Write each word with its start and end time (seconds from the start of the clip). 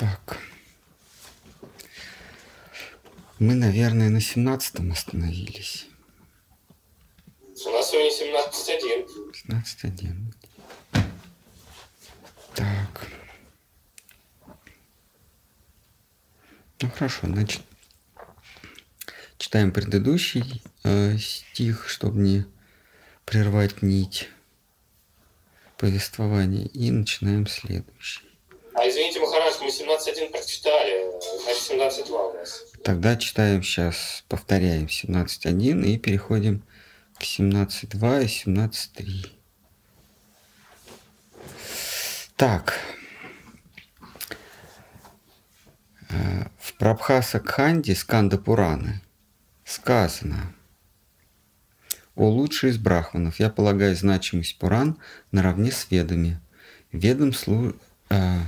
Так. 0.00 0.38
Мы, 3.38 3.54
наверное, 3.54 4.08
на 4.08 4.22
17 4.22 4.90
остановились. 4.90 5.88
У 7.66 7.68
нас 7.68 7.90
сегодня 7.90 8.10
17.1. 8.10 9.06
17.1. 9.46 10.32
Так. 12.54 13.08
Ну 16.80 16.88
хорошо, 16.88 17.26
значит, 17.26 17.60
читаем 19.36 19.70
предыдущий 19.70 20.62
э, 20.82 21.18
стих, 21.18 21.90
чтобы 21.90 22.20
не 22.20 22.46
прервать 23.26 23.82
нить 23.82 24.30
повествования, 25.76 26.64
и 26.68 26.90
начинаем 26.90 27.46
следующий. 27.46 28.29
17.2 31.70 32.10
у 32.10 32.38
нас. 32.38 32.64
Тогда 32.82 33.16
читаем 33.16 33.62
сейчас, 33.62 34.24
повторяем 34.28 34.86
17.1 34.86 35.84
и 35.86 35.98
переходим 35.98 36.64
к 37.16 37.22
17.2 37.22 38.24
и 38.24 38.26
17.3. 38.26 39.30
Так. 42.36 42.74
Э, 46.08 46.46
в 46.58 46.74
Прабхаса 46.74 47.38
Кханде 47.38 47.94
Сканда 47.94 48.38
Пураны 48.38 49.02
сказано 49.64 50.52
«О 52.16 52.28
лучший 52.28 52.70
из 52.70 52.78
брахманов, 52.78 53.38
я 53.38 53.48
полагаю 53.48 53.94
значимость 53.94 54.58
Пуран 54.58 54.98
наравне 55.30 55.70
с 55.70 55.88
ведами. 55.90 56.40
Ведом 56.90 57.32
служит 57.32 57.76
э, 58.08 58.40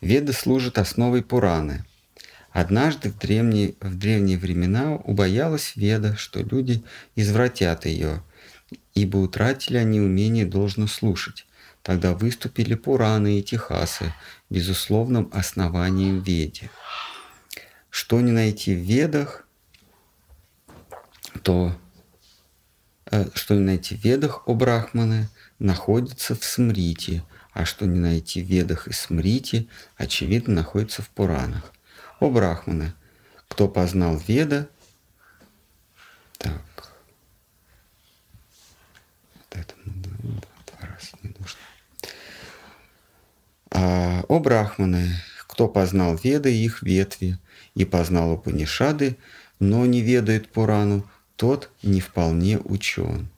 Веды 0.00 0.32
служат 0.32 0.78
основой 0.78 1.22
Пураны. 1.22 1.84
Однажды 2.50 3.10
в 3.10 3.18
древние, 3.18 3.74
в 3.80 3.96
древние 3.96 4.38
времена 4.38 4.94
убоялась 4.96 5.74
Веда, 5.76 6.16
что 6.16 6.40
люди 6.40 6.82
извратят 7.14 7.84
ее, 7.84 8.22
ибо 8.94 9.18
утратили 9.18 9.76
они 9.76 10.00
умение 10.00 10.46
должно 10.46 10.86
слушать. 10.86 11.46
Тогда 11.82 12.14
выступили 12.14 12.74
Пураны 12.74 13.38
и 13.38 13.42
Техасы 13.42 14.12
безусловным 14.50 15.30
основанием 15.32 16.20
Веде. 16.20 16.70
Что 17.90 18.20
не 18.20 18.32
найти 18.32 18.74
в 18.74 18.78
Ведах, 18.78 19.46
то 21.42 21.76
э, 23.10 23.26
что 23.34 23.54
не 23.54 23.60
найти 23.60 23.96
в 23.96 24.04
Ведах, 24.04 24.46
о 24.46 24.54
Брахманы, 24.54 25.28
находится 25.58 26.34
в 26.34 26.44
Смрите, 26.44 27.24
а 27.58 27.64
что 27.64 27.86
не 27.86 27.98
найти 27.98 28.40
в 28.40 28.46
Ведах 28.46 28.86
и 28.86 28.92
Смрите, 28.92 29.66
очевидно, 29.96 30.54
находится 30.54 31.02
в 31.02 31.08
Пуранах. 31.08 31.72
О 32.20 32.30
Брахманы, 32.30 32.94
кто 33.48 33.66
познал 33.66 34.16
Веда, 34.28 34.68
так, 36.38 36.62
вот 39.34 39.58
это 39.58 39.74
два 39.84 40.88
раза 40.88 41.16
не 41.24 41.34
нужно. 41.36 41.58
А, 43.72 44.22
о 44.28 44.38
Брахманы, 44.38 45.16
кто 45.48 45.66
познал 45.66 46.14
Веды 46.14 46.54
и 46.54 46.64
их 46.64 46.84
ветви, 46.84 47.38
и 47.74 47.84
познал 47.84 48.34
Упанишады, 48.34 49.18
но 49.58 49.84
не 49.84 50.00
ведает 50.00 50.48
Пурану, 50.48 51.10
тот 51.34 51.72
не 51.82 52.00
вполне 52.00 52.60
учен. 52.60 53.28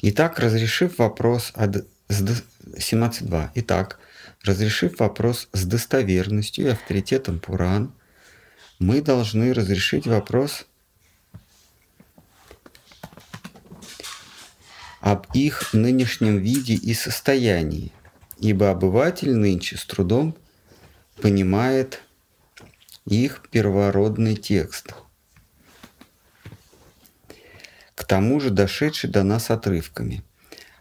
Итак, 0.00 0.38
разрешив 0.38 0.98
вопрос 0.98 1.50
о 1.56 1.66
17.2. 1.66 3.50
Итак, 3.56 3.98
разрешив 4.44 5.00
вопрос 5.00 5.48
с 5.52 5.64
достоверностью 5.64 6.66
и 6.66 6.70
авторитетом 6.70 7.40
Пуран, 7.40 7.92
мы 8.78 9.02
должны 9.02 9.52
разрешить 9.52 10.06
вопрос 10.06 10.66
об 15.00 15.26
их 15.34 15.72
нынешнем 15.72 16.38
виде 16.38 16.74
и 16.74 16.94
состоянии, 16.94 17.90
ибо 18.38 18.70
обыватель 18.70 19.34
нынче 19.34 19.76
с 19.76 19.84
трудом 19.84 20.36
понимает 21.20 22.02
их 23.04 23.42
первородный 23.50 24.36
текст– 24.36 24.94
к 27.97 27.97
тому 28.08 28.40
же 28.40 28.50
дошедший 28.50 29.10
до 29.10 29.22
нас 29.22 29.50
отрывками. 29.50 30.24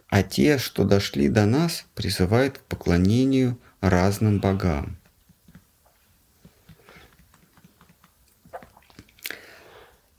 А 0.08 0.24
те, 0.24 0.58
что 0.58 0.86
дошли 0.86 1.28
до 1.28 1.46
нас, 1.46 1.86
призывают 1.94 2.58
к 2.58 2.62
поклонению 2.62 3.60
разным 3.82 4.40
богам. 4.40 4.98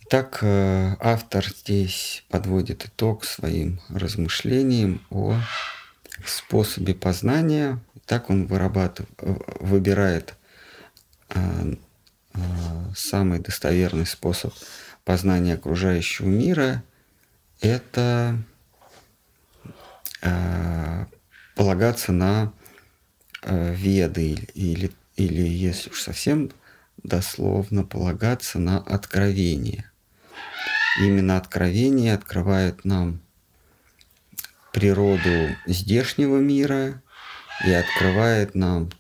Итак, 0.03 0.39
э, 0.43 0.97
автор 1.01 1.47
здесь 1.47 2.25
подводит 2.29 2.85
итог 2.85 3.25
своим 3.25 3.81
размышлениям 3.89 5.01
о 5.11 5.37
способе 6.27 6.95
познания. 6.95 7.79
Так 8.05 8.29
он 8.29 8.47
вырабатывает, 8.47 9.11
выбирает 9.61 10.35
э, 11.31 11.75
э, 12.35 12.39
самый 12.95 13.39
достоверный 13.39 14.07
способ 14.07 14.53
познания 15.05 15.55
окружающего 15.55 16.27
мира– 16.27 16.83
это 17.61 18.37
э, 20.23 21.07
полагаться 21.57 22.13
на 22.13 22.53
э, 23.43 23.75
веды 23.75 24.35
или, 24.55 24.93
или, 25.17 25.43
если 25.43 25.91
уж 25.91 26.03
совсем 26.03 26.51
дословно, 27.03 27.85
полагаться 27.85 28.59
на 28.59 28.79
откровение. 28.79 29.91
Именно 31.01 31.37
откровение 31.37 32.15
открывает 32.15 32.85
нам 32.85 33.21
природу 34.73 35.57
здешнего 35.67 36.39
мира 36.39 37.03
и 37.65 37.73
открывает 37.73 38.55
нам 38.55 38.91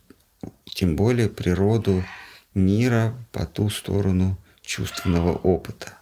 тем 0.65 0.97
более 0.97 1.29
природу 1.29 2.05
мира 2.55 3.15
по 3.33 3.47
ту 3.47 3.71
сторону 3.71 4.39
чувственного 4.63 5.33
опыта. 5.33 5.97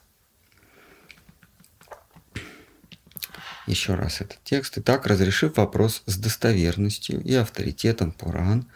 Еще 3.66 3.94
раз 3.94 4.20
этот 4.20 4.38
текст. 4.44 4.78
Итак, 4.78 5.06
разрешив 5.06 5.56
вопрос 5.56 6.02
с 6.06 6.16
достоверностью 6.16 7.20
и 7.22 7.34
авторитетом 7.34 8.12
Пуран, 8.12 8.70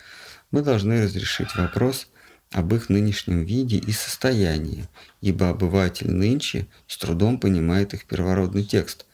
мы 0.51 0.63
должны 0.63 1.05
разрешить 1.05 1.55
вопрос 1.55 2.09
об 2.51 2.75
их 2.75 2.89
нынешнем 2.89 3.45
виде 3.45 3.77
и 3.77 3.93
состоянии, 3.93 4.89
ибо 5.21 5.51
обыватель 5.51 6.11
нынче 6.11 6.67
с 6.89 6.99
трудом 6.99 7.39
понимает 7.39 7.95
их 7.95 8.05
первородный 8.07 8.65
текст, 8.65 9.07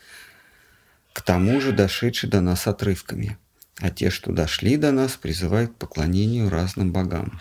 к 1.13 1.21
тому 1.21 1.61
же 1.61 1.73
дошедший 1.73 2.31
до 2.31 2.41
нас 2.41 2.67
отрывками, 2.67 3.37
а 3.77 3.91
те, 3.91 4.09
что 4.09 4.33
дошли 4.33 4.79
до 4.79 4.93
нас, 4.93 5.17
призывают 5.17 5.73
к 5.73 5.77
поклонению 5.77 6.49
разным 6.49 6.91
богам. 6.91 7.39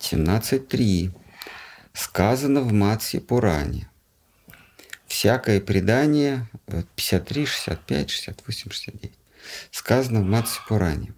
17.3. 0.00 1.10
Сказано 1.92 2.62
в 2.62 2.72
Матсе 2.72 3.20
Пуране 3.20 3.89
всякое 5.10 5.60
предание, 5.60 6.48
53, 6.94 7.44
65, 7.44 8.10
68, 8.10 8.70
69, 8.70 9.12
сказано 9.72 10.20
в 10.20 10.24
Матсе 10.24 10.60
Пуране. 10.68 11.14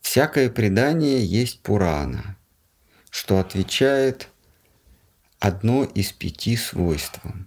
Всякое 0.00 0.48
предание 0.48 1.24
есть 1.24 1.62
Пурана, 1.62 2.38
что 3.10 3.38
отвечает 3.38 4.28
одно 5.38 5.84
из 5.84 6.12
пяти 6.12 6.56
свойствам. 6.56 7.46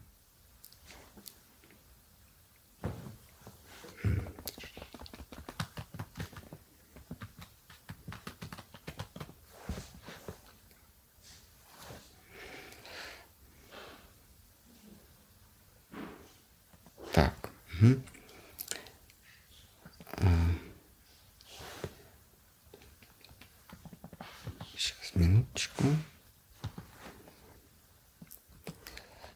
Сейчас, 24.76 25.16
минуточку. 25.16 25.84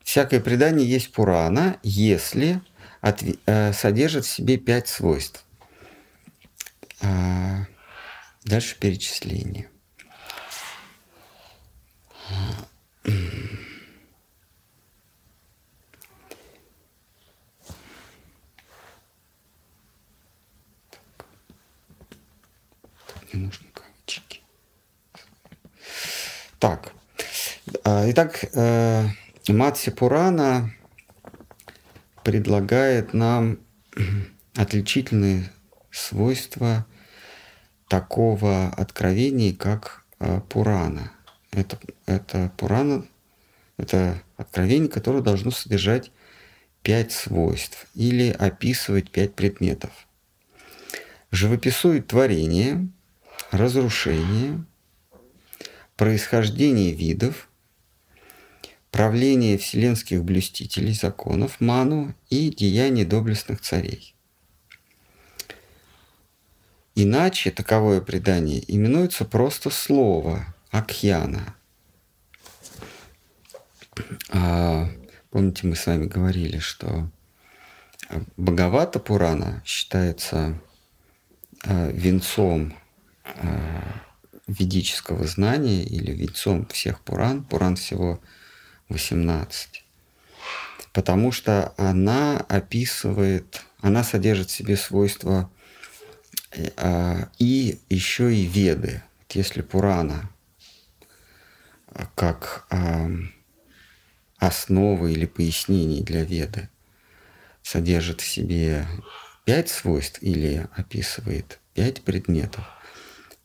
Всякое 0.03 0.39
предание 0.39 0.89
есть 0.89 1.11
Пурана, 1.11 1.79
если 1.83 2.61
от, 3.01 3.21
э, 3.45 3.73
содержит 3.73 4.25
в 4.25 4.29
себе 4.29 4.57
пять 4.57 4.87
свойств. 4.87 5.43
А, 7.01 7.65
дальше 8.43 8.77
перечисление. 8.79 9.69
Нужны 23.37 23.67
кавычки. 23.73 24.41
Так. 26.59 26.93
А, 27.83 28.09
итак, 28.09 28.43
э, 28.53 29.07
Матси 29.47 29.91
Пурана 29.91 30.73
предлагает 32.23 33.13
нам 33.13 33.59
отличительные 34.55 35.49
свойства 35.91 36.85
такого 37.87 38.67
откровения, 38.69 39.55
как 39.55 40.03
э, 40.19 40.41
Пурана. 40.49 41.11
Это, 41.51 41.79
это 42.05 42.51
Пурана, 42.57 43.05
это 43.77 44.21
откровение, 44.35 44.89
которое 44.89 45.21
должно 45.21 45.51
содержать 45.51 46.11
пять 46.81 47.11
свойств 47.11 47.87
или 47.95 48.29
описывать 48.29 49.11
пять 49.11 49.35
предметов. 49.35 49.91
Живописует 51.31 52.07
творение, 52.07 52.89
разрушение, 53.51 54.63
происхождение 55.95 56.93
видов, 56.93 57.49
правление 58.91 59.57
вселенских 59.57 60.23
блюстителей 60.23 60.93
законов 60.93 61.59
Ману 61.59 62.15
и 62.29 62.49
деяния 62.49 63.05
доблестных 63.05 63.61
царей. 63.61 64.15
Иначе 66.95 67.51
таковое 67.51 68.01
предание 68.01 68.63
именуется 68.67 69.23
просто 69.23 69.69
слово 69.69 70.55
Акьяна. 70.71 71.55
А, 74.29 74.89
помните, 75.29 75.67
мы 75.67 75.75
с 75.75 75.85
вами 75.85 76.05
говорили, 76.05 76.57
что 76.57 77.07
Бхагавата 78.35 78.99
Пурана 78.99 79.61
считается 79.65 80.59
а, 81.63 81.91
венцом 81.91 82.73
ведического 84.47 85.27
знания 85.27 85.83
или 85.83 86.11
венцом 86.11 86.65
всех 86.67 87.01
Пуран. 87.01 87.43
Пуран 87.43 87.75
всего 87.75 88.21
18. 88.89 89.83
Потому 90.93 91.31
что 91.31 91.73
она 91.77 92.37
описывает, 92.47 93.61
она 93.81 94.03
содержит 94.03 94.49
в 94.49 94.55
себе 94.55 94.77
свойства 94.77 95.51
э, 96.51 97.25
и 97.37 97.79
еще 97.89 98.33
и 98.33 98.45
веды. 98.45 99.03
Если 99.29 99.61
Пурана 99.61 100.29
как 102.15 102.67
основа 104.37 105.07
или 105.07 105.25
пояснение 105.25 106.03
для 106.03 106.23
веды 106.23 106.69
содержит 107.63 108.21
в 108.21 108.27
себе 108.27 108.87
пять 109.45 109.69
свойств 109.69 110.21
или 110.21 110.67
описывает 110.75 111.59
пять 111.73 112.01
предметов, 112.01 112.65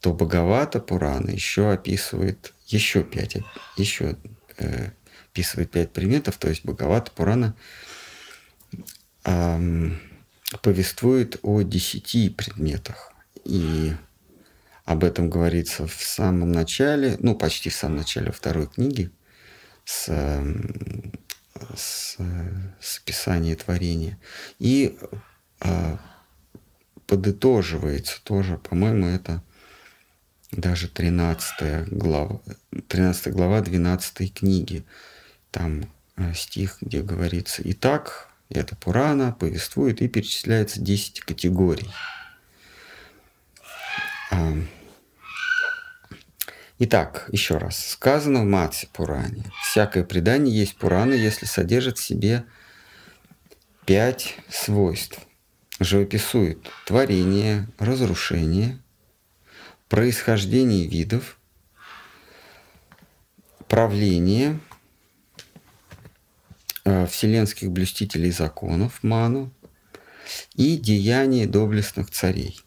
то 0.02 0.12
Бхагавата 0.12 0.80
Пурана 0.80 1.30
еще 1.30 1.70
описывает 1.70 2.52
еще 2.66 3.04
пять, 3.04 3.36
еще 3.76 4.16
э, 4.58 4.90
описывает 5.30 5.70
пять 5.70 5.92
предметов, 5.92 6.38
то 6.38 6.48
есть 6.48 6.64
Бхагавата 6.64 7.12
Пурана 7.12 7.54
эм, 9.24 10.00
повествует 10.60 11.38
о 11.42 11.62
десяти 11.62 12.30
предметах. 12.30 13.12
И 13.44 13.92
об 14.84 15.04
этом 15.04 15.30
говорится 15.30 15.86
в 15.86 16.02
самом 16.02 16.50
начале, 16.50 17.16
ну, 17.20 17.36
почти 17.36 17.70
в 17.70 17.74
самом 17.76 17.98
начале 17.98 18.32
второй 18.32 18.66
книги, 18.66 19.08
с, 19.84 20.06
с, 21.76 22.16
с 22.80 22.98
описания 22.98 23.54
творения. 23.54 24.18
И 24.58 24.98
э, 25.60 25.96
подытоживается 27.06 28.20
тоже, 28.24 28.58
по-моему, 28.58 29.06
это 29.06 29.44
даже 30.52 30.88
13 30.88 31.88
глава, 31.88 32.40
13 32.88 33.32
глава 33.32 33.60
12 33.60 34.34
книги 34.34 34.84
там 35.50 35.90
э, 36.16 36.32
стих, 36.34 36.78
где 36.80 37.02
говорится 37.02 37.62
«Итак, 37.64 38.28
это 38.48 38.76
Пурана 38.76 39.32
повествует 39.32 40.02
и 40.02 40.08
перечисляется 40.08 40.80
10 40.80 41.20
категорий». 41.20 41.90
Итак, 46.84 47.28
еще 47.30 47.58
раз. 47.58 47.90
Сказано 47.90 48.40
в 48.40 48.44
Матсе 48.44 48.88
Пуране. 48.92 49.44
Всякое 49.62 50.02
предание 50.02 50.52
есть 50.52 50.76
Пурана, 50.76 51.12
если 51.12 51.46
содержит 51.46 51.98
в 51.98 52.02
себе 52.02 52.44
пять 53.86 54.34
свойств. 54.48 55.20
Живописует 55.78 56.68
творение, 56.84 57.68
разрушение, 57.78 58.81
происхождение 59.92 60.88
видов, 60.88 61.38
правление– 63.68 64.58
Э, 66.84 67.06
вселенских 67.06 67.70
блюстителей 67.70 68.32
законов 68.32 69.04
Ману 69.04 69.52
и 70.56 70.76
деяния 70.76 71.46
доблестных 71.46 72.10
царей. 72.10 72.60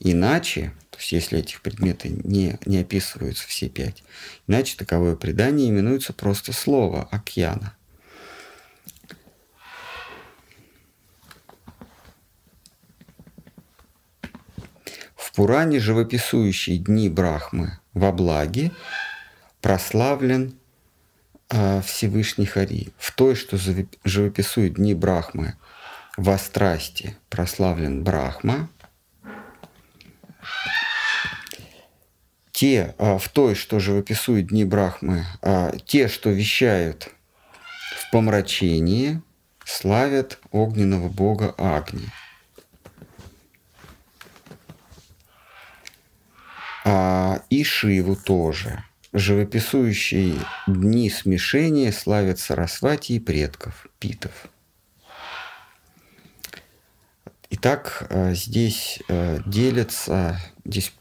Иначе, 0.00 0.72
то 0.90 0.98
есть 0.98 1.12
если 1.12 1.40
этих 1.40 1.60
предметов 1.60 2.10
не, 2.24 2.58
не 2.64 2.78
описываются 2.78 3.46
все 3.46 3.68
пять, 3.68 4.02
иначе 4.46 4.74
таковое 4.78 5.16
предание 5.16 5.68
именуется 5.68 6.14
просто 6.14 6.54
слово 6.54 7.06
Акьяна. 7.10 7.74
В 15.14 15.27
Пуране 15.38 15.78
живописующие 15.78 16.78
дни 16.78 17.08
Брахмы 17.08 17.78
во 17.94 18.10
благе 18.10 18.72
прославлен 19.60 20.58
а, 21.48 21.80
Всевышний 21.80 22.44
Хари, 22.44 22.88
в 22.98 23.12
той, 23.12 23.36
что 23.36 23.56
живописует 24.02 24.74
дни 24.74 24.94
Брахмы 24.94 25.54
во 26.16 26.38
страсти 26.38 27.16
прославлен 27.30 28.02
Брахма, 28.02 28.68
те, 32.50 32.96
а, 32.98 33.18
в 33.18 33.28
той, 33.28 33.54
что 33.54 33.78
живописует 33.78 34.48
дни 34.48 34.64
Брахмы, 34.64 35.24
а, 35.40 35.70
те, 35.86 36.08
что 36.08 36.30
вещают 36.30 37.10
в 37.96 38.10
помрачении, 38.10 39.22
славят 39.64 40.40
огненного 40.50 41.08
бога 41.08 41.54
Агни. 41.58 42.08
И 47.50 47.64
Шиву 47.64 48.16
тоже– 48.16 48.84
живописующие 49.12 50.36
дни 50.66 51.10
смешения 51.10 51.92
славят 51.92 52.38
Сарасвати 52.38 53.12
и 53.12 53.20
предков, 53.20 53.86
питов. 53.98 54.32
Итак, 57.50 58.06
э, 58.10 58.34
здесь 58.34 59.00
э, 59.08 59.40
делятся, 59.46 60.38
здесь 60.64 60.92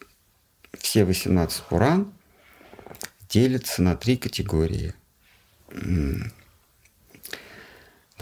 все 0.79 1.03
18 1.03 1.61
Пуран 1.63 2.13
делятся 3.29 3.81
на 3.81 3.97
три 3.97 4.15
категории. 4.15 4.93
На 5.69 6.31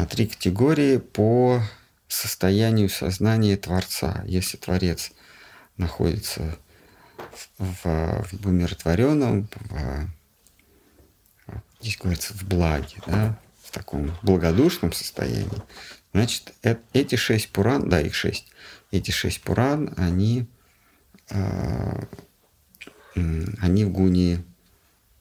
три 0.10 0.25
категории 0.27 0.98
по 0.98 1.62
состоянию 2.07 2.89
сознания 2.89 3.55
Творца. 3.57 4.24
Если 4.25 4.57
Творец 4.57 5.12
находится 5.77 6.57
в, 7.58 8.25
в 8.32 8.48
умиротворенном, 8.48 9.50
в, 9.54 10.10
здесь 11.82 11.98
говорится, 11.98 12.34
в 12.34 12.44
благе, 12.44 12.98
да, 13.06 13.39
в 13.63 13.72
таком 13.72 14.12
благодушном 14.22 14.94
состоянии, 14.94 15.62
значит, 16.13 16.54
э, 16.63 16.77
эти 16.94 17.15
шесть 17.15 17.50
пуран, 17.51 17.89
да, 17.89 18.01
их 18.01 18.15
шесть, 18.15 18.48
эти 18.92 19.12
шесть 19.12 19.42
пуран, 19.42 19.94
они, 19.98 20.48
э, 21.30 22.04
они 23.15 23.86
в 23.86 23.92
гуне 23.92 24.44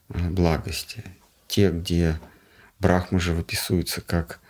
э, 0.09 0.29
благости. 0.31 1.05
Те, 1.49 1.71
где 1.71 2.21
Брахма 2.79 3.21
же 3.21 3.33
выписываются 3.33 4.01
как 4.01 4.41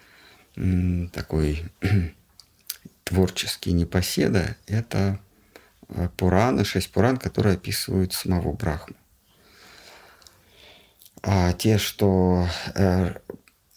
такой 1.13 1.65
творческий 3.05 3.73
непоседа, 3.73 4.57
это 4.67 5.19
Пураны, 6.17 6.65
шесть 6.65 6.91
Пуран, 6.93 7.17
которые 7.17 7.55
описывают 7.55 8.13
самого 8.13 8.53
Брахму. 8.53 8.97
А 11.23 11.53
те, 11.53 11.79
что 11.79 12.47
э, 12.75 13.15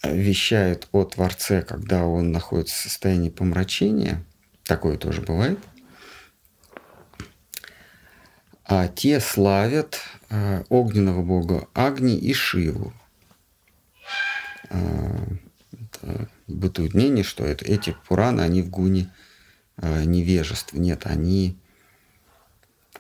вещают 0.04 0.88
о 0.92 1.06
Творце, 1.06 1.62
когда 1.62 2.06
он 2.06 2.32
находится 2.32 2.76
в 2.76 2.82
состоянии 2.82 3.30
помрачения, 3.30 4.24
такое 4.64 4.98
тоже 4.98 5.22
бывает, 5.22 5.60
а 8.66 8.88
те 8.90 9.22
славят 9.22 10.02
э, 10.30 10.64
огненного 10.68 11.24
бога 11.24 11.70
Агни 11.74 12.18
и 12.18 12.34
Шиву. 12.34 12.94
Э, 14.70 15.38
бытует 16.48 16.94
мнение, 16.94 17.24
что 17.24 17.46
это, 17.46 17.64
эти 17.66 17.96
Пураны, 18.08 18.42
они 18.42 18.62
в 18.62 18.70
гуне 18.70 19.10
э, 19.78 20.04
невежества. 20.04 20.78
Нет, 20.78 21.06
они 21.06 21.58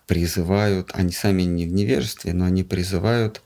призывают, 0.08 0.92
они 0.94 1.12
сами 1.12 1.44
не 1.44 1.68
в 1.68 1.74
невежестве, 1.74 2.34
но 2.34 2.46
они 2.46 2.64
призывают 2.64 3.44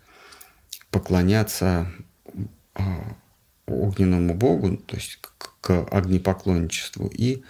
поклоняться 0.91 1.91
э, 2.75 2.83
огненному 3.65 4.35
богу, 4.35 4.77
то 4.77 4.95
есть 4.95 5.19
к, 5.61 5.85
огнепоклонничеству 5.91 7.07
и 7.07 7.43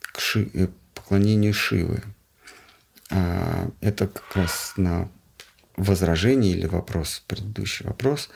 к 0.00 0.18
ши, 0.18 0.50
э, 0.54 0.68
поклонению 0.94 1.52
Шивы. 1.52 2.02
А, 3.10 3.70
это 3.80 4.08
как 4.08 4.34
раз 4.34 4.72
на 4.76 5.10
возражение 5.76 6.52
или 6.52 6.66
вопрос, 6.66 7.22
предыдущий 7.26 7.84
вопрос, 7.84 8.30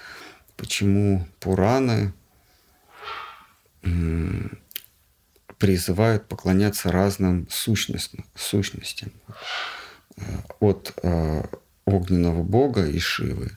почему 0.57 1.27
Пураны 1.41 2.13
призывают 5.59 6.29
поклоняться 6.29 6.93
разным 6.93 7.49
сущностям, 7.49 8.27
сущностям 8.35 9.13
от 10.61 10.95
э, 11.03 11.45
огненного 11.85 12.43
бога 12.43 12.87
и 12.87 12.99
Шивы 12.99 13.57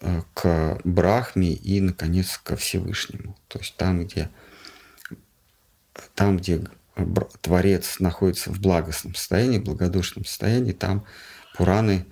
э, 0.00 0.22
к 0.34 0.80
Брахме 0.84 1.52
и, 1.52 1.80
наконец, 1.80 2.40
ко 2.42 2.56
Всевышнему. 2.56 3.36
То 3.48 3.58
есть 3.58 3.76
там, 3.76 4.04
где, 4.04 4.30
там, 6.14 6.36
где 6.36 6.62
Творец 7.40 7.98
находится 8.00 8.50
в 8.50 8.60
благостном 8.60 9.14
состоянии, 9.14 9.58
благодушном 9.58 10.24
состоянии, 10.24 10.72
там 10.72 11.04
Пураны 11.56 12.06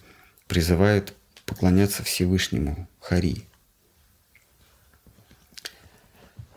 призывают 0.46 1.14
поклоняться 1.46 2.02
Всевышнему 2.02 2.88
Хари. 3.00 3.48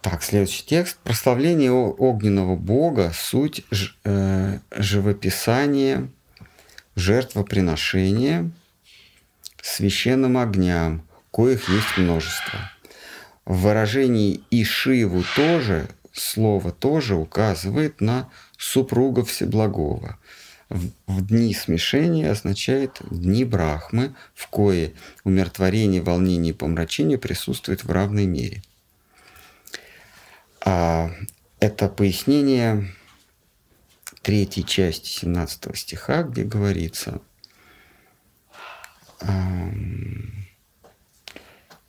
Так, 0.01 0.23
следующий 0.23 0.65
текст. 0.65 0.97
Прославление 1.03 1.71
огненного 1.71 2.55
бога– 2.55 3.11
суть 3.15 3.63
э, 4.03 4.59
живописания, 4.71 6.09
жертвоприношения 7.01 8.51
священным 9.61 10.37
огням, 10.37 11.03
коих 11.31 11.67
есть 11.67 11.97
множество. 11.97 12.71
В 13.45 13.61
выражении 13.61 14.41
«ишиву» 14.51 15.23
тоже 15.35 15.89
слово 16.13 16.71
тоже 16.71 17.15
указывает 17.15 18.01
на 18.01 18.29
супруга 18.57 19.25
Всеблагого. 19.25 20.19
В, 20.69 21.25
дни 21.25 21.53
смешения 21.53 22.31
означает 22.31 23.01
дни 23.09 23.43
Брахмы, 23.43 24.15
в 24.33 24.47
кое 24.47 24.93
умиротворение, 25.23 26.01
волнение 26.01 26.53
и 26.53 26.55
помрачение 26.55 27.17
присутствует 27.17 27.83
в 27.83 27.91
равной 27.91 28.25
мере. 28.25 28.61
А 30.63 31.11
это 31.59 31.89
пояснение 31.89 32.93
третьей 34.21 34.65
части 34.65 35.07
17 35.07 35.77
стиха, 35.77 36.23
где 36.23 36.43
говорится 36.43 37.21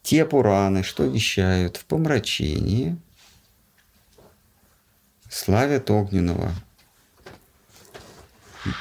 те 0.03 0.27
Пураны, 0.27 0.83
что 0.83 1.05
вещают 1.05 1.77
в 1.77 1.85
помрачении– 1.87 2.97
славят 5.33 5.91
огненного. 5.91 6.53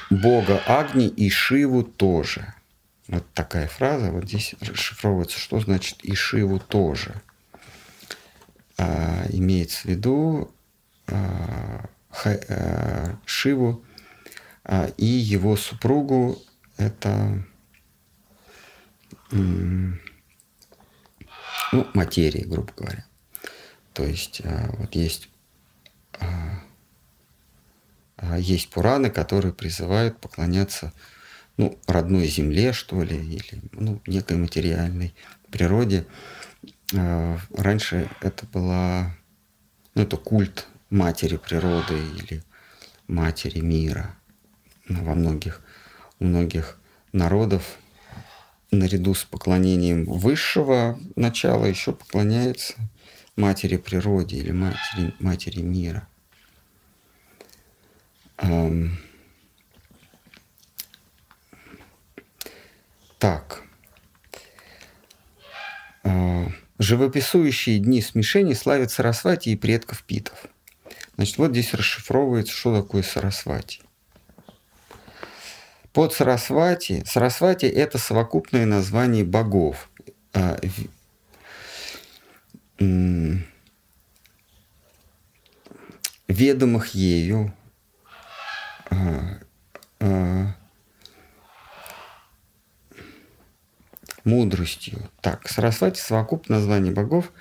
Бога 0.10 0.62
Агни 0.67 1.08
и 1.08 1.29
Шиву 1.29 1.84
тоже. 1.84 2.53
Вот 3.08 3.25
такая 3.34 3.67
фраза, 3.67 4.12
вот 4.12 4.25
здесь 4.25 4.53
расшифровывается, 4.60 5.39
что 5.39 5.60
значит 5.60 6.03
и 6.03 6.13
Шиву 6.13 6.60
тоже. 6.60 7.15
А, 8.77 9.25
имеется 9.29 9.81
в 9.81 9.86
виду 9.86 10.51
а, 11.08 11.89
Шиву 13.25 13.83
а, 14.63 14.87
и 14.97 15.05
его 15.05 15.55
супругу 15.57 16.41
это 16.77 17.43
ну, 19.31 19.97
материи, 21.93 22.43
грубо 22.43 22.71
говоря. 22.75 23.05
То 23.93 24.03
есть 24.03 24.41
а, 24.43 24.73
вот 24.77 24.95
есть 24.95 25.29
а, 26.19 26.63
есть 28.37 28.69
Пураны, 28.69 29.09
которые 29.09 29.53
призывают 29.53 30.19
поклоняться 30.19 30.93
ну, 31.57 31.79
родной 31.87 32.27
земле, 32.27 32.71
что 32.71 33.03
ли, 33.03 33.17
или 33.17 33.61
ну, 33.71 34.01
некой 34.05 34.37
материальной 34.37 35.15
природе. 35.49 36.05
Раньше 36.93 38.09
это 38.21 38.45
была, 38.45 39.15
ну, 39.95 40.03
это 40.03 40.17
культ 40.17 40.67
матери 40.91 41.38
природы 41.38 41.98
или 41.98 42.43
матери 43.07 43.60
мира. 43.60 44.15
Ну, 44.88 45.03
во 45.03 45.15
многих, 45.15 45.62
у 46.19 46.25
многих 46.25 46.77
народов 47.13 47.77
наряду 48.69 49.15
с 49.15 49.24
поклонением 49.24 50.05
высшего 50.05 51.00
начала 51.15 51.65
еще 51.65 51.93
поклоняется 51.93 52.75
матери 53.36 53.77
природе 53.77 54.38
или 54.38 54.51
матери, 54.51 55.15
матери 55.19 55.62
мира. 55.62 56.07
Так. 63.17 63.62
А, 66.03 66.48
живописующие 66.79 67.77
дни 67.77 68.01
смешений 68.01 68.55
славят 68.55 68.91
Сарасвати 68.91 69.50
и 69.50 69.55
предков 69.55 70.03
питов. 70.03 70.50
Значит, 71.21 71.37
вот 71.37 71.51
здесь 71.51 71.75
расшифровывается, 71.75 72.51
что 72.51 72.81
такое 72.81 73.03
Сарасвати. 73.03 73.81
Под 75.93 76.13
Сарасвати, 76.13 77.03
Сарасвати– 77.05 77.65
это 77.67 77.99
совокупное 77.99 78.65
название 78.65 79.23
богов, 79.23 79.91
а, 80.33 80.59
ведомых 86.27 86.95
ею 86.95 87.53
мудростью. 94.23 95.07
Так, 95.21 95.47
Сарасвати– 95.47 95.99
совокупное 96.01 96.57
название 96.57 96.91
богов, 96.91 97.31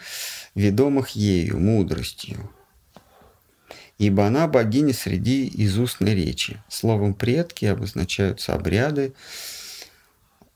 ведомых 0.54 1.16
ею, 1.16 1.58
мудростью. 1.58 2.50
Ибо 4.00 4.26
она 4.26 4.48
богиня 4.48 4.94
среди 4.94 5.50
изустной 5.52 6.14
речи. 6.14 6.62
Словом 6.68 7.14
«предки» 7.14 7.66
обозначаются 7.66 8.54
обряды, 8.54 9.12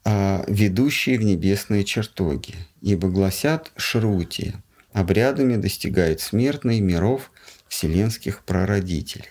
а, 0.05 0.45
ведущие 0.49 1.19
в 1.19 1.23
небесные 1.23 1.85
чертоги. 1.85 2.55
Ибо 2.81 3.09
гласят 3.09 3.71
Шрути– 3.77 4.55
обрядами 4.95 5.57
достигает 5.57 6.21
смертной 6.21 6.81
миров 6.81 7.31
вселенских 7.69 8.45
прародителей. 8.45 9.29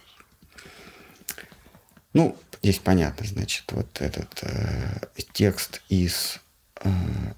Ну, 2.13 2.37
здесь 2.61 2.79
понятно, 2.79 3.25
значит, 3.25 3.63
вот 3.71 4.01
этот 4.01 4.43
э, 4.43 4.99
текст 5.31 5.81
из 5.89 6.39
э, 6.81 6.89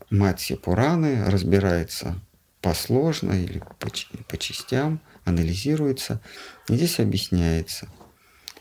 Матья 0.09 0.57
Пураны 0.57 1.23
разбирается 1.25 2.19
посложно 2.61 3.31
или 3.31 3.59
по, 3.79 3.89
по 4.27 4.37
частям, 4.37 4.99
анализируется. 5.25 6.21
И 6.69 6.75
здесь 6.75 6.99
объясняется, 6.99 7.89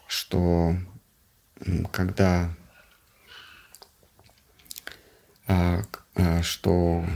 что 0.06 0.76
когда 1.92 2.54
э, 5.46 5.82
э, 6.16 6.42
что 6.42 7.06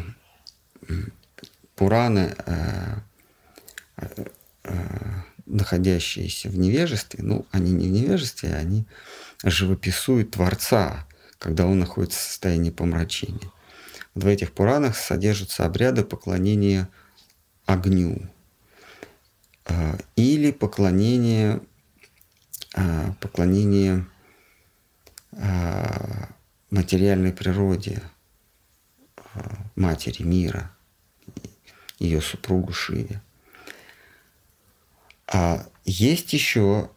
Пураны 1.75 2.35
э 2.47 3.01
находящиеся 5.49 6.49
в 6.51 6.59
невежестве, 6.59 7.21
ну, 7.23 7.47
они 7.51 7.73
не 7.73 7.89
в 7.89 7.91
невежестве, 7.91 8.55
они 8.55 8.87
живописуют 9.43 10.33
Творца, 10.33 11.07
когда 11.39 11.67
он 11.67 11.79
находится 11.79 12.19
в 12.19 12.23
состоянии 12.23 12.71
помрачения. 12.71 13.51
В 14.15 14.27
этих 14.27 14.53
Пуранах 14.53 14.97
содержатся 14.97 15.65
обряды 15.65 16.05
поклонения 16.05 16.89
огню 17.67 18.23
а, 18.23 18.38
или 20.17 20.51
поклонение, 20.51 21.61
а, 22.75 23.13
поклонение 23.21 24.07
а, 25.33 26.29
материальной 26.71 27.33
природе, 27.33 28.03
матери 29.77 30.23
мира, 30.23 30.71
ее 31.99 32.21
супругу 32.21 32.73
Шиве. 32.73 33.23
А 35.27 35.67
есть 35.85 36.33
еще 36.33 36.91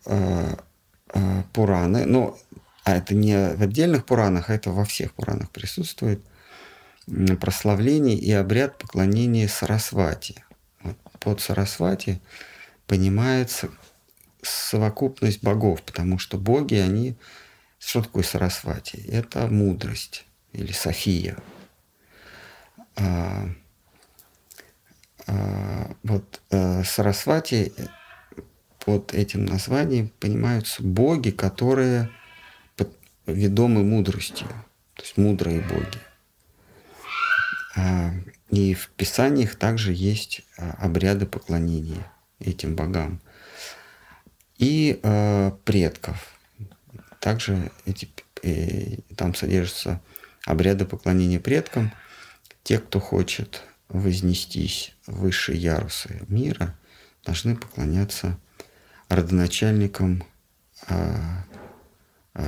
Пураны, 1.53 2.05
но 2.05 2.37
а 2.83 2.95
это 2.95 3.13
не 3.13 3.53
в 3.55 3.61
отдельных 3.61 4.05
Пуранах, 4.05 4.49
а 4.49 4.55
это 4.55 4.71
во 4.71 4.85
всех 4.85 5.13
Пуранах 5.13 5.51
присутствует, 5.51 6.21
прославление 7.39 8.17
и 8.17 8.31
обряд 8.31 8.77
поклонения 8.77 9.47
Сарасвати. 9.47 10.43
Вот 10.81 10.97
под 11.19 11.41
Сарасвати 11.41 12.21
понимается 12.91 13.69
совокупность 14.41 15.41
богов, 15.41 15.81
потому 15.81 16.19
что 16.19 16.37
боги, 16.37 16.75
они... 16.75 17.15
Что 17.79 18.03
такое 18.03 18.21
Сарасвати? 18.21 18.97
Это 19.07 19.47
мудрость 19.47 20.25
или 20.51 20.73
София. 20.73 21.37
А, 22.97 23.47
а, 25.25 25.95
вот 26.03 26.41
а, 26.51 26.83
Сарасвати 26.83 27.71
под 28.83 29.13
этим 29.13 29.45
названием 29.45 30.09
понимаются 30.19 30.83
боги, 30.83 31.29
которые 31.29 32.09
ведомы 33.25 33.85
мудростью, 33.85 34.49
то 34.95 35.03
есть 35.03 35.15
мудрые 35.15 35.61
боги. 35.61 35.99
А, 37.77 38.11
и 38.49 38.73
в 38.73 38.89
Писаниях 38.89 39.55
также 39.55 39.93
есть 39.93 40.41
а, 40.57 40.71
обряды 40.81 41.25
поклонения 41.25 42.10
этим 42.41 42.75
богам. 42.75 43.21
И 44.57 44.99
э, 45.01 45.51
предков. 45.65 46.37
Также 47.19 47.71
эти, 47.85 48.09
э, 48.43 48.97
там 49.15 49.33
содержатся 49.33 50.01
обряды 50.45 50.85
поклонения 50.85 51.39
предкам. 51.39 51.93
Те, 52.63 52.79
кто 52.79 52.99
хочет 52.99 53.63
вознестись 53.89 54.95
в 55.07 55.21
высшие 55.21 55.57
ярусы 55.57 56.23
мира, 56.27 56.77
должны 57.25 57.55
поклоняться 57.55 58.37
родоначальникам 59.09 60.23
э, 60.87 61.43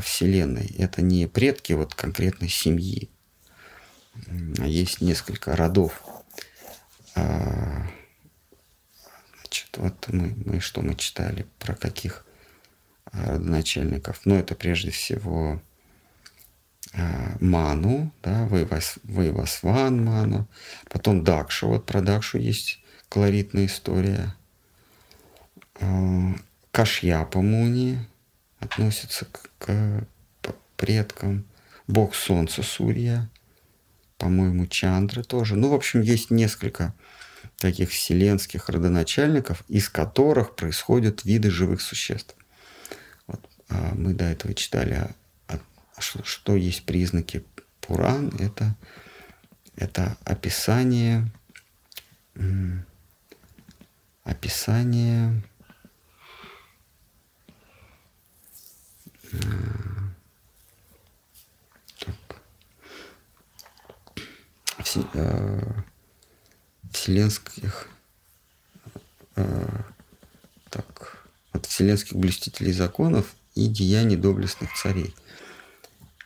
Вселенной. 0.01 0.67
Это 0.77 1.01
не 1.01 1.27
предки 1.27 1.73
вот 1.73 1.93
конкретной 1.93 2.50
семьи, 2.50 3.09
а 4.59 4.67
есть 4.67 5.01
несколько 5.01 5.55
родов. 5.55 6.01
А, 7.15 7.88
значит, 9.41 9.72
вот 9.83 10.07
мы, 10.09 10.33
мы 10.45 10.59
что 10.59 10.81
мы 10.81 10.95
читали, 10.95 11.45
про 11.59 11.75
каких 11.75 12.25
родоначальников. 13.11 14.21
Ну, 14.25 14.35
это 14.35 14.55
прежде 14.55 14.91
всего 14.91 15.61
а, 16.93 17.35
Ману, 17.39 18.11
да, 18.23 18.47
Вайвасван 18.47 20.03
Ману, 20.03 20.47
потом 20.89 21.23
Дакшу, 21.23 21.67
вот 21.67 21.85
про 21.85 22.01
Дакшу 22.01 22.37
есть 22.39 22.79
колоритная 23.09 23.65
история. 23.65 24.35
А, 25.79 26.33
Кашьяпа 26.71 27.41
Муни 27.41 27.99
относится 28.59 29.25
к, 29.25 29.49
к 29.59 30.55
предкам. 30.77 31.45
Бог 31.87 32.15
Солнца 32.15 32.63
Сурья– 32.63 33.29
по-моему, 34.23 34.67
Чандры 34.67 35.21
тоже. 35.21 35.57
Ну, 35.57 35.67
в 35.67 35.73
общем, 35.73 35.99
есть 35.99 36.31
несколько 36.31 36.93
таких 37.57 37.89
вселенских 37.89 38.69
родоначальников, 38.69 39.63
из 39.67 39.89
которых 39.89 40.55
происходят 40.55 41.24
виды 41.24 41.50
живых 41.50 41.81
существ. 41.81 42.36
Вот, 43.27 43.50
а 43.69 43.93
мы 43.95 44.13
до 44.13 44.25
этого 44.25 44.53
читали, 44.53 45.10
а, 45.48 45.60
а 45.95 46.01
что, 46.01 46.24
что 46.24 46.55
есть 46.55 46.86
признаки 46.86 47.43
Пуран. 47.81 48.33
Это, 48.39 48.75
это 49.75 50.17
описание, 50.25 51.31
описание 54.24 55.43
Э, 65.13 65.84
вселенских 66.95 67.88
э, 69.36 69.82
так, 70.69 71.27
от 71.51 71.65
вселенских 71.65 72.15
блюстителей 72.15 72.73
законов 72.73 73.36
и 73.56 73.67
деяний 73.67 74.15
доблестных 74.15 74.73
царей. 74.73 75.13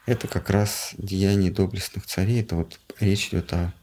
Это 0.05 0.27
как 0.27 0.49
раз 0.49 0.93
деяния 0.97 1.51
доблестных 1.51 2.05
царей, 2.05 2.41
это 2.41 2.55
вот 2.55 2.79
речь 2.99 3.27
идет 3.27 3.51
о 3.53 3.73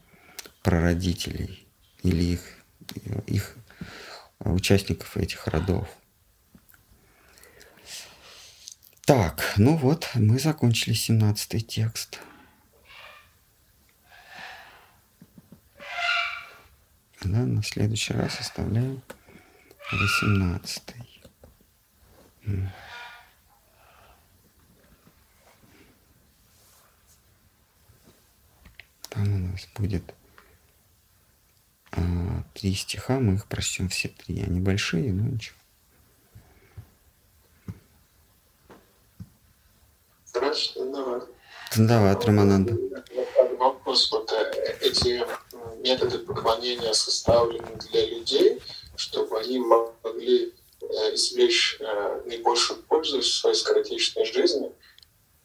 прародителей 0.63 1.67
или 2.01 2.23
их, 2.23 2.41
их 3.27 3.55
участников 4.39 5.17
этих 5.17 5.45
родов. 5.47 5.87
Так, 9.05 9.53
ну 9.57 9.77
вот, 9.77 10.09
мы 10.15 10.39
закончили 10.39 10.95
17 10.95 11.67
текст. 11.67 12.19
Да, 17.23 17.39
на 17.39 17.63
следующий 17.63 18.13
раз 18.13 18.39
оставляем 18.39 19.01
18. 19.91 20.83
Там 29.09 29.33
у 29.33 29.37
нас 29.51 29.67
будет 29.75 30.13
а, 31.91 32.43
три 32.53 32.75
стиха, 32.75 33.19
мы 33.19 33.35
их 33.35 33.47
прочтем 33.47 33.87
все 33.87 34.09
три. 34.09 34.41
Они 34.41 34.59
большие, 34.59 35.13
но 35.13 35.23
ничего. 35.23 35.55
Хорошо, 40.33 40.91
давай. 40.91 41.21
Давай, 41.77 42.15
Рамананда. 42.15 42.77
Вопрос, 43.57 44.11
вот 44.11 44.31
э, 44.33 44.77
эти 44.81 45.25
методы 45.85 46.17
поклонения 46.17 46.93
составлены 46.93 47.77
для 47.91 48.05
людей, 48.07 48.61
чтобы 48.95 49.39
они 49.39 49.59
могли 49.59 50.53
э, 50.81 51.13
извлечь 51.13 51.77
э, 51.79 52.21
наибольшую 52.25 52.81
пользу 52.83 53.19
в 53.19 53.25
своей 53.25 53.55
скоротечной 53.55 54.25
жизни. 54.25 54.71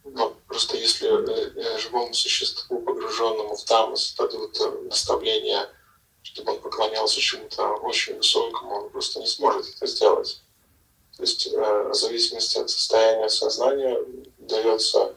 Но 0.03 0.35
просто 0.47 0.77
если 0.77 1.07
э, 1.07 1.77
живому 1.77 2.13
существу, 2.13 2.81
погруженному 2.81 3.55
в 3.55 3.63
тамос, 3.65 4.15
дадут 4.17 4.57
наставления, 4.85 5.69
чтобы 6.23 6.53
он 6.53 6.59
поклонялся 6.59 7.19
чему-то 7.19 7.75
очень 7.83 8.15
высокому, 8.15 8.85
он 8.85 8.89
просто 8.89 9.19
не 9.19 9.27
сможет 9.27 9.67
это 9.75 9.85
сделать. 9.85 10.41
То 11.17 11.23
есть 11.23 11.47
в 11.53 11.93
зависимости 11.93 12.57
от 12.57 12.69
состояния 12.69 13.29
сознания 13.29 13.97
дается 14.39 15.13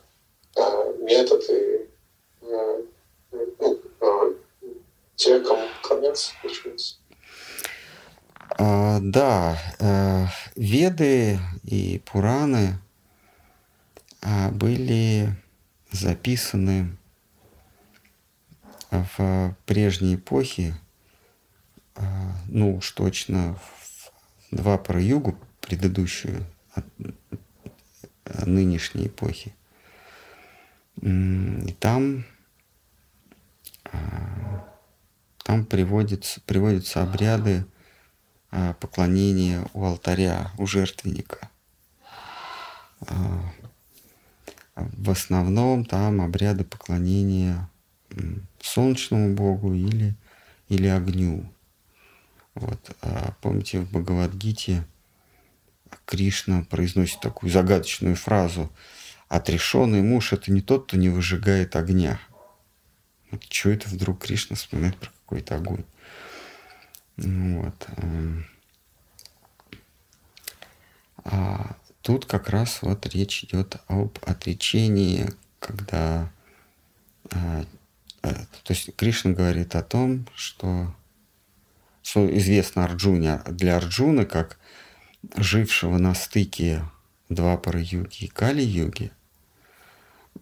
метод 0.99 1.49
и 1.49 1.89
ну, 2.43 2.87
те, 5.17 5.41
кому 5.41 5.69
конец 5.83 6.35
случился. 6.41 6.97
А, 8.59 8.99
да, 9.01 9.59
э, 9.81 10.27
Веды 10.55 11.41
и 11.65 12.01
Пураны 12.05 12.79
а, 14.23 14.51
были 14.51 15.35
записаны 15.91 16.97
в 18.91 19.57
прежней 19.67 20.15
эпохе, 20.15 20.75
а, 21.97 22.33
ну 22.49 22.77
уж 22.77 22.91
точно 22.93 23.57
в 23.57 24.13
два 24.51 24.79
про 24.79 25.01
югу, 25.01 25.37
предыдущую 25.61 26.47
от 26.75 26.87
нынешней 28.47 29.09
эпохи. 29.09 29.55
И 31.01 31.77
там 31.81 32.25
а, 33.85 34.74
там 35.45 35.65
приводятся, 35.67 36.41
приводятся 36.41 37.03
обряды 37.03 37.67
а, 38.51 38.73
поклонения 38.75 39.65
у 39.75 39.85
алтаря, 39.85 40.51
у 40.59 40.67
жертвенника. 40.67 41.51
А, 43.03 43.53
в 44.75 45.11
основном 45.11 45.85
там 45.85 46.21
обряды 46.21 46.65
поклонения 46.65 47.71
солнечному 48.61 49.35
богу 49.35 49.75
или, 49.75 50.17
или 50.69 50.87
огню. 50.87 51.53
Вот. 52.55 52.97
А 53.03 53.35
помните, 53.43 53.81
в 53.81 53.91
Бхагавадгите 53.91 54.87
Кришна 56.07 56.63
произносит 56.63 57.21
такую 57.21 57.53
загадочную 57.53 58.17
фразу 58.17 58.73
«Отрешенный 59.29 60.01
муж– 60.01 60.33
это 60.33 60.51
не 60.51 60.63
тот, 60.63 60.87
кто 60.87 60.97
не 60.97 61.11
выжигает 61.11 61.77
огня». 61.77 62.19
Вот 63.31 63.43
что 63.45 63.71
это 63.71 63.89
вдруг 63.89 64.23
Кришна 64.23 64.57
вспоминает 64.57 64.97
про 64.97 65.11
какой-то 65.25 65.57
огонь. 65.57 65.85
Вот. 67.17 67.89
Эм. 67.97 68.47
А 71.25 71.77
тут 72.03 72.27
как 72.27 72.51
раз 72.51 72.83
вот 72.83 73.07
речь 73.07 73.45
идет 73.45 73.77
об 73.89 74.19
отречении, 74.27 75.31
когда 75.59 76.31
а, 77.31 77.65
а, 78.23 78.29
то 78.63 78.73
есть 78.73 78.95
Кришна 78.97 79.33
говорит 79.33 79.75
о 79.75 79.83
том, 79.83 80.27
что, 80.35 80.95
что 82.03 82.27
известно 82.39 82.85
Арджуне, 82.85 83.41
для 83.47 83.77
Арджуны 83.77 84.25
как 84.25 84.59
жившего 85.37 85.99
на 85.99 86.15
стыке 86.15 86.85
Двапара-юги 87.29 88.25
и 88.25 88.29
Кали-юги, 88.29 89.13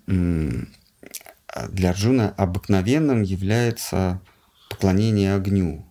для 0.06 1.90
Арджуна 1.90 2.30
обыкновенным 2.36 3.22
является 3.22 4.20
поклонение 4.82 5.32
огню. 5.32 5.86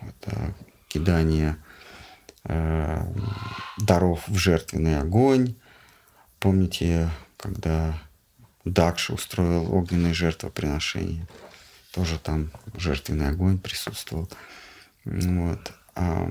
Это 0.00 0.54
кидание 0.88 1.58
э, 2.44 3.04
даров 3.76 4.26
в 4.28 4.38
жертвенный 4.38 4.98
огонь. 4.98 5.56
Помните, 6.38 7.10
когда 7.36 8.02
Дакша 8.64 9.12
устроил 9.12 9.74
огненное 9.74 10.14
жертвоприношение? 10.14 11.28
Тоже 11.92 12.18
там 12.18 12.50
жертвенный 12.74 13.28
огонь 13.28 13.58
присутствовал. 13.58 14.30
Вот. 15.04 15.72
А, 15.94 16.30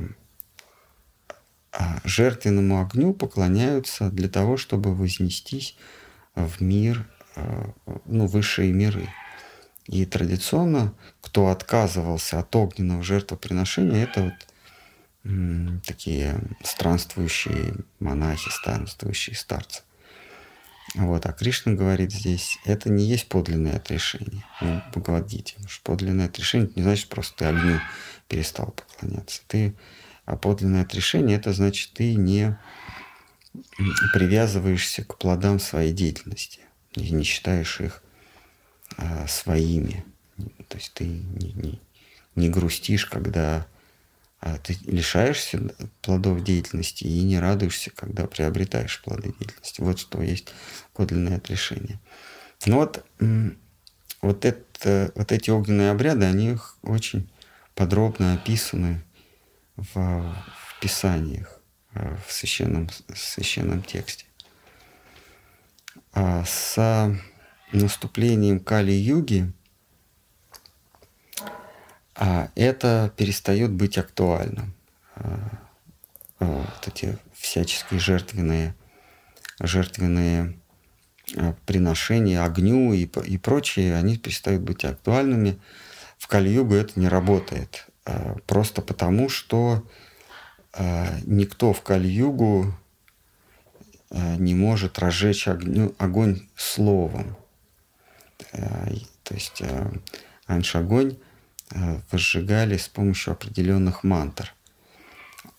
а 1.72 2.00
жертвенному 2.06 2.82
огню 2.82 3.14
поклоняются 3.14 4.10
для 4.10 4.30
того, 4.30 4.58
чтобы 4.58 4.96
вознестись 4.96 5.78
в 6.34 6.60
мир, 6.60 7.08
э, 7.36 7.66
ну, 8.06 8.26
высшие 8.26 8.74
миры. 8.74 9.08
И 9.86 10.06
традиционно, 10.06 10.94
кто 11.30 11.50
отказывался 11.50 12.40
от 12.40 12.56
огненного 12.56 13.04
жертвоприношения, 13.04 14.04
это 14.04 14.24
вот 14.24 14.34
м, 15.26 15.80
такие 15.86 16.42
странствующие 16.64 17.76
монахи, 18.00 18.50
странствующие 18.50 19.36
старцы. 19.36 19.84
Вот, 20.96 21.28
а 21.28 21.32
Кришна 21.32 21.74
говорит 21.74 22.12
здесь, 22.12 22.58
это 22.66 22.90
не 22.90 23.06
есть 23.06 23.30
подлинное 23.30 23.76
отрешение. 23.76 24.44
Ну, 24.60 24.82
Бхагавадгите. 24.90 25.54
Подлинное 25.84 26.26
отрешение 26.26 26.72
не 26.76 26.82
значит 26.82 27.10
просто 27.10 27.38
ты 27.38 27.46
огню 27.46 27.80
перестал 28.28 28.72
поклоняться. 28.72 29.44
Ты, 29.48 29.76
а 30.26 30.36
подлинное 30.36 30.82
отрешение 30.82 31.38
это 31.38 31.54
значит 31.54 31.94
ты 31.94 32.16
не 32.16 32.58
привязываешься 34.14 35.04
к 35.04 35.20
плодам 35.20 35.60
своей 35.60 35.94
деятельности 35.94 36.62
и 36.96 37.12
не 37.12 37.24
считаешь 37.24 37.82
их 37.82 38.02
а, 38.98 39.28
своими. 39.28 40.04
То 40.68 40.78
есть 40.78 40.94
ты 40.94 41.06
не, 41.06 41.54
не, 41.54 41.82
не 42.36 42.50
грустишь, 42.50 43.06
когда 43.06 43.68
а, 44.42 44.58
ты 44.58 44.78
лишаешься 44.86 45.60
плодов 46.02 46.44
деятельности 46.44 47.04
и 47.04 47.22
не 47.24 47.40
радуешься, 47.40 47.92
когда 47.92 48.26
приобретаешь 48.26 49.02
плоды 49.02 49.34
деятельности. 49.38 49.82
Вот 49.82 50.00
что 50.00 50.22
есть 50.22 50.54
подлинное 50.94 51.38
отрешение. 51.38 52.00
Ну 52.66 52.78
вот, 52.78 53.06
вот, 54.22 54.46
это, 54.46 55.12
вот 55.16 55.32
эти 55.32 55.50
огненные 55.50 55.92
обряды, 55.92 56.26
они 56.26 56.58
очень 56.84 57.30
подробно 57.76 58.34
описаны 58.34 59.02
в, 59.76 59.94
в 59.94 60.80
Писаниях, 60.82 61.62
э, 61.94 62.18
в 62.28 62.32
священном, 62.32 62.90
в 63.08 63.18
священном 63.18 63.82
тексте. 63.82 64.26
А 66.14 66.44
с 66.46 67.14
наступлением 67.72 68.60
Кали-юги 68.60 69.52
это 72.56 73.14
перестает 73.16 73.72
быть 73.72 73.98
актуальным. 73.98 74.74
А, 75.16 75.40
а, 76.40 76.46
вот 76.46 76.88
эти 76.88 77.18
всяческие 77.34 78.00
жертвенные, 78.00 78.76
жертвенные 79.60 80.60
а, 81.38 81.56
приношения 81.66 82.44
огню 82.44 82.94
и, 82.94 83.06
и 83.26 83.38
прочие, 83.38 83.96
они 83.96 84.18
перестают 84.18 84.62
быть 84.62 84.86
актуальными 84.86 85.60
в 86.20 86.28
Кали-югу 86.28 86.76
это 86.76 87.00
не 87.00 87.08
работает. 87.08 87.88
А, 88.06 88.36
просто 88.46 88.84
потому, 88.84 89.30
что 89.30 89.84
а, 90.74 91.08
никто 91.24 91.74
в 91.74 91.82
Кали-югу 91.82 92.74
а, 94.12 94.36
не 94.36 94.54
может 94.54 95.00
разжечь 95.00 95.48
огню, 95.48 95.96
огонь 95.98 96.42
словом. 96.56 97.36
То 98.52 99.36
есть 99.36 99.62
раньше 100.48 100.78
огонь 100.78 101.18
возжигали 102.12 102.78
с 102.78 102.88
помощью 102.88 103.34
определенных 103.34 104.04
мантр. 104.04 104.54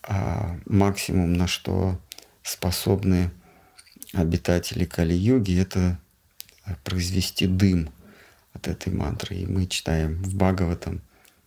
А 0.03 0.57
максимум, 0.65 1.33
на 1.33 1.47
что 1.47 1.99
способны 2.43 3.31
обитатели 4.13 4.85
Кали-юги, 4.85 5.59
это 5.59 5.99
произвести 6.83 7.47
дым– 7.47 7.89
от 8.53 8.67
этой 8.67 8.93
мантры. 8.93 9.35
И 9.35 9.45
мы 9.45 9.67
читаем 9.67 10.21
в 10.23 10.35
Бхагаватам 10.35 11.01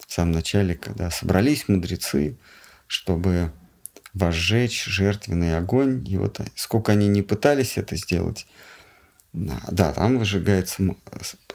в 0.06 0.12
самом 0.12 0.32
начале, 0.32 0.74
когда 0.74 1.10
собрались 1.10 1.68
мудрецы, 1.68 2.36
чтобы 2.86 3.52
возжечь 4.12 4.84
жертвенный 4.84 5.56
огонь. 5.56 6.06
И 6.08 6.16
вот 6.16 6.40
сколько 6.54 6.92
они 6.92 7.08
не 7.08 7.22
пытались 7.22 7.76
это 7.76 7.96
сделать, 7.96 8.46
да, 9.32 9.92
там 9.92 10.18
выжигается 10.18 10.94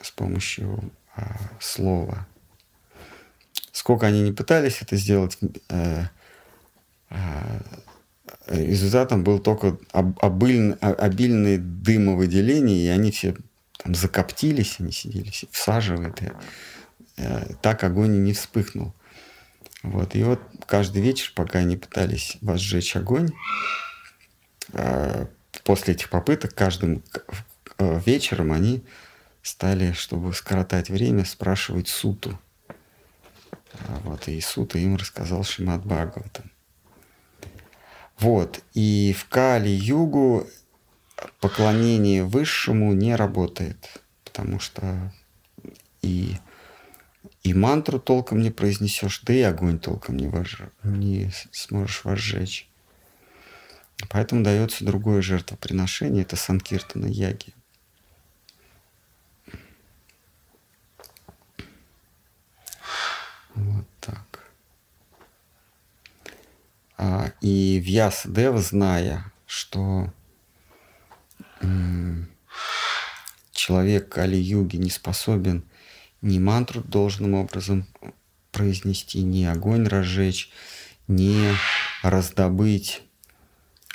с 0.01 0.11
помощью 0.11 0.91
а, 1.15 1.37
слова. 1.59 2.27
Сколько 3.79 4.07
они 4.07 4.23
не 4.23 4.33
пытались 4.33 4.81
это 4.81 4.97
сделать, 4.97 5.37
э, 5.69 6.03
э, 7.09 7.59
результатом 8.47 9.23
был 9.23 9.39
только 9.39 9.77
обильное, 9.93 10.75
обильное 10.75 11.57
дымовыделение, 11.57 12.87
и 12.87 12.89
они 12.89 13.11
все 13.11 13.37
там 13.81 13.95
закоптились, 13.95 14.81
они 14.81 14.91
сидели, 14.91 15.31
всаживают, 15.51 16.21
и, 16.21 16.29
э, 17.15 17.53
так 17.61 17.85
огонь 17.85 18.15
и 18.15 18.19
не 18.19 18.33
вспыхнул. 18.33 18.93
Вот. 19.81 20.13
И 20.13 20.23
вот 20.23 20.41
каждый 20.65 21.01
вечер, 21.01 21.31
пока 21.33 21.59
они 21.59 21.77
пытались 21.77 22.35
возжечь 22.41 22.97
огонь, 22.97 23.29
э, 24.73 25.25
после 25.63 25.93
этих 25.93 26.09
попыток, 26.09 26.53
каждым 26.53 27.01
вечером 27.77 28.51
они 28.51 28.83
стали, 29.41 29.93
чтобы 29.93 30.33
скоротать 30.33 30.89
время, 30.89 31.23
спрашивать 31.23 31.87
Суту. 31.87 32.37
Вот, 34.03 34.27
и 34.27 34.39
Сута 34.41 34.77
им 34.79 34.95
рассказал 34.95 35.43
Шимат 35.43 35.86
Бхагаватам. 35.86 36.51
Вот, 38.19 38.62
и 38.73 39.15
в 39.17 39.27
Кали-югу 39.29 40.47
поклонение 41.39 42.23
высшему 42.23 42.93
не 42.93 43.15
работает, 43.15 44.01
потому 44.25 44.60
что 44.60 45.13
и, 46.01 46.36
и 47.43 47.53
мантру 47.53 47.99
толком 47.99 48.41
не 48.41 48.51
произнесешь, 48.51 49.21
да 49.21 49.34
и 49.34 49.41
огонь 49.41 49.79
толком 49.79 50.17
не, 50.17 50.27
вож... 50.27 50.62
не 50.84 51.32
сможешь 51.51 52.03
возжечь. 52.03 52.69
Поэтому 54.10 54.43
дается 54.43 54.86
другое 54.86 55.21
жертвоприношение, 55.21 56.23
это 56.23 56.36
Санкиртана 56.36 57.05
Яги. 57.05 57.53
Вот 63.55 63.86
так. 63.99 64.51
А, 67.01 67.31
и 67.39 67.79
Вьясадева, 67.79 68.59
зная, 68.59 69.31
что 69.45 70.12
человек 73.51 74.09
Кали-юги 74.09 74.75
не 74.75 74.89
способен 74.89 75.63
ни 76.21 76.39
мантру 76.39 76.81
должным 76.81 77.35
образом 77.35 77.88
произнести, 78.51 79.23
ни 79.23 79.45
огонь 79.45 79.88
разжечь, 79.88 80.51
ни 81.07 81.55
раздобыть 82.03 83.01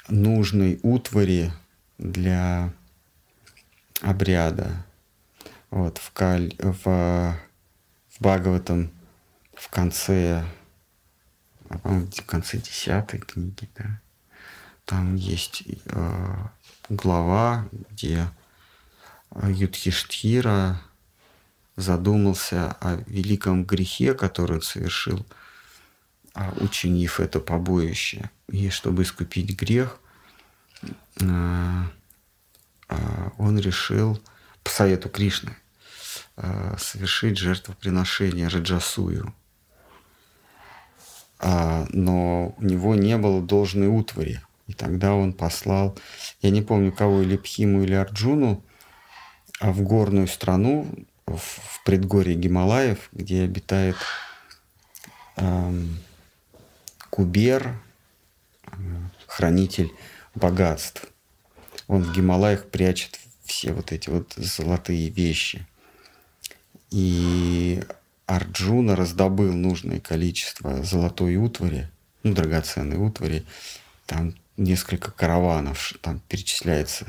нужной 0.08 0.80
утвари 0.82 1.52
для 1.98 2.72
обряда. 4.00 4.86
Вот 5.68 5.98
в, 5.98 6.10
Каль, 6.12 6.54
в, 6.58 6.84
в 6.84 8.18
Бхагаватам 8.18 8.90
в 9.54 9.68
конце, 9.68 10.42
а, 11.68 11.88
в 11.88 12.26
конце 12.26 12.58
десятой 12.58 13.20
книги, 13.20 13.68
да, 13.76 14.00
там 14.84 15.14
есть 15.14 15.64
э, 15.86 16.34
глава, 16.90 17.68
где 17.90 18.28
Юдхиштхира 19.34 20.80
задумался 21.76 22.72
о 22.80 22.96
великом 23.06 23.64
грехе, 23.64 24.14
который 24.14 24.56
он 24.56 24.62
совершил, 24.62 25.24
а 26.34 26.52
учинив 26.60 27.20
это 27.20 27.40
побоище. 27.40 28.30
И 28.48 28.70
чтобы 28.70 29.02
искупить 29.02 29.56
грех, 29.56 29.98
э, 31.20 31.82
э, 32.88 33.30
он 33.38 33.58
решил 33.58 34.20
по 34.62 34.70
совету 34.70 35.08
Кришны 35.08 35.56
э, 36.36 36.76
совершить 36.78 37.38
жертвоприношение 37.38 38.48
Раджасую. 38.48 39.34
А, 41.44 41.86
но 41.90 42.54
у 42.58 42.62
него 42.64 42.94
не 42.94 43.16
было 43.18 43.42
должной 43.42 43.88
утвари– 43.88 44.40
и 44.66 44.72
тогда 44.72 45.14
он 45.14 45.32
послал, 45.32 45.96
я 46.40 46.50
не 46.50 46.62
помню 46.62 46.90
кого, 46.92 47.22
или 47.22 47.36
Пхиму, 47.36 47.82
или 47.82 47.94
Арджуну, 47.94 48.64
а 49.60 49.72
в 49.72 49.82
горную 49.82 50.26
страну, 50.26 50.86
в 51.26 51.84
предгорье 51.84 52.34
Гималаев, 52.34 53.08
где 53.12 53.42
обитает 53.42 53.96
эм, 55.36 55.98
Кубер, 57.10 57.78
э, 58.66 58.76
хранитель 59.26 59.92
богатств. 60.34 61.06
Он 61.86 62.02
в 62.02 62.12
Гималаях 62.12 62.66
прячет 62.66 63.20
все 63.44 63.72
вот 63.72 63.92
эти 63.92 64.08
вот 64.08 64.32
золотые 64.36 65.10
вещи. 65.10 65.66
И 66.90 67.82
Арджуна 68.26 68.96
раздобыл 68.96 69.52
нужное 69.52 70.00
количество 70.00 70.82
золотой 70.82 71.36
утвари, 71.36 71.90
ну, 72.22 72.34
драгоценной 72.34 72.96
утвари, 72.96 73.44
там 74.06 74.34
несколько 74.56 75.10
караванов, 75.10 75.92
там 76.00 76.20
перечисляется, 76.28 77.06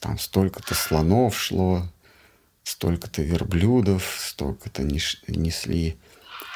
там 0.00 0.18
столько-то 0.18 0.74
слонов 0.74 1.38
шло, 1.38 1.88
столько-то 2.62 3.22
верблюдов, 3.22 4.16
столько-то 4.18 4.82
несли 4.82 5.96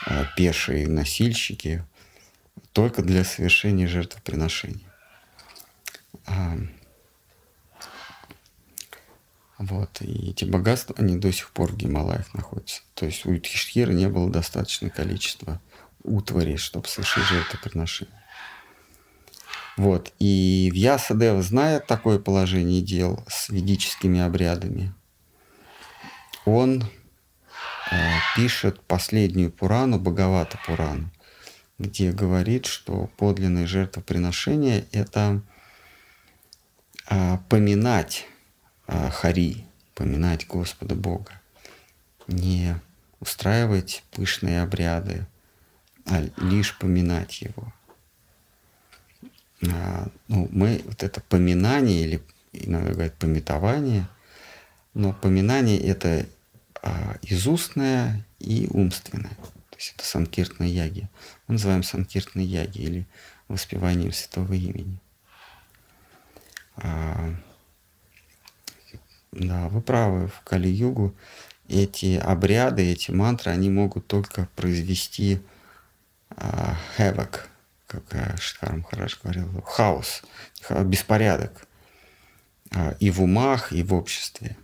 а, 0.06 0.24
пешие 0.36 0.86
носильщики, 0.88 1.84
только 2.72 3.02
для 3.02 3.24
совершения 3.24 3.88
жертвоприношений. 3.88 4.86
Вот, 9.58 10.00
и 10.02 10.30
эти 10.30 10.44
богатства, 10.44 10.94
они 10.98 11.16
до 11.16 11.32
сих 11.32 11.50
пор 11.50 11.72
в 11.72 11.76
Гималаях 11.76 12.32
находятся. 12.32 12.82
То 12.94 13.06
есть 13.06 13.26
у 13.26 13.36
Тишхира 13.36 13.90
не 13.90 14.08
было 14.08 14.30
достаточного 14.30 14.92
количества 14.92 15.60
утвари, 16.04 16.56
чтобы 16.56 16.86
совершить 16.86 17.24
жертвоприношение. 17.24 18.14
Вот. 19.76 20.12
И 20.20 20.70
Вьясадева, 20.72 21.42
зная 21.42 21.80
такое 21.80 22.20
положение 22.20 22.82
дел 22.82 23.24
с 23.28 23.48
ведическими 23.48 24.20
обрядами, 24.20 24.94
он 26.44 26.84
э, 27.90 27.96
пишет 28.36 28.80
последнюю 28.82 29.50
Пурану, 29.50 29.98
Бхагавата 29.98 30.58
Пурану, 30.66 31.10
где 31.78 32.12
говорит, 32.12 32.66
что 32.66 33.10
подлинное 33.16 33.66
жертвоприношение– 33.66 34.86
это 34.92 35.42
э, 37.10 37.38
поминать 37.48 38.26
э, 38.88 39.10
Хари, 39.10 39.64
поминать 39.94 40.46
Господа 40.46 40.94
Бога, 40.94 41.32
не 42.26 42.80
устраивать 43.20 44.04
пышные 44.10 44.62
обряды, 44.62 45.26
а 46.06 46.22
лишь 46.38 46.76
поминать 46.78 47.42
Его. 47.42 47.72
А, 49.66 50.08
ну, 50.28 50.48
мы 50.52 50.82
вот 50.84 51.02
это 51.02 51.20
поминание 51.20 52.02
или 52.02 52.22
иногда 52.52 52.92
говорят 52.92 53.14
пометование, 53.14 54.08
но 54.94 55.12
поминание 55.12 55.80
это 55.80 56.26
а, 56.82 57.16
изустное 57.22 58.24
и 58.38 58.68
умственное. 58.70 59.34
То 59.70 59.76
есть 59.76 59.94
это 59.96 60.04
санкиртная 60.04 60.68
яги. 60.68 61.08
Мы 61.46 61.54
называем 61.54 61.82
санкиртной 61.82 62.44
яги 62.44 62.78
или 62.78 63.06
воспеванием 63.48 64.12
святого 64.12 64.52
имени. 64.52 65.00
А, 66.76 67.34
да, 69.38 69.68
вы 69.68 69.80
правы, 69.80 70.28
в 70.28 70.40
Кали-Югу 70.40 71.14
эти 71.68 72.16
обряды, 72.16 72.82
эти 72.90 73.10
мантры, 73.10 73.52
они 73.52 73.70
могут 73.70 74.06
только 74.06 74.48
произвести 74.56 75.40
а, 76.30 76.76
havoc, 76.96 77.40
как 77.86 78.40
Штхарм 78.40 78.82
Хараш 78.82 79.20
говорил, 79.22 79.62
хаос, 79.62 80.22
беспорядок 80.84 81.66
а, 82.72 82.96
и 82.98 83.10
в 83.10 83.22
умах, 83.22 83.72
и 83.72 83.82
в 83.82 83.94
обществе. 83.94 84.56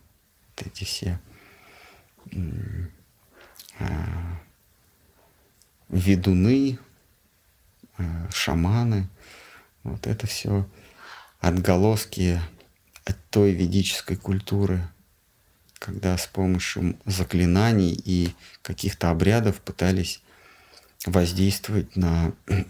Вот 0.57 0.67
эти 0.67 0.85
все 0.85 1.21
а, 3.79 4.41
ведуны, 5.89 6.79
а, 7.97 8.29
шаманы, 8.33 9.09
вот 9.85 10.07
это 10.07 10.27
все 10.27 10.67
отголоски 11.41 12.41
от 13.05 13.17
той 13.31 13.53
ведической 13.53 14.17
культуры, 14.17 14.87
когда 15.79 16.17
с 16.17 16.27
помощью 16.27 16.99
заклинаний 17.05 17.93
и 17.93 18.35
каких-то 18.63 19.11
обрядов 19.11 19.61
пытались 19.61 20.23
воздействовать 21.07 21.97
на 21.97 22.33
э, 22.47 22.65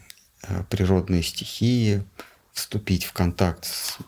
природные 0.69 1.23
стихии, 1.23 2.05
вступить 2.53 3.05
в 3.05 3.13
контакт 3.13 3.65
с 3.65 3.99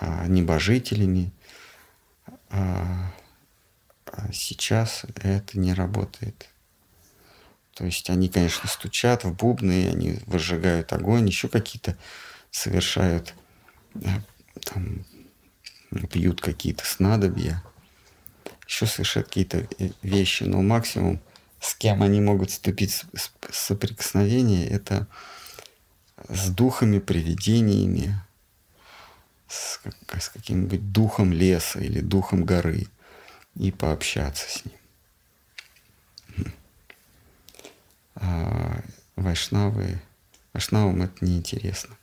а, 0.00 0.26
небожителями. 0.26 1.32
А, 2.50 3.12
а 4.06 4.32
сейчас 4.32 5.04
это 5.16 5.58
не 5.58 5.72
работает. 5.72 6.48
То 7.74 7.84
есть 7.84 8.10
они, 8.10 8.28
конечно, 8.28 8.68
стучат 8.68 9.24
в 9.24 9.32
бубны, 9.34 9.88
они 9.88 10.20
выжигают 10.26 10.92
огонь, 10.92 11.26
еще 11.26 11.48
какие-то 11.48 11.96
совершают, 12.50 13.34
э, 13.94 14.08
там, 14.64 15.04
пьют 16.10 16.40
какие-то 16.40 16.84
снадобья, 16.84 17.62
еще 18.66 18.86
совершают 18.86 19.28
какие-то 19.28 19.66
э, 19.78 19.90
вещи, 20.02 20.44
но 20.44 20.62
максимум– 20.62 21.20
с 21.64 21.74
кем 21.74 22.02
они 22.02 22.20
могут 22.20 22.50
вступить 22.50 23.04
в 23.14 23.30
соприкосновение, 23.50 24.68
это 24.68 25.06
с 26.28 26.50
духами, 26.50 26.98
привидениями, 26.98 28.20
с, 29.48 29.80
с 30.20 30.28
каким-нибудь 30.28 30.92
духом 30.92 31.32
леса 31.32 31.80
или 31.80 32.00
духом 32.00 32.44
горы 32.44 32.86
и 33.54 33.72
пообщаться 33.72 34.46
с 34.46 34.64
ним. 34.66 36.52
А 38.16 38.82
вайшнавы, 39.16 40.02
вайшнавам 40.52 41.00
это 41.00 41.24
неинтересно. 41.24 41.96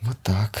Вот 0.00 0.18
так. 0.24 0.60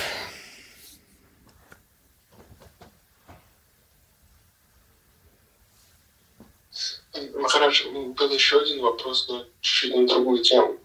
Махарадж, 7.34 7.86
был 7.88 8.30
еще 8.30 8.60
один 8.60 8.80
вопрос, 8.80 9.28
но 9.28 9.44
чуть-чуть 9.60 9.96
на 9.96 10.06
другую 10.06 10.42
тему. 10.42 10.78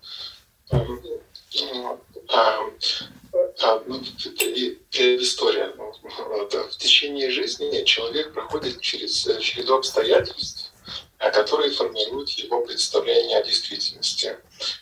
Эм, 0.71 1.01
а, 2.29 2.59
а, 3.61 3.83
ну, 3.85 4.01
история. 4.91 5.73
В 5.73 6.77
течение 6.77 7.31
жизни 7.31 7.83
человек 7.85 8.33
проходит 8.33 8.81
через 8.81 9.27
череду 9.39 9.75
обстоятельств, 9.75 10.66
которые 11.17 11.71
формируют 11.71 12.29
его 12.31 12.61
представление 12.61 13.39
о 13.39 13.43
действительности. 13.43 14.37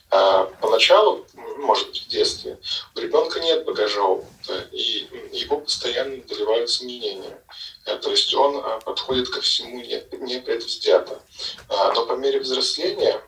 А, 0.10 0.45
поначалу, 0.62 1.26
может 1.58 1.88
быть, 1.88 2.02
в 2.04 2.08
детстве, 2.08 2.58
у 2.95 3.00
ребенка 3.00 3.39
нет 3.39 3.65
багажа 3.65 4.02
опыта, 4.02 4.67
и 4.71 5.08
его 5.32 5.60
постоянно 5.60 6.21
доливают 6.24 6.69
сомнения. 6.69 7.41
Э, 7.86 7.98
то 7.98 8.12
есть 8.12 8.34
он 8.34 8.58
а, 8.58 8.80
подходит 8.80 9.30
ко 9.30 9.41
всему 9.41 9.82
не 9.82 10.39
предвзято. 10.39 11.21
А, 11.69 11.93
но 11.93 12.06
по 12.06 12.13
мере 12.13 12.39
взросления 12.39 13.15
а, 13.15 13.21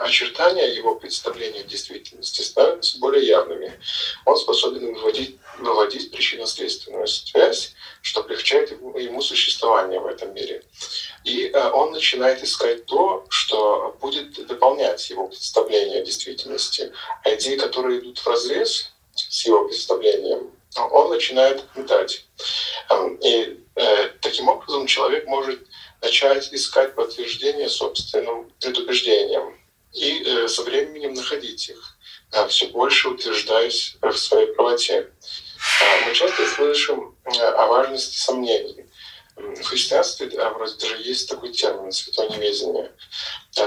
очертания 0.00 0.74
его 0.74 0.94
представления 0.94 1.62
в 1.64 1.66
действительности 1.66 2.42
становятся 2.42 2.98
более 2.98 3.26
явными. 3.26 3.78
Он 4.24 4.36
способен 4.36 4.94
выводить, 4.94 5.38
выводить 5.58 6.10
причинно-следственную 6.10 7.06
связь, 7.06 7.74
что 8.00 8.20
облегчает 8.20 8.70
ему, 8.70 9.20
существование 9.20 10.00
в 10.00 10.06
этом 10.06 10.32
мире. 10.34 10.62
И 11.24 11.52
он 11.52 11.92
начинает 11.92 12.42
искать 12.42 12.86
то, 12.86 13.26
что 13.28 13.96
будет 14.00 14.46
дополнять 14.46 15.10
его 15.10 15.28
представление 15.28 16.00
о 16.00 16.04
действительности. 16.04 16.92
А 17.24 17.34
идеи, 17.34 17.56
которые 17.56 18.00
идут 18.00 18.18
в 18.18 18.26
разрез 18.26 18.92
с 19.14 19.44
его 19.44 19.66
представлением, 19.66 20.52
он 20.76 21.10
начинает 21.10 21.64
метать. 21.74 22.26
Эм, 22.90 23.16
и 23.16 23.58
Э, 23.76 24.08
таким 24.22 24.48
образом, 24.48 24.86
человек 24.86 25.26
может 25.26 25.60
начать 26.06 26.52
искать 26.52 26.94
подтверждение 26.94 27.68
собственным 27.68 28.50
предубеждениям 28.60 29.58
и 29.92 30.22
э, 30.22 30.48
со 30.48 30.62
временем 30.62 31.14
находить 31.14 31.68
их, 31.68 31.98
все 32.48 32.68
больше 32.68 33.08
утверждаясь 33.08 33.96
в 34.00 34.16
своей 34.16 34.54
правоте. 34.54 35.10
Мы 36.06 36.14
часто 36.14 36.46
слышим 36.46 37.16
э, 37.24 37.30
о 37.38 37.66
важности 37.66 38.18
сомнений. 38.18 38.86
В 39.34 39.62
христианстве 39.64 40.28
вроде 40.28 40.76
даже 40.76 40.96
есть 41.02 41.28
такой 41.28 41.52
термин 41.52 41.92
«святое 41.92 42.28
неведение». 42.30 42.92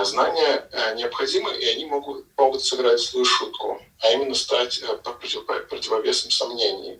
Знания 0.03 0.67
необходимы, 0.95 1.55
и 1.55 1.65
они 1.67 1.85
могут, 1.85 2.25
могут 2.37 2.63
сыграть 2.63 2.99
свою 2.99 3.25
шутку, 3.25 3.79
а 4.01 4.11
именно 4.11 4.33
стать 4.33 4.81
противовесом 5.03 6.31
сомнений. 6.31 6.99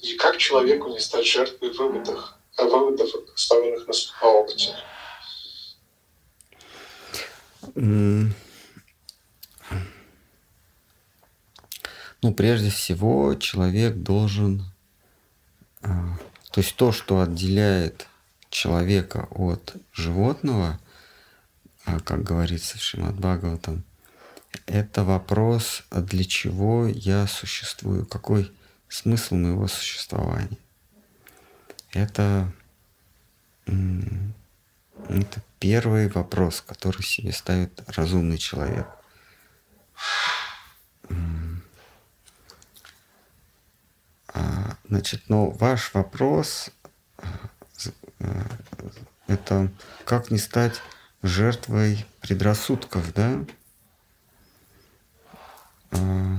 И 0.00 0.14
как 0.16 0.38
человеку 0.38 0.88
не 0.88 0.98
стать 0.98 1.26
жертвой 1.26 1.70
выводов, 1.70 2.34
выводов, 2.58 3.08
основанных 3.34 3.86
на 3.88 4.28
опыте? 4.28 4.74
Ну, 12.22 12.32
прежде 12.32 12.70
всего, 12.70 13.34
человек 13.34 13.96
должен... 13.96 14.64
А, 15.82 16.16
то 16.52 16.60
есть 16.60 16.74
то, 16.76 16.90
что 16.92 17.20
отделяет 17.20 18.06
человека 18.48 19.28
от 19.30 19.74
животного, 19.92 20.80
а, 21.84 22.00
как 22.00 22.22
говорится 22.22 22.78
в 22.78 22.80
Шимат 22.80 23.16
Бхагаватам, 23.16 23.84
это 24.66 25.04
вопрос, 25.04 25.82
для 25.90 26.24
чего 26.24 26.86
я 26.86 27.26
существую, 27.26 28.06
какой 28.06 28.50
смысл 28.88 29.34
моего 29.34 29.66
существования. 29.68 30.56
Это, 31.94 32.52
это 33.66 35.42
первый 35.58 36.08
вопрос, 36.08 36.60
который 36.60 37.02
себе 37.02 37.32
ставит 37.32 37.82
разумный 37.88 38.38
человек. 38.38 38.86
А, 44.28 44.76
значит, 44.88 45.22
ну, 45.28 45.50
ваш 45.50 45.94
вопрос 45.94 46.70
э, 48.18 48.42
это 49.28 49.70
как 50.04 50.32
не 50.32 50.38
стать 50.38 50.82
жертвой 51.22 52.04
предрассудков, 52.20 53.14
да? 53.14 53.44
А, 55.92 56.38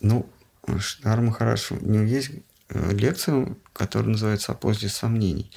ну, 0.00 0.26
Шнар 0.78 1.20
Махараш, 1.20 1.72
у 1.72 1.76
него 1.76 2.04
есть 2.04 2.30
э, 2.68 2.92
лекция, 2.92 3.54
которая 3.72 4.10
называется 4.10 4.52
«О 4.60 4.74
сомнений». 4.74 5.50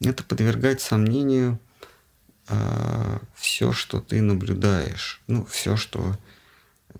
Это 0.00 0.24
подвергать 0.24 0.80
сомнению 0.80 1.58
э, 2.48 3.18
все, 3.34 3.72
что 3.72 4.00
ты 4.00 4.20
наблюдаешь, 4.20 5.22
ну, 5.26 5.44
все, 5.44 5.76
что 5.76 6.16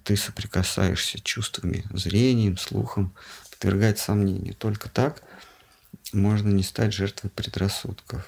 ты 0.04 0.16
соприкасаешься 0.16 1.20
чувствами, 1.20 1.84
зрением, 1.92 2.56
слухом, 2.56 3.14
подвергать 3.50 3.98
сомнению. 3.98 4.54
Только 4.54 4.88
так 4.88 5.22
можно 6.12 6.48
не 6.48 6.62
стать 6.62 6.92
жертвой 6.92 7.30
предрассудков. 7.30 8.26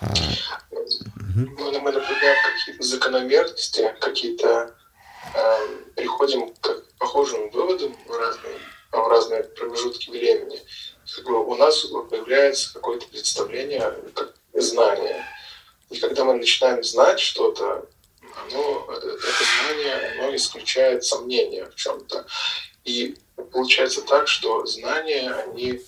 А... 0.00 0.12
Угу. 1.16 1.50
Мы 1.58 1.72
наблюдаем 1.72 2.36
какие-то 2.58 2.82
закономерности, 2.82 3.82
какие-то 4.00 4.74
приходим 5.94 6.54
к 6.54 6.82
похожим 6.98 7.50
выводам 7.50 7.96
в 8.06 8.10
разные, 8.10 8.58
в 8.90 9.08
разные 9.08 9.44
промежутки 9.44 10.10
времени. 10.10 10.60
У 11.26 11.54
нас 11.56 11.84
появляется 11.84 12.72
какое-то 12.72 13.06
представление, 13.06 13.94
как 14.14 14.34
знание. 14.54 15.24
И 15.90 15.98
когда 15.98 16.24
мы 16.24 16.34
начинаем 16.34 16.82
знать 16.82 17.20
что-то, 17.20 17.86
оно, 18.36 18.88
это 18.90 19.44
знание 19.62 20.18
оно 20.18 20.34
исключает 20.34 21.04
сомнения 21.04 21.66
в 21.66 21.74
чем-то. 21.74 22.26
И 22.84 23.16
получается 23.52 24.02
так, 24.02 24.28
что 24.28 24.66
знания, 24.66 25.30
они 25.30 25.80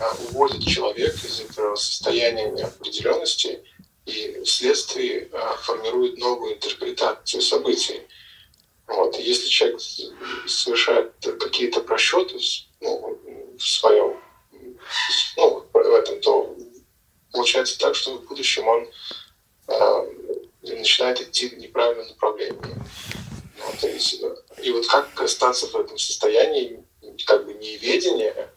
а, 0.00 0.14
уводят 0.28 0.64
человека 0.66 1.18
из 1.26 1.40
этого 1.40 1.76
состояния 1.76 2.50
неопределенности 2.50 3.64
и 4.04 4.42
вследствие 4.44 5.28
а, 5.32 5.56
формируют 5.56 6.18
новую 6.18 6.54
интерпретацию 6.54 7.40
событий. 7.40 8.02
Вот. 8.96 9.16
Если 9.16 9.48
человек 9.48 9.80
совершает 10.46 11.12
какие-то 11.40 11.80
просчеты 11.80 12.38
ну, 12.80 13.18
в 13.56 13.62
своем, 13.62 14.20
ну, 15.36 15.66
в 15.72 15.94
этом, 15.94 16.20
то 16.20 16.56
получается 17.32 17.78
так, 17.78 17.94
что 17.94 18.18
в 18.18 18.24
будущем 18.26 18.66
он 18.68 18.88
э, 19.68 20.12
начинает 20.62 21.20
идти 21.20 21.48
в 21.48 21.58
неправильном 21.58 22.06
направлении. 22.08 22.60
Вот, 23.64 23.84
и, 23.84 24.66
и 24.66 24.72
вот 24.72 24.86
как 24.86 25.20
остаться 25.22 25.66
в 25.68 25.76
этом 25.76 25.96
состоянии 25.96 26.84
как 27.26 27.46
бы 27.46 27.54
неведения, 27.54 28.50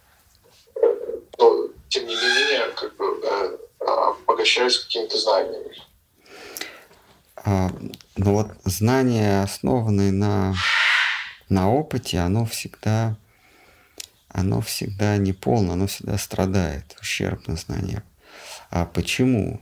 э, 0.76 1.20
но 1.38 1.70
тем 1.90 2.08
не 2.08 2.16
менее 2.16 2.72
как 2.76 2.96
бы 2.98 3.22
э, 3.24 3.58
обогащаясь 3.80 4.80
какими-то 4.80 5.18
знаниями. 5.18 5.82
А, 7.46 7.72
ну 8.18 8.34
вот 8.34 8.58
знания, 8.64 9.44
основанные 9.44 10.12
на, 10.12 10.56
на 11.48 11.70
опыте, 11.70 12.18
оно 12.18 12.44
всегда, 12.44 13.18
оно 14.30 14.62
всегда 14.62 15.18
не 15.18 15.32
полно, 15.32 15.74
оно 15.74 15.86
всегда 15.86 16.18
страдает, 16.18 16.98
ущерб 17.00 17.48
на 17.48 17.56
знаниях. 17.56 18.02
А 18.72 18.86
почему? 18.86 19.62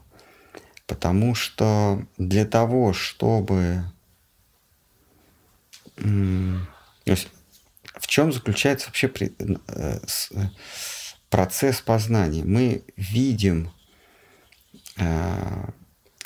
Потому 0.87 1.35
что 1.35 2.01
для 2.17 2.45
того, 2.45 2.93
чтобы... 2.93 3.83
То 5.97 7.11
есть 7.11 7.27
в 7.95 8.07
чем 8.07 8.31
заключается 8.31 8.87
вообще 8.87 9.11
э, 9.67 9.99
процесс 11.29 11.81
познания? 11.81 12.43
Мы 12.45 12.83
видим, 12.95 13.71
э, 14.95 15.69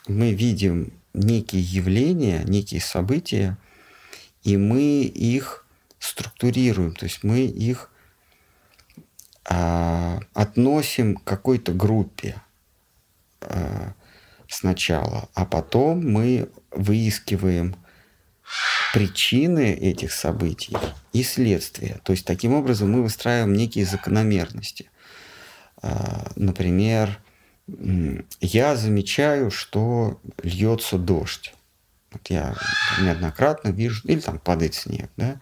мы 0.08 0.34
видим 0.34 0.94
некие 1.18 1.62
явления, 1.62 2.44
некие 2.46 2.82
события, 2.82 3.58
и 4.44 4.56
мы 4.56 5.04
их 5.04 5.66
структурируем, 6.00 6.94
то 6.94 7.06
есть 7.06 7.24
мы 7.24 7.42
их 7.42 7.90
а, 9.46 10.20
относим 10.34 11.16
к 11.16 11.24
какой-то 11.24 11.74
группе 11.74 12.36
а, 13.42 13.94
сначала, 14.48 15.30
а 15.34 15.46
потом 15.46 16.10
мы 16.10 16.50
выискиваем 16.72 17.76
причины 18.94 19.74
этих 19.74 20.14
событий 20.14 20.78
и 21.12 21.24
следствия. 21.24 22.00
То 22.04 22.14
есть 22.14 22.26
таким 22.26 22.54
образом 22.54 22.92
мы 22.92 23.04
выстраиваем 23.04 23.54
некие 23.54 23.86
закономерности. 23.86 24.90
А, 25.82 26.32
например, 26.36 27.20
я 27.68 28.76
замечаю, 28.76 29.52
что 29.52 30.20
льется 30.42 30.98
дождь. 30.98 31.54
Вот 32.12 32.22
я 32.30 32.56
неоднократно 33.02 33.70
вижу, 33.70 34.08
или 34.08 34.20
там 34.20 34.40
падает 34.40 34.74
снег, 34.74 35.10
да. 35.18 35.40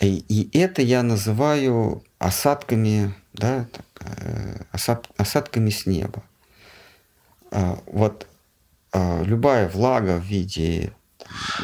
И, 0.00 0.24
и 0.28 0.56
это 0.56 0.80
я 0.80 1.02
называю 1.02 2.04
осадками, 2.18 3.12
да, 3.32 3.66
так, 3.72 3.84
э, 4.00 4.62
осад, 4.70 5.08
осадками 5.16 5.70
с 5.70 5.86
неба. 5.86 6.22
А, 7.50 7.82
вот 7.86 8.28
а, 8.92 9.22
любая 9.24 9.68
влага 9.68 10.18
в 10.18 10.24
виде 10.24 10.92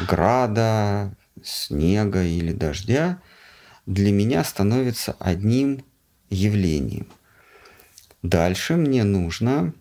града, 0.09 1.15
снега 1.41 2.23
или 2.23 2.51
дождя 2.51 3.21
для 3.85 4.11
меня 4.11 4.43
становится 4.43 5.15
одним 5.19 5.85
явлением– 6.29 7.07
Дальше 8.25 8.75
мне 8.75 9.03
нужно 9.03 9.71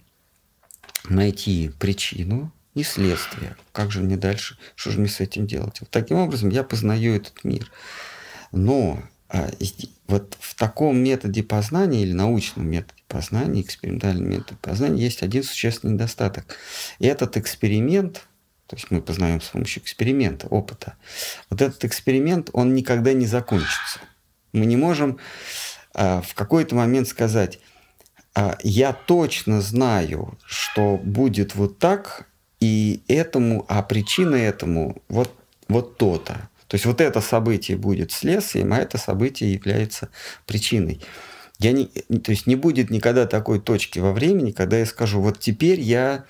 найти 1.09 1.71
причину 1.79 2.53
и 2.75 2.83
следствие. 2.83 3.57
Как 3.73 3.91
же 3.91 4.01
мне 4.01 4.19
дальше, 4.19 4.59
что 4.75 4.91
же 4.91 5.01
мне 5.01 5.09
с 5.09 5.21
этим 5.21 5.47
делать? 5.47 5.81
Вот 5.81 5.89
таким 5.89 6.19
образом 6.19 6.51
я 6.51 6.63
познаю 6.63 7.15
этот 7.15 7.43
мир. 7.43 7.73
Но 8.53 9.03
а, 9.31 9.49
вот 10.09 10.37
в 10.39 10.55
таком 10.57 10.99
методе 10.99 11.43
познания 11.43 12.03
или 12.03 12.13
научном 12.13 12.69
методе 12.69 13.03
познания, 13.09 13.63
экспериментальном 13.63 14.29
методе 14.29 14.59
познания 14.61 15.03
есть 15.03 15.23
один 15.23 15.43
существенный 15.43 15.95
недостаток. 15.95 16.45
И 16.99 17.07
этот 17.07 17.39
эксперимент, 17.39 18.27
то 18.67 18.77
есть 18.77 18.91
мы 18.91 19.01
познаем 19.01 19.41
с 19.41 19.49
помощью 19.49 19.83
эксперимента, 19.83 20.49
опыта, 20.49 20.97
вот 21.49 21.63
этот 21.63 21.83
эксперимент, 21.87 22.51
он 22.53 22.75
никогда 22.75 23.15
не 23.15 23.25
закончится. 23.25 24.01
Мы 24.53 24.67
не 24.67 24.77
можем 24.77 25.19
а, 25.95 26.21
в 26.21 26.35
какой-то 26.35 26.75
момент 26.75 27.09
сказать, 27.09 27.59
я 28.63 28.93
точно 28.93 29.61
знаю, 29.61 30.39
что 30.45 30.99
будет 31.03 31.55
вот 31.55 31.79
так, 31.79 32.27
и 32.65 33.03
этому, 33.09 33.67
а 33.69 33.83
причина 33.83 34.37
этому 34.37 35.03
вот, 35.09 35.31
вот 35.69 35.99
то-то. 35.99 36.49
То 36.67 36.77
есть 36.77 36.87
вот 36.87 37.01
это 37.03 37.21
событие 37.21 37.77
будет 37.77 38.11
следствием, 38.11 38.73
а 38.73 38.79
это 38.79 38.97
событие 38.97 39.53
является 39.53 40.09
причиной. 40.47 41.03
Я 41.59 41.73
не, 41.73 41.87
то 41.87 42.31
есть 42.31 42.47
не 42.47 42.57
будет 42.57 42.91
никогда 42.91 43.27
такой 43.27 43.61
точки 43.61 43.99
во 43.99 44.13
времени, 44.13 44.51
когда 44.51 44.79
я 44.79 44.87
скажу, 44.87 45.21
вот 45.21 45.39
теперь 45.39 45.79
я 45.79 46.25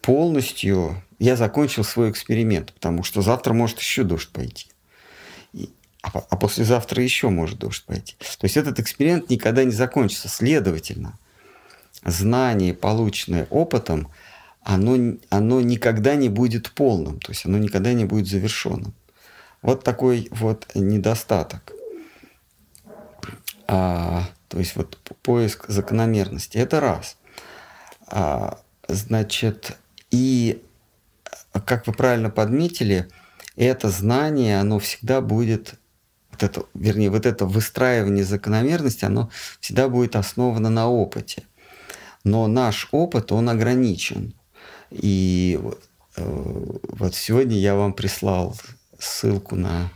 полностью, 0.00 1.02
я 1.18 1.36
закончил 1.36 1.84
свой 1.84 2.10
эксперимент, 2.10 2.72
потому 2.72 3.02
что 3.02 3.20
завтра 3.22 3.52
может 3.52 3.78
еще 3.78 4.02
дождь 4.02 4.30
пойти. 4.30 4.68
а, 6.02 6.24
а 6.30 6.36
послезавтра 6.36 7.02
еще 7.02 7.28
может 7.28 7.58
дождь 7.58 7.84
пойти. 7.84 8.16
То 8.18 8.46
есть 8.46 8.56
этот 8.56 8.80
эксперимент 8.80 9.28
никогда 9.28 9.62
не 9.62 9.72
закончится. 9.72 10.28
Следовательно, 10.28 11.18
знание, 12.04 12.74
полученное 12.74 13.46
опытом, 13.50 14.08
оно, 14.62 15.16
оно 15.30 15.60
никогда 15.60 16.14
не 16.14 16.28
будет 16.28 16.72
полным, 16.72 17.20
то 17.20 17.32
есть 17.32 17.46
оно 17.46 17.58
никогда 17.58 17.92
не 17.92 18.04
будет 18.04 18.28
завершенным. 18.28 18.94
Вот 19.62 19.84
такой 19.84 20.28
вот 20.30 20.66
недостаток. 20.74 21.72
А, 23.66 24.24
то 24.48 24.58
есть 24.58 24.74
вот 24.76 24.98
поиск 25.22 25.66
закономерности. 25.68 26.58
Это 26.58 26.80
раз. 26.80 27.16
А, 28.08 28.58
значит, 28.88 29.76
и 30.10 30.62
как 31.64 31.86
вы 31.86 31.92
правильно 31.92 32.30
подметили, 32.30 33.08
это 33.56 33.90
знание, 33.90 34.58
оно 34.58 34.78
всегда 34.78 35.20
будет 35.20 35.74
вот 36.30 36.42
это, 36.42 36.64
вернее, 36.74 37.10
вот 37.10 37.26
это 37.26 37.44
выстраивание 37.44 38.24
закономерности, 38.24 39.04
оно 39.04 39.30
всегда 39.60 39.88
будет 39.88 40.16
основано 40.16 40.70
на 40.70 40.88
опыте. 40.88 41.44
Но 42.24 42.46
наш 42.46 42.88
опыт, 42.90 43.32
он 43.32 43.48
ограничен. 43.48 44.34
И 44.90 45.58
э, 46.16 46.64
вот 46.82 47.14
сегодня 47.14 47.56
я 47.56 47.74
вам 47.74 47.92
прислал 47.92 48.56
ссылку 48.98 49.56
на 49.56 49.90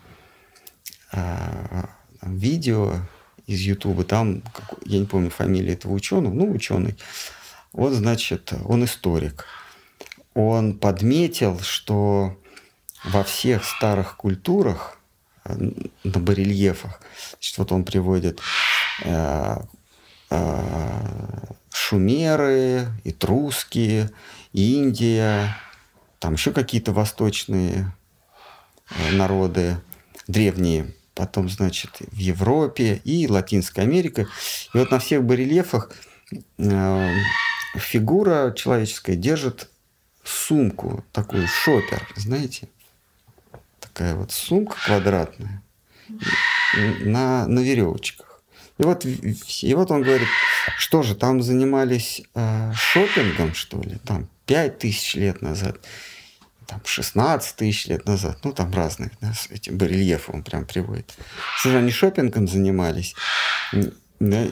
а, 1.12 1.88
видео 2.22 2.94
из 3.46 3.60
Ютуба, 3.60 4.04
там, 4.04 4.42
я 4.84 4.98
не 4.98 5.06
помню 5.06 5.30
фамилию 5.30 5.74
этого 5.74 5.92
ученого, 5.92 6.32
ну, 6.32 6.50
ученый, 6.50 6.96
он, 7.72 7.92
значит, 7.92 8.52
он 8.64 8.84
историк. 8.84 9.44
Он 10.34 10.78
подметил, 10.78 11.60
что 11.60 12.36
во 13.04 13.22
всех 13.22 13.64
старых 13.64 14.16
культурах 14.16 14.98
э, 15.44 15.54
на 16.04 16.18
барельефах, 16.20 17.00
значит, 17.32 17.58
вот 17.58 17.72
он 17.72 17.84
приводит 17.84 18.40
э, 19.04 19.56
э, 20.30 21.44
шумеры, 21.74 22.86
этрусские, 23.02 24.10
Индия, 24.52 25.56
там 26.20 26.34
еще 26.34 26.52
какие-то 26.52 26.92
восточные 26.92 27.92
э, 28.90 29.12
народы, 29.12 29.78
древние, 30.28 30.94
потом, 31.14 31.48
значит, 31.48 31.90
в 32.00 32.16
Европе 32.16 33.00
и 33.04 33.26
Латинская 33.28 33.82
Америка. 33.82 34.28
И 34.72 34.78
вот 34.78 34.92
на 34.92 35.00
всех 35.00 35.24
барельефах 35.24 35.90
э, 36.58 37.14
фигура 37.76 38.52
человеческая 38.56 39.16
держит 39.16 39.68
сумку, 40.22 41.04
такую 41.12 41.48
шопер, 41.48 42.06
знаете? 42.14 42.68
Такая 43.80 44.14
вот 44.14 44.30
сумка 44.30 44.76
квадратная 44.86 45.62
на, 47.00 47.46
на 47.48 47.60
веревочках. 47.60 48.33
И 48.78 48.82
вот, 48.82 49.04
и 49.04 49.74
вот 49.74 49.90
он 49.90 50.02
говорит, 50.02 50.28
что 50.78 51.02
же, 51.02 51.14
там 51.14 51.42
занимались 51.42 52.22
э, 52.34 52.72
шопингом, 52.74 53.54
что 53.54 53.80
ли, 53.80 53.98
там 54.04 54.28
5 54.46 54.78
тысяч 54.78 55.14
лет 55.14 55.42
назад, 55.42 55.76
там 56.66 56.80
16 56.84 57.56
тысяч 57.56 57.86
лет 57.86 58.04
назад, 58.06 58.38
ну 58.42 58.52
там 58.52 58.72
разные, 58.72 59.12
да, 59.20 59.32
с 59.32 59.48
этим 59.48 59.78
барельефом 59.78 60.36
он 60.36 60.42
прям 60.42 60.64
приводит. 60.64 61.14
Что 61.58 61.70
же 61.70 61.78
они 61.78 61.92
шопингом 61.92 62.48
занимались? 62.48 63.14
Да, 64.18 64.46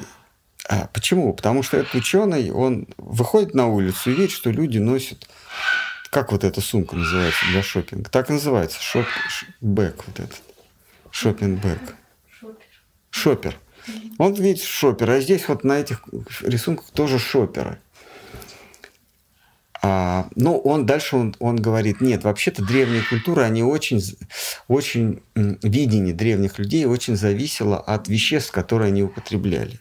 а 0.68 0.86
почему? 0.92 1.32
Потому 1.34 1.64
что 1.64 1.78
этот 1.78 1.94
ученый, 1.96 2.52
он 2.52 2.86
выходит 2.98 3.54
на 3.54 3.66
улицу 3.66 4.12
и 4.12 4.14
видит, 4.14 4.30
что 4.30 4.50
люди 4.50 4.78
носят, 4.78 5.28
как 6.10 6.30
вот 6.30 6.44
эта 6.44 6.60
сумка 6.60 6.94
называется 6.94 7.44
для 7.50 7.62
шопинга? 7.62 8.08
Так 8.08 8.30
и 8.30 8.34
называется, 8.34 8.80
shop 8.80 9.06
bag 9.60 10.04
вот 10.06 10.20
этот, 10.20 10.40
shopping 11.10 11.60
bag. 11.60 11.96
Шопер. 13.10 13.58
Он 14.18 14.34
видит 14.34 14.62
шопер, 14.62 15.10
а 15.10 15.20
здесь 15.20 15.48
вот 15.48 15.64
на 15.64 15.78
этих 15.80 16.02
рисунках 16.42 16.90
тоже 16.90 17.18
шоперы. 17.18 17.78
А, 19.84 20.28
ну, 20.36 20.58
он 20.58 20.86
дальше 20.86 21.16
он, 21.16 21.34
он 21.40 21.56
говорит, 21.56 22.00
нет, 22.00 22.22
вообще-то 22.22 22.64
древние 22.64 23.02
культуры, 23.02 23.42
они 23.42 23.64
очень, 23.64 24.00
очень 24.68 25.22
видение 25.34 26.14
древних 26.14 26.58
людей 26.60 26.84
очень 26.84 27.16
зависело 27.16 27.78
от 27.78 28.06
веществ, 28.06 28.52
которые 28.52 28.88
они 28.88 29.02
употребляли 29.02 29.80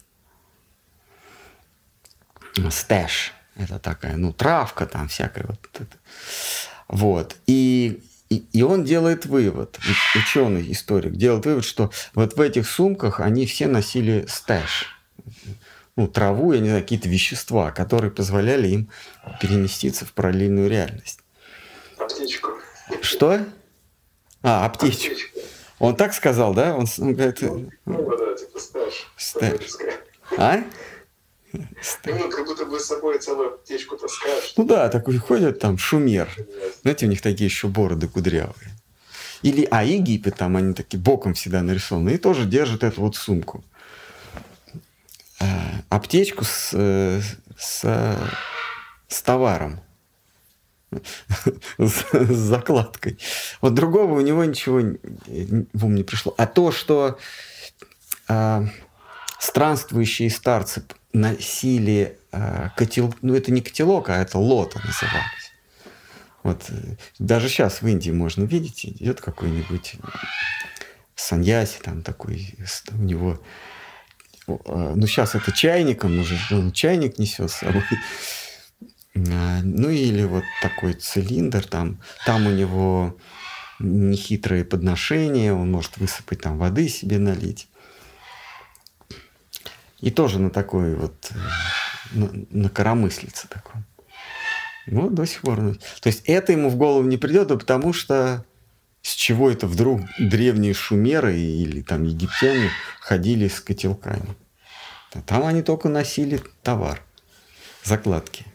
stash. 2.70 3.34
Это 3.56 3.80
такая, 3.80 4.18
ну, 4.18 4.34
травка 4.34 4.86
там 4.86 5.08
всякая 5.08 5.46
вот. 5.48 5.60
Вот. 6.88 7.36
И, 7.48 8.02
и, 8.32 8.46
и 8.54 8.62
он 8.62 8.86
делает 8.86 9.26
вывод, 9.26 9.78
ученый, 10.16 10.72
историк, 10.72 11.18
делает 11.18 11.46
вывод, 11.46 11.66
что 11.66 11.92
вот 12.14 12.38
в 12.38 12.40
этих 12.40 12.66
сумках 12.66 13.20
они 13.20 13.46
все 13.46 13.68
носили 13.68 14.26
stash. 14.26 14.86
Ну, 15.98 16.08
траву, 16.08 16.54
я 16.54 16.62
не 16.62 16.70
знаю, 16.70 16.82
какие-то 16.82 17.10
вещества, 17.10 17.72
которые 17.72 18.10
позволяли 18.10 18.70
им 18.70 18.90
переместиться 19.42 20.06
в 20.06 20.14
параллельную 20.14 20.70
реальность. 20.70 21.20
Аптечку. 21.98 22.52
Что? 23.02 23.46
А, 24.42 24.66
аптечку. 24.66 25.12
аптечку. 25.12 25.40
Он 25.80 25.98
так 25.98 26.14
сказал, 26.14 26.54
да? 26.54 26.74
Он, 26.74 26.86
он 27.00 27.14
говорит... 27.14 27.42
Ну, 27.42 27.70
ну 27.86 28.18
да, 28.18 28.38
типа 28.38 28.60
stash. 28.60 29.12
Stash. 29.18 29.62
А? 30.38 30.64
Ну, 31.54 32.30
как 32.30 32.46
будто 32.46 32.66
бы 32.66 32.80
с 32.80 32.86
собой 32.86 33.20
целую 33.20 33.56
аптечку 33.56 33.98
таскаешь. 33.98 34.54
Ну 34.58 34.66
да, 34.66 34.90
такой 34.90 35.18
ходят 35.18 35.60
там 35.60 35.78
шумер. 35.78 36.30
Знаете, 36.82 37.06
у 37.06 37.10
них 37.10 37.22
такие 37.22 37.46
еще 37.46 37.68
бороды 37.68 38.08
кудрявые. 38.08 38.72
Или, 39.42 39.68
а 39.72 39.84
Египет, 39.84 40.36
там 40.36 40.56
они 40.56 40.74
такие 40.74 41.00
боком 41.00 41.34
всегда 41.34 41.62
нарисованы, 41.64 42.12
и 42.12 42.18
тоже 42.18 42.46
держат 42.46 42.84
эту 42.84 43.02
вот 43.02 43.16
сумку. 43.16 43.64
А, 45.40 45.82
аптечку 45.90 46.46
с, 46.46 46.72
э, 46.74 47.22
с, 47.58 48.18
с 49.08 49.22
товаром. 49.24 49.82
с, 51.78 52.06
с 52.12 52.38
закладкой. 52.38 53.18
Вот 53.62 53.74
другого 53.74 54.16
у 54.16 54.22
него 54.22 54.44
ничего 54.46 54.80
в 54.80 55.86
ум 55.86 55.96
не 55.96 56.04
пришло. 56.04 56.36
А 56.38 56.46
то, 56.46 56.72
что 56.72 57.18
а, 58.28 58.66
странствующие 59.40 60.30
старцы 60.30 60.84
носили 61.14 62.18
э, 62.32 62.70
котел, 62.76 63.14
ну 63.22 63.36
это 63.36 63.52
не 63.52 63.62
котелок, 63.62 64.10
а 64.10 64.18
это 64.18 64.38
лота 64.38 64.80
называлось. 64.80 65.52
Вот 66.44 66.66
э, 66.70 66.96
даже 67.20 67.50
сейчас 67.50 67.82
в 67.82 67.88
Индии 67.88 68.12
можно 68.12 68.44
видеть, 68.44 68.86
идет 68.86 69.22
какой-нибудь 69.22 69.96
саньяси, 71.16 71.80
там 71.82 72.02
такой, 72.02 72.56
у 72.92 73.04
него, 73.04 73.42
э, 74.48 74.94
ну 74.96 75.06
сейчас 75.08 75.36
это 75.36 75.52
чайником 75.52 76.20
уже, 76.20 76.38
он 76.52 76.72
чайник 76.72 77.18
несет 77.18 77.52
с 77.52 77.56
собой. 77.56 77.84
Ну 79.14 79.90
или 79.90 80.24
вот 80.24 80.46
такой 80.62 80.94
цилиндр, 80.94 81.66
там, 81.66 82.02
там 82.26 82.48
у 82.48 82.52
него 82.52 83.18
нехитрые 83.80 84.64
подношения, 84.64 85.54
он 85.54 85.70
может 85.72 85.98
высыпать 85.98 86.42
там 86.42 86.58
воды 86.58 86.88
себе 86.88 87.18
налить. 87.18 87.68
И 90.02 90.12
тоже 90.12 90.40
на 90.40 90.50
такой 90.50 90.96
вот, 90.96 91.32
на, 92.12 92.30
на 92.50 92.70
коромыслице 92.70 93.48
таком. 93.48 93.86
Ну, 94.88 95.10
до 95.10 95.26
сих 95.26 95.42
пор. 95.42 95.78
То 96.02 96.08
есть 96.08 96.24
это 96.26 96.52
ему 96.52 96.70
в 96.70 96.76
голову 96.76 97.08
не 97.08 97.18
придет, 97.18 97.50
потому 97.50 97.94
что 97.94 98.44
с 99.02 99.14
чего 99.14 99.50
это 99.50 99.68
вдруг 99.68 100.02
древние 100.20 100.74
шумеры 100.74 101.38
или 101.38 101.82
там 101.82 102.04
египтяне 102.04 102.70
ходили 103.00 103.48
с 103.48 103.60
котелками. 103.62 104.36
Там 105.26 105.46
они 105.46 105.62
только 105.62 105.90
носили 105.90 106.42
товар, 106.64 107.02
закладки. 107.84 108.46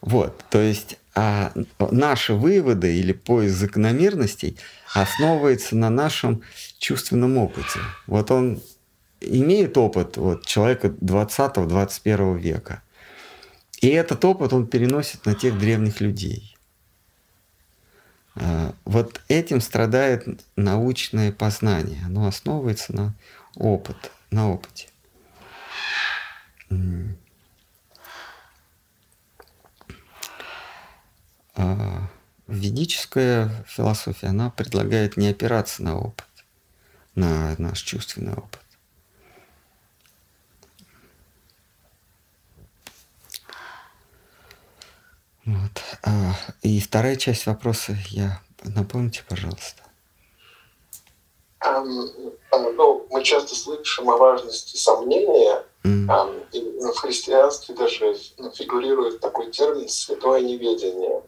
Вот, 0.00 0.44
то 0.50 0.60
есть 0.60 0.98
а 1.14 1.52
наши 1.78 2.34
выводы 2.34 2.94
или 2.94 3.12
поиск 3.12 3.56
закономерностей 3.56 4.58
основывается 4.92 5.74
на 5.74 5.88
нашем 5.88 6.42
чувственном 6.78 7.38
опыте. 7.38 7.80
Вот 8.06 8.30
он 8.30 8.60
имеет 9.26 9.76
опыт 9.76 10.16
вот, 10.16 10.46
человека 10.46 10.88
20-21 10.88 12.38
века. 12.38 12.82
И 13.80 13.88
этот 13.88 14.24
опыт 14.24 14.52
он 14.52 14.66
переносит 14.66 15.26
на 15.26 15.34
тех 15.34 15.58
древних 15.58 16.00
людей. 16.00 16.56
А, 18.36 18.74
вот 18.84 19.20
этим 19.28 19.60
страдает 19.60 20.26
научное 20.56 21.32
познание. 21.32 22.02
Оно 22.04 22.26
основывается 22.26 22.94
на 22.94 23.14
опыт, 23.54 24.12
на 24.30 24.50
опыте. 24.50 24.88
А, 31.54 32.08
ведическая 32.46 33.64
философия, 33.66 34.28
она 34.28 34.50
предлагает 34.50 35.16
не 35.16 35.28
опираться 35.28 35.82
на 35.82 35.98
опыт, 35.98 36.26
на 37.14 37.54
наш 37.58 37.80
чувственный 37.80 38.34
опыт. 38.34 38.60
Вот. 45.46 45.82
А, 46.02 46.34
и 46.62 46.80
вторая 46.80 47.14
часть 47.14 47.46
вопроса, 47.46 47.96
я 48.10 48.40
напомните, 48.64 49.22
пожалуйста. 49.28 49.82
Um, 51.64 52.10
ну, 52.52 53.06
мы 53.10 53.22
часто 53.22 53.54
слышим 53.54 54.10
о 54.10 54.16
важности 54.16 54.76
сомнения. 54.76 55.64
Mm. 55.84 56.48
И, 56.52 56.60
в 56.80 56.96
христианстве 56.96 57.74
даже 57.74 58.14
фигурирует 58.54 59.20
такой 59.20 59.50
термин 59.50 59.88
«святое 59.88 60.40
неведение». 60.40 61.22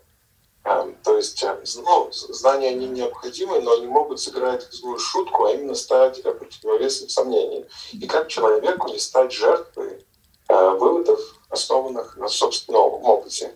Um, 0.64 0.96
то 1.02 1.16
есть 1.16 1.42
ну, 1.76 2.10
знания 2.10 2.70
они 2.70 2.88
необходимы, 2.88 3.60
но 3.60 3.74
они 3.74 3.86
могут 3.86 4.20
сыграть 4.20 4.66
злую 4.72 4.98
шутку, 4.98 5.44
а 5.44 5.52
именно 5.52 5.74
стать 5.74 6.22
противовесом 6.22 7.08
сомнений. 7.08 7.64
И 7.92 8.06
как 8.06 8.28
человеку 8.28 8.88
не 8.88 8.98
стать 8.98 9.32
жертвой 9.32 10.04
выводов, 10.48 11.20
основанных 11.50 12.16
на 12.16 12.28
собственном 12.28 13.04
опыте. 13.04 13.52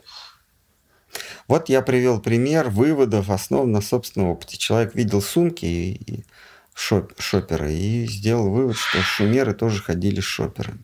Вот 1.48 1.68
я 1.68 1.82
привел 1.82 2.20
пример 2.20 2.68
выводов, 2.68 3.30
основ 3.30 3.66
на 3.66 3.80
собственном 3.80 4.30
опыте. 4.30 4.56
Человек 4.56 4.94
видел 4.94 5.20
сумки 5.20 5.64
и, 5.64 5.92
и 6.06 6.24
шоп, 6.74 7.12
шоперы 7.18 7.72
и 7.72 8.06
сделал 8.06 8.48
вывод, 8.50 8.76
что 8.76 8.98
шумеры 8.98 9.54
тоже 9.54 9.82
ходили 9.82 10.20
с 10.20 10.24
шоперами. 10.24 10.82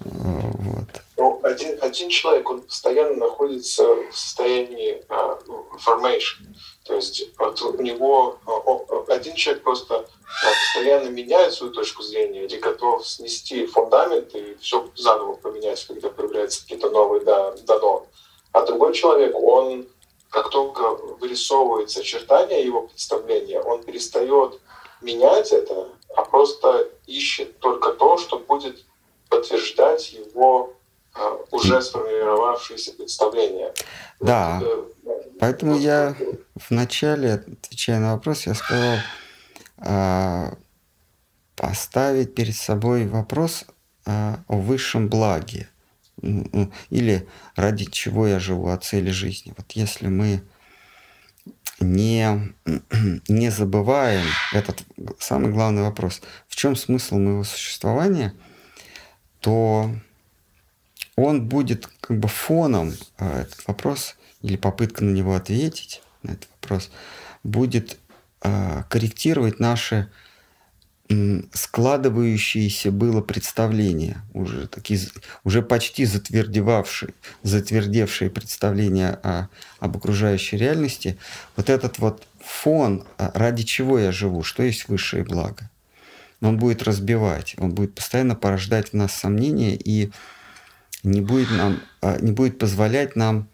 Вот. 0.00 0.88
Ну, 1.16 1.40
а 1.42 1.48
один, 1.48 1.78
один 1.80 2.08
человек, 2.08 2.50
он 2.50 2.62
постоянно 2.62 3.16
находится 3.16 3.84
в 3.84 4.16
состоянии 4.16 5.02
uh, 5.08 5.40
formation. 5.84 6.54
То 6.84 6.94
есть 6.96 7.24
вот 7.38 7.60
у 7.62 7.80
него 7.80 8.38
один 9.08 9.34
человек 9.34 9.62
просто 9.62 10.06
постоянно 10.42 11.08
меняет 11.08 11.54
свою 11.54 11.72
точку 11.72 12.02
зрения 12.02 12.44
или 12.44 12.56
готов 12.58 13.06
снести 13.06 13.66
фундамент 13.66 14.34
и 14.34 14.56
все 14.60 14.90
заново 14.96 15.34
поменять, 15.34 15.84
когда 15.86 16.10
появляются 16.10 16.62
какие-то 16.62 16.90
новые 16.90 17.24
дано. 17.24 18.06
А 18.54 18.64
другой 18.64 18.94
человек, 18.94 19.34
он 19.34 19.84
как 20.30 20.48
только 20.50 20.82
вырисовывается 21.20 22.00
очертания 22.00 22.64
его 22.64 22.82
представления, 22.82 23.60
он 23.60 23.82
перестает 23.82 24.60
менять 25.02 25.52
это, 25.52 25.88
а 26.16 26.24
просто 26.24 26.88
ищет 27.06 27.58
только 27.58 27.92
то, 27.92 28.16
что 28.16 28.38
будет 28.38 28.84
подтверждать 29.28 30.12
его 30.12 30.72
а, 31.14 31.36
уже 31.50 31.82
сформировавшиеся 31.82 32.92
представления. 32.94 33.74
Да. 34.20 34.62
Вот, 34.62 34.94
Поэтому 35.40 35.76
я 35.76 36.16
вначале, 36.70 37.44
отвечая 37.62 37.98
на 37.98 38.14
вопрос, 38.14 38.46
я 38.46 38.54
сказал 38.54 38.98
а, 39.78 40.54
поставить 41.56 42.36
перед 42.36 42.54
собой 42.54 43.08
вопрос 43.08 43.64
а, 44.06 44.38
о 44.46 44.56
высшем 44.56 45.08
благе 45.08 45.68
или 46.20 47.26
ради 47.56 47.84
чего 47.86 48.26
я 48.26 48.38
живу, 48.38 48.68
о 48.68 48.76
цели 48.76 49.10
жизни. 49.10 49.52
Вот 49.56 49.72
если 49.72 50.08
мы 50.08 50.42
не, 51.80 52.54
не 53.28 53.50
забываем 53.50 54.26
этот 54.52 54.84
самый 55.18 55.52
главный 55.52 55.82
вопрос, 55.82 56.22
в 56.48 56.56
чем 56.56 56.76
смысл 56.76 57.18
моего 57.18 57.44
существования, 57.44 58.34
то 59.40 59.90
он 61.16 61.48
будет 61.48 61.86
как 62.00 62.18
бы 62.18 62.28
фоном, 62.28 62.92
а, 63.18 63.42
этот 63.42 63.66
вопрос 63.66 64.16
или 64.42 64.56
попытка 64.56 65.04
на 65.04 65.10
него 65.10 65.34
ответить, 65.34 66.02
на 66.22 66.32
этот 66.32 66.48
вопрос, 66.60 66.90
будет 67.42 67.98
э, 68.42 68.82
корректировать 68.88 69.60
наши 69.60 70.10
складывающиеся 71.52 72.90
было 72.90 73.20
представления, 73.20 74.22
уже, 74.32 74.66
такие, 74.68 75.00
уже 75.44 75.62
почти 75.62 76.04
затвердевавшие, 76.04 77.14
затвердевшие 77.42 78.30
представления 78.30 79.18
о, 79.22 79.48
об 79.80 79.96
окружающей 79.96 80.56
реальности. 80.56 81.18
Вот 81.56 81.70
этот 81.70 81.98
вот 81.98 82.26
фон, 82.40 83.04
а, 83.18 83.30
ради 83.34 83.64
чего 83.64 83.98
я 83.98 84.12
живу, 84.12 84.42
что 84.42 84.62
есть 84.62 84.88
высшее 84.88 85.24
благо, 85.24 85.70
он 86.40 86.58
будет 86.58 86.82
разбивать, 86.82 87.54
он 87.58 87.74
будет 87.74 87.94
постоянно 87.94 88.34
порождать 88.34 88.90
в 88.90 88.94
нас 88.94 89.12
сомнения 89.12 89.76
и 89.76 90.10
не 91.02 91.20
будет, 91.20 91.50
нам, 91.50 91.80
а, 92.00 92.18
не 92.20 92.32
будет 92.32 92.58
позволять 92.58 93.16
нам 93.16 93.48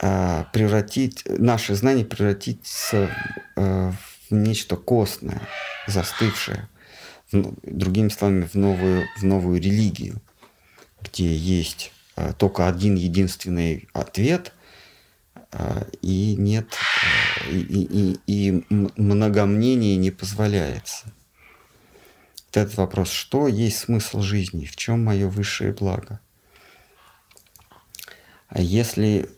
а, 0.00 0.44
превратить, 0.52 1.22
наше 1.26 1.74
знание 1.74 2.04
превратить 2.04 2.66
в, 2.66 2.94
э, 2.94 3.08
в 3.56 4.13
нечто 4.42 4.76
костное, 4.76 5.40
застывшее, 5.86 6.68
другими 7.32 8.08
словами, 8.08 8.44
в 8.46 8.54
новую, 8.54 9.06
в 9.16 9.22
новую 9.22 9.60
религию, 9.60 10.20
где 11.02 11.34
есть 11.34 11.92
а, 12.16 12.32
только 12.32 12.68
один 12.68 12.94
единственный 12.94 13.88
ответ, 13.92 14.52
а, 15.52 15.86
и 16.00 16.36
нет, 16.36 16.68
и, 17.50 17.58
и, 17.58 18.18
и 18.26 18.64
многомнение 18.70 19.96
не 19.96 20.10
позволяется. 20.10 21.12
Вот 22.46 22.56
этот 22.56 22.76
вопрос, 22.76 23.10
что 23.10 23.48
есть 23.48 23.78
смысл 23.78 24.20
жизни, 24.20 24.64
в 24.66 24.76
чем 24.76 25.04
мое 25.04 25.28
высшее 25.28 25.72
благо? 25.72 26.20
А 28.48 28.60
если 28.60 29.28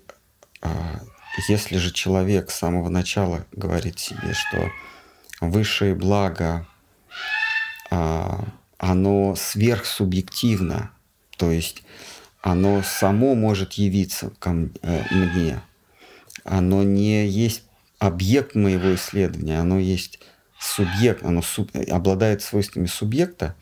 а, 0.60 1.00
если 1.48 1.76
же 1.76 1.92
человек 1.92 2.50
с 2.50 2.56
самого 2.56 2.88
начала 2.88 3.46
говорит 3.52 3.98
себе, 3.98 4.32
что 4.32 4.70
высшее 5.40 5.94
благо, 5.94 6.66
а, 7.90 8.44
оно 8.78 9.34
сверхсубъективно, 9.36 10.90
то 11.36 11.50
есть 11.50 11.82
оно 12.42 12.82
само 12.82 13.34
может 13.34 13.74
явиться 13.74 14.30
ко 14.38 14.68
э, 14.82 15.02
мне, 15.10 15.60
оно 16.44 16.82
не 16.82 17.26
есть 17.26 17.64
объект 17.98 18.54
моего 18.54 18.94
исследования, 18.94 19.58
оно 19.58 19.78
есть 19.78 20.20
субъект, 20.58 21.24
оно 21.24 21.42
суб, 21.42 21.70
обладает 21.90 22.42
свойствами 22.42 22.86
субъекта, 22.86 23.56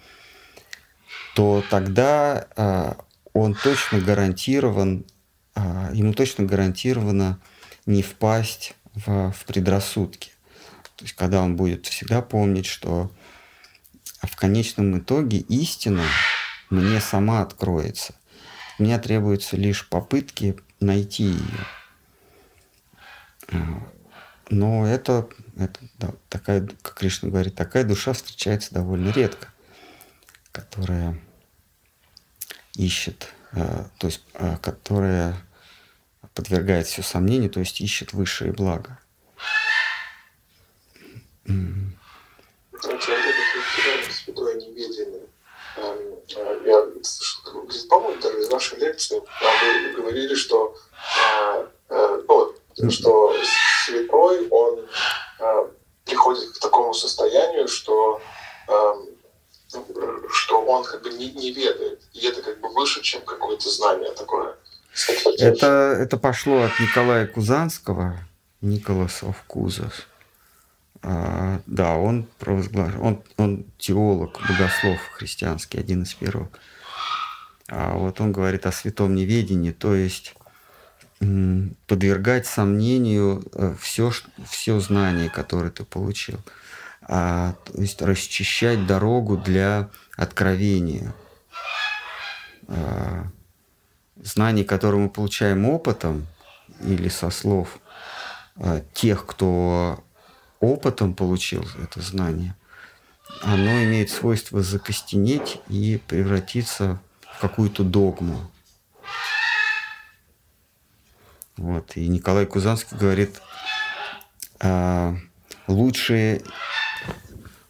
то 1.34 1.64
тогда 1.70 2.46
э, 2.56 2.94
он 3.32 3.54
точно 3.54 4.00
гарантирован 4.00 5.04
а, 5.54 5.90
ему 5.92 6.12
точно 6.12 6.44
гарантировано 6.44 7.40
не 7.86 8.02
впасть 8.02 8.74
в, 8.94 9.32
в 9.32 9.44
предрассудки. 9.46 10.30
То 10.96 11.04
есть 11.04 11.14
когда 11.14 11.42
он 11.42 11.56
будет 11.56 11.86
всегда 11.86 12.22
помнить, 12.22 12.66
что 12.66 13.10
в 14.22 14.36
конечном 14.36 14.98
итоге 14.98 15.38
истина 15.38 16.04
мне 16.70 17.00
сама 17.00 17.42
откроется. 17.42 18.14
Мне 18.78 18.98
требуются 18.98 19.56
лишь 19.56 19.88
попытки 19.88 20.56
найти 20.80 21.24
ее. 21.24 21.66
А, 23.52 23.88
но 24.50 24.86
это, 24.86 25.28
это 25.56 25.80
да, 25.98 26.14
такая, 26.28 26.66
как 26.82 26.94
Кришна 26.94 27.28
говорит, 27.28 27.54
такая 27.54 27.84
душа 27.84 28.12
встречается 28.12 28.74
довольно 28.74 29.10
редко, 29.10 29.48
которая 30.52 31.20
ищет 32.74 33.34
Э, 33.54 33.84
то 33.98 34.08
есть, 34.08 34.22
э, 34.34 34.56
которая 34.60 35.36
подвергает 36.34 36.86
все 36.86 37.02
сомнению, 37.02 37.50
то 37.50 37.60
есть 37.60 37.80
ищет 37.80 38.12
высшее 38.12 38.52
благо. 38.52 38.98
Святое 44.10 44.54
неведение. 44.54 45.26
Эм, 45.76 45.98
э, 46.36 46.60
я 46.66 47.02
слышал, 47.02 47.88
по-моему, 47.88 48.20
даже 48.20 48.40
из 48.40 48.48
вашей 48.48 48.78
лекции 48.78 49.20
вы 49.20 49.92
говорили, 49.92 50.34
что, 50.34 50.76
ну, 51.88 52.90
что 52.90 53.34
святой, 53.84 54.48
он 54.48 54.88
приходит 56.04 56.50
к 56.52 56.58
такому 56.60 56.94
состоянию, 56.94 57.68
что 57.68 58.20
эм, 58.68 59.14
что 60.30 60.64
он 60.64 60.84
как 60.84 61.02
бы 61.02 61.10
не, 61.10 61.30
не 61.32 61.52
ведает. 61.52 62.02
И 62.12 62.26
это 62.26 62.42
как 62.42 62.60
бы 62.60 62.68
выше, 62.68 63.02
чем 63.02 63.22
какое-то 63.22 63.68
знание 63.70 64.12
такое. 64.12 64.54
Это, 65.38 65.96
это 65.98 66.16
пошло 66.16 66.62
от 66.62 66.78
Николая 66.78 67.26
Кузанского, 67.26 68.18
Николас 68.60 69.22
of 69.22 69.34
Кузас. 69.46 69.92
А, 69.92 70.13
да, 71.04 71.96
он 71.96 72.26
провозглашен, 72.38 73.00
он, 73.00 73.22
он 73.36 73.66
теолог, 73.78 74.40
богослов 74.48 74.98
христианский, 75.12 75.78
один 75.78 76.04
из 76.04 76.14
первых. 76.14 76.48
А 77.68 77.92
вот 77.92 78.20
он 78.20 78.32
говорит 78.32 78.66
о 78.66 78.72
святом 78.72 79.14
неведении, 79.14 79.72
то 79.72 79.94
есть 79.94 80.34
подвергать 81.86 82.46
сомнению 82.46 83.44
все, 83.80 84.10
э, 84.10 84.12
все 84.48 84.80
знание, 84.80 85.30
которое 85.30 85.70
ты 85.70 85.84
получил 85.84 86.40
а, 87.06 87.54
то 87.64 87.80
есть 87.80 88.00
расчищать 88.02 88.86
дорогу 88.86 89.36
для 89.36 89.90
откровения. 90.16 91.14
А, 92.68 93.26
знаний, 94.22 94.64
которые 94.64 95.02
мы 95.02 95.10
получаем 95.10 95.66
опытом 95.66 96.26
или 96.80 97.08
со 97.08 97.30
слов 97.30 97.78
а, 98.56 98.82
тех, 98.94 99.26
кто 99.26 100.02
опытом 100.64 101.14
получил 101.14 101.66
это 101.82 102.00
знание, 102.00 102.54
оно 103.42 103.84
имеет 103.84 104.10
свойство 104.10 104.62
закостенеть 104.62 105.60
и 105.68 106.00
превратиться 106.06 107.00
в 107.36 107.40
какую-то 107.40 107.84
догму. 107.84 108.50
Вот. 111.56 111.96
И 111.96 112.08
Николай 112.08 112.46
Кузанский 112.46 112.96
говорит, 112.96 113.40
а, 114.60 115.16
лучше 115.68 116.42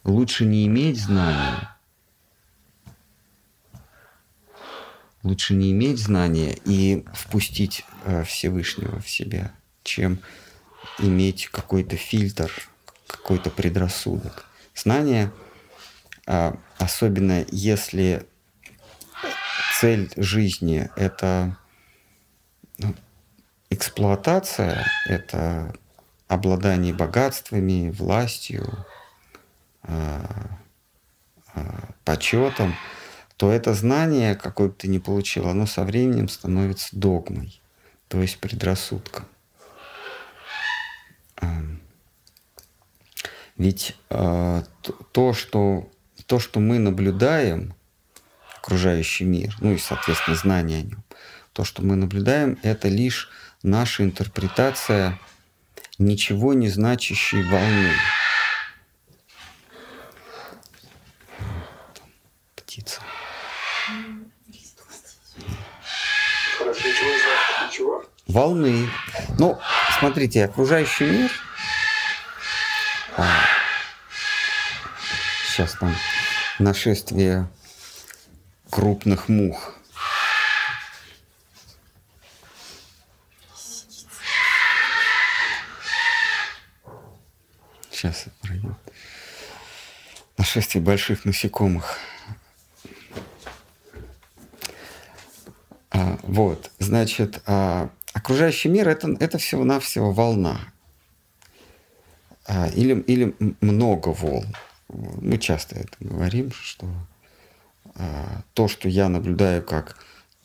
Лучше 0.05 0.45
не 0.45 0.67
иметь 0.67 1.01
знания, 1.01 1.75
лучше 5.23 5.55
не 5.55 5.73
иметь 5.73 5.99
знания 5.99 6.59
и 6.67 7.07
впустить 7.15 7.87
э, 8.05 8.23
Всевышнего 8.25 9.01
в 9.01 9.09
себя, 9.09 9.55
чем 9.83 10.19
иметь 10.99 11.47
какой-то 11.47 11.97
фильтр, 11.97 12.53
какой-то 13.25 13.51
предрассудок. 13.51 14.45
Знание, 14.77 15.33
э, 16.27 16.53
особенно 16.79 17.45
если 17.51 18.25
цель 19.81 20.13
жизни— 20.17 20.89
это 20.97 21.57
ну, 22.79 22.95
эксплуатация, 23.71 24.87
это 25.09 25.75
обладание 26.29 26.95
богатствами, 26.95 27.91
властью, 27.91 28.87
Э, 29.87 30.23
почетом, 32.05 32.75
то 33.37 33.51
это 33.51 33.75
знание, 33.75 34.35
какое 34.35 34.69
бы 34.69 34.75
ты 34.75 34.89
ни 34.89 34.99
получил, 34.99 35.49
оно 35.49 35.67
со 35.67 35.85
временем 35.85 36.29
становится 36.29 36.89
догмой, 36.97 37.61
то 38.09 38.21
есть 38.21 38.41
предрассудком. 38.41 39.25
Ведь 43.57 43.97
э, 44.11 44.63
то, 45.13 45.33
что, 45.33 45.89
то, 46.27 46.41
что 46.41 46.59
мы 46.59 46.79
наблюдаем, 46.79 47.75
окружающий 48.59 49.25
мир, 49.25 49.55
ну 49.61 49.73
и, 49.73 49.79
соответственно, 49.79 50.37
знание 50.37 50.81
о 50.81 50.83
нем, 50.83 51.05
то, 51.53 51.63
что 51.65 51.83
мы 51.83 51.95
наблюдаем, 51.95 52.59
это 52.63 52.89
лишь 52.89 53.31
наша 53.63 54.03
интерпретация 54.03 55.21
ничего 55.99 56.53
не 56.53 56.69
значащей 56.69 57.45
волны. 57.45 57.93
Птица. 62.57 63.01
Волны. 68.27 68.89
Ну, 69.39 69.61
смотрите, 70.01 70.45
окружающий 70.45 71.05
мир– 71.05 71.31
сейчас 75.47 75.75
там 75.79 75.95
нашествие 76.59 77.49
крупных 78.71 79.29
мух. 79.29 79.75
Сейчас 87.91 88.25
пройдет. 88.43 88.73
Нашествие 90.37 90.83
больших 90.83 91.25
насекомых. 91.25 91.99
А, 95.91 96.19
вот, 96.23 96.73
значит, 96.81 97.41
а, 97.47 97.91
окружающий 98.13 98.69
мир 98.69 98.89
это, 98.89 99.17
это 99.21 99.39
всего-навсего 99.39 100.13
волна. 100.13 100.74
А, 102.47 102.69
или, 102.69 103.01
или 103.03 103.35
много 103.61 104.09
волн. 104.09 104.47
Мы 104.89 105.39
часто 105.39 105.77
это 105.77 105.97
говорим, 106.01 106.53
что 106.53 106.87
а, 107.97 108.43
то, 108.53 108.69
что 108.69 108.89
я 108.89 109.09
наблюдаю 109.09 109.63
как 109.63 109.97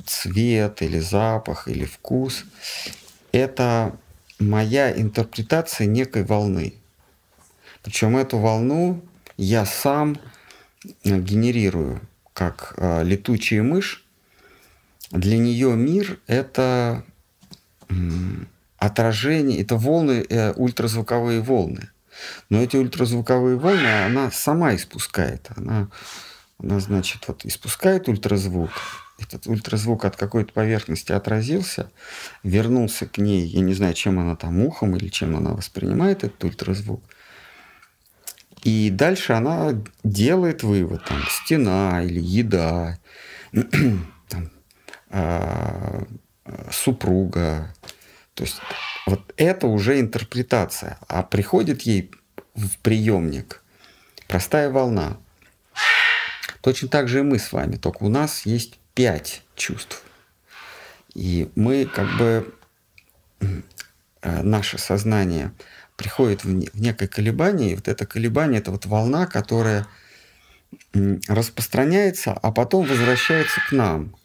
цвет 0.06 0.82
или 0.82 1.00
запах 1.00 1.68
или 1.68 1.86
вкус, 1.86 2.46
это 3.32 3.96
моя 4.40 4.92
интерпретация 4.98 5.88
некой 5.88 6.24
волны. 6.24 6.74
Причем 7.84 8.18
эту 8.18 8.38
волну 8.38 9.02
я 9.38 9.66
сам 9.66 10.18
э, 11.04 11.20
генерирую, 11.20 12.02
как 12.34 12.74
э, 12.78 13.04
летучая 13.04 13.62
мышь. 13.62 14.06
Для 15.12 15.38
нее 15.38 15.76
мир 15.76 16.20
это 16.28 17.04
отражение, 18.80 19.62
это 19.62 19.76
волны, 19.76 20.26
э, 20.30 20.54
ультразвуковые 20.54 21.42
волны. 21.42 21.90
Но 22.50 22.62
эти 22.62 22.78
ультразвуковые 22.78 23.58
волны 23.58 24.06
она 24.06 24.32
сама 24.32 24.76
испускает. 24.76 25.50
Она, 25.56 25.90
она, 26.58 26.80
значит, 26.80 27.28
вот 27.28 27.46
испускает 27.46 28.08
ультразвук. 28.08 28.72
Этот 29.20 29.48
ультразвук 29.48 30.06
от 30.06 30.16
какой-то 30.16 30.54
поверхности 30.54 31.12
отразился, 31.12 31.92
вернулся 32.44 33.06
к 33.06 33.18
ней, 33.18 33.46
я 33.46 33.60
не 33.60 33.74
знаю, 33.74 33.94
чем 33.94 34.18
она 34.18 34.38
там, 34.38 34.62
ухом 34.62 34.96
или 34.96 35.10
чем 35.10 35.36
она 35.36 35.52
воспринимает 35.52 36.24
этот 36.24 36.42
ультразвук. 36.44 37.04
И 38.64 38.90
дальше 38.90 39.34
она 39.34 39.74
делает 40.04 40.64
вывод, 40.64 41.04
там, 41.06 41.22
стена 41.30 42.02
или 42.04 42.22
еда, 42.22 42.98
там, 43.52 44.52
э, 45.10 46.06
супруга, 46.72 47.74
то 48.40 48.44
есть 48.46 48.62
вот 49.06 49.34
это 49.36 49.68
уже 49.68 50.00
интерпретация, 50.00 50.98
а 51.10 51.24
приходит 51.24 51.82
ей 51.82 52.10
в 52.56 52.78
приемник 52.78 53.62
простая 54.30 54.70
волна. 54.70 55.18
Точно 56.62 56.88
так 56.88 57.10
же 57.10 57.20
и 57.20 57.24
мы 57.24 57.38
с 57.38 57.52
вами, 57.52 57.76
только 57.76 58.04
у 58.04 58.08
нас 58.08 58.46
есть 58.46 58.80
пять 58.94 59.44
чувств. 59.56 60.04
И 61.14 61.52
мы 61.56 61.84
как 61.84 62.08
бы, 62.18 62.56
э, 63.42 64.42
наше 64.42 64.78
сознание 64.78 65.52
приходит 65.98 66.46
в 66.46 66.80
некое 66.80 67.10
колебание, 67.10 67.72
и 67.72 67.76
вот 67.76 67.90
это 67.90 68.06
колебание, 68.06 68.62
это 68.62 68.72
вот 68.72 68.86
волна, 68.86 69.26
которая 69.26 69.86
распространяется, 71.28 72.32
а 72.32 72.54
потом 72.54 72.86
возвращается 72.86 73.60
к 73.68 73.74
нам. 73.74 74.16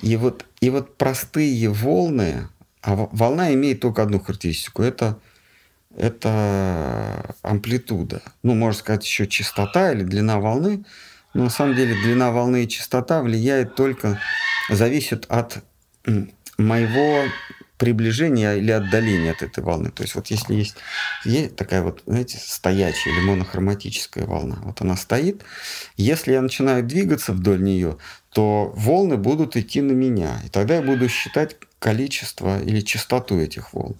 И 0.00 0.16
вот, 0.16 0.46
и 0.60 0.68
вот 0.68 0.96
простые 0.96 1.68
волны, 1.68 2.48
а 2.82 3.08
волна 3.12 3.54
имеет 3.54 3.80
только 3.80 4.02
одну 4.02 4.20
характеристику. 4.20 4.82
Это, 4.82 5.18
это 5.96 7.36
амплитуда. 7.42 8.22
Ну, 8.42 8.54
можно 8.54 8.78
сказать, 8.78 9.04
еще 9.04 9.26
частота 9.26 9.92
или 9.92 10.02
длина 10.02 10.40
волны. 10.40 10.84
Но 11.34 11.44
на 11.44 11.50
самом 11.50 11.76
деле 11.76 11.94
длина 11.94 12.30
волны 12.30 12.64
и 12.64 12.68
частота 12.68 13.22
влияет 13.22 13.74
только, 13.74 14.20
зависит 14.68 15.26
от 15.28 15.62
моего 16.58 17.24
приближения 17.78 18.54
или 18.54 18.70
отдаления 18.70 19.32
от 19.32 19.42
этой 19.42 19.64
волны. 19.64 19.90
То 19.90 20.02
есть 20.02 20.14
вот 20.14 20.28
если 20.28 20.54
есть, 20.54 20.76
есть 21.24 21.56
такая 21.56 21.82
вот, 21.82 22.02
знаете, 22.06 22.38
стоячая 22.38 23.10
или 23.10 23.20
монохроматическая 23.20 24.24
волна, 24.24 24.58
вот 24.62 24.80
она 24.82 24.96
стоит, 24.96 25.42
если 25.96 26.32
я 26.32 26.42
начинаю 26.42 26.84
двигаться 26.84 27.32
вдоль 27.32 27.62
нее, 27.62 27.96
то 28.32 28.72
волны 28.76 29.16
будут 29.16 29.56
идти 29.56 29.80
на 29.80 29.92
меня. 29.92 30.40
И 30.46 30.48
тогда 30.48 30.76
я 30.76 30.82
буду 30.82 31.08
считать 31.08 31.56
количество 31.82 32.62
или 32.62 32.80
частоту 32.80 33.40
этих 33.40 33.72
волн. 33.74 33.96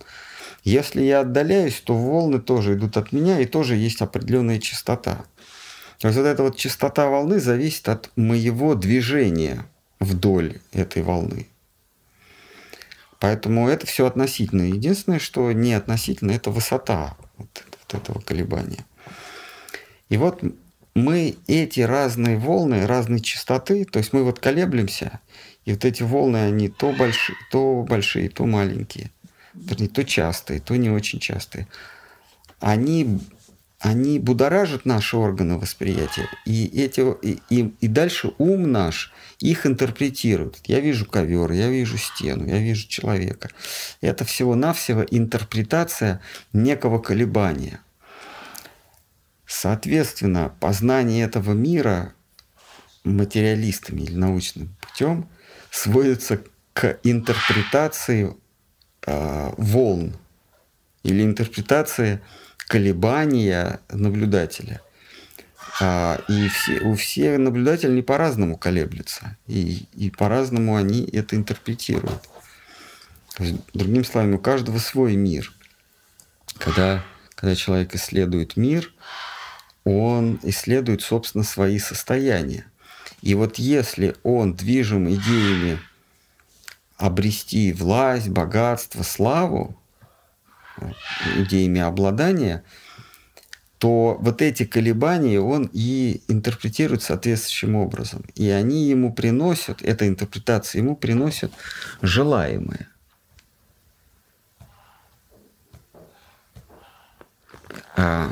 Если 0.62 1.03
я 1.03 1.20
отдаляюсь, 1.20 1.80
то 1.80 1.95
волны 1.95 2.41
тоже 2.41 2.74
идут 2.74 2.97
от 2.97 3.11
меня, 3.11 3.41
и 3.41 3.45
тоже 3.45 3.74
есть 3.74 4.01
определенная 4.01 4.61
частота. 4.61 5.24
То 5.99 6.07
есть 6.07 6.16
вот 6.16 6.26
эта 6.26 6.45
вот 6.45 6.57
частота 6.57 7.09
волны 7.09 7.41
зависит 7.41 7.89
от 7.89 8.11
моего 8.16 8.76
движения 8.76 9.66
вдоль 9.99 10.61
этой 10.72 11.03
волны. 11.03 11.49
Поэтому 13.18 13.68
это 13.68 13.87
все 13.87 14.07
относительно. 14.07 14.62
Единственное, 14.62 15.18
что 15.18 15.51
не 15.51 15.74
относительно, 15.74 16.30
это 16.30 16.51
высота 16.51 17.16
вот, 17.37 17.64
этого 17.93 18.20
колебания. 18.20 18.85
И 20.09 20.16
вот 20.16 20.43
мы 20.95 21.36
эти 21.47 21.80
разные 21.80 22.36
волны, 22.36 22.86
разные 22.86 23.20
частоты, 23.20 23.84
то 23.84 23.99
есть 23.99 24.12
мы 24.12 24.24
вот 24.24 24.38
колеблемся, 24.38 25.20
и 25.64 25.72
вот 25.72 25.84
эти 25.84 26.03
волны, 26.03 26.38
они 26.38 26.68
то 26.68 26.93
большие, 26.93 27.36
то 27.51 27.84
большие, 27.88 28.28
то 28.28 28.45
маленькие. 28.47 29.11
Вернее, 29.55 29.88
то 29.88 30.05
частые, 30.05 30.61
то 30.61 30.76
не 30.76 30.90
очень 30.90 31.20
частые. 31.20 31.68
Они, 32.59 33.20
они 33.78 34.18
будоражат 34.18 34.84
наши 34.84 35.16
органы 35.16 35.59
восприятия. 35.59 36.28
И, 36.47 36.66
эти, 36.66 37.01
и, 37.22 37.38
и, 37.49 37.74
и 37.80 37.88
дальше 37.88 38.32
ум 38.38 38.72
наш 38.72 39.12
их 39.40 39.66
интерпретирует. 39.66 40.61
Я 40.66 40.80
вижу 40.80 41.07
ковер, 41.07 41.53
я 41.53 41.68
вижу 41.68 41.99
стену, 41.99 42.47
я 42.47 42.59
вижу 42.59 42.88
человека. 42.88 43.51
Это 44.01 44.24
всего-навсего 44.24 45.05
интерпретация 45.11 46.20
некого 46.53 46.99
колебания. 46.99 47.80
Соответственно, 49.53 50.55
познание 50.61 51.24
этого 51.24 51.53
мира 51.53 52.14
материалистами 53.05 54.03
или 54.03 54.14
научным 54.14 54.74
путем– 54.80 55.28
сводится 55.72 56.40
к 56.74 56.98
интерпретации 57.03 58.36
э, 59.07 59.50
волн 59.57 60.14
или 61.03 61.24
интерпретации 61.24 62.20
колебания 62.68 63.80
наблюдателя. 63.90 64.82
А, 65.80 66.20
и 66.28 66.48
все, 66.48 66.80
у 66.80 66.94
всех 66.94 67.38
наблюдатели 67.38 67.90
не 67.90 68.03
по-разному 68.03 68.59
колеблются, 68.59 69.38
и, 69.46 69.86
и 69.94 70.11
по-разному 70.11 70.76
они 70.76 71.05
это 71.07 71.34
интерпретируют. 71.34 72.28
Другими 73.72 74.03
словами, 74.03 74.34
у 74.34 74.38
каждого 74.38 74.78
свой 74.78 75.16
мир. 75.16 75.50
Когда, 76.59 77.03
когда 77.34 77.55
человек 77.55 77.94
исследует 77.94 78.57
мир, 78.57 78.92
он 79.85 80.39
исследует, 80.43 81.03
собственно, 81.03 81.45
свои 81.45 81.78
состояния. 81.78 82.66
И 83.20 83.35
вот 83.35 83.59
если 83.59 84.16
он 84.22 84.55
движим 84.55 85.09
идеями 85.12 85.78
обрести 86.97 87.72
власть, 87.72 88.28
богатство, 88.28 89.03
славу, 89.03 89.76
идеями 91.37 91.80
обладания, 91.80 92.64
то 93.78 94.16
вот 94.20 94.43
эти 94.43 94.64
колебания 94.64 95.41
он 95.41 95.68
и 95.72 96.22
интерпретирует 96.28 97.03
соответствующим 97.03 97.74
образом. 97.74 98.24
И 98.37 98.49
они 98.49 98.85
ему 98.89 99.12
приносят, 99.12 99.83
эта 99.83 100.07
интерпретация 100.07 100.80
ему 100.80 100.95
приносит 100.95 101.53
желаемое. 102.01 102.89
А, 107.97 108.30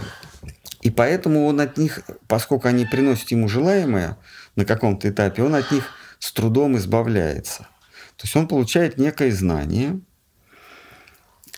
И 0.80 0.90
поэтому 0.90 1.46
он 1.46 1.60
от 1.60 1.76
них, 1.76 2.00
поскольку 2.26 2.68
они 2.68 2.86
приносят 2.86 3.30
ему 3.30 3.48
желаемое 3.48 4.16
на 4.56 4.64
каком-то 4.64 5.08
этапе, 5.08 5.42
он 5.42 5.54
от 5.54 5.70
них 5.70 5.84
с 6.18 6.32
трудом 6.32 6.76
избавляется. 6.76 7.68
То 8.16 8.24
есть 8.24 8.36
он 8.36 8.48
получает 8.48 8.98
некое 8.98 9.30
знание, 9.30 10.00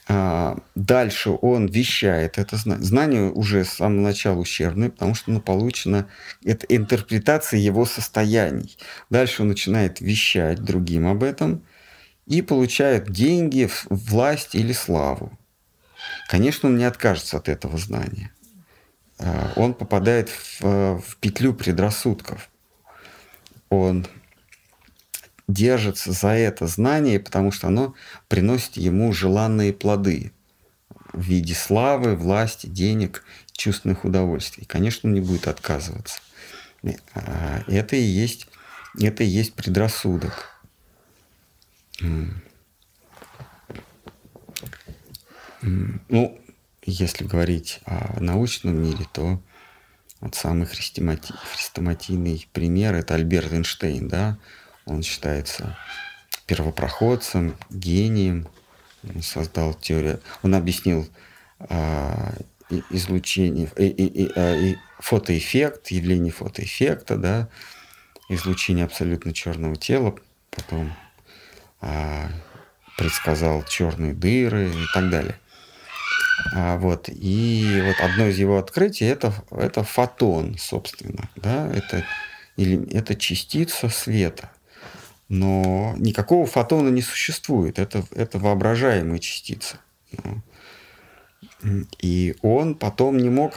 а, 0.08 0.58
дальше 0.74 1.30
он 1.30 1.66
вещает 1.66 2.38
это 2.38 2.56
знание. 2.56 2.84
Знание 2.84 3.30
уже 3.30 3.64
с 3.64 3.70
самого 3.70 4.00
начала 4.00 4.38
ущербное, 4.38 4.90
потому 4.90 5.14
что 5.14 5.30
оно 5.30 5.40
получено, 5.40 6.08
это 6.44 6.66
интерпретация 6.66 7.60
его 7.60 7.86
состояний. 7.86 8.76
Дальше 9.10 9.42
он 9.42 9.48
начинает 9.48 10.00
вещать 10.00 10.62
другим 10.62 11.06
об 11.06 11.22
этом 11.22 11.64
и 12.26 12.42
получает 12.42 13.10
деньги, 13.10 13.70
власть 13.88 14.54
или 14.54 14.72
славу. 14.72 15.38
Конечно, 16.28 16.68
он 16.68 16.76
не 16.76 16.84
откажется 16.84 17.36
от 17.36 17.48
этого 17.48 17.78
знания. 17.78 18.32
А, 19.22 19.52
он 19.56 19.74
попадает 19.74 20.28
в, 20.28 21.00
в 21.00 21.16
петлю 21.20 21.54
предрассудков. 21.54 22.50
Он 23.70 24.06
держится 25.48 26.12
за 26.12 26.28
это 26.28 26.66
знание, 26.66 27.20
потому 27.20 27.52
что 27.52 27.68
оно 27.68 27.94
приносит 28.28 28.76
ему 28.76 29.12
желанные 29.12 29.72
плоды 29.72 30.32
в 31.12 31.22
виде 31.22 31.54
славы, 31.54 32.16
власти, 32.16 32.66
денег, 32.66 33.24
чувственных 33.52 34.04
удовольствий. 34.04 34.64
Конечно, 34.64 35.08
он 35.08 35.14
не 35.14 35.20
будет 35.20 35.46
отказываться. 35.46 36.20
А, 37.14 37.62
это 37.68 37.96
и 37.96 38.02
есть, 38.02 38.48
это 39.00 39.22
и 39.22 39.26
есть 39.26 39.54
предрассудок. 39.54 40.48
Ну, 45.60 46.41
если 46.84 47.24
говорить 47.24 47.80
о 47.84 48.20
научном 48.20 48.82
мире, 48.82 49.06
то 49.12 49.40
вот 50.20 50.34
самый 50.34 50.66
хрестомати... 50.66 51.32
хрестоматийный 51.52 52.48
пример– 52.52 52.94
это 52.96 53.14
Альберт 53.14 53.52
Эйнштейн, 53.52 54.08
да, 54.08 54.38
он 54.84 55.02
считается 55.02 55.76
первопроходцем, 56.46 57.56
гением. 57.70 58.48
Он 59.02 59.22
создал 59.22 59.74
теорию. 59.74 60.20
Он 60.42 60.54
объяснил 60.54 61.08
а, 61.58 62.34
излучение, 62.90 63.70
и, 63.76 63.86
и, 63.86 64.24
и, 64.24 64.32
а, 64.36 64.54
и 64.54 64.76
фотоэффект, 64.98 65.88
явление 65.88 66.32
фотоэффекта, 66.32 67.16
да, 67.16 67.48
излучение 68.28 68.84
абсолютно 68.84 69.32
черного 69.32 69.76
тела, 69.76 70.16
потом 70.50 70.92
а, 71.80 72.28
предсказал 72.96 73.64
черные 73.64 74.14
дыры 74.14 74.68
и 74.68 74.86
так 74.94 75.10
далее. 75.10 75.38
А, 76.54 76.76
вот. 76.78 77.08
И 77.08 77.82
вот 77.84 77.96
одно 78.04 78.26
из 78.26 78.38
его 78.38 78.58
открытий 78.58 79.04
это, 79.04 79.32
это 79.50 79.82
фотон, 79.84 80.56
собственно. 80.58 81.28
Да? 81.36 81.70
Это, 81.72 82.04
или, 82.56 82.90
это 82.92 83.14
частица 83.14 83.88
света 83.88 84.50
но 85.32 85.94
никакого 85.96 86.46
фотона 86.46 86.90
не 86.90 87.00
существует. 87.00 87.78
Это, 87.78 88.04
это 88.10 88.38
воображаемая 88.38 89.18
частица. 89.18 89.78
И 92.00 92.36
он 92.42 92.74
потом 92.74 93.16
не 93.16 93.30
мог, 93.30 93.54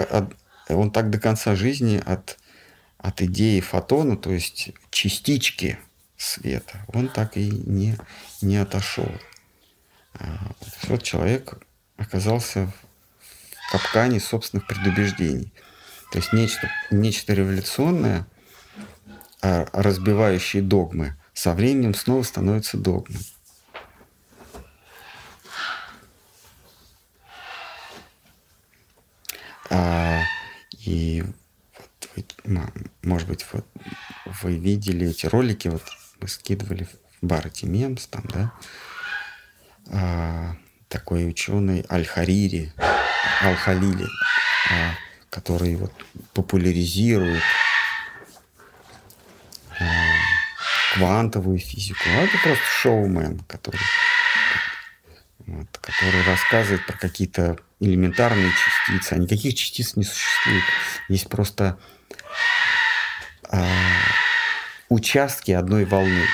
он 0.69 0.89
так 0.91 1.09
до 1.09 1.19
конца 1.19 1.53
жизни 1.53 2.01
от, 2.05 2.37
от 2.97 3.21
идеи 3.21 3.59
фотона, 3.59 4.15
то 4.15 4.31
есть 4.31 4.69
частички 4.89 5.77
света, 6.15 6.85
он 6.93 7.09
так 7.09 7.35
и 7.35 7.49
не, 7.49 7.97
не 8.41 8.55
отошел. 8.55 9.11
А, 10.13 10.51
вот 10.83 11.03
человек 11.03 11.59
оказался 11.97 12.71
в 13.67 13.71
капкане 13.71 14.19
собственных 14.19 14.67
предубеждений. 14.67 15.51
То 16.11 16.19
есть 16.19 16.33
нечто, 16.33 16.69
нечто 16.91 17.33
революционное, 17.33 18.27
а, 19.41 19.67
разбивающее 19.73 20.61
догмы– 20.61 21.15
со 21.35 21.53
временем 21.53 21.93
снова 21.93 22.23
становится 22.23 22.77
догмой. 22.77 23.19
А, 29.69 30.21
и 30.71 31.23
вот 32.15 32.37
вы, 32.45 32.71
может 33.03 33.27
быть, 33.27 33.45
вот 33.51 33.67
вы 34.41 34.55
видели 34.55 35.09
эти 35.09 35.25
ролики, 35.25 35.67
вот 35.67 35.83
мы 36.21 36.29
скидывали 36.29 36.85
в 37.21 37.25
Барати 37.25 37.65
Мемс, 37.65 38.07
там, 38.07 38.23
да, 38.27 38.53
а, 39.87 40.55
такой 40.95 41.27
ученый 41.27 41.85
Аль-Харири, 41.91 42.71
Аль-Халили, 43.43 44.07
а, 44.71 44.93
который 45.29 45.75
вот 45.75 45.91
популяризирует 46.33 47.43
квантовую 50.93 51.59
физику. 51.59 51.99
А 52.05 52.21
это 52.21 52.37
просто 52.37 52.63
шоумен, 52.81 53.39
который, 53.39 53.81
вот, 55.39 55.67
который 55.81 56.23
рассказывает 56.23 56.85
про 56.85 56.97
какие-то 56.97 57.57
элементарные 57.81 58.53
частицы. 58.53 59.13
А 59.13 59.17
никаких 59.17 59.53
частиц 59.55 59.97
не 59.97 60.05
существует. 60.05 60.63
Есть 61.09 61.27
просто 61.27 61.77
а, 63.49 63.67
участки 64.87 65.51
одной 65.51 65.83
волны. 65.83 66.25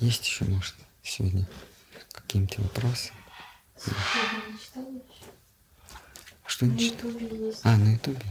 Есть 0.00 0.26
еще, 0.26 0.46
может, 0.46 0.74
сегодня 1.02 1.46
какие-нибудь 2.12 2.58
вопросы? 2.58 3.12
Что 6.46 6.64
не 6.64 6.78
читал? 6.78 7.10
А, 7.64 7.76
на 7.76 7.92
Ютубе. 7.92 8.24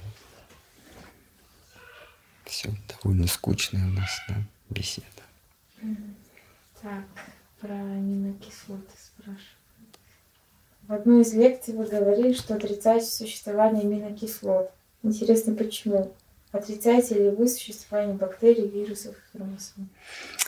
Все 2.45 2.75
довольно 2.87 3.27
скучная 3.27 3.85
у 3.85 3.91
нас, 4.09 4.21
да, 4.27 4.35
беседа. 4.69 5.05
Так, 6.81 7.05
про 7.59 7.73
аминокислоты 7.73 8.93
спрашивают. 8.97 9.45
В 10.83 10.93
одной 10.93 11.21
из 11.21 11.33
лекций 11.33 11.73
вы 11.73 11.85
говорили, 11.85 12.33
что 12.33 12.55
отрицаете 12.55 13.05
существование 13.05 13.83
аминокислот. 13.83 14.71
Интересно, 15.03 15.53
почему? 15.53 16.13
Отрицаете 16.51 17.15
ли 17.15 17.29
вы 17.29 17.47
существование 17.47 18.15
бактерий, 18.15 18.67
вирусов 18.67 19.15
и 19.15 19.37
хромосом? 19.37 19.89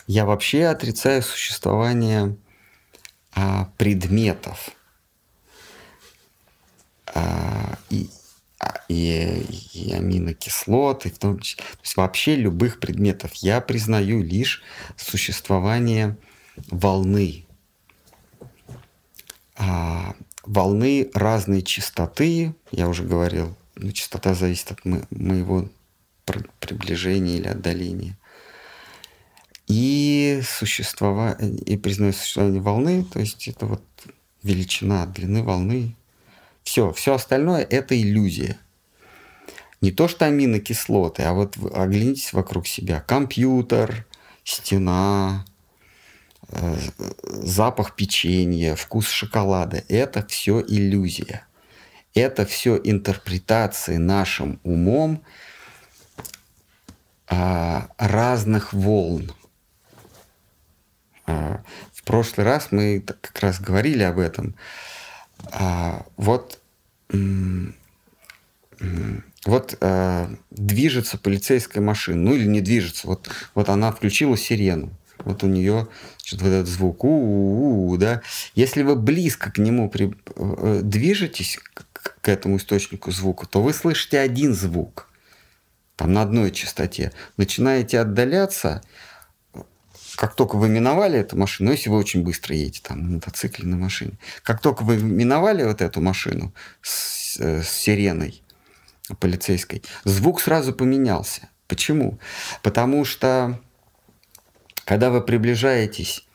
Я 0.06 0.24
вообще 0.24 0.66
отрицаю 0.66 1.22
существование 1.22 2.36
а, 3.34 3.70
предметов. 3.78 4.70
А, 7.06 7.78
и, 7.88 8.08
и, 8.88 9.44
и 9.72 9.92
аминокислот, 9.92 11.06
и 11.06 11.10
в 11.10 11.18
том 11.18 11.38
числе, 11.40 11.64
то 11.64 11.78
есть 11.82 11.96
вообще 11.96 12.36
любых 12.36 12.80
предметов. 12.80 13.34
Я 13.34 13.60
признаю 13.60 14.22
лишь 14.22 14.62
существование 14.96 16.16
волны. 16.70 17.46
А, 19.56 20.14
волны 20.44 21.10
разной 21.14 21.62
частоты, 21.62 22.54
я 22.70 22.88
уже 22.88 23.04
говорил, 23.04 23.56
ну, 23.76 23.92
частота 23.92 24.34
зависит 24.34 24.72
от 24.72 24.84
мо- 24.84 25.06
моего 25.10 25.68
приближения 26.60 27.38
или 27.38 27.48
отдаления. 27.48 28.18
И 29.66 30.42
существование, 30.44 31.56
и 31.60 31.76
признаю 31.76 32.12
существование 32.12 32.60
волны, 32.60 33.04
то 33.04 33.20
есть 33.20 33.48
это 33.48 33.66
вот 33.66 33.82
величина 34.42 35.06
длины 35.06 35.42
волны. 35.42 35.96
Все, 36.64 36.92
все 36.92 37.14
остальное 37.14 37.62
это 37.62 38.00
иллюзия. 38.00 38.58
Не 39.80 39.90
то, 39.90 40.06
что 40.06 40.26
аминокислоты, 40.26 41.22
а 41.24 41.32
вот 41.32 41.56
оглянитесь 41.74 42.32
вокруг 42.32 42.66
себя. 42.66 43.00
Компьютер, 43.00 44.06
стена, 44.44 45.44
э, 46.48 46.76
запах 47.24 47.96
печенья, 47.96 48.76
вкус 48.76 49.08
шоколада. 49.08 49.82
Это 49.88 50.24
все 50.26 50.60
иллюзия. 50.60 51.46
Это 52.14 52.46
все 52.46 52.78
интерпретации 52.82 53.96
нашим 53.96 54.60
умом 54.62 55.24
а, 57.26 57.88
разных 57.96 58.74
волн. 58.74 59.32
А, 61.26 61.62
в 61.94 62.02
прошлый 62.02 62.44
раз 62.44 62.68
мы 62.70 63.00
как 63.00 63.38
раз 63.40 63.58
говорили 63.58 64.02
об 64.02 64.18
этом. 64.18 64.54
А, 65.50 66.06
вот 66.16 66.60
вот 69.44 69.76
э, 69.80 70.28
движется 70.50 71.18
полицейская 71.18 71.82
машина, 71.82 72.30
ну 72.30 72.34
или 72.34 72.46
не 72.46 72.60
движется, 72.60 73.06
вот, 73.06 73.28
вот 73.54 73.68
она 73.68 73.90
включила 73.92 74.36
сирену. 74.36 74.90
вот 75.18 75.42
у 75.42 75.46
нее 75.46 75.88
вот 76.32 76.42
этот 76.42 76.68
звук 76.68 77.04
у, 77.04 77.08
-у, 77.08 77.94
-у 77.94 77.98
да. 77.98 78.22
Если 78.54 78.82
вы 78.82 78.96
близко 78.96 79.50
к 79.50 79.58
нему 79.58 79.90
при, 79.90 80.14
э, 80.36 80.80
движетесь 80.82 81.58
к, 81.74 82.20
к 82.20 82.28
этому 82.28 82.56
источнику 82.56 83.10
звука, 83.10 83.46
то 83.46 83.62
вы 83.62 83.72
слышите 83.72 84.20
один 84.20 84.54
звук, 84.54 85.08
там 85.96 86.12
на 86.12 86.22
одной 86.22 86.50
частоте. 86.52 87.12
Начинаете 87.36 88.00
отдаляться, 88.00 88.82
как 90.16 90.34
только 90.34 90.56
вы 90.56 90.68
миновали 90.68 91.18
эту 91.18 91.36
машину, 91.36 91.68
ну, 91.68 91.72
если 91.72 91.88
вы 91.88 91.96
очень 91.96 92.22
быстро 92.22 92.54
едете 92.54 92.80
там 92.82 93.02
на 93.02 93.10
мотоцикле, 93.12 93.66
на 93.66 93.76
машине, 93.76 94.12
как 94.42 94.60
только 94.60 94.82
вы 94.82 94.96
миновали 94.98 95.64
вот 95.64 95.80
эту 95.80 96.00
машину 96.00 96.52
с, 96.82 97.38
э, 97.40 97.62
с 97.62 97.68
сиреной 97.68 98.42
полицейской, 99.18 99.82
звук 100.04 100.40
сразу 100.40 100.72
поменялся. 100.72 101.48
Почему? 101.66 102.18
Потому 102.62 103.04
что 103.04 103.60
когда 104.84 105.10
вы 105.10 105.22
приближаетесь, 105.22 106.26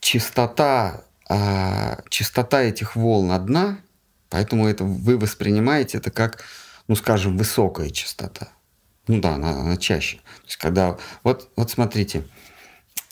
частота, 0.00 1.04
а, 1.28 2.00
частота 2.10 2.62
этих 2.62 2.94
волн 2.94 3.32
одна, 3.32 3.78
поэтому 4.28 4.68
это 4.68 4.84
вы 4.84 5.18
воспринимаете 5.18 5.98
это 5.98 6.10
как, 6.10 6.44
ну, 6.88 6.94
скажем, 6.94 7.38
высокая 7.38 7.90
частота. 7.90 8.48
Ну 9.06 9.20
да, 9.20 9.34
она, 9.34 9.60
она 9.60 9.76
чаще. 9.76 10.18
То 10.18 10.46
есть 10.46 10.56
когда... 10.56 10.98
Вот, 11.22 11.50
вот 11.56 11.70
смотрите, 11.70 12.24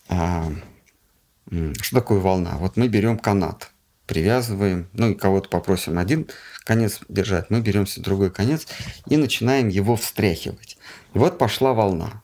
что 0.08 1.92
такое 1.92 2.18
волна? 2.18 2.56
Вот 2.58 2.76
мы 2.76 2.88
берем 2.88 3.18
канат, 3.18 3.70
привязываем, 4.06 4.88
ну 4.92 5.10
и 5.10 5.14
кого-то 5.14 5.48
попросим 5.48 5.98
один 5.98 6.28
конец 6.64 7.00
держать, 7.08 7.50
мы 7.50 7.60
беремся 7.60 8.00
другой 8.00 8.30
конец 8.30 8.66
и 9.06 9.16
начинаем 9.16 9.68
его 9.68 9.96
встряхивать. 9.96 10.78
И 11.14 11.18
вот 11.18 11.38
пошла 11.38 11.72
волна. 11.72 12.22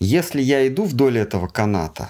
Если 0.00 0.42
я 0.42 0.66
иду 0.66 0.84
вдоль 0.84 1.18
этого 1.18 1.46
каната, 1.46 2.08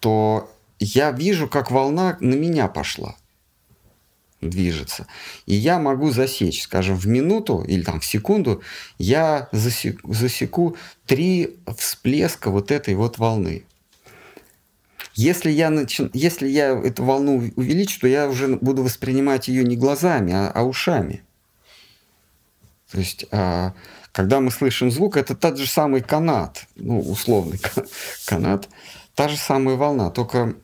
то 0.00 0.50
я 0.78 1.12
вижу, 1.12 1.48
как 1.48 1.70
волна 1.70 2.16
на 2.20 2.34
меня 2.34 2.68
пошла 2.68 3.16
движется. 4.40 5.06
И 5.46 5.54
я 5.54 5.78
могу 5.78 6.10
засечь, 6.10 6.62
скажем, 6.62 6.96
в 6.96 7.06
минуту 7.06 7.64
или 7.66 7.82
там 7.82 8.00
в 8.00 8.04
секунду, 8.04 8.62
я 8.98 9.48
засеку, 9.52 10.12
засеку 10.12 10.76
три 11.06 11.58
всплеска 11.76 12.50
вот 12.50 12.70
этой 12.70 12.94
вот 12.94 13.18
волны. 13.18 13.64
Если 15.14 15.50
я, 15.50 15.70
начи... 15.70 16.08
Если 16.14 16.48
я 16.48 16.70
эту 16.70 17.04
волну 17.04 17.50
увеличу, 17.56 18.00
то 18.00 18.06
я 18.06 18.28
уже 18.28 18.56
буду 18.56 18.82
воспринимать 18.82 19.48
ее 19.48 19.64
не 19.64 19.76
глазами, 19.76 20.32
а, 20.32 20.50
а 20.54 20.62
ушами. 20.62 21.22
То 22.90 22.98
есть, 22.98 23.26
а, 23.30 23.74
когда 24.12 24.40
мы 24.40 24.50
слышим 24.50 24.90
звук, 24.90 25.16
это 25.16 25.34
тот 25.34 25.58
же 25.58 25.66
самый 25.66 26.00
канат, 26.00 26.66
ну, 26.76 27.00
условный 27.00 27.60
канат, 28.24 28.68
та 29.14 29.28
же 29.28 29.36
самая 29.36 29.76
волна, 29.76 30.10
только 30.10 30.54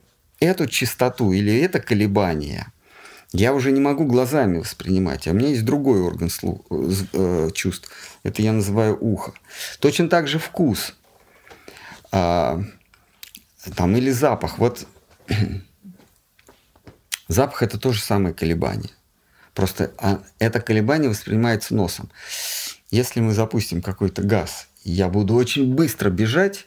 эту 0.40 0.66
частоту 0.66 1.32
или 1.32 1.60
это 1.60 1.78
колебание– 1.80 2.72
я 3.32 3.52
уже 3.52 3.72
не 3.72 3.80
могу 3.80 4.06
глазами 4.06 4.58
воспринимать, 4.58 5.26
а 5.26 5.32
у 5.32 5.34
меня 5.34 5.48
есть 5.48 5.64
другой 5.64 6.00
орган 6.00 6.30
слух, 6.30 6.60
э, 6.70 7.50
чувств. 7.52 7.90
Это 8.22 8.42
я 8.42 8.52
называю 8.52 8.96
ухо. 9.00 9.32
Точно 9.80 10.08
так 10.08 10.28
же 10.28 10.38
вкус. 10.38 10.94
А, 12.12 12.60
там, 13.74 13.96
или 13.96 14.10
запах. 14.10 14.58
Вот 14.58 14.86
запах 17.28 17.62
это 17.62 17.78
то 17.78 17.92
же 17.92 18.00
самое 18.00 18.34
колебание. 18.34 18.92
Просто 19.54 19.92
а, 19.98 20.22
это 20.38 20.60
колебание 20.60 21.10
воспринимается 21.10 21.74
носом. 21.74 22.10
Если 22.90 23.20
мы 23.20 23.34
запустим 23.34 23.82
какой-то 23.82 24.22
газ, 24.22 24.68
я 24.84 25.08
буду 25.08 25.34
очень 25.34 25.74
быстро 25.74 26.10
бежать, 26.10 26.66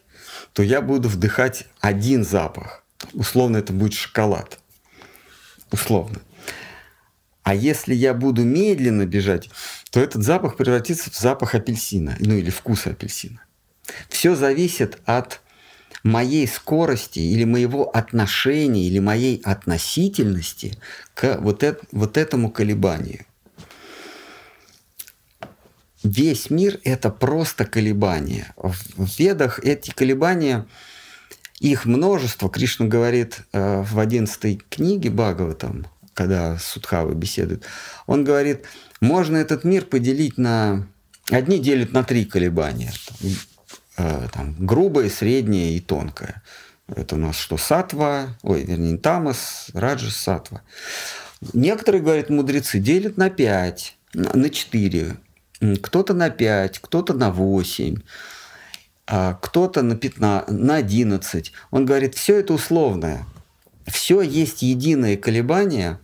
то 0.53 0.61
я 0.61 0.81
буду 0.81 1.07
вдыхать 1.07 1.67
один 1.79 2.25
запах. 2.25 2.83
Условно 3.13 3.57
это 3.57 3.71
будет 3.71 3.93
шоколад. 3.93 4.59
Условно. 5.71 6.19
А 7.49 7.55
если 7.55 7.95
я 7.95 8.13
буду 8.13 8.43
медленно 8.43 9.07
бежать, 9.07 9.49
то 9.89 9.99
этот 9.99 10.23
запах 10.23 10.55
превратится 10.55 11.09
в 11.09 11.15
запах 11.15 11.55
апельсина, 11.55 12.15
ну 12.19 12.35
или 12.35 12.51
вкус 12.51 12.85
апельсина. 12.85 13.41
Все 14.07 14.35
зависит 14.35 14.99
от 15.05 15.41
моей 16.03 16.47
скорости 16.47 17.17
или 17.17 17.45
моего 17.45 17.89
отношения 17.89 18.85
или 18.85 18.99
моей 18.99 19.41
относительности 19.43 20.77
к 21.15 21.39
вот, 21.39 21.63
это, 21.63 21.83
вот 21.91 22.17
этому 22.17 22.51
колебанию. 22.51 23.25
Весь 26.03 26.51
мир– 26.51 26.79
это 26.83 27.09
просто 27.09 27.65
колебания. 27.65 28.53
В 28.57 29.09
ведах 29.17 29.57
эти 29.65 29.89
колебания, 29.89 30.67
их 31.59 31.85
множество. 31.85 32.47
Кришна 32.47 32.85
говорит 32.85 33.39
э, 33.53 33.81
в 33.81 33.97
11 33.97 34.69
книге 34.69 35.09
Бхагаватам, 35.09 35.87
когда 36.19 36.57
Судхава 36.57 37.13
беседует, 37.13 37.63
он 38.05 38.25
говорит, 38.25 38.65
можно 38.99 39.37
этот 39.37 39.63
мир 39.63 39.85
поделить 39.85 40.37
на... 40.37 40.85
Одни 41.31 41.59
делят 41.59 41.93
на 41.93 42.03
три 42.03 42.25
колебания. 42.25 42.91
Э, 43.95 44.27
там, 44.33 44.53
грубое, 44.59 45.09
среднее 45.09 45.77
и 45.77 45.79
тонкое. 45.79 46.43
Это 46.93 47.15
у 47.15 47.17
нас 47.17 47.37
что, 47.37 47.55
сатва, 47.55 48.35
ой, 48.41 48.65
вернее, 48.65 48.97
тамас, 48.97 49.67
раджас, 49.73 50.17
сатва. 50.17 50.61
Некоторые, 51.53 52.01
говорят, 52.01 52.29
мудрецы, 52.29 52.79
делят 52.79 53.15
на 53.15 53.29
пять, 53.29 53.97
на 54.13 54.49
четыре. 54.49 55.15
Кто-то 55.81 56.13
на 56.13 56.29
пять, 56.29 56.79
кто-то 56.79 57.13
на 57.13 57.31
восемь 57.31 57.99
а 59.07 59.35
кто-то 59.35 59.81
на 59.81 59.95
15, 59.95 60.51
на 60.51 60.75
11. 60.75 61.53
Он 61.71 61.85
говорит, 61.85 62.13
все 62.13 62.41
это 62.41 62.53
условное. 62.53 63.25
Все 63.87 64.21
есть 64.21 64.61
единое 64.61 65.17
колебание, 65.17 65.99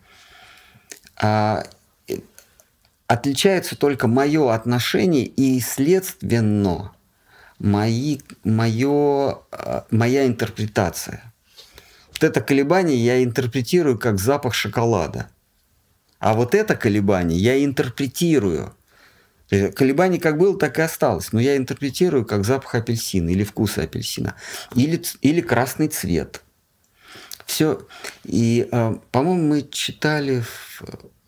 отличается 3.08 3.78
только 3.78 4.08
мое 4.08 4.54
отношение 4.54 5.26
и, 5.26 5.60
следственно, 5.60 6.92
мои, 7.60 8.20
мое, 8.44 9.40
а, 9.52 9.86
моя 9.92 10.26
интерпретация. 10.28 11.34
Вот 12.12 12.24
это 12.24 12.42
колебание 12.42 12.98
я 12.98 13.24
интерпретирую 13.24 14.00
как 14.00 14.20
запах 14.20 14.54
шоколада. 14.54 15.30
А 16.20 16.34
вот 16.34 16.56
это 16.56 16.76
колебание 16.76 17.38
я 17.38 17.64
интерпретирую. 17.64 18.74
Колебание 19.50 20.20
как 20.20 20.38
было, 20.38 20.58
так 20.58 20.80
и 20.80 20.82
осталось. 20.82 21.32
Но 21.32 21.40
я 21.40 21.56
интерпретирую 21.56 22.26
как 22.26 22.46
запах 22.46 22.76
апельсина 22.76 23.30
или 23.30 23.44
вкуса 23.44 23.84
апельсина. 23.84 24.36
Или, 24.76 25.04
или 25.22 25.42
красный 25.42 25.88
цвет– 25.88 26.42
все. 27.46 27.88
И, 28.24 28.68
а, 28.72 29.00
по-моему, 29.12 29.48
мы 29.48 29.62
читали 29.62 30.44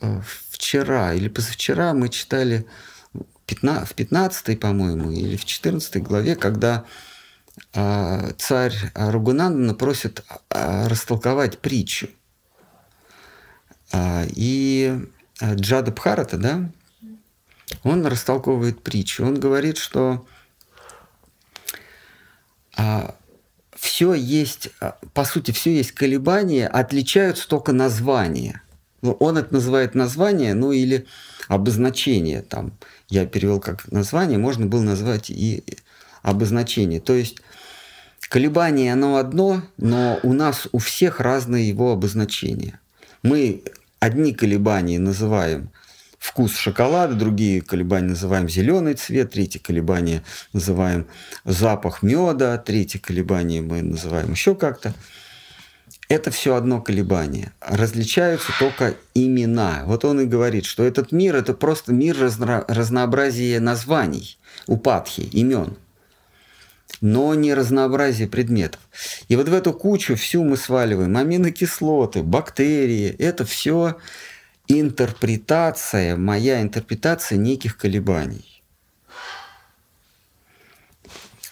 э, 0.02 0.22
вчера 0.50 1.14
или 1.14 1.30
позавчера 1.30 1.94
мы 1.94 2.10
читали 2.10 2.66
в 3.46 3.94
15, 3.94 4.60
по-моему, 4.60 5.12
или 5.12 5.38
в 5.38 5.46
14 5.46 6.04
главе, 6.04 6.36
когда 6.36 6.84
а, 7.74 8.32
царь 8.38 8.76
Ругунандана 8.94 9.74
просит 9.74 10.26
а, 10.50 10.90
растолковать 10.90 11.60
притчу. 11.60 12.10
И 14.36 15.00
Джада 15.42 15.92
Бхарата, 15.92 16.38
да, 16.38 16.70
он 17.84 18.06
растолковывает 18.06 18.84
притчу. 18.84 19.26
Он 19.26 19.40
говорит, 19.40 19.78
что 19.78 20.28
все 23.88 24.14
есть, 24.14 24.70
а, 24.82 24.98
по 25.14 25.24
сути, 25.24 25.52
все 25.52 25.74
есть 25.74 25.94
колебания, 25.94 26.68
отличаются 26.68 27.48
только 27.48 27.72
названия. 27.72 28.62
Ну, 29.02 29.14
он 29.14 29.38
это 29.38 29.54
называет 29.54 29.96
название, 29.96 30.54
ну 30.54 30.74
или 30.74 31.06
обозначение. 31.48 32.42
Там, 32.42 32.74
я 33.08 33.26
перевел 33.26 33.62
как 33.62 33.90
название, 33.90 34.38
можно 34.38 34.66
было 34.66 34.82
назвать 34.82 35.30
и 35.30 35.64
обозначение. 36.22 37.00
То 37.00 37.14
есть 37.14 37.38
колебание 38.28 38.92
оно 38.92 39.16
одно, 39.16 39.62
но 39.78 40.20
у 40.22 40.34
нас 40.34 40.68
у 40.74 40.80
всех 40.80 41.22
разные 41.22 41.70
его 41.70 41.94
обозначения. 41.94 42.82
Мы 43.24 43.64
одни 44.02 44.34
колебания 44.34 45.00
называем 45.00 45.70
вкус 46.18 46.56
шоколада, 46.56 47.14
другие 47.14 47.62
колебания 47.62 48.10
называем 48.10 48.50
зеленый 48.50 48.96
цвет, 48.96 49.32
третье 49.32 49.60
колебание 49.60 50.24
называем 50.54 51.08
запах 51.46 52.04
меда, 52.04 52.58
третье 52.58 53.00
колебание 53.00 53.62
мы 53.62 53.82
называем 53.82 54.32
еще 54.32 54.56
как-то. 54.56 54.94
Это 56.10 56.32
все 56.32 56.56
одно 56.56 56.82
колебание. 56.82 57.52
Различаются 57.60 58.54
только 58.60 58.96
имена. 59.14 59.84
Вот 59.86 60.06
он 60.06 60.22
и 60.22 60.26
говорит, 60.26 60.64
что 60.66 60.84
этот 60.84 61.12
мир– 61.12 61.36
это 61.38 61.54
просто 61.54 61.92
мир 61.92 62.16
разно- 62.16 62.64
разнообразия 62.70 63.60
названий, 63.60 64.38
упадхи, 64.68 65.22
имен 65.22 65.76
но 67.02 67.36
не 67.36 67.54
разнообразие 67.54 68.28
предметов. 68.28 68.80
И 69.28 69.36
вот 69.36 69.50
в 69.50 69.54
эту 69.54 69.74
кучу 69.74 70.16
всю 70.16 70.44
мы 70.44 70.58
сваливаем 70.58 71.16
аминокислоты, 71.16 72.24
бактерии. 72.24 73.10
Это 73.20 73.46
все 73.46 73.98
интерпретация, 74.68 76.16
моя 76.16 76.62
интерпретация 76.62 77.38
неких 77.38 77.78
колебаний. 77.78 78.64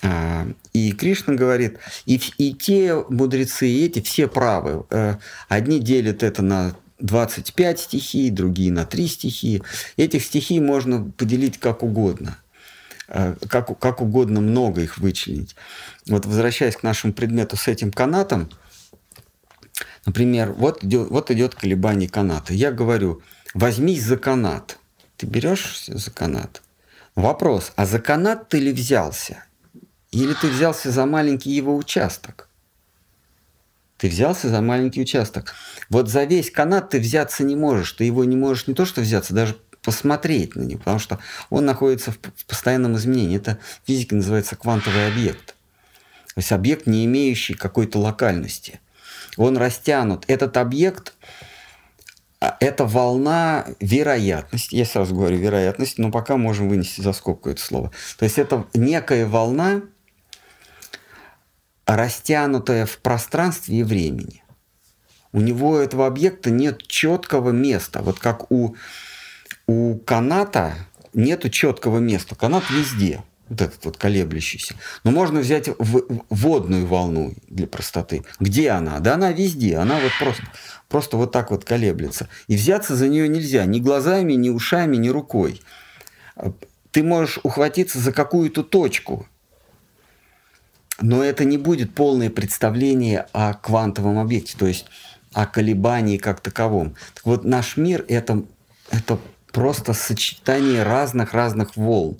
А, 0.01 0.47
и 0.73 0.91
Кришна 0.91 1.33
говорит, 1.33 1.79
и, 2.05 2.19
и 2.37 2.53
те 2.53 2.95
мудрецы, 3.09 3.67
и 3.67 3.85
эти 3.85 4.01
все 4.01 4.27
правы. 4.27 4.85
Э, 4.89 5.15
одни 5.47 5.79
делят 5.79 6.21
это 6.21 6.41
на 6.41 6.75
25 6.99 7.79
стихий, 7.79 8.29
другие 8.29 8.71
на 8.71 8.85
3 8.85 9.07
стихии. 9.07 9.63
Этих 9.97 10.23
стихий 10.23 10.59
можно 10.59 11.11
поделить 11.17 11.59
как 11.59 11.81
угодно. 11.83 12.37
Э, 13.07 13.35
как, 13.47 13.77
как 13.79 14.01
угодно 14.01 14.41
много 14.41 14.81
их 14.81 14.97
вычленить. 14.97 15.55
Вот 16.07 16.25
возвращаясь 16.25 16.75
к 16.75 16.83
нашему 16.83 17.13
предмету 17.13 17.55
с 17.55 17.67
этим 17.67 17.91
канатом, 17.91 18.49
например, 20.05 20.53
вот 20.53 20.83
идет, 20.83 21.09
вот 21.09 21.31
идет 21.31 21.55
колебание 21.55 22.09
каната. 22.09 22.53
Я 22.53 22.71
говорю, 22.71 23.21
возьмись 23.53 24.03
за 24.03 24.17
канат. 24.17 24.77
Ты 25.17 25.25
берешься 25.25 25.97
за 25.97 26.11
канат. 26.11 26.61
Вопрос, 27.15 27.71
а 27.75 27.85
за 27.85 27.99
канат 27.99 28.49
ты 28.49 28.59
ли 28.59 28.71
взялся? 28.71 29.43
Или 30.11 30.33
ты 30.33 30.47
взялся 30.47 30.91
за 30.91 31.05
маленький 31.05 31.51
его 31.51 31.75
участок? 31.75 32.49
Ты 33.97 34.09
взялся 34.09 34.49
за 34.49 34.61
маленький 34.61 35.01
участок. 35.01 35.55
Вот 35.89 36.09
за 36.09 36.25
весь 36.25 36.51
канат 36.51 36.89
ты 36.89 36.99
взяться 36.99 37.43
не 37.43 37.55
можешь. 37.55 37.93
Ты 37.93 38.03
его 38.03 38.25
не 38.25 38.35
можешь 38.35 38.67
не 38.67 38.73
то 38.73 38.85
что 38.85 39.01
взяться, 39.01 39.33
даже 39.33 39.55
посмотреть 39.81 40.55
на 40.55 40.63
него, 40.63 40.79
потому 40.79 40.99
что 40.99 41.19
он 41.49 41.65
находится 41.65 42.11
в, 42.11 42.17
постоянном 42.47 42.97
изменении. 42.97 43.37
Это 43.37 43.59
в 43.85 44.13
называется 44.13 44.55
квантовый 44.55 45.07
объект. 45.07 45.55
То 46.33 46.39
есть 46.39 46.51
объект, 46.51 46.87
не 46.87 47.05
имеющий 47.05 47.53
какой-то 47.53 47.99
локальности. 47.99 48.81
Он 49.37 49.57
растянут. 49.57 50.23
Этот 50.27 50.57
объект 50.57 51.13
а, 52.39 52.57
это 52.59 52.85
волна 52.85 53.65
вероятности. 53.79 54.75
Я 54.75 54.85
сразу 54.85 55.15
говорю 55.15 55.37
вероятность, 55.37 55.97
но 55.97 56.11
пока 56.11 56.37
можем 56.37 56.69
вынести 56.69 57.01
за 57.01 57.13
скобку 57.13 57.49
это 57.49 57.61
слово. 57.61 57.91
То 58.17 58.25
есть 58.25 58.37
это 58.37 58.67
некая 58.73 59.25
волна, 59.25 59.81
растянутая 61.85 62.85
в 62.85 62.97
пространстве 62.99 63.79
и 63.79 63.83
времени. 63.83 64.43
У 65.31 65.41
него 65.41 65.77
этого 65.79 66.07
объекта 66.07 66.49
нет 66.49 66.85
четкого 66.87 67.49
места. 67.49 68.01
Вот 68.01 68.19
как 68.19 68.51
у, 68.51 68.75
у 69.67 69.97
каната 69.97 70.75
нет 71.13 71.51
четкого 71.51 71.99
места. 71.99 72.35
Канат 72.35 72.69
везде, 72.69 73.23
вот 73.49 73.61
этот 73.61 73.85
вот 73.85 73.97
колеблющийся. 73.97 74.75
Но 75.03 75.11
можно 75.11 75.39
взять 75.39 75.69
водную 75.77 76.85
волну 76.87 77.33
для 77.47 77.67
простоты. 77.67 78.23
Где 78.39 78.71
она? 78.71 78.99
Да 78.99 79.15
она 79.15 79.31
везде. 79.31 79.77
Она 79.77 79.99
вот 79.99 80.11
просто, 80.19 80.43
просто 80.89 81.17
вот 81.17 81.31
так 81.31 81.51
вот 81.51 81.65
колеблется. 81.65 82.27
И 82.47 82.55
взяться 82.55 82.95
за 82.95 83.07
нее 83.07 83.27
нельзя 83.27 83.65
ни 83.65 83.79
глазами, 83.79 84.33
ни 84.33 84.49
ушами, 84.49 84.97
ни 84.97 85.09
рукой. 85.09 85.61
Ты 86.91 87.03
можешь 87.03 87.39
ухватиться 87.43 87.99
за 87.99 88.11
какую-то 88.11 88.63
точку, 88.63 89.27
но 91.01 91.23
это 91.23 91.43
не 91.43 91.57
будет 91.57 91.93
полное 91.93 92.29
представление 92.29 93.27
о 93.33 93.53
квантовом 93.53 94.17
объекте, 94.17 94.57
то 94.57 94.65
есть 94.65 94.85
о 95.33 95.45
колебании 95.45 96.17
как 96.17 96.39
таковом. 96.39 96.95
Так 97.13 97.25
вот, 97.25 97.43
наш 97.43 97.75
мир 97.75 98.05
это, 98.07 98.43
это 98.91 99.19
просто 99.51 99.93
сочетание 99.93 100.83
разных-разных 100.83 101.75
волн. 101.75 102.17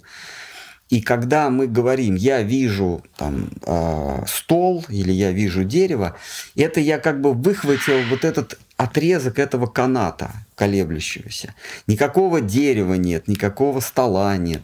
И 0.90 1.02
когда 1.02 1.50
мы 1.50 1.68
говорим, 1.68 2.16
я 2.16 2.44
вижу 2.44 3.04
там, 3.18 3.50
э, 3.66 4.24
стол 4.28 4.86
или 4.90 5.12
я 5.12 5.32
вижу 5.32 5.64
дерево, 5.64 6.16
это 6.56 6.80
я 6.80 7.00
как 7.00 7.22
бы 7.22 7.34
выхватил 7.34 8.02
вот 8.10 8.24
этот 8.24 8.60
отрезок 8.78 9.40
этого 9.40 9.66
каната 9.66 10.32
колеблющегося. 10.56 11.56
Никакого 11.88 12.40
дерева 12.40 12.94
нет, 12.94 13.28
никакого 13.28 13.80
стола 13.80 14.38
нет, 14.38 14.62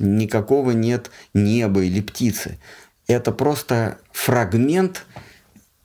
никакого 0.00 0.72
нет 0.72 1.10
неба 1.32 1.82
или 1.82 2.00
птицы 2.00 2.58
это 3.06 3.32
просто 3.32 3.98
фрагмент 4.12 5.06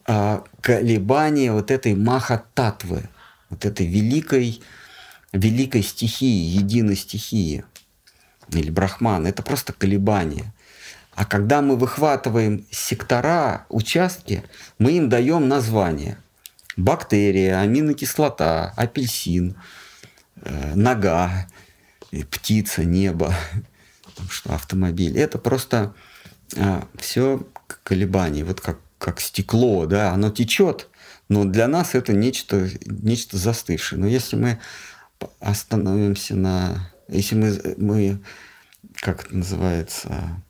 а, 0.05 0.43
колебания 0.61 1.51
вот 1.51 1.71
этой 1.71 1.95
маха-татвы, 1.95 3.09
вот 3.49 3.65
этой 3.65 3.85
великой, 3.85 4.61
великой 5.31 5.83
стихии, 5.83 6.57
единой 6.57 6.95
стихии 6.95 7.63
или 8.51 8.69
брахман. 8.69 9.27
Это 9.27 9.43
просто 9.43 9.73
колебание. 9.73 10.53
А 11.13 11.25
когда 11.25 11.61
мы 11.61 11.75
выхватываем 11.75 12.65
сектора, 12.71 13.65
участки, 13.69 14.43
мы 14.79 14.93
им 14.93 15.09
даем 15.09 15.47
название. 15.47 16.17
Бактерия, 16.77 17.59
аминокислота, 17.59 18.73
апельсин, 18.77 19.57
э, 20.37 20.73
нога, 20.75 21.47
птица, 22.29 22.85
небо, 22.85 23.33
что 24.29 24.53
автомобиль. 24.53 25.17
Это 25.17 25.37
просто 25.37 25.93
а, 26.57 26.87
все 26.97 27.45
колебания, 27.83 28.43
вот 28.43 28.61
как, 28.61 28.79
как 28.97 29.19
стекло, 29.21 29.85
да, 29.85 30.11
оно 30.11 30.29
течет, 30.29 30.89
но 31.29 31.45
для 31.45 31.67
нас 31.67 31.95
это 31.95 32.13
нечто, 32.13 32.69
нечто 32.85 33.37
застывшее. 33.37 33.99
Но 33.99 34.07
если 34.07 34.35
мы 34.35 34.59
остановимся 35.39 36.35
на... 36.35 36.90
Если 37.11 37.35
мы, 37.35 37.75
мы 37.77 38.19
как 38.95 39.25
это 39.25 39.35
называется, 39.35 40.41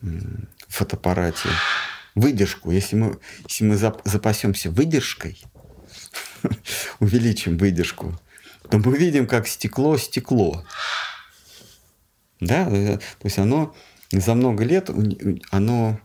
в 0.00 0.46
фотоаппарате, 0.68 1.48
выдержку, 2.14 2.70
если 2.70 2.96
мы, 2.96 3.18
если 3.48 3.64
мы 3.64 3.76
запасемся 3.76 4.70
выдержкой, 4.70 5.40
увеличим 7.00 7.56
выдержку, 7.56 8.18
то 8.70 8.78
мы 8.78 8.96
видим, 8.96 9.26
как 9.26 9.46
стекло 9.46 9.96
стекло. 9.96 10.64
Да, 12.40 12.64
то 12.66 13.00
есть 13.24 13.38
оно 13.38 13.74
за 14.12 14.34
много 14.34 14.64
лет 14.64 14.90
оно 15.50 15.98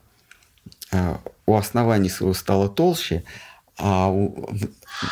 а, 0.91 1.21
у 1.45 1.55
основания 1.55 2.09
своего 2.09 2.34
стало 2.34 2.69
толще, 2.69 3.23
а 3.77 4.09
у, 4.09 4.49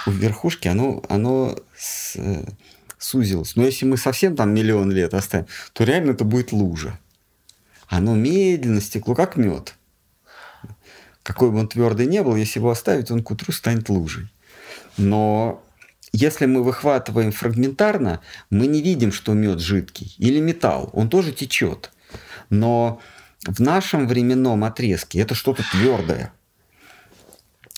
у 0.05 0.11
верхушки 0.11 0.67
оно, 0.67 1.03
оно 1.09 1.57
с, 1.75 2.15
сузилось. 2.99 3.55
Но 3.55 3.65
если 3.65 3.85
мы 3.85 3.97
совсем 3.97 4.35
там 4.35 4.53
миллион 4.53 4.91
лет 4.91 5.13
оставим, 5.13 5.47
то 5.73 5.83
реально 5.83 6.11
это 6.11 6.23
будет 6.23 6.51
лужа. 6.51 6.99
Оно 7.87 8.15
медленно 8.15 8.81
стекло, 8.81 9.15
как 9.15 9.35
мед. 9.35 9.75
Какой 11.23 11.51
бы 11.51 11.59
он 11.59 11.67
твердый 11.67 12.05
не 12.05 12.21
был, 12.21 12.35
если 12.35 12.59
его 12.59 12.69
оставить, 12.69 13.09
он 13.09 13.23
к 13.23 13.31
утру 13.31 13.51
станет 13.51 13.89
лужей. 13.89 14.27
Но 14.97 15.63
если 16.11 16.45
мы 16.45 16.63
выхватываем 16.63 17.31
фрагментарно, 17.31 18.21
мы 18.49 18.67
не 18.67 18.81
видим, 18.81 19.11
что 19.11 19.33
мед 19.33 19.59
жидкий. 19.59 20.15
Или 20.17 20.39
металл, 20.39 20.89
он 20.93 21.09
тоже 21.09 21.31
течет. 21.31 21.91
Но 22.49 23.01
в 23.43 23.59
нашем 23.59 24.07
временном 24.07 24.63
отрезке 24.63 25.19
это 25.19 25.35
что-то 25.35 25.63
твердое. 25.71 26.33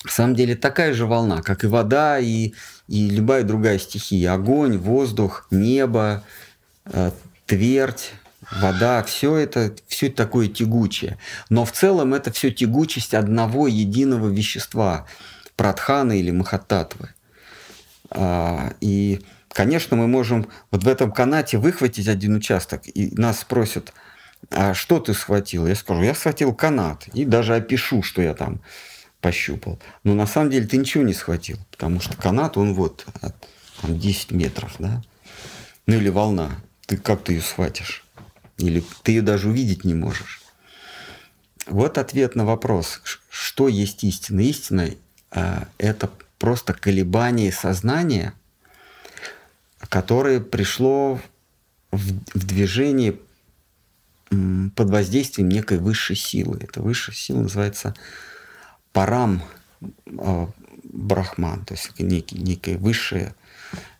В 0.04 0.10
самом 0.10 0.34
деле 0.34 0.56
такая 0.56 0.92
же 0.94 1.06
волна, 1.06 1.42
как 1.42 1.64
и 1.64 1.68
вода, 1.68 2.18
и, 2.18 2.52
и 2.88 3.08
любая 3.08 3.44
другая 3.44 3.78
стихия. 3.78 4.32
Огонь, 4.32 4.76
воздух, 4.78 5.46
небо, 5.50 6.24
э, 6.86 7.12
твердь, 7.46 8.12
вода, 8.50 9.02
все 9.04 9.36
это, 9.36 9.74
все 9.86 10.08
это 10.08 10.16
такое 10.16 10.48
тягучее. 10.48 11.18
Но 11.50 11.64
в 11.64 11.72
целом 11.72 12.14
это 12.14 12.32
все 12.32 12.50
тягучесть 12.50 13.14
одного 13.14 13.68
единого 13.68 14.28
вещества, 14.28 15.06
пратханы 15.56 16.18
или 16.18 16.32
махататвы. 16.32 17.10
А, 18.10 18.74
и, 18.80 19.20
конечно, 19.52 19.96
мы 19.96 20.08
можем 20.08 20.48
вот 20.72 20.82
в 20.82 20.88
этом 20.88 21.12
канате 21.12 21.58
выхватить 21.58 22.08
один 22.08 22.34
участок, 22.34 22.82
и 22.86 23.12
нас 23.16 23.40
спросят– 23.40 23.92
а 24.50 24.74
что 24.74 24.98
ты 24.98 25.14
схватил? 25.14 25.66
Я 25.66 25.74
скажу, 25.74 26.02
я 26.02 26.14
схватил 26.14 26.54
канат 26.54 27.06
и 27.14 27.24
даже 27.24 27.54
опишу, 27.54 28.02
что 28.02 28.22
я 28.22 28.34
там 28.34 28.60
пощупал. 29.22 29.78
Но 30.04 30.14
на 30.14 30.26
самом 30.26 30.50
деле 30.50 30.66
ты 30.66 30.76
ничего 30.76 31.04
не 31.04 31.14
схватил, 31.14 31.56
потому 31.70 32.00
что 32.00 32.14
канат, 32.16 32.58
он 32.58 32.74
вот 32.74 33.06
там, 33.80 33.98
10 33.98 34.32
метров, 34.32 34.74
да? 34.78 35.02
Ну 35.86 35.94
или 35.94 36.10
волна. 36.10 36.50
Ты 36.86 36.98
как 36.98 37.24
ты 37.24 37.34
ее 37.34 37.40
схватишь? 37.40 38.04
Или 38.58 38.84
ты 39.02 39.12
ее 39.12 39.22
даже 39.22 39.48
увидеть 39.48 39.84
не 39.84 39.94
можешь? 39.94 40.42
Вот 41.66 41.96
ответ 41.96 42.34
на 42.34 42.44
вопрос, 42.44 43.00
что 43.30 43.68
есть 43.68 44.04
истина. 44.04 44.40
Истина 44.40 44.90
э,– 45.30 45.64
это 45.78 46.10
просто 46.38 46.74
колебание 46.74 47.52
сознания, 47.52 48.34
которое 49.78 50.40
пришло 50.40 51.20
в, 51.92 52.12
в 52.34 52.46
движение 52.46 53.16
под 54.74 54.90
воздействием 54.90 55.48
некой 55.48 55.78
высшей 55.78 56.16
силы. 56.16 56.58
Эта 56.60 56.80
высшая 56.82 57.14
сила 57.14 57.42
называется 57.42 57.94
парам 58.92 59.42
а, 60.18 60.48
брахман, 60.84 61.64
то 61.64 61.74
есть 61.74 61.98
некий, 61.98 62.38
некая 62.38 62.76
высшая, 62.76 63.34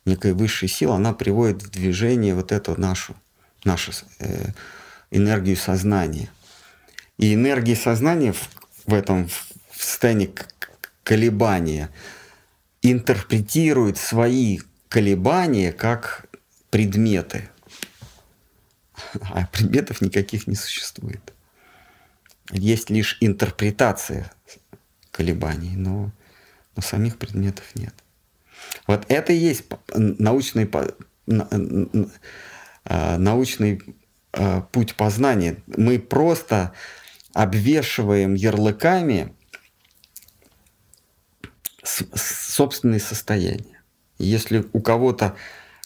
некая 0.05 0.35
высшая 0.35 0.69
сила, 0.69 0.97
она 0.97 1.13
приводит 1.13 1.63
в 1.63 1.71
движение 1.71 2.35
вот 2.35 2.53
эту 2.53 2.79
нашу, 2.81 3.15
нашу 3.65 3.93
э, 4.19 4.53
энергию 5.11 5.57
сознания. 5.57 6.29
И 7.19 7.35
энергия 7.35 7.77
сознания 7.77 8.33
в, 8.33 8.49
в 8.87 8.95
этом 8.95 9.29
в 9.29 9.83
состоянии 9.83 10.33
колебания 11.03 11.91
интерпретирует 12.83 13.97
свои 13.97 14.61
колебания 14.89 15.73
как 15.73 16.27
предметы– 16.71 17.49
а 19.21 19.47
предметов 19.47 20.01
никаких 20.01 20.47
не 20.47 20.55
существует. 20.55 21.33
есть 22.51 22.91
лишь 22.91 23.17
интерпретация 23.21 24.31
колебаний, 25.13 25.77
но, 25.77 26.11
но 26.75 26.83
самих 26.83 27.19
предметов 27.19 27.65
нет. 27.77 27.95
Вот 28.87 29.05
это 29.09 29.33
и 29.33 29.37
есть 29.37 29.65
научный, 29.95 30.69
а, 32.85 33.19
научный 33.19 33.83
а, 34.33 34.63
путь 34.63 34.97
познания. 34.97 35.59
Мы 35.67 36.01
просто 36.01 36.73
обвешиваем 37.33 38.35
ярлыками 38.35 39.35
собственные 41.85 43.01
состояния. 43.01 43.83
Если 44.19 44.65
у 44.73 44.81
кого-то, 44.81 45.37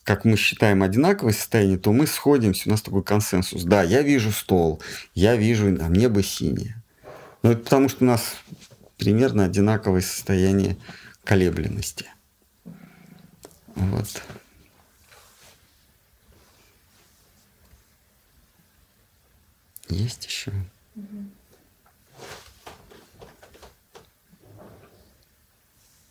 как 0.04 0.24
мы 0.24 0.36
считаем, 0.36 0.82
одинаковое 0.82 1.32
состояние, 1.32 1.78
то 1.78 1.92
мы 1.92 2.06
сходимся, 2.06 2.68
у 2.68 2.70
нас 2.70 2.82
такой 2.82 3.02
консенсус. 3.02 3.64
Да, 3.64 3.82
я 3.82 4.02
вижу 4.02 4.30
стол, 4.30 4.82
я 5.14 5.36
вижу 5.36 5.66
а 5.66 5.88
небо 5.88 6.22
синее. 6.22 6.82
Но 7.42 7.52
это 7.52 7.62
потому, 7.62 7.88
что 7.88 8.04
у 8.04 8.08
нас 8.08 8.36
примерно 8.96 9.44
одинаковое 9.44 10.00
состояние 10.00 10.76
колебленности. 11.24 12.06
Вот. 13.74 14.22
Есть 19.88 20.26
еще? 20.26 20.52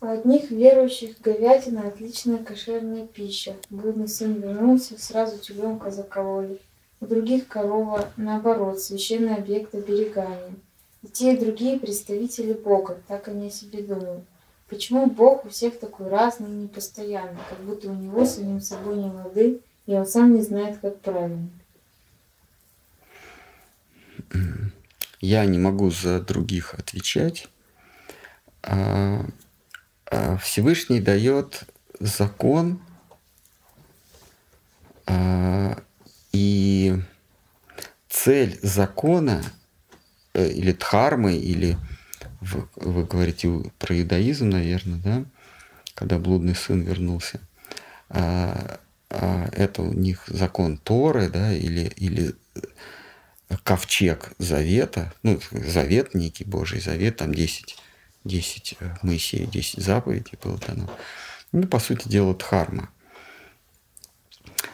У 0.00 0.06
одних 0.06 0.50
верующих 0.50 1.20
говядина– 1.20 1.88
отличная 1.88 2.38
кошерная 2.38 3.06
пища. 3.06 3.56
Блудный 3.70 4.06
сын 4.08 4.40
вернулся, 4.40 4.98
сразу 4.98 5.38
теленка 5.38 5.90
закололи. 5.90 6.60
У 7.00 7.06
других 7.06 7.48
корова, 7.48 8.08
наоборот, 8.16 8.80
священный 8.80 9.34
объект 9.34 9.74
оберегания. 9.74 10.54
И 11.06 11.08
те, 11.08 11.34
и 11.34 11.38
другие 11.38 11.78
представители 11.78 12.52
Бога, 12.52 13.00
так 13.06 13.28
они 13.28 13.46
о 13.46 13.50
себе 13.50 13.80
думают. 13.80 14.24
Почему 14.68 15.06
Бог 15.06 15.44
у 15.44 15.48
всех 15.50 15.78
такой 15.78 16.08
разный 16.08 16.50
и 16.50 16.62
непостоянный, 16.64 17.38
как 17.48 17.60
будто 17.60 17.88
у 17.88 17.94
него 17.94 18.26
самим 18.26 18.60
собой 18.60 18.96
не 18.96 19.08
лады, 19.08 19.60
и 19.86 19.94
он 19.94 20.04
сам 20.04 20.34
не 20.34 20.42
знает, 20.42 20.78
как 20.80 21.00
правильно? 21.00 21.48
Я 25.20 25.46
не 25.46 25.58
могу 25.58 25.90
за 25.90 26.20
других 26.20 26.74
отвечать. 26.74 27.48
А, 28.64 29.24
а 30.06 30.36
Всевышний 30.38 31.00
дает 31.00 31.62
закон, 32.00 32.80
а, 35.06 35.80
и 36.32 36.96
цель 38.08 38.58
закона 38.60 39.40
или 40.44 40.72
дхармы, 40.72 41.36
или 41.36 41.76
вы, 42.40 42.68
вы 42.76 43.04
говорите 43.04 43.48
про 43.78 43.98
иудаизм, 43.98 44.50
наверное, 44.50 44.98
да, 44.98 45.24
когда 45.94 46.18
блудный 46.18 46.54
сын 46.54 46.80
вернулся. 46.82 47.40
А, 48.08 48.78
а, 49.10 49.48
это 49.52 49.82
у 49.82 49.92
них 49.92 50.24
закон 50.26 50.76
Торы, 50.78 51.28
да, 51.28 51.52
или, 51.52 51.92
или 51.96 52.34
ковчег 53.62 54.32
завета, 54.38 55.12
ну, 55.22 55.40
завет 55.50 56.14
некий, 56.14 56.44
Божий 56.44 56.80
завет, 56.80 57.16
там 57.16 57.32
10, 57.32 57.76
10 58.24 58.76
э, 58.80 58.96
Моисея, 59.02 59.46
10 59.46 59.82
заповедей 59.82 60.38
было 60.42 60.58
дано. 60.58 60.90
Ну, 61.52 61.66
по 61.66 61.78
сути 61.78 62.08
дела, 62.08 62.34
дхарма. 62.34 62.90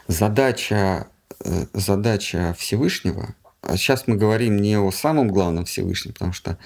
Задача, 0.08 1.08
э, 1.44 1.66
задача 1.74 2.54
Всевышнего, 2.58 3.34
сейчас 3.70 4.06
мы 4.06 4.16
говорим 4.16 4.60
не 4.60 4.78
о 4.78 4.90
самом 4.90 5.28
главном 5.28 5.64
Всевышнем, 5.64 6.12
потому 6.12 6.32
что 6.32 6.58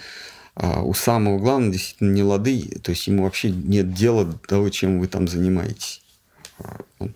а 0.57 0.81
у 0.81 0.95
самого 0.95 1.39
главного 1.39 1.73
действительно 1.75 2.13
не 2.13 2.23
лады, 2.23 2.81
то 2.83 2.91
есть 2.91 3.07
ему 3.07 3.25
вообще 3.25 3.51
нет 3.51 3.93
дела 3.93 4.25
до 4.25 4.39
того, 4.39 4.71
чем 4.71 4.99
вы 4.99 5.07
там 5.07 5.29
занимаетесь. 5.29 6.03
А 6.59 6.81
он, 6.99 7.13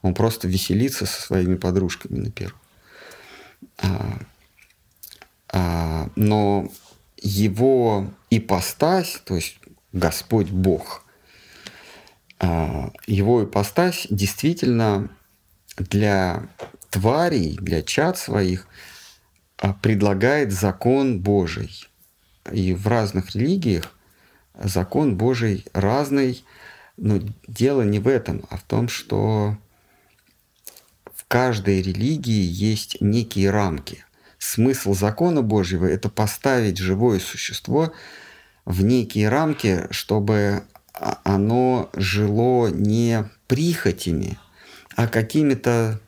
он 0.00 0.14
просто 0.14 0.48
веселится 0.48 1.04
со 1.04 1.20
своими 1.20 1.56
подружками 1.56 2.18
на 2.18 2.30
первом. 2.30 2.58
А, 3.76 4.18
а, 5.52 6.10
но 6.16 6.72
его 7.18 8.10
ипостась, 8.30 9.20
то 9.26 9.36
есть 9.36 9.58
Господь 9.92 10.48
Бог, 10.48 11.04
а, 12.38 12.90
его 13.06 13.44
ипостась 13.44 14.06
действительно 14.08 15.10
для 15.76 16.48
тварей, 16.88 17.58
для 17.60 17.82
чад 17.82 18.16
своих 18.16 18.66
а, 18.66 18.87
предлагает 19.82 20.52
закон 20.52 21.20
Божий– 21.20 21.88
и 22.52 22.74
в 22.74 22.86
разных 22.86 23.34
религиях 23.34 23.94
закон 24.54 25.16
Божий 25.16 25.64
разный, 25.72 26.44
но 26.96 27.20
дело 27.46 27.82
не 27.82 27.98
в 27.98 28.08
этом, 28.08 28.44
а 28.50 28.56
в 28.56 28.62
том, 28.62 28.88
что 28.88 29.56
в 31.14 31.24
каждой 31.28 31.82
религии 31.82 32.42
есть 32.42 33.00
некие 33.00 33.50
рамки. 33.50 34.04
Смысл 34.38 34.94
закона 34.94 35.42
Божьего– 35.42 35.84
это 35.86 36.08
поставить 36.08 36.78
живое 36.78 37.18
существо 37.18 37.92
в 38.64 38.82
некие 38.82 39.28
рамки, 39.28 39.86
чтобы 39.90 40.62
оно 40.92 41.90
жило 41.94 42.68
не 42.68 43.28
прихотями, 43.46 44.38
а 44.96 45.06
какими-то 45.06 46.00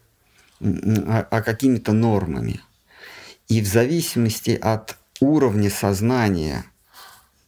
а, 0.60 1.26
а 1.30 1.42
какими-то 1.42 1.92
нормами. 1.92 2.60
И 3.50 3.60
в 3.60 3.66
зависимости 3.66 4.52
от 4.52 4.96
уровне 5.18 5.70
сознания 5.70 6.64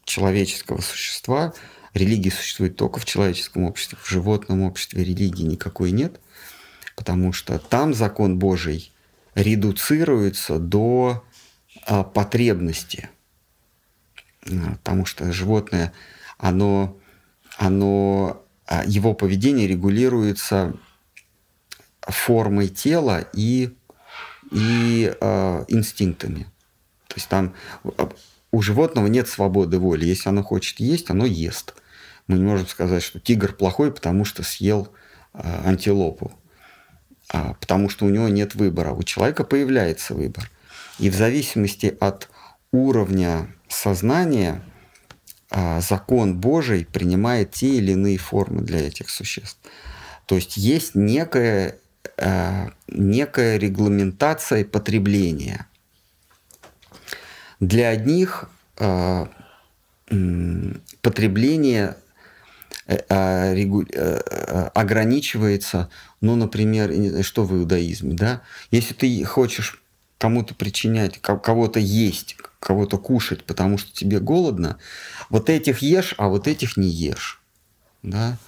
человеческого 0.02 0.80
существа, 0.80 1.54
религия 1.94 2.32
существует 2.32 2.74
только 2.74 2.98
в 2.98 3.04
человеческом 3.04 3.62
обществе, 3.62 3.96
в 4.02 4.08
животном 4.10 4.62
обществе 4.62 5.04
религии 5.04 5.44
никакой 5.44 5.92
нет, 5.92 6.20
потому 6.96 7.32
что 7.32 7.56
там 7.60 7.94
закон 7.94 8.36
Божий 8.40 8.92
редуцируется 9.36 10.58
до 10.58 11.24
а, 11.86 12.02
потребности, 12.02 13.08
а, 14.44 14.72
потому 14.82 15.06
что 15.06 15.32
животное, 15.32 15.92
оно, 16.36 16.98
оно, 17.58 18.44
а, 18.66 18.82
его 18.86 19.14
поведение 19.14 19.68
регулируется 19.68 20.76
формой 22.00 22.66
тела 22.66 23.24
и, 23.32 23.76
и 24.52 25.14
э, 25.20 25.64
инстинктами. 25.68 26.44
То 27.08 27.14
есть 27.16 27.28
там 27.28 27.54
а, 27.84 28.10
у 28.50 28.62
животного 28.62 29.06
нет 29.06 29.28
свободы 29.28 29.78
воли. 29.78 30.04
Если 30.04 30.28
оно 30.28 30.42
хочет 30.42 30.78
есть, 30.80 31.10
оно 31.10 31.26
ест. 31.26 31.74
Мы 32.26 32.38
не 32.38 32.44
можем 32.44 32.66
сказать, 32.66 33.02
что 33.02 33.18
тигр 33.18 33.52
плохой, 33.52 33.92
потому 33.92 34.24
что 34.24 34.42
съел 34.42 34.88
э, 35.34 35.40
антилопу. 35.64 36.32
А, 37.32 37.54
потому 37.54 37.88
что 37.88 38.04
у 38.04 38.10
него 38.10 38.28
нет 38.28 38.54
выбора. 38.54 38.92
У 38.92 39.02
человека 39.02 39.44
появляется 39.44 40.14
выбор. 40.14 40.50
И 40.98 41.08
в 41.10 41.14
зависимости 41.14 41.96
от 41.98 42.28
уровня 42.72 43.48
сознания 43.68 44.62
э, 45.50 45.80
закон 45.80 46.38
Божий 46.38 46.84
принимает 46.84 47.52
те 47.52 47.76
или 47.76 47.92
иные 47.92 48.18
формы 48.18 48.62
для 48.62 48.86
этих 48.86 49.08
существ. 49.08 49.58
То 50.26 50.36
есть 50.36 50.56
есть 50.56 50.94
некая, 50.94 51.68
э, 51.68 51.74
некая 52.88 53.58
регламентация 53.58 54.64
потребления– 54.64 55.66
для 57.62 57.90
одних 57.90 58.50
э, 58.78 59.26
потребление 61.00 61.96
э, 62.88 62.98
а, 63.08 63.54
э, 63.54 64.70
ограничивается, 64.74 65.88
ну, 66.20 66.34
например, 66.34 67.22
что 67.24 67.44
в 67.44 67.56
иудаизме, 67.56 68.14
да? 68.14 68.42
Если 68.72 68.94
ты 68.94 69.24
хочешь 69.24 69.80
кому-то 70.18 70.56
причинять, 70.56 71.20
кого-то 71.20 71.78
есть, 71.78 72.36
кого-то 72.58 72.98
кушать, 72.98 73.44
потому 73.44 73.78
что 73.78 73.92
тебе 73.92 74.18
голодно, 74.18 74.78
вот 75.30 75.48
этих 75.48 75.82
ешь, 75.82 76.16
а 76.18 76.26
вот 76.26 76.48
этих 76.48 76.76
не 76.76 76.88
ешь, 76.88 77.40
да? 78.02 78.38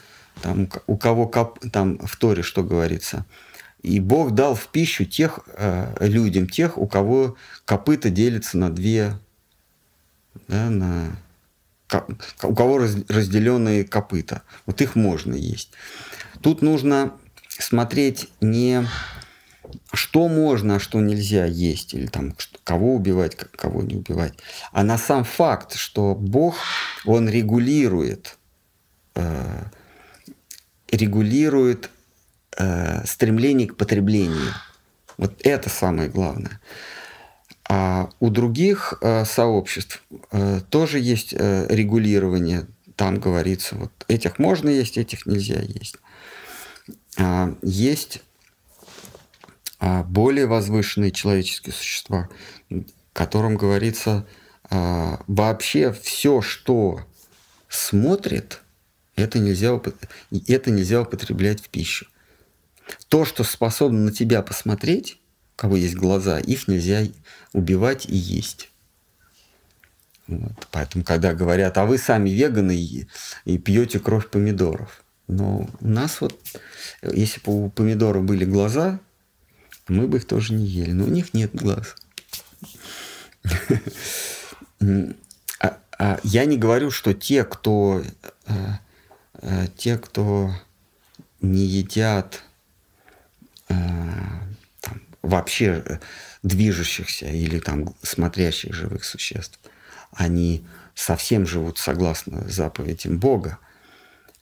Там 0.43 0.69
у 0.89 0.97
кого 0.97 1.33
там 1.71 1.99
в 1.99 2.17
Торе 2.17 2.43
что 2.43 2.65
говорится– 2.65 3.25
и 3.85 4.01
Бог 4.01 4.33
дал 4.33 4.55
в 4.55 4.69
пищу 4.69 5.05
тех 5.05 5.41
э, 5.47 5.95
людям, 6.01 6.49
тех, 6.49 6.79
у 6.79 6.87
кого 6.87 7.37
копыта 7.67 8.09
делятся 8.09 8.57
на 8.57 8.71
две, 8.71 9.19
да, 10.49 10.71
на, 10.71 11.17
у 12.43 12.55
кого 12.55 12.79
разделенные 12.79 13.85
копыта. 13.85 14.41
Вот 14.65 14.81
их 14.81 14.97
можно 14.97 15.35
есть. 15.35 15.71
Тут 16.41 16.63
нужно 16.63 17.13
смотреть 17.49 18.31
не 18.41 18.89
что 19.93 20.29
можно, 20.29 20.77
а 20.77 20.81
что 20.81 21.01
нельзя 21.01 21.45
есть, 21.45 21.93
или 21.93 22.07
там 22.07 22.35
кого 22.65 22.95
убивать, 22.95 23.37
кого 23.37 23.83
не 23.83 23.97
убивать, 23.97 24.33
а 24.73 24.83
на 24.83 24.97
сам 24.97 25.25
факт, 25.25 25.75
что 25.75 26.15
Бог, 26.15 26.57
Он 27.05 27.29
регулирует, 27.29 28.39
э, 29.15 29.65
регулирует 30.91 31.91
э, 32.57 33.05
стремление 33.07 33.69
к 33.69 33.77
потреблению. 33.77 34.53
Вот 35.17 35.41
это 35.43 35.69
самое 35.69 36.09
главное. 36.09 36.61
А 37.69 38.11
у 38.21 38.31
других 38.31 38.95
э, 39.01 39.25
сообществ 39.25 40.03
э, 40.33 40.61
тоже 40.69 40.99
есть 40.99 41.33
э, 41.33 41.67
регулирование. 41.69 42.67
Там 42.97 43.19
говорится, 43.19 43.77
вот 43.77 43.93
этих 44.09 44.39
можно 44.39 44.69
есть, 44.69 44.99
этих 44.99 45.27
нельзя 45.27 45.61
есть. 45.61 45.97
А, 47.17 47.55
есть 47.63 48.23
а, 49.79 50.03
более 50.03 50.47
возвышенные 50.47 51.11
человеческие 51.11 51.73
существа, 51.73 52.29
которым 53.13 53.57
говорится 53.57 54.27
а, 54.71 55.23
вообще 55.27 55.93
все, 55.93 56.41
что 56.41 57.01
смотрит, 57.69 58.61
это 59.17 59.39
нельзя, 59.39 59.81
это 60.49 60.71
нельзя 60.71 61.03
употреблять 61.03 61.63
в 61.63 61.69
пищу. 61.69 62.07
То, 63.09 63.25
что 63.25 63.45
способно 63.45 64.07
на 64.07 64.13
тебя 64.13 64.43
посмотреть, 64.43 65.21
у 65.57 65.61
кого 65.61 65.77
есть 65.77 65.95
глаза, 65.95 66.39
их 66.39 66.69
нельзя 66.69 67.03
убивать 67.53 68.07
и 68.07 68.17
есть. 68.17 68.71
Вот. 70.27 70.69
Поэтому, 70.71 71.05
когда 71.05 71.35
говорят, 71.35 71.77
а 71.79 71.85
вы 71.85 71.99
сами 71.99 72.31
веганы 72.31 72.77
и, 72.77 73.07
и 73.45 73.59
пьете 73.59 74.01
кровь 74.01 74.29
помидоров. 74.29 75.05
Но 75.29 75.69
у 75.81 75.89
нас 75.89 76.21
вот, 76.21 76.39
если 77.03 77.41
бы 77.41 77.67
у 77.67 77.71
помидора 77.71 78.21
были 78.21 78.45
глаза, 78.45 79.01
мы 79.89 80.07
бы 80.07 80.19
их 80.19 80.27
тоже 80.27 80.55
не 80.55 80.67
ели. 80.67 80.93
Но 80.93 81.05
у 81.05 81.09
них 81.09 81.35
нет 81.35 81.55
глаз. 81.55 81.97
А, 85.61 85.79
а 85.99 86.21
я 86.25 86.45
не 86.45 86.59
говорю, 86.59 86.91
что 86.91 87.15
те, 87.15 87.45
кто 87.45 88.03
э, 88.47 88.53
э, 89.41 89.67
те, 89.77 89.97
кто 89.97 90.51
не 91.41 91.65
едят 91.65 92.43
там, 94.81 95.01
вообще 95.23 96.01
движущихся 96.43 97.27
или 97.27 97.59
там 97.59 97.95
смотрящих 98.03 98.75
живых 98.75 99.05
существ, 99.05 99.59
они 100.13 100.67
совсем 100.95 101.47
живут 101.47 101.79
согласно 101.79 102.49
заповедям 102.49 103.19
Бога. 103.19 103.59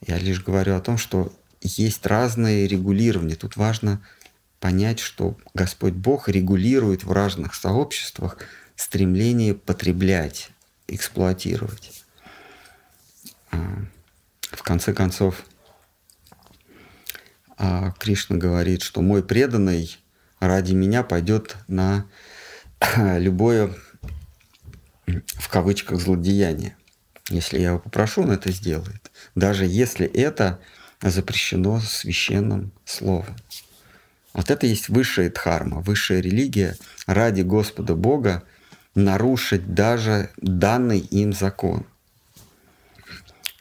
Я 0.04 0.18
лишь 0.18 0.42
говорю 0.42 0.76
о 0.76 0.80
том, 0.80 0.98
что 0.98 1.32
есть 1.60 2.04
разные 2.06 2.66
регулирования. 2.66 3.36
Тут 3.36 3.56
важно 3.56 4.02
понять, 4.60 5.00
что 5.00 5.36
Господь 5.54 5.94
Бог 5.94 6.28
регулирует 6.28 7.04
в 7.04 7.12
разных 7.12 7.54
сообществах 7.54 8.38
стремление 8.76 9.54
потреблять, 9.54 10.50
эксплуатировать. 10.88 12.04
А, 13.50 13.84
в 14.42 14.62
конце 14.62 14.92
концов, 14.92 15.44
Кришна 17.98 18.36
говорит, 18.36 18.82
что 18.82 19.02
мой 19.02 19.22
преданный 19.22 19.96
ради 20.40 20.72
меня 20.72 21.02
пойдет 21.02 21.56
на 21.68 22.06
любое 22.96 23.74
в 25.06 25.48
кавычках 25.48 26.00
злодеяние. 26.00 26.76
Если 27.28 27.58
я 27.58 27.70
его 27.70 27.78
попрошу, 27.78 28.22
он 28.22 28.32
это 28.32 28.50
сделает. 28.50 29.10
Даже 29.34 29.64
если 29.64 30.06
это 30.06 30.60
запрещено 31.00 31.80
священным 31.80 32.72
словом. 32.84 33.36
Вот 34.32 34.50
это 34.50 34.66
есть 34.66 34.88
высшая 34.88 35.30
дхарма, 35.30 35.80
высшая 35.80 36.20
религия 36.20 36.76
ради 37.06 37.42
Господа 37.42 37.94
Бога 37.94 38.44
нарушить 38.94 39.74
даже 39.74 40.30
данный 40.36 41.00
им 41.00 41.32
закон. 41.32 41.86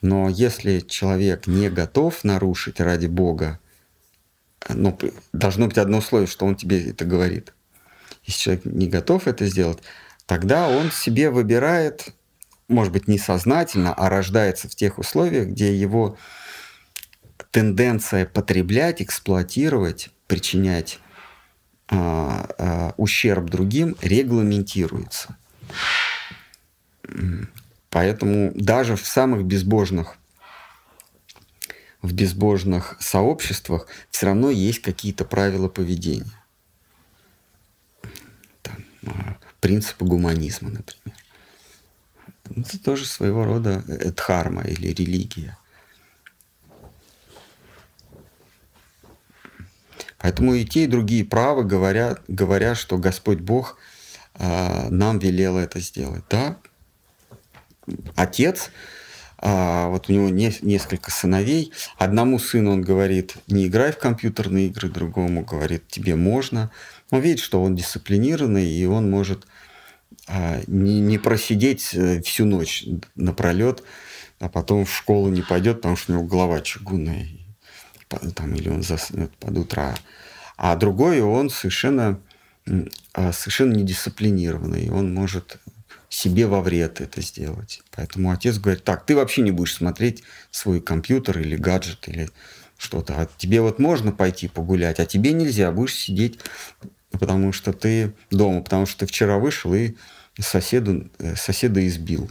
Но 0.02 0.30
если 0.30 0.80
человек 0.80 1.46
не 1.48 1.70
готов 1.70 2.24
нарушить 2.24 2.80
ради 2.80 3.08
Бога, 3.08 3.60
ну, 4.70 4.98
должно 5.34 5.68
быть 5.68 5.78
одно 5.78 6.00
условие, 6.00 6.28
что 6.28 6.46
он 6.46 6.56
тебе 6.56 6.90
это 6.90 7.06
говорит. 7.06 7.54
Если 8.24 8.40
человек 8.42 8.66
не 8.66 8.88
готов 8.88 9.28
это 9.28 9.46
сделать, 9.48 9.80
тогда 10.26 10.68
он 10.68 10.92
себе 10.92 11.30
выбирает, 11.30 12.14
может 12.68 12.94
быть, 12.94 13.08
несознательно, 13.08 13.94
а 13.94 14.10
рождается 14.10 14.70
в 14.70 14.76
тех 14.76 15.00
условиях, 15.00 15.48
где 15.48 15.76
его 15.76 16.18
тенденция 17.52 18.26
потреблять, 18.26 19.02
эксплуатировать, 19.02 20.10
причинять 20.28 21.00
а, 21.90 22.48
а, 22.58 22.94
ущерб 22.98 23.50
другим 23.50 23.98
регламентируется. 24.02 25.36
Поэтому 27.90 28.54
даже 28.56 28.96
в 28.96 29.06
самых 29.06 29.44
безбожных 29.44 30.16
в 32.02 32.14
безбожных 32.14 32.98
сообществах 32.99 33.88
все 34.10 34.28
равно 34.28 34.49
есть 34.49 34.82
какие-то 34.82 35.26
правила 35.26 35.68
поведения. 35.68 36.44
Там, 38.61 38.84
а, 39.07 39.38
принципы 39.60 40.06
гуманизма, 40.06 40.69
например. 40.69 41.18
Это 42.56 42.80
тоже 42.80 43.06
своего 43.06 43.45
рода 43.45 43.84
дхарма 44.15 44.64
или 44.64 44.88
религия. 44.88 45.57
Поэтому 50.18 50.53
и 50.53 50.65
те, 50.65 50.84
и 50.84 50.88
другие 50.88 51.26
правы 51.26 51.64
говорят, 51.64 52.22
говорят 52.28 52.78
что 52.78 52.98
Господь 52.98 53.40
Бог 53.40 53.78
э, 54.36 54.90
нам 54.90 55.18
велел 55.18 55.57
это 55.57 55.80
сделать. 55.80 56.23
Да, 56.30 56.57
отец, 58.15 58.68
э, 58.68 59.01
вот 59.42 60.10
у 60.10 60.14
него 60.14 60.30
не, 60.30 60.54
несколько 60.62 61.10
сыновей, 61.10 61.72
одному 61.98 62.38
сыну 62.38 62.74
он 62.74 62.82
говорит, 62.82 63.36
не 63.48 63.68
играй 63.68 63.92
в 63.92 63.98
компьютерные 63.98 64.68
игры, 64.68 64.90
другому 64.90 65.44
говорит, 65.44 65.88
тебе 65.88 66.16
можно. 66.16 66.72
Он 67.10 67.22
видит, 67.22 67.40
что 67.40 67.62
он 67.62 67.76
дисциплинированный, 67.76 68.70
и 68.70 68.86
он 68.86 69.10
может 69.10 69.48
э, 70.28 70.62
не, 70.68 71.00
не 71.00 71.18
просидеть 71.18 71.94
э, 71.94 72.22
всю 72.22 72.46
ночь 72.46 72.86
напролет, 73.16 73.84
а 74.40 74.48
потом 74.48 74.86
в 74.86 74.96
школу 74.96 75.30
не 75.30 75.42
пойдет, 75.42 75.78
потому 75.78 75.96
что 75.96 76.14
у 76.14 76.16
него 76.16 76.28
голова 76.28 76.62
чугунная 76.62 77.28
там, 78.36 78.54
или 78.56 78.70
он 78.70 78.84
заснет 78.84 79.32
под 79.38 79.58
утро. 79.58 79.96
А 80.58 80.76
другой, 80.76 81.22
он 81.22 81.50
совершенно, 81.50 82.20
а, 83.14 83.32
совершенно 83.32 83.74
недисциплинированный, 83.74 84.90
он 84.90 85.14
может 85.14 85.60
себе 86.12 86.46
во 86.46 86.62
вред 86.62 87.00
это 87.00 87.22
сделать. 87.22 87.82
Поэтому 87.92 88.32
отец 88.32 88.58
говорит, 88.60 88.84
так, 88.84 89.06
ты 89.06 89.16
вообще 89.16 89.42
не 89.42 89.52
будешь 89.52 89.74
смотреть 89.74 90.24
свой 90.52 90.82
компьютер 90.82 91.40
или 91.40 91.56
гаджет 91.56 92.08
или 92.10 92.30
что-то. 92.78 93.16
А 93.16 93.30
тебе 93.38 93.62
вот 93.62 93.80
можно 93.80 94.12
пойти 94.12 94.50
погулять, 94.50 95.00
а 95.00 95.06
тебе 95.06 95.32
нельзя, 95.32 95.72
будешь 95.72 95.96
сидеть, 95.96 96.38
потому 97.12 97.54
что 97.54 97.72
ты 97.72 98.14
дома, 98.30 98.62
потому 98.62 98.86
что 98.86 99.00
ты 99.00 99.06
вчера 99.06 99.38
вышел 99.38 99.74
и 99.74 99.96
соседу, 100.38 101.10
э, 101.20 101.36
соседа 101.38 101.86
избил. 101.88 102.30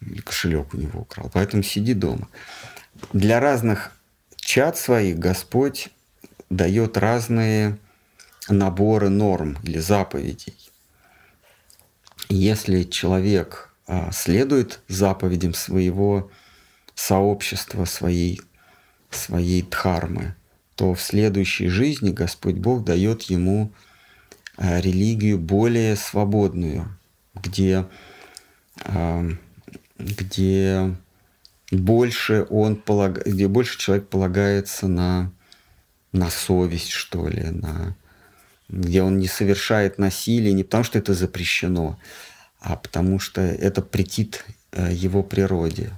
Или 0.00 0.20
кошелек 0.20 0.72
у 0.72 0.76
него 0.76 1.00
украл. 1.00 1.28
Поэтому 1.32 1.64
сиди 1.64 1.94
дома. 1.94 2.28
Для 3.12 3.40
разных 3.40 3.90
чат 4.36 4.78
своих 4.78 5.18
Господь 5.18 5.88
дает 6.48 6.96
разные 6.96 7.76
наборы 8.48 9.08
норм 9.08 9.58
или 9.64 9.78
заповедей. 9.78 10.54
Если 12.28 12.84
человек 12.84 13.74
а, 13.86 14.10
следует 14.12 14.80
заповедям 14.88 15.54
своего 15.54 16.30
сообщества, 16.94 17.84
своей, 17.84 18.40
своей 19.10 19.62
дхармы, 19.62 20.34
то 20.74 20.94
в 20.94 21.00
следующей 21.00 21.68
жизни 21.68 22.10
Господь 22.10 22.56
Бог 22.56 22.84
дает 22.84 23.22
ему 23.22 23.72
а, 24.56 24.80
религию 24.80 25.38
более 25.38 25.96
свободную, 25.96 26.96
где, 27.34 27.86
а, 28.84 29.26
где 29.98 30.96
больше 31.70 32.46
он 32.48 32.76
полаг... 32.76 33.26
где 33.26 33.48
больше 33.48 33.78
человек 33.78 34.08
полагается 34.08 34.88
на, 34.88 35.32
на 36.12 36.30
совесть, 36.30 36.90
что 36.90 37.28
ли, 37.28 37.42
на 37.50 37.96
где 38.74 39.02
он 39.02 39.18
не 39.18 39.28
совершает 39.28 39.98
насилие 39.98 40.52
не 40.52 40.64
потому, 40.64 40.84
что 40.84 40.98
это 40.98 41.14
запрещено, 41.14 41.98
а 42.60 42.76
потому 42.76 43.18
что 43.18 43.40
это 43.40 43.82
претит 43.82 44.44
э, 44.72 44.92
его 44.92 45.22
природе. 45.22 45.92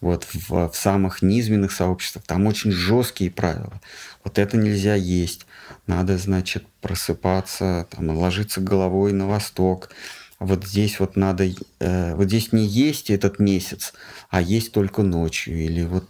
Вот 0.00 0.24
в, 0.24 0.50
в 0.68 0.74
самых 0.74 1.22
низменных 1.22 1.72
сообществах 1.72 2.24
там 2.24 2.46
очень 2.46 2.72
жесткие 2.72 3.30
правила. 3.30 3.80
Вот 4.24 4.38
это 4.38 4.56
нельзя 4.56 4.94
есть. 4.94 5.46
Надо, 5.86 6.16
значит, 6.16 6.64
просыпаться, 6.80 7.86
там, 7.90 8.16
ложиться 8.16 8.60
головой 8.60 9.12
на 9.12 9.26
восток, 9.26 9.90
вот 10.38 10.66
здесь 10.66 10.98
вот 11.00 11.16
надо, 11.16 11.44
э, 11.80 12.14
вот 12.14 12.28
здесь 12.28 12.52
не 12.52 12.64
есть 12.64 13.10
этот 13.10 13.38
месяц, 13.38 13.92
а 14.30 14.40
есть 14.40 14.72
только 14.72 15.02
ночью, 15.02 15.62
или 15.62 15.84
вот 15.84 16.08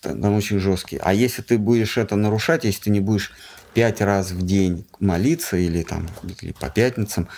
там 0.00 0.34
очень 0.34 0.60
жесткий. 0.60 0.98
А 1.02 1.12
если 1.12 1.42
ты 1.42 1.58
будешь 1.58 1.98
это 1.98 2.14
нарушать, 2.14 2.62
если 2.62 2.82
ты 2.82 2.90
не 2.90 3.00
будешь 3.00 3.32
пять 3.74 4.00
раз 4.00 4.30
в 4.30 4.44
день 4.44 4.86
молиться 4.98 5.56
или 5.56 5.82
там 5.82 6.08
или 6.40 6.52
по 6.52 6.70
пятницам, 6.70 7.28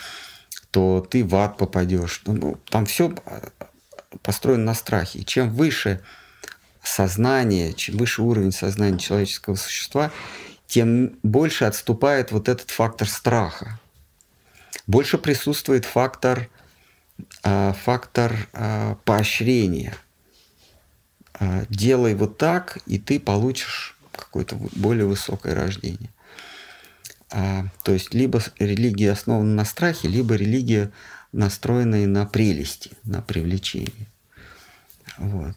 то 0.71 1.07
ты 1.09 1.25
в 1.25 1.35
ад 1.37 1.57
попадешь. 1.57 2.23
Ну, 2.27 2.59
там 2.69 2.87
все 2.87 3.15
построено 4.23 4.65
на 4.65 4.75
страхе. 4.75 5.21
И 5.21 5.25
чем 5.25 5.51
выше 5.51 6.01
сознание, 6.83 7.73
чем 7.75 7.97
выше 7.97 8.23
уровень 8.23 8.53
сознания 8.53 8.99
человеческого 8.99 9.55
существа, 9.55 10.11
тем 10.67 11.19
больше 11.23 11.65
отступает 11.65 12.33
вот 12.33 12.49
этот 12.49 12.71
фактор 12.71 13.09
страха. 13.09 13.79
Больше 14.87 15.19
присутствует 15.19 15.85
фактор, 15.85 16.49
а, 17.43 17.73
фактор 17.75 18.49
а, 18.53 18.97
поощрения. 19.05 19.95
А, 21.35 21.65
делай 21.69 22.15
вот 22.15 22.39
так, 22.39 22.79
и 22.87 22.99
ты 22.99 23.21
получишь 23.21 23.97
какое-то 24.13 24.57
более 24.57 25.07
высокое 25.07 25.55
рождение. 25.55 26.11
То 27.33 27.93
есть 27.93 28.13
либо 28.15 28.43
религия 28.59 29.13
основана 29.13 29.55
на 29.55 29.65
страхе, 29.65 30.09
либо 30.09 30.35
религия 30.35 30.93
настроенная 31.33 32.07
на 32.07 32.27
прелести, 32.27 32.91
на 33.05 33.23
привлечение. 33.23 34.09
Вот. 35.17 35.57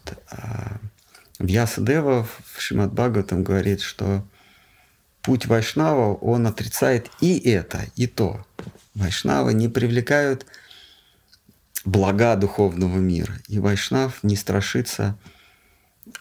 Вьясадева 1.38 2.24
в 2.24 2.60
Шимат 2.60 2.92
Бхагаватам 2.92 3.44
говорит, 3.44 3.82
что 3.82 4.26
путь 5.20 5.46
Вайшнава, 5.46 6.14
он 6.14 6.46
отрицает 6.46 7.10
и 7.20 7.38
это, 7.50 7.84
и 7.94 8.06
то. 8.06 8.46
Вайшнавы 8.94 9.52
не 9.52 9.68
привлекают 9.68 10.46
блага 11.84 12.36
духовного 12.36 12.96
мира. 12.98 13.34
И 13.48 13.58
Вайшнав 13.58 14.22
не 14.22 14.36
страшится 14.36 15.18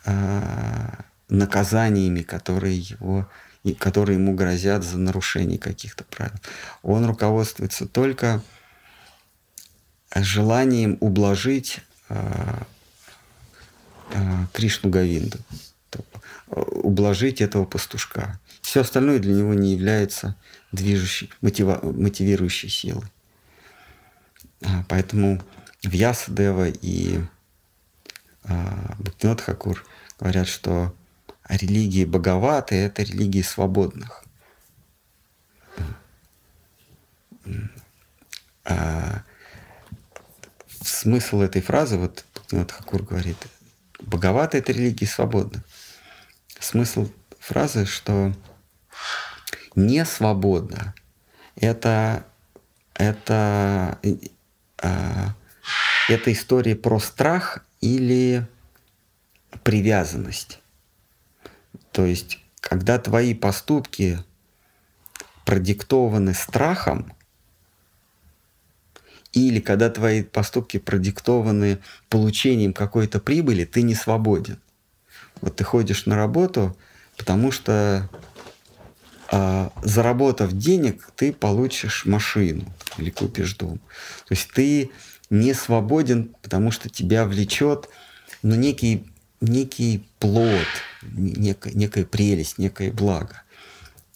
э, 0.05 0.89
наказаниями, 1.29 2.21
которые, 2.21 2.77
его, 2.77 3.29
которые 3.73 4.17
ему 4.17 4.33
грозят 4.35 4.83
за 4.83 4.97
нарушение 4.97 5.57
каких-то 5.57 6.03
правил. 6.03 6.35
Он 6.83 7.05
руководствуется 7.05 7.87
только 7.87 8.41
желанием 10.13 10.97
ублажить 10.99 11.79
э, 12.09 12.61
э, 14.11 14.45
Кришну 14.53 14.89
Гавинду, 14.89 15.39
ублажить 16.47 17.41
этого 17.41 17.65
пастушка. 17.65 18.39
Все 18.61 18.81
остальное 18.81 19.19
для 19.19 19.33
него 19.33 19.53
не 19.53 19.73
является 19.73 20.35
движущей, 20.71 21.31
мотива, 21.41 21.79
мотивирующей 21.81 22.69
силой. 22.69 23.05
А, 24.63 24.83
поэтому 24.87 25.41
Вьясадева 25.83 26.69
и 26.69 27.19
Бхактинот 28.99 29.41
Хакур 29.41 29.83
говорят, 30.19 30.47
что 30.47 30.93
религии 31.47 32.05
Бхагаваты– 32.05 32.75
это 32.75 33.03
религии 33.03 33.41
свободных. 33.41 34.23
А, 38.63 39.23
смысл 40.81 41.41
этой 41.41 41.61
фразы, 41.61 41.97
вот 41.97 42.25
Бхактинот 42.33 42.71
Хакур 42.71 43.03
говорит, 43.03 43.37
Бхагавата– 43.99 44.57
это 44.59 44.71
религии 44.71 45.05
свободных. 45.05 45.63
Смысл 46.59 47.09
фразы, 47.39 47.85
что 47.85 48.33
не 49.75 50.03
свободно. 50.05 50.95
Это, 51.55 52.25
это, 52.95 53.99
э, 54.03 55.27
это 56.09 56.33
история 56.33 56.75
про 56.75 56.99
страх 56.99 57.65
или 57.81 58.47
привязанность. 59.63 60.59
То 61.95 62.05
есть, 62.05 62.39
когда 62.59 62.99
твои 62.99 63.33
поступки 63.33 64.19
продиктованы 65.45 66.33
страхом, 66.33 67.13
или 69.31 69.61
когда 69.61 69.89
твои 69.89 70.21
поступки 70.21 70.75
продиктованы 70.77 71.79
получением 72.09 72.73
какой-то 72.73 73.21
прибыли, 73.21 73.63
ты 73.63 73.81
не 73.81 73.95
свободен. 73.95 74.59
Вот 75.39 75.55
ты 75.55 75.63
ходишь 75.63 76.05
на 76.05 76.17
работу, 76.17 76.75
потому 77.15 77.53
что 77.53 78.09
а, 79.31 79.71
заработав 79.81 80.51
денег, 80.51 81.11
ты 81.15 81.31
получишь 81.31 82.05
машину 82.05 82.65
или 82.97 83.09
купишь 83.09 83.55
дом. 83.55 83.77
То 84.27 84.31
есть 84.31 84.51
ты 84.51 84.91
не 85.29 85.53
свободен, 85.53 86.35
потому 86.41 86.71
что 86.71 86.89
тебя 86.89 87.23
влечет 87.23 87.87
ну, 88.41 88.55
некий, 88.55 89.05
некий 89.41 90.07
плод, 90.19 90.67
некая, 91.01 91.73
некая 91.73 92.05
прелесть, 92.05 92.57
некое 92.57 92.91
благо. 92.91 93.41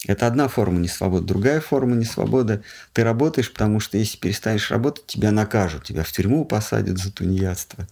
Это 0.06 0.26
одна 0.26 0.48
форма 0.48 0.78
несвободы. 0.78 1.26
Другая 1.26 1.60
форма 1.60 1.94
несвободы– 1.94 2.62
ты 2.94 3.04
работаешь, 3.04 3.52
потому 3.52 3.80
что 3.80 3.98
если 3.98 4.16
перестанешь 4.16 4.70
работать, 4.70 5.06
тебя 5.06 5.30
накажут, 5.30 5.84
тебя 5.84 6.04
в 6.04 6.12
тюрьму 6.12 6.44
посадят 6.46 6.98
за 6.98 7.12
тунеядство 7.12 7.86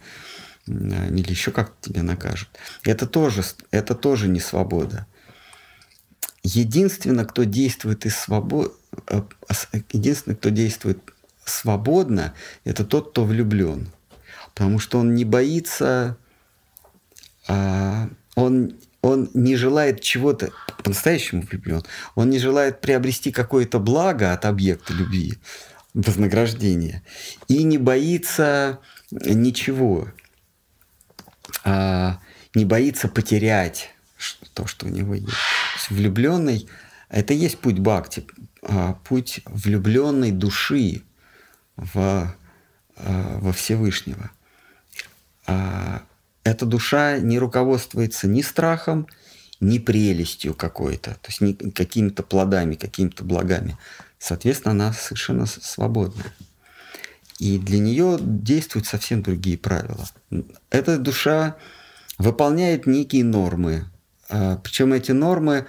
или 0.67 1.31
еще 1.31 1.51
как 1.51 1.73
тебя 1.81 2.03
накажут. 2.03 2.49
Это 2.83 3.07
тоже, 3.07 3.43
это 3.71 3.95
тоже 3.95 4.29
не 4.29 4.41
свобода. 4.41 5.07
Единственное, 6.43 7.25
кто 7.25 7.45
действует 7.45 8.07
из 8.07 8.17
свобод... 8.17 8.79
Э, 9.09 9.23
единственный, 9.93 10.35
кто 10.35 10.49
действует 10.51 10.99
свободно, 11.45 12.35
это 12.65 12.85
тот, 12.85 13.11
кто 13.11 13.25
влюблен. 13.25 13.89
Потому 14.55 14.79
что 14.79 14.99
он 14.99 15.15
не 15.15 15.25
боится, 15.25 15.87
а, 15.87 16.17
он, 17.49 18.75
он 19.01 19.31
не 19.35 19.57
желает 19.57 20.01
чего-то, 20.01 20.53
по-настоящему 20.83 21.43
влюблен, 21.43 21.83
он 22.15 22.31
не 22.31 22.39
желает 22.39 22.81
приобрести 22.81 23.33
какое-то 23.33 23.79
благо 23.79 24.33
от 24.33 24.45
объекта 24.45 24.93
любви, 24.93 25.35
вознаграждение, 25.95 27.03
и 27.49 27.63
не 27.63 27.79
боится 27.79 28.81
ничего, 29.11 30.09
а, 31.65 32.21
не 32.55 32.65
боится 32.65 33.09
потерять 33.09 33.91
то, 34.55 34.67
что 34.67 34.87
у 34.87 34.91
него 34.91 35.15
есть. 35.15 35.29
есть 35.29 35.91
влюбленный– 35.91 36.69
это 37.09 37.33
есть 37.33 37.59
путь 37.59 37.79
бхакти, 37.79 38.27
а, 38.63 38.95
путь 39.05 39.41
влюбленной 39.47 40.31
души 40.31 41.03
в, 41.77 41.97
а, 42.97 43.39
во 43.39 43.53
Всевышнего. 43.53 44.31
Эта 46.45 46.67
душа 46.67 47.19
не 47.19 47.39
руководствуется 47.39 48.27
ни 48.27 48.43
страхом, 48.43 49.07
ни 49.61 49.79
прелестью 49.79 50.55
какой-то, 50.55 51.13
то 51.13 51.29
есть 51.29 51.41
ни 51.41 51.53
какими-то 51.53 52.23
плодами, 52.23 52.75
какими-то 52.75 53.25
благами. 53.25 53.77
Соответственно, 54.19 54.73
она 54.73 54.93
совершенно 54.93 55.47
свободная. 55.47 56.33
И 57.39 57.59
для 57.59 57.79
нее 57.79 58.19
действуют 58.21 58.87
совсем 58.87 59.23
другие 59.23 59.59
правила. 59.59 60.09
Эта 60.71 60.99
душа 60.99 61.57
выполняет 62.19 62.87
некие 62.87 63.25
нормы, 63.25 63.85
а, 64.29 64.57
Причем 64.57 64.93
эти 64.93 65.13
нормы 65.13 65.67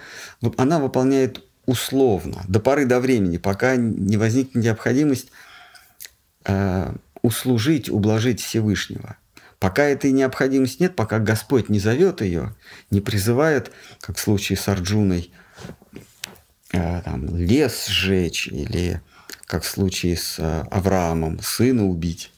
она 0.56 0.78
выполняет 0.78 1.44
условно, 1.66 2.42
до 2.48 2.58
поры 2.60 2.86
до 2.86 3.00
времени, 3.00 3.36
пока 3.36 3.76
не 3.76 4.16
возникнет 4.16 4.64
необходимость 4.64 5.28
а, 6.44 6.94
услужить, 7.22 7.88
ублажить 7.88 8.40
Всевышнего. 8.40 9.16
Пока 9.60 9.84
этой 9.84 10.10
необходимости 10.10 10.82
нет, 10.82 10.96
пока 10.96 11.18
Господь 11.18 11.68
не 11.68 11.78
зовет 11.78 12.22
ее, 12.22 12.56
не 12.90 13.00
призывает, 13.00 13.70
как 14.00 14.16
в 14.16 14.20
случае 14.20 14.56
с 14.56 14.66
Арджуной, 14.68 15.30
а, 16.72 17.02
там, 17.02 17.36
лес 17.36 17.86
сжечь 17.86 18.48
или 18.48 19.00
как 19.44 19.62
в 19.62 19.68
случае 19.68 20.16
с 20.16 20.38
Авраамом, 20.70 21.40
сына 21.42 21.86
убить, 21.86 22.32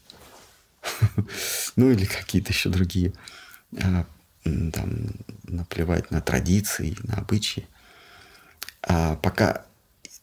ну 1.77 1.90
или 1.90 2.05
какие-то 2.05 2.51
еще 2.53 2.69
другие 2.70 3.12
там, 3.73 5.11
наплевать 5.44 6.11
на 6.11 6.20
традиции, 6.20 6.97
на 7.05 7.19
обычаи. 7.19 7.66
А 8.82 9.15
пока 9.16 9.65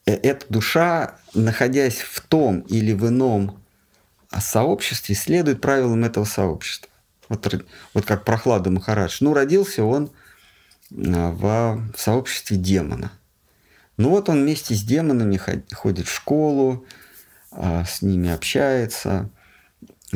э, 0.05 0.13
эта 0.13 0.45
душа, 0.49 1.15
находясь 1.33 1.99
в 1.99 2.19
том 2.21 2.59
или 2.61 2.91
в 2.91 3.07
ином 3.07 3.63
сообществе, 4.37 5.15
следует 5.15 5.61
правилам 5.61 6.03
этого 6.03 6.25
сообщества. 6.25 6.89
Вот, 7.27 7.65
вот 7.93 8.05
как 8.05 8.25
Прохлада 8.25 8.69
Махарадж. 8.71 9.17
Ну, 9.21 9.33
родился 9.33 9.83
он 9.83 10.11
а, 10.91 11.31
в, 11.31 11.93
в 11.95 11.99
сообществе 11.99 12.57
демона. 12.57 13.11
Ну 13.97 14.09
вот 14.09 14.29
он 14.29 14.43
вместе 14.43 14.75
с 14.75 14.83
демонами 14.83 15.39
ходит 15.73 16.07
в 16.07 16.13
школу, 16.13 16.85
а, 17.51 17.83
с 17.83 18.01
ними 18.01 18.29
общается, 18.29 19.29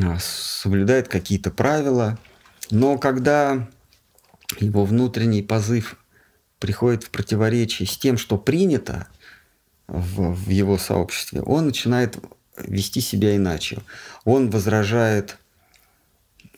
а, 0.02 0.18
соблюдает 0.20 1.08
какие-то 1.08 1.50
правила. 1.50 2.18
Но 2.70 2.98
когда 2.98 3.68
его 4.58 4.84
внутренний 4.84 5.42
позыв 5.42 5.96
приходит 6.58 7.04
в 7.04 7.10
противоречие 7.10 7.86
с 7.86 7.96
тем, 7.98 8.16
что 8.16 8.38
принято 8.38 9.06
в, 9.86 10.32
в 10.32 10.48
его 10.48 10.78
сообществе, 10.78 11.42
он 11.42 11.66
начинает 11.66 12.18
вести 12.56 13.00
себя 13.00 13.36
иначе. 13.36 13.78
Он 14.24 14.50
возражает 14.50 15.38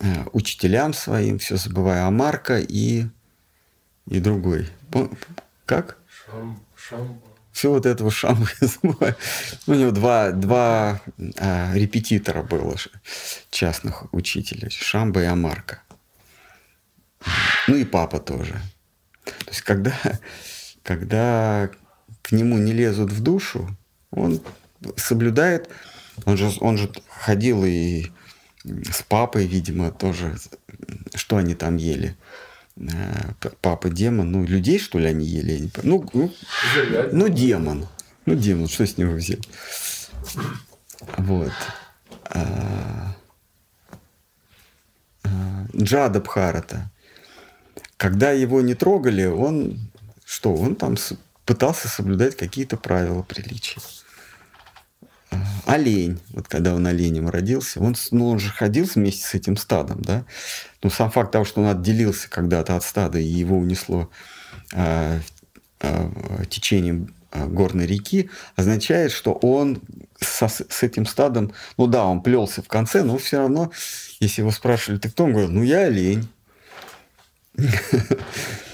э, 0.00 0.24
учителям 0.32 0.92
своим, 0.92 1.38
все 1.38 1.56
забывая 1.56 2.06
о 2.06 2.10
Марка 2.10 2.58
и, 2.58 3.06
и 4.08 4.20
другой. 4.20 4.68
Как? 5.64 5.98
Шам, 6.08 6.60
шам. 6.76 7.20
Все 7.56 7.70
вот 7.70 7.86
этого 7.86 8.10
шамба 8.10 8.46
я 8.60 8.68
забываю. 8.68 9.16
У 9.66 9.72
него 9.72 9.90
два, 9.90 10.30
два 10.32 11.00
а, 11.38 11.72
репетитора 11.74 12.42
было 12.42 12.76
частных 13.50 14.12
учителей. 14.12 14.68
Шамба 14.70 15.22
и 15.22 15.24
Амарка. 15.24 15.80
Ну 17.66 17.76
и 17.76 17.84
папа 17.84 18.20
тоже. 18.20 18.60
То 19.24 19.48
есть 19.48 19.62
когда, 19.62 19.96
когда 20.82 21.70
к 22.20 22.32
нему 22.32 22.58
не 22.58 22.72
лезут 22.72 23.10
в 23.10 23.22
душу, 23.22 23.74
он 24.10 24.42
соблюдает, 24.96 25.68
он 26.24 26.36
же, 26.36 26.50
он 26.60 26.78
же 26.78 26.90
ходил 27.08 27.64
и 27.64 28.06
с 28.64 29.02
папой, 29.02 29.46
видимо, 29.46 29.90
тоже, 29.90 30.36
что 31.14 31.36
они 31.36 31.54
там 31.54 31.76
ели. 31.76 32.16
Э, 32.76 33.32
папа 33.60 33.88
демон, 33.88 34.32
ну, 34.32 34.44
людей, 34.44 34.78
что 34.78 34.98
ли, 34.98 35.06
они 35.06 35.26
ели? 35.26 35.70
Ну, 35.82 36.08
ну, 36.12 36.32
ну, 37.12 37.28
демон. 37.28 37.86
Ну, 38.26 38.34
демон, 38.34 38.68
что 38.68 38.86
с 38.86 38.98
него 38.98 39.12
взять? 39.12 39.48
Вот. 41.16 41.52
А, 42.24 43.14
а, 45.24 45.66
Джада 45.74 46.20
Бхарата. 46.20 46.90
Когда 47.96 48.32
его 48.32 48.60
не 48.60 48.74
трогали, 48.74 49.26
он 49.26 49.78
что? 50.24 50.54
Он 50.54 50.74
там 50.74 50.96
пытался 51.44 51.88
соблюдать 51.88 52.36
какие-то 52.36 52.76
правила 52.76 53.22
приличия. 53.22 53.80
А, 55.30 55.36
олень, 55.66 56.20
вот 56.30 56.48
когда 56.48 56.74
он 56.74 56.86
оленем 56.86 57.28
родился, 57.28 57.80
он, 57.80 57.96
ну, 58.10 58.28
он 58.30 58.38
же 58.38 58.50
ходил 58.50 58.88
вместе 58.92 59.24
с 59.24 59.34
этим 59.34 59.56
стадом, 59.56 60.02
да? 60.02 60.24
Но 60.82 60.90
сам 60.90 61.10
факт 61.10 61.32
того, 61.32 61.44
что 61.44 61.60
он 61.60 61.68
отделился 61.68 62.30
когда-то 62.30 62.76
от 62.76 62.84
стада 62.84 63.18
и 63.18 63.24
его 63.24 63.58
унесло 63.58 64.10
э, 64.72 65.20
э, 65.80 66.10
течением 66.48 67.14
горной 67.32 67.86
реки, 67.86 68.30
означает, 68.54 69.12
что 69.12 69.32
он 69.32 69.82
со, 70.18 70.48
с 70.48 70.82
этим 70.82 71.06
стадом, 71.06 71.52
ну 71.76 71.86
да, 71.86 72.04
он 72.04 72.22
плелся 72.22 72.62
в 72.62 72.68
конце, 72.68 73.02
но 73.02 73.18
все 73.18 73.38
равно, 73.38 73.70
если 74.20 74.40
его 74.40 74.50
спрашивали, 74.50 74.98
ты 74.98 75.10
кто, 75.10 75.24
он 75.24 75.32
говорил, 75.32 75.50
ну 75.50 75.62
я 75.62 75.80
олень. 75.80 76.28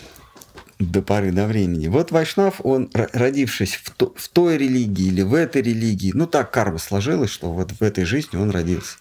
До 0.90 1.02
поры 1.02 1.32
до 1.32 1.46
времени. 1.46 1.88
Вот 1.88 2.10
Вайшнав, 2.10 2.60
он, 2.64 2.90
родившись 2.92 3.74
в, 3.74 3.90
то, 3.90 4.12
в 4.16 4.28
той 4.28 4.56
религии 4.56 5.06
или 5.06 5.22
в 5.22 5.34
этой 5.34 5.62
религии, 5.62 6.12
ну 6.14 6.26
так 6.26 6.50
карма 6.50 6.78
сложилась, 6.78 7.30
что 7.30 7.52
вот 7.52 7.72
в 7.72 7.82
этой 7.82 8.04
жизни 8.04 8.36
он 8.36 8.50
родился. 8.50 8.98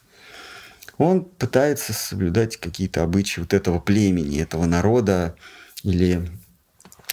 Он 0.98 1.26
пытается 1.26 1.94
соблюдать 1.94 2.58
какие-то 2.58 3.02
обычаи 3.04 3.40
вот 3.40 3.54
этого 3.54 3.80
племени, 3.80 4.42
этого 4.42 4.66
народа 4.66 5.36
или 5.84 6.30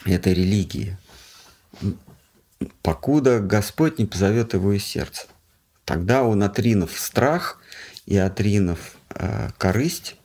этой 0.05 0.35
религии 0.35 0.99
покуда 2.83 3.41
Господь 3.41 3.99
не 3.99 4.07
позовет 4.07 4.55
его 4.55 4.73
из 4.73 4.85
сердца. 4.85 5.27
Тогда 5.85 6.23
он, 6.23 6.43
отринув 6.43 6.99
страх 6.99 7.61
и 8.07 8.17
отринув 8.17 8.79
э, 9.11 9.51
корысть, 9.59 10.17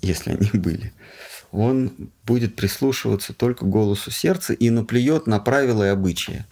если 0.00 0.30
они 0.32 0.50
были, 0.52 0.92
он 1.52 2.10
будет 2.24 2.56
прислушиваться 2.56 3.34
только 3.34 3.64
голосу 3.64 4.10
сердца 4.10 4.54
и 4.54 4.70
наплюет 4.70 5.26
на 5.26 5.38
правила 5.38 5.84
и 5.84 5.88
обычаи. 5.88 6.46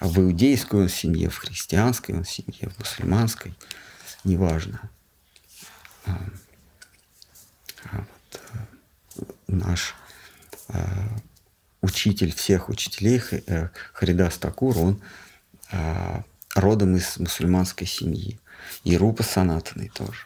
В 0.00 0.20
иудейской 0.20 0.80
он 0.80 0.88
семье, 0.88 1.28
в 1.28 1.36
христианской 1.36 2.16
он 2.16 2.24
семье, 2.24 2.70
в 2.70 2.78
мусульманской, 2.78 3.54
неважно. 4.24 4.90
А, 6.06 6.18
а 7.84 7.96
вот, 7.96 8.40
э, 9.16 9.22
наш 9.48 9.94
э, 10.68 10.78
учитель 11.82 12.34
всех 12.34 12.70
учителей 12.70 13.20
э, 13.30 13.68
Харидас 13.92 14.38
Такур, 14.38 14.78
он 14.78 15.02
а, 15.70 16.24
родом 16.54 16.96
из 16.96 17.18
мусульманской 17.18 17.86
семьи. 17.86 18.38
И 18.84 18.96
Рупа 18.96 19.22
Санатаной 19.22 19.90
тоже. 19.90 20.22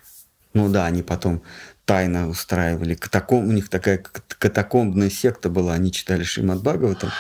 Ну 0.54 0.68
да, 0.68 0.86
они 0.86 1.02
потом 1.02 1.42
тайно 1.84 2.28
устраивали. 2.28 2.94
Катаком, 2.94 3.48
у 3.48 3.52
них 3.52 3.68
такая 3.68 3.98
катакомбная 3.98 5.10
секта 5.10 5.48
была. 5.48 5.74
Они 5.74 5.92
читали 5.92 6.22
Шримад 6.22 6.62
Бхагаватам, 6.62 7.10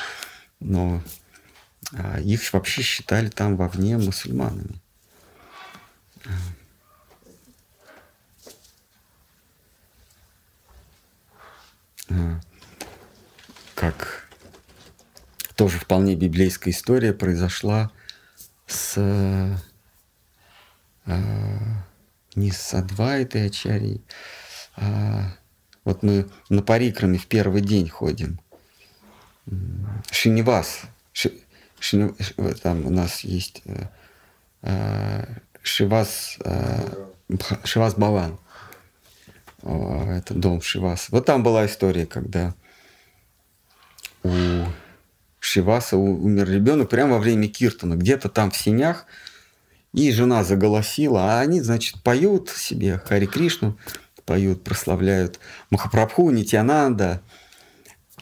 но 0.60 1.02
а, 1.94 2.20
их 2.20 2.52
вообще 2.52 2.82
считали 2.82 3.28
там 3.28 3.56
вовне 3.56 3.98
мусульманами. 3.98 4.80
А, 12.08 12.40
как 13.74 14.28
тоже 15.56 15.78
вполне 15.78 16.14
библейская 16.16 16.70
история 16.70 17.12
произошла 17.12 17.90
с 18.66 18.94
э, 18.96 19.56
не 22.34 22.50
с 22.50 22.74
Адвайтой 22.74 23.46
Ачарьей, 23.46 24.02
а 24.06 24.41
вот 25.84 26.02
мы 26.02 26.26
на 26.48 26.62
парикраме 26.62 27.18
в 27.18 27.26
первый 27.26 27.60
день 27.60 27.88
ходим. 27.88 28.38
Шинивас. 30.10 30.82
Ши, 31.12 31.32
шини, 31.80 32.14
там 32.62 32.86
у 32.86 32.90
нас 32.90 33.20
есть 33.20 33.62
э, 33.64 33.86
э, 34.62 35.26
Шивас, 35.62 36.38
э, 36.44 37.06
Шивас 37.64 37.94
Баван. 37.94 38.38
Это 39.62 40.34
дом 40.34 40.60
Шивас. 40.60 41.08
Вот 41.10 41.26
там 41.26 41.42
была 41.42 41.66
история, 41.66 42.06
когда 42.06 42.54
у 44.24 44.64
Шиваса 45.38 45.96
умер 45.96 46.48
ребенок 46.50 46.88
прямо 46.88 47.14
во 47.14 47.18
время 47.18 47.48
Киртона, 47.48 47.94
где-то 47.94 48.28
там 48.28 48.50
в 48.50 48.56
синях, 48.56 49.06
и 49.92 50.10
жена 50.10 50.42
заголосила, 50.42 51.34
а 51.34 51.40
они, 51.40 51.60
значит, 51.60 52.02
поют 52.02 52.48
себе 52.48 52.98
Хари 52.98 53.26
Кришну, 53.26 53.78
поют, 54.32 54.64
прославляют 54.64 55.40
Махапрабху, 55.68 56.30
Нитянанда, 56.30 57.20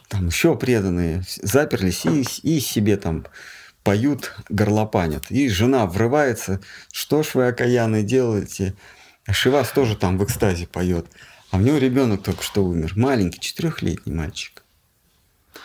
там 0.09 0.27
еще 0.27 0.57
преданные, 0.57 1.23
заперлись 1.41 2.05
и, 2.05 2.25
и 2.43 2.59
себе 2.59 2.97
там 2.97 3.25
поют, 3.81 4.35
горлопанят. 4.49 5.31
И 5.31 5.47
жена 5.47 5.85
врывается, 5.85 6.59
что 6.91 7.23
ж 7.23 7.35
вы, 7.35 7.47
окаянные, 7.47 8.03
делаете? 8.03 8.73
А 9.25 9.31
Шивас 9.31 9.71
тоже 9.71 9.95
там 9.95 10.17
в 10.17 10.25
экстазе 10.25 10.67
поет. 10.67 11.05
А 11.49 11.55
у 11.55 11.61
него 11.61 11.77
ребенок 11.77 12.23
только 12.23 12.43
что 12.43 12.65
умер, 12.65 12.91
маленький, 12.97 13.39
четырехлетний 13.39 14.13
мальчик. 14.13 14.63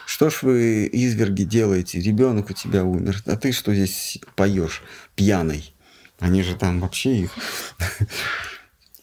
Что 0.07 0.31
ж 0.31 0.43
вы, 0.43 0.87
изверги, 0.87 1.43
делаете? 1.43 2.01
Ребенок 2.01 2.51
у 2.51 2.53
тебя 2.53 2.85
умер. 2.85 3.21
А 3.27 3.37
ты 3.37 3.51
что 3.51 3.75
здесь 3.75 4.21
поешь 4.37 4.85
пьяный? 5.17 5.75
Они 6.21 6.45
же 6.45 6.55
там 6.55 6.79
вообще 6.79 7.17
их... 7.17 7.33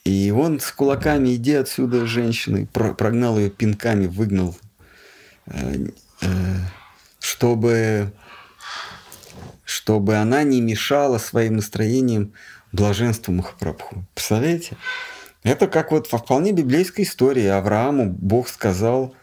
И 0.03 0.31
он 0.31 0.59
с 0.59 0.71
кулаками, 0.71 1.35
иди 1.35 1.53
отсюда, 1.53 2.05
женщины, 2.05 2.67
прогнал 2.67 3.37
ее 3.39 3.49
пинками, 3.49 4.05
выгнал, 4.05 4.55
э, 5.45 5.87
э, 6.21 6.27
чтобы, 7.19 8.11
чтобы 9.63 10.17
она 10.17 10.43
не 10.43 10.59
мешала 10.59 11.19
своим 11.19 11.55
настроением 11.55 12.33
блаженству 12.73 13.31
Махапрабху. 13.31 14.03
Представляете? 14.13 14.75
Это 15.43 15.67
как 15.67 15.91
вот 15.91 16.11
во 16.11 16.17
вполне 16.17 16.51
библейской 16.51 17.03
истории. 17.03 17.45
Аврааму 17.45 18.09
Бог 18.09 18.49
сказал, 18.49 19.15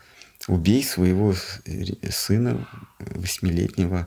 убей 0.48 0.82
своего 0.82 1.34
сына 2.10 2.66
восьмилетнего 2.98 4.06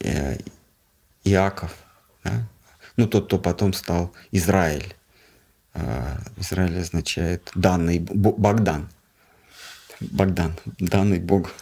э, 0.00 0.36
Иаков, 1.24 1.74
да? 2.22 2.46
Ну 2.96 3.06
тот, 3.06 3.26
кто 3.26 3.38
потом 3.38 3.72
стал 3.72 4.12
Израиль. 4.30 4.94
А, 5.74 6.20
Израиль 6.36 6.78
означает 6.78 7.50
данный 7.54 7.98
Богдан. 7.98 8.88
Богдан, 10.00 10.54
данный 10.78 11.18
Бог. 11.18 11.52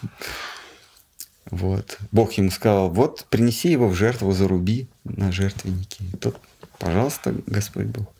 Вот. 1.49 1.97
Бог 2.11 2.33
ему 2.33 2.51
сказал, 2.51 2.89
вот 2.89 3.25
принеси 3.29 3.69
его 3.69 3.87
в 3.89 3.95
жертву, 3.95 4.31
заруби 4.31 4.87
на 5.03 5.31
жертвеннике. 5.31 6.03
И 6.13 6.17
тот, 6.17 6.39
пожалуйста, 6.79 7.35
Господь 7.47 7.85
Бог. 7.85 8.11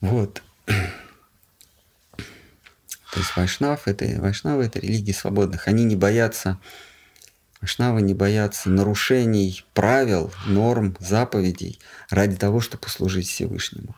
Вот. 0.00 0.42
То 3.16 3.20
есть 3.20 3.36
вайшнав 3.36 3.88
это, 3.88 4.04
вайшнавы 4.20 4.64
это 4.64 4.78
религии 4.78 5.12
свободных. 5.12 5.68
Они 5.68 5.84
не 5.84 5.96
боятся, 5.96 6.58
вайшнавы 7.60 8.02
не 8.02 8.14
боятся 8.14 8.70
нарушений 8.70 9.64
правил, 9.74 10.32
норм, 10.46 10.96
заповедей 11.00 11.78
ради 12.10 12.36
того, 12.36 12.60
чтобы 12.60 12.82
послужить 12.82 13.28
Всевышнему. 13.28 13.94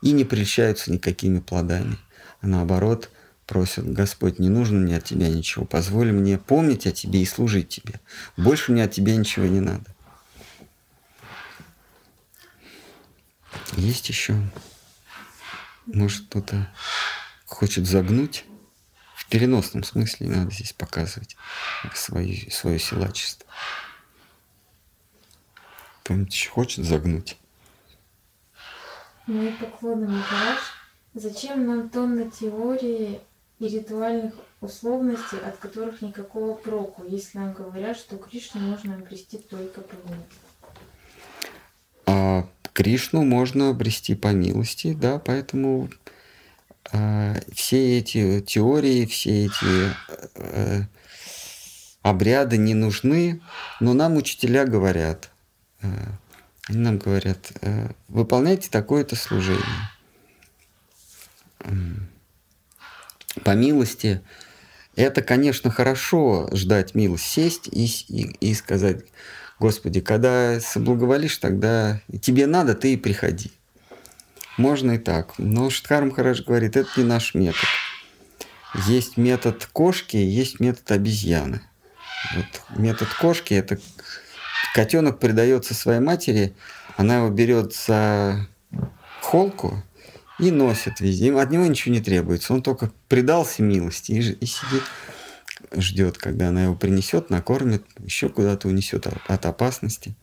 И 0.00 0.12
не 0.12 0.24
прельщаются 0.24 0.92
никакими 0.92 1.38
плодами. 1.38 1.96
А 2.40 2.46
наоборот, 2.46 3.10
просят, 3.46 3.90
Господь, 3.92 4.38
не 4.38 4.48
нужно 4.48 4.80
мне 4.80 4.96
от 4.96 5.04
Тебя 5.04 5.28
ничего, 5.28 5.64
позволь 5.64 6.12
мне 6.12 6.38
помнить 6.38 6.86
о 6.86 6.92
Тебе 6.92 7.22
и 7.22 7.26
служить 7.26 7.68
Тебе. 7.68 8.00
Больше 8.36 8.72
мне 8.72 8.84
от 8.84 8.92
Тебя 8.92 9.14
ничего 9.16 9.46
не 9.46 9.60
надо. 9.60 9.94
Есть 13.76 14.08
еще, 14.08 14.36
может, 15.86 16.26
кто-то 16.26 16.68
хочет 17.46 17.86
загнуть 17.86 18.44
переносном 19.32 19.82
смысле 19.82 20.28
надо 20.28 20.50
здесь 20.50 20.74
показывать 20.74 21.36
свое, 21.94 22.50
свое 22.50 22.78
силачество. 22.78 23.48
Кто-нибудь 26.02 26.50
хочет 26.52 26.84
загнуть? 26.84 27.38
Мои 29.26 29.52
поклоны, 29.52 30.06
Махараш. 30.06 30.58
Зачем 31.14 31.66
нам 31.66 31.88
тонны 31.88 32.30
теории 32.30 33.20
и 33.58 33.68
ритуальных 33.68 34.34
условностей, 34.60 35.38
от 35.38 35.56
которых 35.56 36.02
никакого 36.02 36.54
проку, 36.54 37.02
если 37.06 37.38
нам 37.38 37.54
говорят, 37.54 37.96
что 37.96 38.18
Кришну 38.18 38.60
можно 38.60 38.96
обрести 38.96 39.38
только 39.38 39.80
по 39.80 39.94
милости. 39.94 40.36
А 42.04 42.46
Кришну 42.74 43.24
можно 43.24 43.70
обрести 43.70 44.14
по 44.14 44.28
милости, 44.28 44.92
да, 44.92 45.18
поэтому 45.18 45.88
все 47.52 47.98
эти 47.98 48.40
теории, 48.40 49.06
все 49.06 49.46
эти 49.46 49.94
э, 50.34 50.82
обряды 52.02 52.58
не 52.58 52.74
нужны, 52.74 53.40
но 53.80 53.94
нам 53.94 54.16
учителя 54.16 54.66
говорят, 54.66 55.30
э, 55.80 55.88
они 56.68 56.78
нам 56.78 56.98
говорят, 56.98 57.52
э, 57.62 57.90
выполняйте 58.08 58.68
такое-то 58.70 59.16
служение. 59.16 59.62
По 63.44 63.54
милости, 63.54 64.20
это, 64.94 65.22
конечно, 65.22 65.70
хорошо 65.70 66.50
ждать 66.52 66.94
милость, 66.94 67.24
сесть 67.24 67.68
и, 67.68 67.86
и, 67.86 68.36
и 68.40 68.54
сказать, 68.54 69.06
Господи, 69.58 70.00
когда 70.00 70.60
соблаговолишь, 70.60 71.38
тогда 71.38 72.02
тебе 72.20 72.46
надо, 72.46 72.74
ты 72.74 72.94
и 72.94 72.96
приходи. 72.96 73.52
Можно 74.56 74.92
и 74.92 74.98
так. 74.98 75.34
Но 75.38 75.70
Штхар 75.70 76.04
Махарадж 76.04 76.42
говорит, 76.42 76.76
это 76.76 76.88
не 76.96 77.04
наш 77.04 77.34
метод. 77.34 77.68
Есть 78.86 79.16
метод 79.16 79.68
кошки, 79.72 80.16
есть 80.16 80.60
метод 80.60 80.90
обезьяны. 80.90 81.62
Вот 82.34 82.78
метод 82.78 83.08
кошки– 83.14 83.54
это 83.54 83.78
котенок 84.74 85.18
предается 85.18 85.74
своей 85.74 86.00
матери, 86.00 86.54
она 86.96 87.18
его 87.18 87.30
берет 87.30 87.74
за 87.74 88.46
холку 89.20 89.82
и 90.38 90.50
носит 90.50 91.00
везде. 91.00 91.34
От 91.34 91.50
него 91.50 91.66
ничего 91.66 91.94
не 91.94 92.00
требуется. 92.00 92.52
Он 92.52 92.62
только 92.62 92.90
предался 93.08 93.62
милости 93.62 94.12
и, 94.12 94.18
и 94.20 94.46
сидит, 94.46 94.82
ждет, 95.74 96.18
когда 96.18 96.48
она 96.48 96.64
его 96.64 96.74
принесет, 96.74 97.30
накормит, 97.30 97.84
еще 97.98 98.28
куда-то 98.28 98.68
унесет 98.68 99.06
от 99.06 99.46
опасности, 99.46 100.14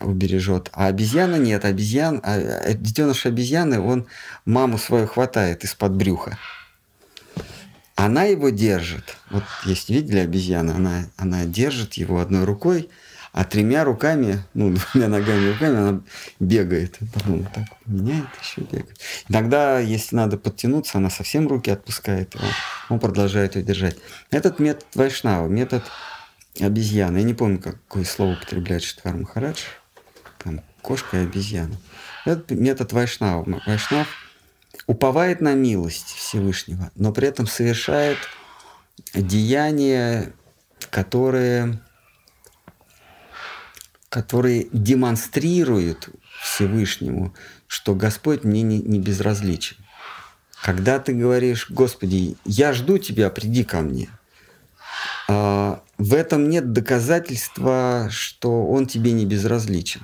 убережет. 0.00 0.70
А 0.72 0.86
обезьяна 0.86 1.36
нет. 1.36 1.64
Обезьян, 1.64 2.20
а, 2.22 2.34
а 2.34 2.72
детеныш 2.74 3.26
обезьяны, 3.26 3.80
он 3.80 4.06
маму 4.44 4.78
свою 4.78 5.06
хватает 5.06 5.64
из-под 5.64 5.92
брюха. 5.92 6.38
Она 7.96 8.24
его 8.24 8.50
держит. 8.50 9.16
Вот 9.30 9.44
есть, 9.64 9.88
видели 9.88 10.18
обезьяну? 10.18 10.74
Она, 10.74 11.06
она 11.16 11.46
держит 11.46 11.94
его 11.94 12.20
одной 12.20 12.44
рукой, 12.44 12.90
а 13.32 13.44
тремя 13.44 13.84
руками, 13.84 14.42
ну, 14.54 14.76
двумя 14.92 15.08
ногами 15.08 15.52
руками 15.52 15.76
она 15.76 16.00
бегает. 16.38 16.98
Потом 17.12 17.44
так 17.46 17.64
меняет, 17.86 18.28
еще 18.42 18.60
бегает. 18.60 18.98
Иногда, 19.28 19.78
если 19.78 20.14
надо 20.14 20.36
подтянуться, 20.36 20.98
она 20.98 21.08
совсем 21.08 21.48
руки 21.48 21.70
отпускает, 21.70 22.36
он, 22.36 22.48
он 22.90 22.98
продолжает 22.98 23.56
ее 23.56 23.62
держать. 23.62 23.96
Этот 24.30 24.58
метод 24.58 24.86
Вайшнава, 24.94 25.48
метод 25.48 25.82
обезьяны. 26.60 27.18
Я 27.18 27.24
не 27.24 27.34
помню, 27.34 27.58
какое 27.58 28.04
слово 28.04 28.34
употребляет 28.34 28.82
Штхар 28.82 29.16
Махарадж. 29.16 29.62
Там 30.46 30.62
кошка 30.80 31.18
и 31.18 31.24
обезьяна. 31.24 31.76
Это 32.24 32.54
метод 32.54 32.92
Вайшнава. 32.92 33.44
Вайшнав– 33.66 34.06
уповает 34.86 35.40
на 35.40 35.54
милость 35.54 36.14
Всевышнего, 36.14 36.90
но 36.94 37.12
при 37.12 37.28
этом 37.28 37.46
совершает 37.46 38.18
деяния, 39.14 40.32
которые, 40.90 41.80
которые 44.08 44.68
демонстрируют 44.72 46.08
Всевышнему, 46.42 47.34
что 47.66 47.94
Господь 47.94 48.44
мне 48.44 48.62
не, 48.62 48.78
не 48.78 49.00
безразличен. 49.00 49.76
Когда 50.62 50.98
ты 50.98 51.12
говоришь, 51.12 51.70
Господи, 51.70 52.36
я 52.44 52.72
жду 52.72 52.98
тебя, 52.98 53.30
приди 53.30 53.64
ко 53.64 53.80
мне, 53.80 54.08
а, 55.28 55.82
в 55.98 56.14
этом 56.14 56.48
нет 56.48 56.72
доказательства, 56.72 58.08
что 58.10 58.66
Он 58.66 58.86
тебе 58.86 59.12
не 59.12 59.26
безразличен. 59.26 60.02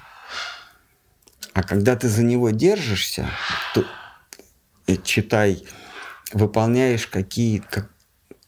А 1.54 1.62
когда 1.62 1.96
ты 1.96 2.08
за 2.08 2.22
него 2.22 2.50
держишься, 2.50 3.28
то 3.74 3.84
Э, 4.86 4.96
читай, 4.96 5.64
выполняешь 6.32 7.06
какие, 7.06 7.58
как, 7.58 7.90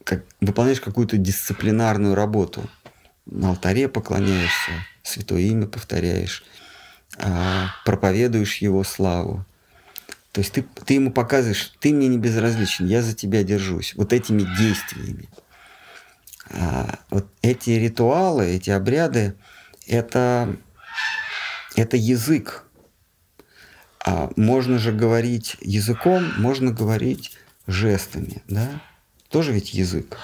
как, 0.03 0.25
выполняешь 0.41 0.81
какую-то 0.81 1.17
дисциплинарную 1.17 2.15
работу. 2.15 2.69
На 3.27 3.51
алтаре 3.51 3.89
поклоняешься, 3.89 4.73
святое 5.03 5.43
имя 5.43 5.67
повторяешь, 5.67 6.45
а, 7.19 7.69
проповедуешь 7.85 8.57
его 8.57 8.85
славу. 8.85 9.47
То 10.33 10.41
есть 10.41 10.53
ты, 10.53 10.63
ты 10.63 10.95
ему 10.95 11.13
показываешь, 11.13 11.73
ты 11.79 11.95
мне 11.95 12.09
не 12.09 12.19
безразличен, 12.19 12.87
я 12.87 13.01
за 13.01 13.15
тебя 13.15 13.45
держусь. 13.45 13.95
Вот 13.95 14.13
этими 14.13 14.43
действиями. 14.59 15.29
А, 16.51 16.99
вот 17.11 17.29
эти 17.41 17.71
ритуалы, 17.71 18.47
эти 18.47 18.71
обряды, 18.71 19.37
это, 19.87 20.57
это 21.77 21.97
язык, 21.97 22.64
а 24.05 24.31
можно 24.37 24.79
же 24.79 24.93
говорить 24.93 25.57
языком, 25.63 26.31
можно 26.37 26.71
говорить 26.71 27.33
жестами, 27.67 28.43
да? 28.47 28.83
Тоже 29.31 29.53
ведь 29.53 29.73
язык. 29.73 30.19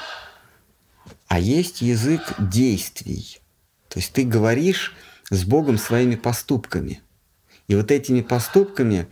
А 1.28 1.40
есть 1.40 1.80
язык 1.80 2.34
действий. 2.38 3.40
То 3.88 3.98
есть 3.98 4.12
ты 4.12 4.24
говоришь 4.24 4.94
с 5.30 5.44
Богом 5.44 5.78
своими 5.78 6.14
поступками. 6.14 7.00
И 7.68 7.74
вот 7.74 7.90
этими 7.90 8.20
поступками, 8.20 9.06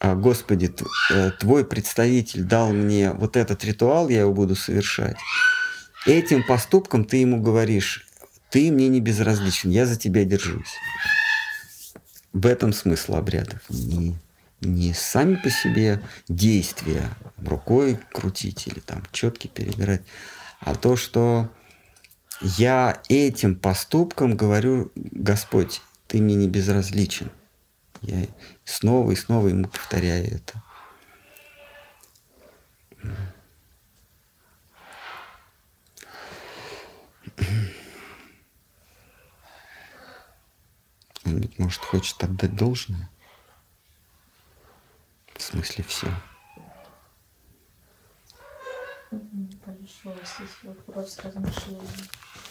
а, 0.00 0.14
Господи, 0.14 0.72
э, 1.10 1.30
Твой 1.38 1.64
представитель 1.64 2.44
дал 2.44 2.72
мне 2.72 3.12
вот 3.12 3.36
этот 3.36 3.62
ритуал, 3.64 4.08
я 4.08 4.20
его 4.20 4.32
буду 4.32 4.56
совершать. 4.56 5.16
Этим 6.06 6.44
поступком 6.44 7.04
ты 7.04 7.18
ему 7.18 7.42
говоришь, 7.42 8.06
ты 8.50 8.72
мне 8.72 8.88
не 8.88 9.00
безразличен, 9.00 9.70
я 9.70 9.84
за 9.84 9.96
тебя 9.96 10.24
держусь. 10.24 10.74
В 12.32 12.46
этом 12.46 12.72
смысл 12.72 13.16
обрядов. 13.16 13.60
Не, 13.68 14.16
не 14.60 14.94
сами 14.94 15.36
по 15.36 15.50
себе 15.50 16.02
действия, 16.28 17.10
рукой 17.36 17.98
крутить 18.12 18.66
или 18.66 18.80
там 18.80 19.02
четки 19.12 19.48
перебирать, 19.48 20.02
а 20.60 20.74
то, 20.74 20.96
что 20.96 21.50
я 22.40 23.00
этим 23.08 23.56
поступком 23.56 24.36
говорю, 24.36 24.90
Господь, 24.94 25.82
ты 26.06 26.20
мне 26.20 26.34
не 26.34 26.48
безразличен. 26.48 27.30
Я 28.00 28.26
снова 28.64 29.12
и 29.12 29.16
снова 29.16 29.48
ему 29.48 29.68
повторяю 29.68 30.26
это. 30.26 30.62
Mm-hmm. 37.36 37.81
Он 41.24 41.38
ведь, 41.38 41.58
может, 41.58 41.82
хочет 41.82 42.22
отдать 42.24 42.56
должное. 42.56 43.10
В 45.34 45.42
смысле 45.42 45.84
все. 45.84 46.08
Хорошо, 49.64 50.18
здесь 50.24 50.56
вопрос 50.62 51.18
размышления. 51.18 51.80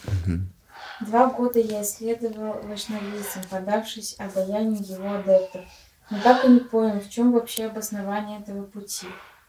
Угу. 0.06 1.08
Два 1.08 1.28
года 1.28 1.60
я 1.60 1.82
исследовал 1.82 2.62
вайшнавизм, 2.62 3.42
подавшись 3.50 4.16
обаянию 4.20 4.84
его 4.84 5.14
адептов. 5.16 5.66
Но 6.10 6.22
так 6.22 6.46
и 6.46 6.50
не 6.50 6.60
понял, 6.60 7.00
в 7.00 7.10
чем 7.10 7.32
вообще 7.32 7.66
обоснование 7.66 8.40
этого 8.40 8.64
пути. 8.64 9.08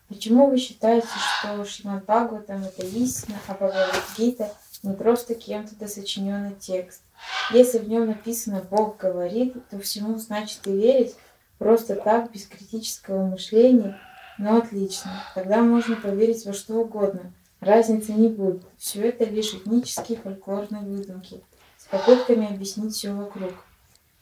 Почему 0.09 0.49
вы 0.49 0.59
считаете, 0.59 1.09
что 1.39 1.65
Шримад 1.65 2.05
Бхагаватам 2.05 2.65
это 2.65 2.87
истина, 2.87 3.39
а 3.47 3.55
Бхагавадгита 3.55 4.53
не 4.83 4.95
просто 4.95 5.35
кем-то 5.35 5.75
досочиненный 5.77 6.55
текст? 6.55 7.03
Если 7.51 7.79
в 7.79 7.89
нем 7.89 8.07
написано 8.07 8.63
«Бог 8.71 8.99
говорит», 8.99 9.55
то 9.71 9.79
всему 9.79 10.19
значит 10.19 10.67
и 10.67 10.73
верить 10.73 11.15
просто 11.59 11.97
так, 11.97 12.33
без 12.33 12.47
критического 12.47 13.27
мышления, 13.27 13.99
но 14.39 14.59
отлично. 14.59 15.13
Тогда 15.35 15.63
можно 15.63 15.97
поверить 15.97 16.45
во 16.45 16.53
что 16.53 16.75
угодно. 16.75 17.33
Разницы 17.61 18.13
не 18.13 18.29
будет. 18.29 18.63
Все 18.77 19.09
это 19.09 19.25
лишь 19.25 19.55
этнические 19.55 20.19
фольклорные 20.19 20.83
выдумки 20.83 21.43
с 21.79 21.85
попытками 21.87 22.53
объяснить 22.53 22.95
все 22.95 23.13
вокруг. 23.13 23.53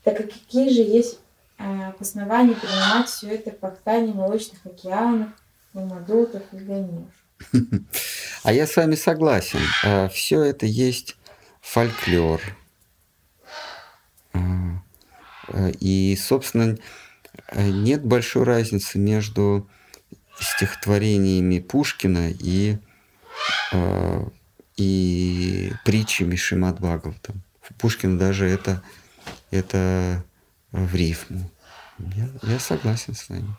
Так 0.04 0.16
как 0.16 0.26
какие 0.26 0.68
же 0.68 0.82
есть 0.82 1.18
э, 1.58 1.88
обоснования 1.88 2.54
принимать 2.54 3.08
все 3.08 3.28
это 3.28 3.50
пахтание 3.50 4.14
молочных 4.14 4.64
океанов, 4.66 5.30
мамадотов 5.72 6.42
и 6.52 6.56
гонев? 6.56 7.08
А 8.42 8.54
я 8.54 8.66
с 8.66 8.74
вами 8.74 8.94
согласен. 8.94 9.60
Э, 9.84 10.08
все 10.08 10.42
это 10.42 10.64
есть 10.64 11.16
фольклор, 11.60 12.40
и, 15.80 16.16
собственно, 16.20 16.76
э, 17.48 17.68
нет 17.68 18.04
большой 18.04 18.44
разницы 18.44 18.98
между 18.98 19.68
стихотворениями 20.38 21.58
Пушкина 21.58 22.30
и, 22.30 22.78
э, 23.72 24.26
и 24.76 25.72
притчами 25.84 26.36
Шимат 26.36 26.80
Бхагаватам. 26.80 27.42
Пушкин 27.78 28.18
даже 28.18 28.48
это, 28.48 28.82
это 29.50 30.24
в 30.72 30.94
рифму. 30.94 31.50
Я, 31.98 32.28
я 32.42 32.58
согласен 32.58 33.14
с 33.14 33.28
вами. 33.28 33.54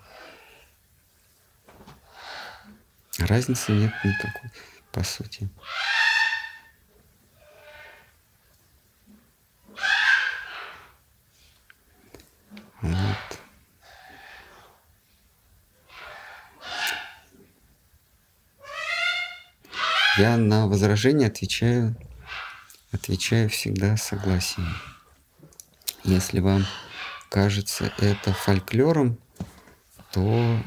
Разницы 3.20 3.72
нет 3.72 3.94
никакой, 4.04 4.52
по 4.92 5.04
сути. 5.04 5.50
Вот. 12.82 13.42
Я 20.18 20.36
на 20.38 20.68
возражение 20.68 21.30
отвечаю, 21.30 21.96
отвечаю 22.92 23.50
всегда 23.50 23.96
согласием. 23.98 24.76
Если 26.04 26.40
вам 26.40 26.66
кажется 27.30 27.94
это 27.98 28.34
фольклором, 28.34 29.18
то 30.12 30.60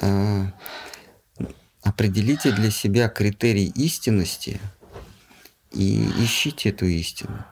э, 0.00 0.46
определите 1.82 2.52
для 2.52 2.70
себя 2.70 3.08
критерий 3.08 3.72
истинности 3.74 4.60
и 5.72 6.04
ищите 6.22 6.68
эту 6.70 6.86
истину. 6.86 7.44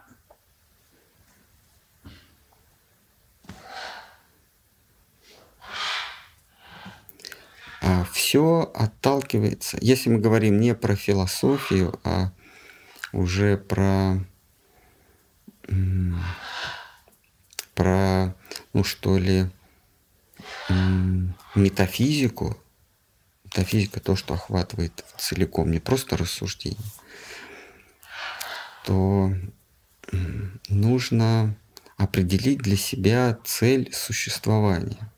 Все 8.12 8.72
отталкивается, 8.74 9.78
если 9.80 10.10
мы 10.10 10.18
говорим 10.18 10.60
не 10.60 10.74
про 10.74 10.96
философию, 10.96 11.98
а 12.04 12.32
уже 13.12 13.58
про 13.58 14.18
про, 17.74 18.34
ну 18.72 18.84
что 18.84 19.18
ли, 19.18 19.50
метафизику, 21.54 22.56
метафизика 23.44 24.00
то, 24.00 24.16
что 24.16 24.34
охватывает 24.34 25.04
целиком, 25.18 25.70
не 25.70 25.80
просто 25.80 26.16
рассуждение, 26.16 26.78
то 28.84 29.32
нужно 30.68 31.56
определить 31.96 32.58
для 32.58 32.76
себя 32.76 33.38
цель 33.44 33.92
существования. 33.92 35.10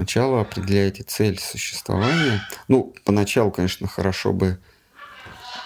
Сначала 0.00 0.40
определяете 0.40 1.02
цель 1.02 1.38
существования. 1.38 2.40
Ну, 2.68 2.94
поначалу, 3.04 3.50
конечно, 3.50 3.86
хорошо 3.86 4.32
бы 4.32 4.58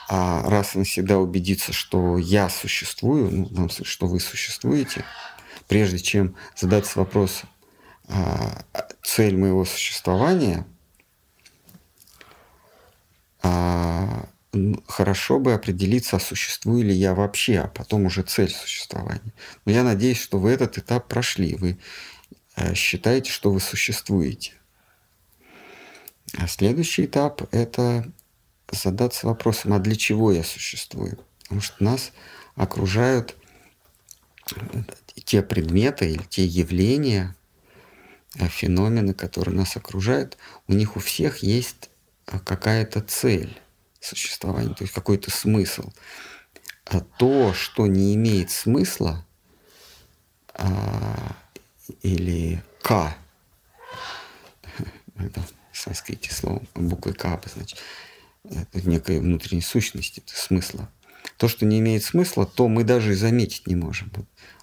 а 0.09 0.43
раз 0.51 0.75
и 0.75 0.79
навсегда 0.79 1.19
убедиться, 1.19 1.73
что 1.73 2.19
я 2.19 2.49
существую, 2.49 3.47
ну, 3.53 3.69
что 3.69 4.09
вы 4.09 4.19
существуете, 4.19 5.05
прежде 5.69 6.01
чем 6.01 6.35
задаться 6.57 6.99
вопросом, 6.99 7.49
а, 8.09 8.65
цель 9.05 9.37
моего 9.37 9.65
существования, 9.65 10.67
а, 13.41 14.27
хорошо 14.89 15.39
бы 15.39 15.55
определиться, 15.55 16.17
а 16.17 16.21
существую 16.21 16.83
ли 16.83 16.93
я 16.93 17.15
вообще, 17.15 17.61
а 17.61 17.69
потом 17.69 18.07
уже 18.07 18.23
цель 18.23 18.51
существования. 18.51 19.33
Но 19.65 19.71
я 19.71 19.85
надеюсь, 19.85 20.21
что 20.21 20.39
вы 20.41 20.51
этот 20.51 20.77
этап 20.77 21.07
прошли, 21.07 21.55
вы 21.55 21.79
считаете, 22.75 23.31
что 23.31 23.51
вы 23.51 23.61
существуете. 23.61 24.53
А 26.37 26.47
следующий 26.49 27.05
этап– 27.05 27.43
это 27.53 28.11
задаться 28.71 29.27
вопросом, 29.27 29.73
а 29.73 29.79
для 29.79 29.97
чего 29.97 30.33
я 30.33 30.43
существую? 30.43 31.19
Потому 31.43 31.61
что 31.61 31.85
нас 31.85 32.13
окружают 32.57 33.37
те 35.25 35.43
предметы 35.43 36.11
или 36.11 36.23
те 36.23 36.45
явления, 36.45 37.37
э, 38.37 38.49
феномены, 38.49 39.15
которые 39.15 39.55
нас 39.55 39.77
окружают, 39.77 40.37
у 40.67 40.73
них 40.73 40.97
у 40.97 41.01
всех 41.01 41.39
есть 41.39 41.91
э, 42.27 42.39
какая-то 42.39 43.01
цель 43.01 43.61
существования, 44.01 44.75
то 44.75 44.85
есть 44.85 44.93
какой-то 44.93 45.31
смысл. 45.31 45.93
А 46.85 47.01
то, 47.01 47.55
что 47.55 47.87
не 47.87 48.15
имеет 48.15 48.51
смысла, 48.51 49.25
а, 50.53 51.37
или 52.03 52.63
К, 52.83 53.17
это 55.17 55.41
в 55.73 55.79
санскрите 55.79 56.33
слово 56.33 56.63
буквой 56.75 57.15
К 57.15 57.27
обозначить, 57.27 57.79
некой 58.73 59.21
внутренней 59.21 59.63
сущности, 59.63 60.23
смысла. 60.27 60.91
То, 61.37 61.49
что 61.49 61.65
не 61.65 61.79
имеет 61.81 62.05
смысла, 62.05 62.47
то 62.47 62.69
мы 62.69 62.85
даже 62.85 63.13
и 63.13 63.17
заметить 63.17 63.67
не 63.67 63.75
можем. 63.75 64.13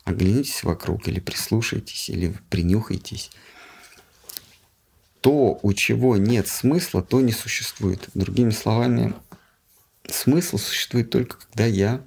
Оглянитесь 0.03 0.63
вокруг 0.63 1.07
или 1.07 1.19
прислушайтесь, 1.19 2.09
или 2.09 2.33
принюхайтесь. 2.49 3.31
То, 5.21 5.59
у 5.61 5.73
чего 5.73 6.17
нет 6.17 6.47
смысла, 6.47 7.03
то 7.03 7.21
не 7.21 7.31
существует. 7.31 8.09
Другими 8.13 8.51
словами, 8.51 9.13
смысл 10.07 10.57
существует 10.57 11.09
только 11.09 11.37
когда 11.37 11.65
я 11.65 12.01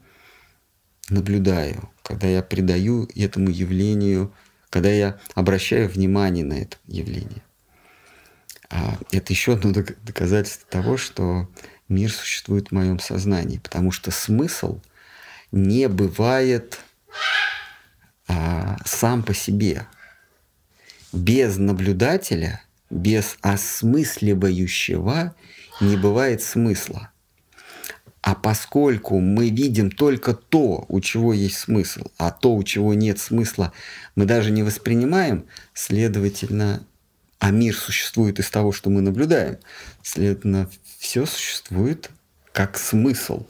наблюдаю, 1.09 1.89
когда 2.03 2.27
я 2.27 2.43
придаю 2.43 3.09
этому 3.15 3.51
явлению, 3.51 4.33
когда 4.75 4.91
я 4.91 5.21
обращаю 5.37 5.89
внимание 5.89 6.45
на 6.45 6.55
это 6.55 6.79
явление. 6.89 7.45
А 8.69 8.99
это 9.13 9.33
еще 9.33 9.53
одно 9.53 9.71
доказательство 9.71 10.69
того, 10.69 10.97
что 10.97 11.49
мир 11.89 12.11
существует 12.11 12.67
в 12.69 12.73
моем 12.73 12.99
сознании, 12.99 13.59
потому 13.59 13.93
что 13.93 14.11
смысл 14.11 14.81
не 15.53 15.89
бывает 15.89 16.81
а, 18.27 18.77
сам 18.85 19.23
по 19.23 19.33
себе. 19.33 19.87
Без 21.13 21.57
наблюдателя, 21.57 22.61
без 22.91 23.39
осмысливающего 23.43 25.37
не 25.81 25.97
бывает 25.97 26.43
смысла. 26.43 27.13
А 28.25 28.35
поскольку 28.35 29.21
мы 29.21 29.51
видим 29.51 29.91
только 29.91 30.33
то, 30.33 30.87
у 30.89 31.01
чего 31.03 31.35
есть 31.35 31.59
смысл, 31.59 32.07
а 32.17 32.31
то, 32.31 32.55
у 32.55 32.63
чего 32.63 32.95
нет 32.95 33.19
смысла, 33.19 33.75
мы 34.17 34.25
даже 34.25 34.51
не 34.51 34.63
воспринимаем, 34.63 35.45
следовательно, 35.75 36.87
а 37.39 37.51
мир 37.51 37.77
существует 37.77 38.39
из 38.39 38.49
того, 38.49 38.73
что 38.73 38.89
мы 38.89 39.03
наблюдаем. 39.03 39.59
Следовательно, 40.03 40.71
все 40.99 41.27
существует 41.27 42.09
как 42.53 42.79
смысл. 42.79 43.47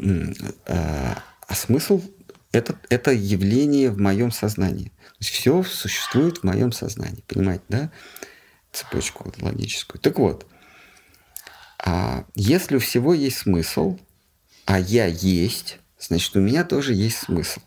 А, 0.00 1.22
а 1.46 1.54
смысл 1.54 2.02
это, 2.50 2.76
это 2.88 3.12
явление 3.12 3.90
в 3.90 4.00
моем 4.00 4.32
сознании. 4.32 4.88
То 4.88 5.16
есть 5.20 5.30
все 5.30 5.62
существует 5.62 6.38
в 6.38 6.42
моем 6.42 6.72
сознании. 6.72 7.22
Понимаете, 7.28 7.62
да? 7.68 7.92
Цепочку 8.72 9.32
логическую. 9.40 10.00
Так 10.00 10.18
вот, 10.18 10.46
а 11.78 12.24
если 12.34 12.76
у 12.76 12.80
всего 12.80 13.14
есть 13.14 13.38
смысл, 13.38 13.98
а 14.64 14.78
я 14.78 15.06
есть, 15.06 15.78
значит, 15.98 16.34
у 16.36 16.40
меня 16.40 16.64
тоже 16.64 16.94
есть 16.94 17.18
смысл. 17.18 17.60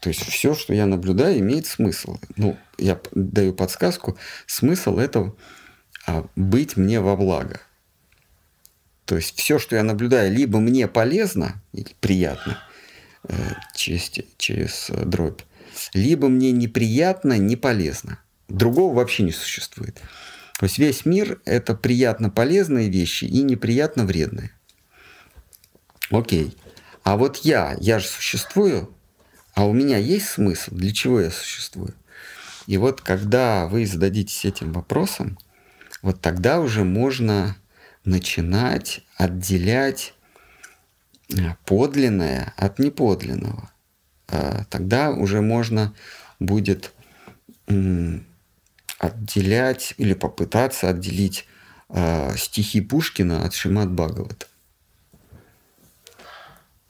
То 0.00 0.08
есть 0.08 0.22
все, 0.22 0.54
что 0.54 0.74
я 0.74 0.84
наблюдаю, 0.84 1.38
имеет 1.38 1.66
смысл. 1.66 2.18
Ну, 2.36 2.58
я 2.76 3.00
даю 3.12 3.54
подсказку. 3.54 4.18
Смысл 4.46 4.98
этого 4.98 5.34
а, 6.06 6.26
быть 6.36 6.76
мне 6.76 7.00
во 7.00 7.16
благо. 7.16 7.60
То 9.06 9.16
есть 9.16 9.38
все, 9.38 9.58
что 9.58 9.76
я 9.76 9.82
наблюдаю, 9.82 10.32
либо 10.32 10.60
мне 10.60 10.88
полезно 10.88 11.62
или 11.72 11.88
приятно 12.00 12.58
э, 13.28 13.34
через, 13.74 14.10
через 14.38 14.88
э, 14.90 15.04
дробь, 15.04 15.42
либо 15.92 16.28
мне 16.28 16.52
неприятно, 16.52 17.36
не 17.38 17.56
полезно. 17.56 18.18
Другого 18.48 18.94
вообще 18.94 19.22
не 19.22 19.32
существует. 19.32 20.00
То 20.58 20.66
есть 20.66 20.78
весь 20.78 21.04
мир– 21.04 21.40
это 21.44 21.74
приятно 21.74 22.30
полезные 22.30 22.88
вещи 22.88 23.24
и 23.24 23.42
неприятно 23.42 24.04
вредные. 24.04 24.50
Окей. 26.10 26.56
А 27.02 27.16
вот 27.16 27.38
я, 27.38 27.76
я 27.80 27.98
же 27.98 28.06
существую, 28.06 28.94
а 29.54 29.66
у 29.66 29.72
меня 29.72 29.98
есть 29.98 30.28
смысл, 30.28 30.74
для 30.74 30.92
чего 30.92 31.20
я 31.20 31.30
существую? 31.30 31.94
И 32.66 32.76
вот 32.78 33.00
когда 33.00 33.66
вы 33.66 33.84
зададитесь 33.86 34.44
этим 34.44 34.72
вопросом, 34.72 35.38
вот 36.02 36.20
тогда 36.20 36.60
уже 36.60 36.84
можно 36.84 37.56
начинать 38.04 39.04
отделять 39.16 40.14
э, 41.30 41.54
подлинное 41.64 42.54
от 42.56 42.78
неподлинного. 42.78 43.70
А 44.28 44.64
тогда 44.70 45.10
уже 45.10 45.40
можно 45.40 45.94
будет 46.38 46.92
отделять 49.06 49.94
или 49.98 50.14
попытаться 50.14 50.88
отделить 50.88 51.46
э, 51.88 52.36
стихи 52.36 52.80
Пушкина 52.80 53.44
от 53.44 53.54
Шимат 53.54 53.90
Бхагавата. 53.90 54.46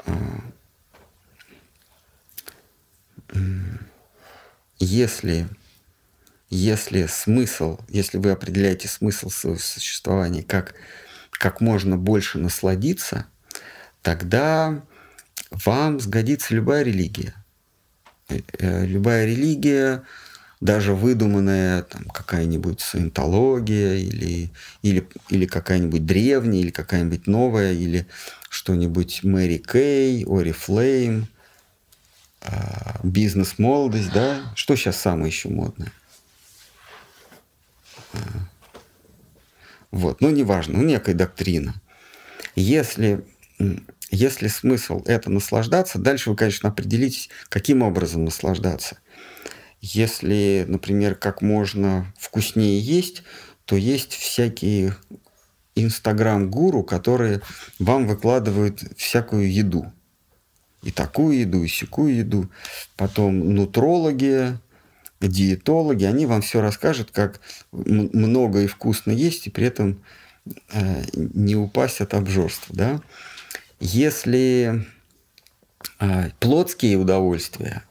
А, 0.07 0.13
если, 4.79 5.49
если 6.51 7.07
смысл, 7.07 7.79
если 7.89 8.19
вы 8.19 8.31
определяете 8.31 8.89
смысл 8.89 9.31
своего 9.31 9.59
существования 9.59 10.43
как 10.43 10.75
как 11.31 11.61
можно 11.61 11.97
больше 11.97 12.39
насладиться, 12.39 13.27
тогда 14.03 14.83
вам 15.51 15.99
сгодится 16.01 16.55
любая 16.55 16.85
религия. 16.85 17.35
Э, 18.29 18.39
э, 18.59 18.87
любая 18.87 19.27
религия 19.27 20.05
даже 20.65 20.95
выдуманная 20.95 21.83
там 21.83 22.05
какая-нибудь 22.05 22.81
саентология 22.81 23.97
или, 23.97 24.51
или, 24.81 25.07
или 25.29 25.45
какая-нибудь 25.45 26.07
древняя, 26.07 26.63
или 26.63 26.71
какая-нибудь 26.71 27.27
новая, 27.27 27.75
или 27.75 28.07
что-нибудь 28.49 29.25
Мэри 29.25 29.59
Кей, 29.59 30.25
Ори 30.27 30.53
Флейм, 30.53 31.29
а, 32.41 32.99
бизнес-молодость, 33.03 34.11
да? 34.15 34.41
Что 34.55 34.75
сейчас 34.75 34.97
самое 34.97 35.27
еще 35.27 35.51
модное? 35.51 35.93
А, 38.15 38.19
вот, 39.91 40.23
ну, 40.23 40.31
неважно, 40.31 40.79
ну, 40.79 40.83
некая 40.83 41.15
доктрина. 41.15 41.75
Если, 42.57 43.23
если 44.11 44.49
смысл 44.49 45.03
это 45.05 45.29
наслаждаться, 45.29 45.99
дальше 45.99 46.31
вы, 46.31 46.37
конечно, 46.37 46.71
определитесь, 46.71 47.29
каким 47.51 47.83
образом 47.83 48.25
наслаждаться. 48.25 48.97
Если, 49.93 50.65
например, 50.67 51.15
как 51.15 51.43
можно 51.43 52.11
вкуснее 52.19 52.81
есть, 52.81 53.23
то 53.67 53.77
есть 53.77 54.15
всякие 54.15 54.97
инстаграм-гуру, 55.75 56.83
которые 56.85 57.43
вам 57.79 58.07
выкладывают 58.07 58.83
всякую 58.97 59.53
еду. 59.53 59.93
И 60.83 60.91
такую 60.91 61.39
еду, 61.41 61.63
и 61.63 61.67
всякую 61.67 62.17
еду. 62.17 62.49
Потом 62.97 63.55
нутрологи, 63.55 64.59
диетологи, 65.21 66.05
они 66.05 66.25
вам 66.25 66.41
все 66.41 66.63
расскажут, 66.63 67.11
как 67.11 67.43
много 67.71 68.63
и 68.63 68.67
вкусно 68.67 69.11
есть, 69.11 69.49
и 69.49 69.51
при 69.51 69.67
этом 69.67 70.03
э, 70.73 71.05
не 71.13 71.57
упасть 71.57 72.01
от 72.01 72.15
обжорства. 72.15 72.75
Да? 72.75 73.01
Если 73.81 74.87
э, 76.01 76.31
плотские 76.41 76.97
удовольствия, 76.97 77.83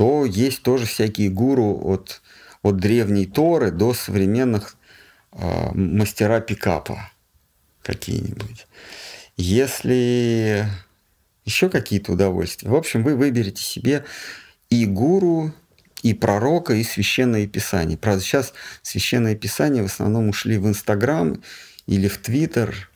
то 0.00 0.24
есть 0.24 0.62
тоже 0.62 0.86
всякие 0.86 1.28
гуру 1.28 1.78
от, 1.78 2.22
от 2.62 2.78
древней 2.78 3.26
Торы 3.26 3.70
до 3.70 3.92
современных 3.92 4.76
э, 5.30 5.72
мастера 5.74 6.40
пикапа 6.40 7.10
какие-нибудь. 7.82 8.66
Если 9.36 10.66
еще 11.44 11.68
какие-то 11.68 12.12
удовольствия, 12.12 12.70
в 12.70 12.76
общем, 12.76 13.02
вы 13.02 13.14
выберете 13.14 13.62
себе 13.62 14.06
и 14.70 14.86
гуру, 14.86 15.52
и 16.02 16.14
пророка, 16.14 16.72
и 16.72 16.82
священное 16.82 17.46
писание. 17.46 17.98
Правда, 17.98 18.22
сейчас 18.22 18.54
священное 18.80 19.34
писание 19.34 19.82
в 19.82 19.92
основном 19.92 20.30
ушли 20.30 20.56
в 20.56 20.66
Инстаграм 20.66 21.42
или 21.86 22.08
в 22.08 22.16
Твиттер, 22.16 22.88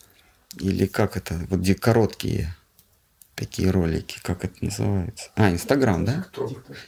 или 0.59 0.87
как 0.87 1.19
это, 1.19 1.35
вот 1.51 1.61
где 1.61 1.75
короткие 1.75 2.57
такие 3.35 3.71
ролики, 3.71 4.19
как 4.23 4.45
это 4.45 4.65
называется? 4.65 5.31
А, 5.37 5.51
Инстаграм, 5.51 6.05
да? 6.05 6.27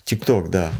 ТикТок, 0.04 0.50
да. 0.50 0.72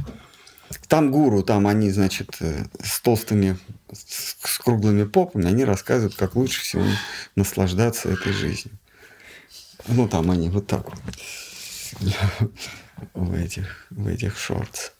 Там 0.88 1.10
гуру, 1.10 1.42
там 1.42 1.66
они, 1.66 1.90
значит, 1.90 2.36
э, 2.40 2.64
с 2.82 3.00
толстыми, 3.00 3.56
с 3.92 4.58
круглыми 4.58 5.04
попами, 5.04 5.46
они 5.46 5.64
рассказывают, 5.64 6.16
как 6.16 6.34
лучше 6.34 6.62
всего 6.62 6.84
наслаждаться 7.36 8.08
этой 8.08 8.32
жизнью. 8.32 8.76
Ну, 9.86 10.08
там 10.08 10.30
они 10.30 10.48
вот 10.48 10.66
так 10.66 10.86
вот 10.88 11.00
в 13.14 13.34
этих, 13.34 13.86
в 13.90 14.06
этих 14.08 14.38
шортс. 14.38 14.92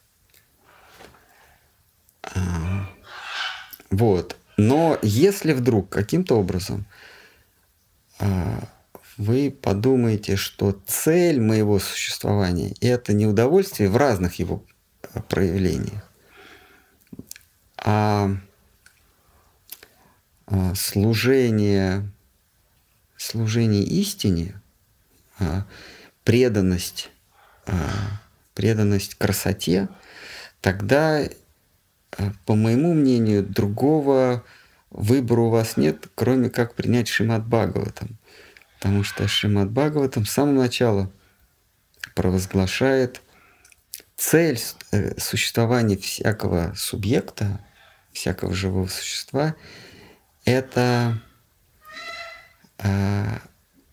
А, 2.23 2.89
вот. 3.91 4.37
Но 4.57 4.99
если 5.03 5.53
вдруг 5.53 5.91
каким-то 5.91 6.37
образом 6.37 6.87
а, 8.19 8.69
вы 9.17 9.51
подумаете, 9.51 10.37
что 10.37 10.79
цель 10.87 11.41
моего 11.41 11.79
существования– 11.79 12.75
это 12.81 13.13
не 13.13 13.27
удовольствие 13.27 13.89
в 13.89 13.97
разных 13.97 14.39
его 14.39 14.65
а, 15.13 15.23
проявлениях, 15.23 16.11
а 17.79 18.31
служение, 20.75 22.11
служение 23.17 23.83
истине, 23.83 24.61
преданность, 26.25 27.11
преданность 28.55 29.17
красоте, 29.17 29.89
тогда 30.61 31.29
а, 32.19 32.33
по 32.45 32.55
моему 32.55 32.95
мнению, 32.95 33.43
другого 33.43 34.45
выбора 34.91 35.41
у 35.43 35.51
вас 35.51 35.77
нет, 35.77 36.09
кроме 36.15 36.49
как 36.51 36.75
принять 36.75 37.09
Шимат 37.09 37.47
Бхагаватам. 37.47 38.19
Потому 38.79 39.05
что 39.05 39.27
Шимат 39.27 39.71
Бхагаватам 39.71 40.27
с 40.27 40.33
самого 40.33 40.63
начала 40.63 41.11
провозглашает 42.15 43.23
цель 44.17 44.61
э, 44.93 45.19
существования 45.19 45.97
всякого 45.97 46.73
субъекта, 46.77 47.61
всякого 48.13 48.55
живого 48.55 48.87
существа– 48.87 49.55
это 50.47 51.21
э, 52.79 53.39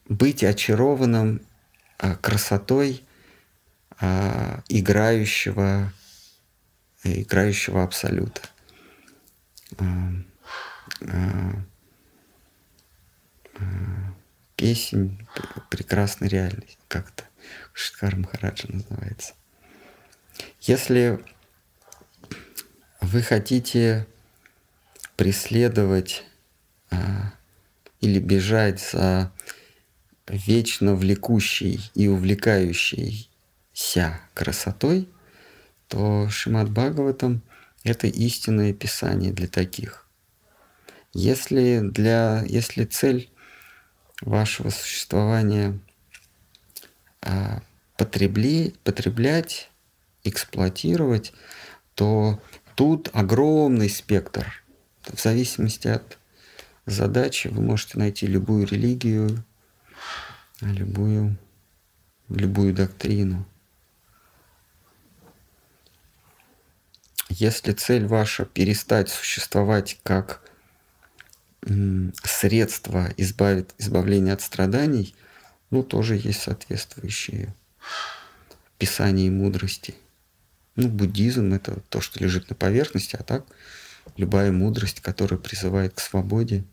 быть 0.07 0.43
очарованным 0.43 1.41
э, 1.99 2.15
красотой 2.15 3.03
э, 3.99 4.59
играющего 4.69 5.91
играющего 7.03 7.83
абсолюта. 7.83 8.41
А, 9.77 9.83
а, 11.01 11.51
а, 13.55 14.13
песень 14.55 15.27
прекрасной 15.69 16.27
реальности, 16.27 16.77
как-то 16.87 17.23
Шиткар 17.73 18.15
Махараджа 18.15 18.67
называется. 18.69 19.33
Если 20.61 21.19
вы 23.01 23.21
хотите 23.21 24.07
преследовать 25.15 26.23
а, 26.89 27.33
или 28.01 28.19
бежать 28.19 28.79
за 28.79 29.31
вечно 30.27 30.95
влекущей 30.95 31.91
и 31.93 32.07
увлекающейся 32.07 34.19
красотой, 34.33 35.09
то 35.87 36.29
Шимат 36.29 36.69
Бхагаватам– 36.69 37.43
это 37.83 38.07
истинное 38.07 38.73
писание 38.73 39.31
для 39.31 39.47
таких. 39.47 40.07
Если, 41.13 41.81
для, 41.81 42.43
если 42.47 42.85
цель 42.85 43.29
вашего 44.21 44.69
существования 44.69 45.79
а, 47.21 47.61
потребли, 47.97 48.73
потреблять, 48.83 49.69
эксплуатировать, 50.23 51.33
то 51.95 52.41
тут 52.75 53.09
огромный 53.13 53.89
спектр. 53.89 54.63
В 55.05 55.19
зависимости 55.19 55.87
от 55.87 56.17
задачи 56.85 57.47
вы 57.47 57.61
можете 57.61 57.97
найти 57.97 58.25
любую 58.27 58.67
религию, 58.67 59.43
любую, 60.61 61.37
любую 62.29 62.73
доктрину. 62.73 63.45
Если 67.29 67.71
цель 67.71 68.05
ваша 68.05 68.45
перестать 68.45 69.09
существовать 69.09 69.99
как 70.03 70.41
средство 72.23 73.09
избавить, 73.17 73.69
избавления 73.77 74.33
от 74.33 74.41
страданий, 74.41 75.15
ну, 75.69 75.83
тоже 75.83 76.15
есть 76.15 76.41
соответствующие 76.41 77.53
писания 78.77 79.27
и 79.27 79.29
мудрости. 79.29 79.95
Ну, 80.75 80.87
буддизм– 80.87 81.53
это 81.55 81.79
то, 81.89 82.01
что 82.01 82.19
лежит 82.19 82.49
на 82.49 82.55
поверхности, 82.55 83.15
а 83.15 83.23
так 83.23 83.45
любая 84.17 84.51
мудрость, 84.51 84.99
которая 84.99 85.39
призывает 85.39 85.93
к 85.93 85.99
свободе, 85.99 86.63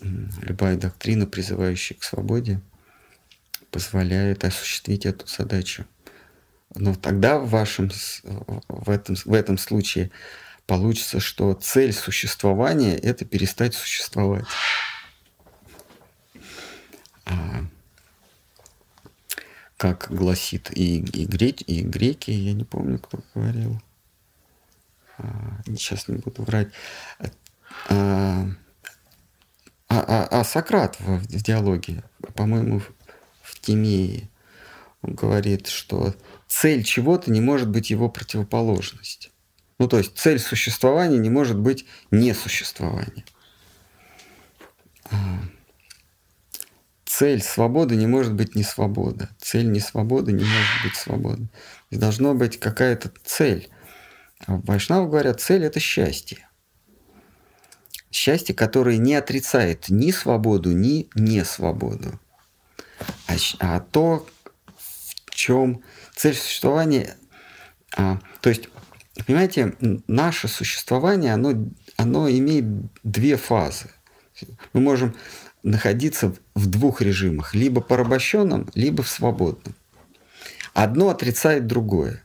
любая 0.00 0.76
доктрина, 0.76 1.26
призывающая 1.26 1.96
к 1.96 2.04
свободе, 2.04 2.60
позволяет 3.70 4.44
осуществить 4.44 5.06
эту 5.06 5.26
задачу. 5.26 5.86
Но 6.74 6.94
тогда 6.94 7.38
в 7.38 7.48
вашем 7.48 7.90
в 8.68 8.90
этом, 8.90 9.16
в 9.24 9.32
этом 9.32 9.58
случае 9.58 10.10
получится, 10.66 11.20
что 11.20 11.54
цель 11.54 11.92
существования– 11.92 12.96
это 13.02 13.24
перестать 13.24 13.74
существовать. 13.74 14.44
А, 17.24 17.64
как 19.76 20.08
гласит 20.10 20.70
и, 20.70 20.98
и, 21.00 21.26
греки, 21.26 21.64
и 21.64 21.82
греки, 21.82 22.30
я 22.30 22.52
не 22.52 22.64
помню, 22.64 22.98
кто 22.98 23.20
говорил, 23.34 23.80
а, 25.18 25.60
сейчас 25.66 26.08
не 26.08 26.18
буду 26.18 26.42
врать, 26.42 26.68
а, 27.88 28.46
а, 29.88 30.00
а, 30.00 30.40
а 30.40 30.44
Сократ 30.44 30.98
в, 31.00 31.18
в 31.18 31.42
диалоге, 31.42 32.04
по-моему, 32.34 32.80
в, 32.80 32.92
в 33.42 33.60
Тимее, 33.60 34.30
он 35.02 35.14
говорит, 35.14 35.66
что 35.66 36.14
цель 36.46 36.84
чего-то 36.84 37.30
не 37.30 37.40
может 37.40 37.68
быть 37.68 37.90
его 37.90 38.08
противоположность. 38.08 39.31
Ну, 39.82 39.88
то 39.88 39.98
есть 39.98 40.16
цель 40.16 40.38
существования 40.38 41.18
не 41.18 41.28
может 41.28 41.58
быть 41.58 41.86
несуществование. 42.12 43.24
А, 45.10 45.16
цель 47.04 47.42
свободы 47.42 47.96
не 47.96 48.06
может 48.06 48.32
быть 48.32 48.54
не 48.54 48.62
свобода. 48.62 49.28
Цель 49.40 49.72
не 49.72 49.80
свободы 49.80 50.30
не 50.30 50.44
может 50.44 50.84
быть 50.84 50.94
свобода. 50.94 51.48
Должна 51.90 52.32
быть 52.32 52.60
какая-то 52.60 53.10
цель. 53.24 53.70
А 54.46 54.60
Вайшнавы 54.62 55.08
говорят, 55.08 55.40
цель– 55.40 55.64
это 55.64 55.80
счастье. 55.80 56.48
Счастье, 58.12 58.54
которое 58.54 58.98
не 58.98 59.16
отрицает 59.16 59.88
ни 59.88 60.12
свободу, 60.12 60.70
ни 60.70 61.08
не 61.16 61.44
свободу. 61.44 62.20
А, 63.26 63.34
а 63.58 63.80
то, 63.80 64.28
в 64.76 65.30
чем 65.30 65.82
цель 66.14 66.36
существования, 66.36 67.16
а, 67.96 68.20
то 68.40 68.48
есть, 68.48 68.68
понимаете, 69.26 69.74
наше 70.06 70.48
существование, 70.48 71.34
оно, 71.34 71.54
оно 71.96 72.30
имеет 72.30 72.64
две 73.02 73.36
фазы. 73.36 73.90
Мы 74.72 74.80
можем 74.80 75.14
находиться 75.62 76.34
в 76.54 76.66
двух 76.66 77.00
режимах, 77.02 77.54
либо 77.54 77.80
порабощенном, 77.80 78.68
либо 78.74 79.02
в 79.02 79.08
свободном. 79.08 79.74
Одно 80.74 81.10
отрицает 81.10 81.66
другое. 81.66 82.22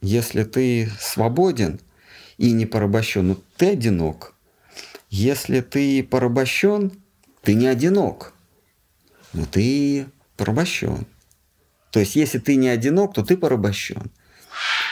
Если 0.00 0.44
ты 0.44 0.90
свободен 0.98 1.80
и 2.38 2.52
не 2.52 2.66
порабощен, 2.66 3.28
ну, 3.28 3.38
ты 3.56 3.72
одинок. 3.72 4.34
Если 5.10 5.60
ты 5.60 6.02
порабощен, 6.02 6.92
ты 7.42 7.54
не 7.54 7.66
одинок, 7.66 8.32
но 9.32 9.44
ты 9.44 10.06
порабощен. 10.36 11.06
То 11.90 12.00
есть, 12.00 12.16
если 12.16 12.38
ты 12.38 12.56
не 12.56 12.68
одинок, 12.68 13.14
то 13.14 13.22
ты 13.22 13.36
порабощен. 13.36 14.10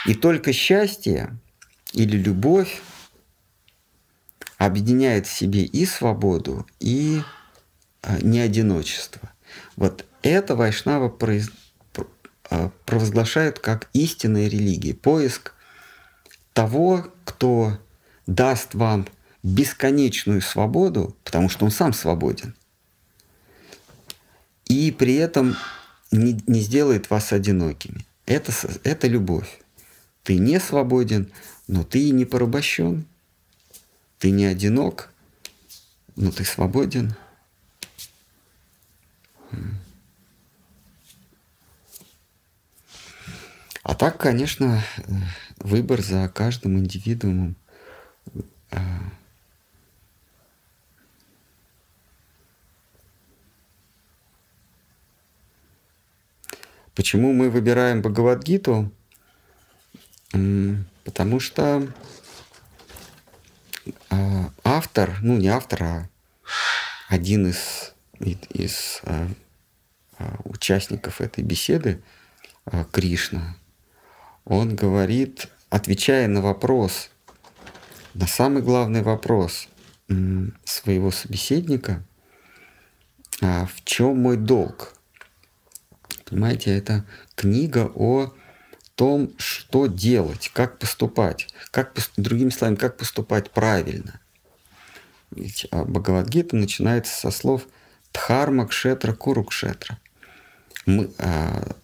И 0.05 0.13
только 0.13 0.53
счастье 0.53 1.37
или 1.93 2.17
любовь 2.17 2.81
объединяет 4.57 5.27
в 5.27 5.33
себе 5.33 5.63
и 5.63 5.85
свободу, 5.85 6.67
и 6.79 7.21
а, 8.01 8.17
не 8.21 8.39
одиночество. 8.39 9.31
Вот 9.75 10.05
это 10.21 10.55
Вайшнава 10.55 11.09
произ... 11.09 11.49
А, 12.49 12.71
провозглашают 12.85 13.59
как 13.59 13.89
истинная 13.93 14.47
религия, 14.47 14.93
поиск 14.93 15.53
того, 16.53 17.07
кто 17.25 17.79
даст 18.27 18.73
вам 18.73 19.07
бесконечную 19.43 20.41
свободу, 20.41 21.15
потому 21.23 21.49
что 21.49 21.65
он 21.65 21.71
сам 21.71 21.93
свободен, 21.93 22.55
и 24.65 24.91
при 24.91 25.15
этом 25.15 25.55
не, 26.11 26.41
не 26.47 26.59
сделает 26.59 27.09
вас 27.09 27.31
одинокими. 27.31 28.05
Это, 28.25 28.51
это 28.83 29.07
любовь. 29.07 29.58
Ты 30.29 30.37
не 30.37 30.59
свободен, 30.59 31.31
но 31.67 31.83
ты 31.83 32.07
и 32.07 32.11
не 32.11 32.23
порабощен. 32.23 33.07
Ты 34.19 34.29
не 34.29 34.45
одинок, 34.45 35.11
но 36.15 36.29
ты 36.29 36.45
свободен. 36.45 37.15
А 43.81 43.95
так, 43.95 44.19
конечно, 44.19 44.83
выбор 45.57 46.03
за 46.03 46.29
каждым 46.29 46.77
индивидуумом. 46.77 47.55
Почему 56.93 57.33
мы 57.33 57.49
выбираем 57.49 58.03
Бхагавадгиту? 58.03 58.91
Потому 60.31 61.39
что 61.39 61.87
а, 64.09 64.51
автор, 64.63 65.17
ну 65.21 65.37
не 65.37 65.47
автор, 65.47 65.83
а 65.83 66.09
один 67.07 67.47
из, 67.47 67.93
из 68.19 69.01
а, 69.03 69.27
участников 70.43 71.21
этой 71.21 71.43
беседы, 71.43 72.01
Кришна, 72.91 73.55
он 74.45 74.75
говорит, 74.75 75.47
отвечая 75.69 76.27
на 76.27 76.41
вопрос, 76.41 77.09
на 78.13 78.27
самый 78.27 78.61
главный 78.61 79.01
вопрос 79.01 79.67
своего 80.65 81.09
собеседника, 81.09 82.03
а 83.41 83.65
в 83.65 83.83
чем 83.85 84.21
мой 84.21 84.37
долг? 84.37 84.93
Понимаете, 86.25 86.77
это 86.77 87.05
книга 87.35 87.91
о 87.95 88.33
том, 88.99 89.31
что 89.37 89.87
делать, 89.87 90.51
как 90.53 90.77
поступать, 90.77 91.47
как, 91.71 91.95
другими 92.17 92.49
словами, 92.49 92.75
как 92.75 92.97
поступать 92.97 93.49
правильно. 93.49 94.19
Ведь 95.31 95.67
а, 95.71 95.85
Бхагавадгита 95.85 96.57
начинается 96.57 97.17
со 97.17 97.31
слов 97.31 97.65
Дхарма 98.11 98.67
Кшетра 98.67 99.13
Курукшетра. 99.13 99.97
Мы, 100.85 101.09
а, 101.17 101.77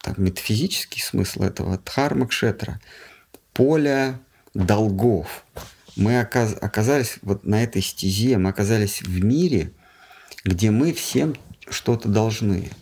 так, 0.00 0.18
метафизический 0.18 1.00
смысл 1.00 1.44
этого 1.44 1.78
дхарма 1.78 2.26
кшетра, 2.26 2.80
поле 3.52 4.18
долгов. 4.52 5.44
Мы 5.94 6.18
оказались 6.18 7.18
вот 7.22 7.44
на 7.44 7.62
этой 7.62 7.82
стезе, 7.82 8.36
мы 8.36 8.50
оказались 8.50 9.00
в 9.00 9.24
мире, 9.24 9.70
где 10.44 10.72
мы 10.72 10.92
всем 10.92 11.36
что-то 11.68 12.08
должны. 12.08 12.72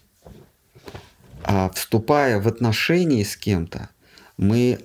А 1.49 1.71
вступая 1.71 2.41
в 2.41 2.49
отношения 2.49 3.25
с 3.25 3.37
кем-то, 3.37 3.89
мы 4.37 4.81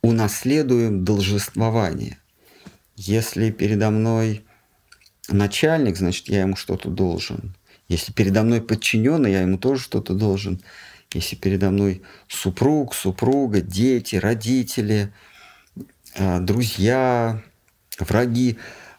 унаследуем 0.00 1.04
должествование. 1.04 2.18
Если 2.94 3.50
передо 3.50 3.90
мной 3.90 4.44
начальник, 5.28 5.96
значит, 5.96 6.28
я 6.28 6.42
ему 6.42 6.54
что-то 6.54 6.88
должен. 6.88 7.56
Если 7.88 8.12
передо 8.12 8.44
мной 8.44 8.62
подчиненный, 8.62 9.32
я 9.32 9.42
ему 9.42 9.58
тоже 9.58 9.82
что-то 9.82 10.14
должен. 10.14 10.60
Если 11.12 11.34
передо 11.34 11.72
мной 11.72 12.02
супруг, 12.28 12.94
супруга, 12.94 13.60
дети, 13.60 14.14
родители, 14.14 15.12
а, 16.16 16.38
друзья, 16.38 17.42
враги, 17.98 18.56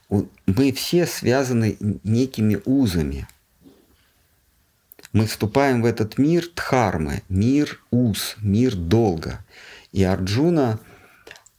мы 0.10 0.74
все 0.74 1.06
связаны 1.06 1.78
некими 2.04 2.60
узами. 2.66 3.26
Мы 5.14 5.26
вступаем 5.26 5.82
в 5.82 5.86
этот 5.86 6.18
мир 6.18 6.48
дхармы, 6.56 7.24
мир 7.30 7.82
уз, 7.92 8.36
мир 8.42 8.76
долга. 8.76 9.44
И 9.92 10.04
Арджуна, 10.04 10.80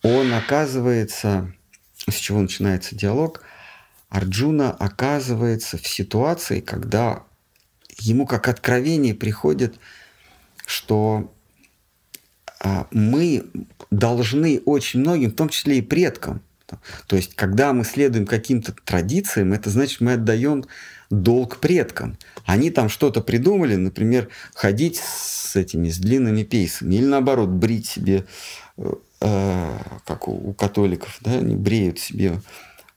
он 0.03 0.33
оказывается, 0.33 1.53
с 2.09 2.15
чего 2.15 2.41
начинается 2.41 2.95
диалог, 2.95 3.43
Арджуна 4.09 4.71
оказывается 4.71 5.79
в 5.79 5.87
ситуации, 5.87 6.61
когда 6.61 7.23
ему 7.99 8.27
как 8.27 8.49
откровение 8.49 9.15
приходит– 9.15 9.77
что 10.67 11.33
а, 12.61 12.87
мы 12.91 13.45
должны 13.91 14.61
очень 14.65 15.01
многим, 15.01 15.31
в 15.31 15.35
том 15.35 15.49
числе 15.49 15.79
и 15.79 15.83
предкам, 15.83 16.43
то 17.07 17.17
есть, 17.17 17.35
когда 17.35 17.75
мы 17.75 17.85
следуем 17.85 18.25
каким-то 18.25 18.73
традициям, 18.73 19.53
это 19.53 19.69
значит, 19.69 20.01
мы 20.01 20.15
отдаем 20.15 20.65
долг 21.13 21.59
предкам. 21.59 22.17
Они 22.45 22.71
там 22.71 22.89
что-то 22.89 23.21
придумали, 23.21 23.77
например, 23.77 24.29
ходить 24.55 24.97
с 25.05 25.55
этими, 25.55 25.91
с 25.91 25.99
длинными 25.99 26.43
пейсами, 26.43 26.95
или 26.95 27.05
наоборот, 27.05 27.51
брить 27.51 27.87
себе, 27.87 28.25
э, 28.79 28.93
э 29.21 29.79
как 30.07 30.27
у, 30.29 30.33
у 30.33 30.53
католиков, 30.55 31.19
да, 31.21 31.33
они 31.33 31.55
бреют 31.55 31.99
себе 31.99 32.41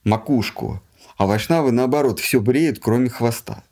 макушку, 0.04 0.82
а 1.18 1.26
вайшнавы, 1.26 1.72
наоборот, 1.72 2.18
все 2.18 2.40
бреют, 2.40 2.78
кроме 2.80 3.10
хвоста. 3.10 3.62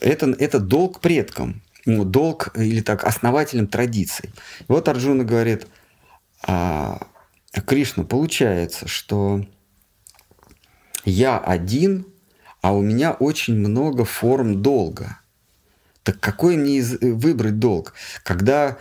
Это, 0.00 0.30
это 0.38 0.60
долг 0.60 1.00
предкам 1.00 1.62
ну, 1.86 2.04
долг 2.04 2.52
или 2.56 2.80
так 2.80 3.04
основателем 3.04 3.66
традиций. 3.66 4.30
И 4.60 4.64
вот 4.68 4.88
Арджуна 4.88 5.24
говорит, 5.24 5.66
а, 6.46 7.06
Кришна, 7.66 8.04
получается, 8.04 8.86
что 8.88 9.44
я 11.04 11.38
один, 11.38 12.06
а 12.62 12.74
у 12.74 12.82
меня 12.82 13.12
очень 13.12 13.56
много 13.56 14.04
форм 14.04 14.62
долга. 14.62 15.18
Так 16.02 16.20
какой 16.20 16.56
мне 16.56 16.78
из, 16.78 16.98
выбрать 17.00 17.58
долг? 17.58 17.94
Когда 18.22 18.78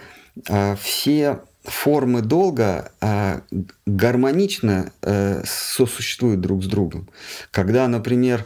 а, 0.48 0.76
все 0.76 1.42
формы 1.64 2.22
долга 2.22 2.92
а, 3.02 3.42
гармонично 3.86 4.92
а, 5.02 5.42
сосуществуют 5.46 6.42
друг 6.42 6.64
с 6.64 6.68
другом. 6.68 7.10
Когда, 7.52 7.88
например, 7.88 8.46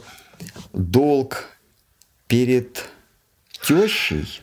долг 0.73 1.45
перед 2.27 2.89
тещей 3.61 4.41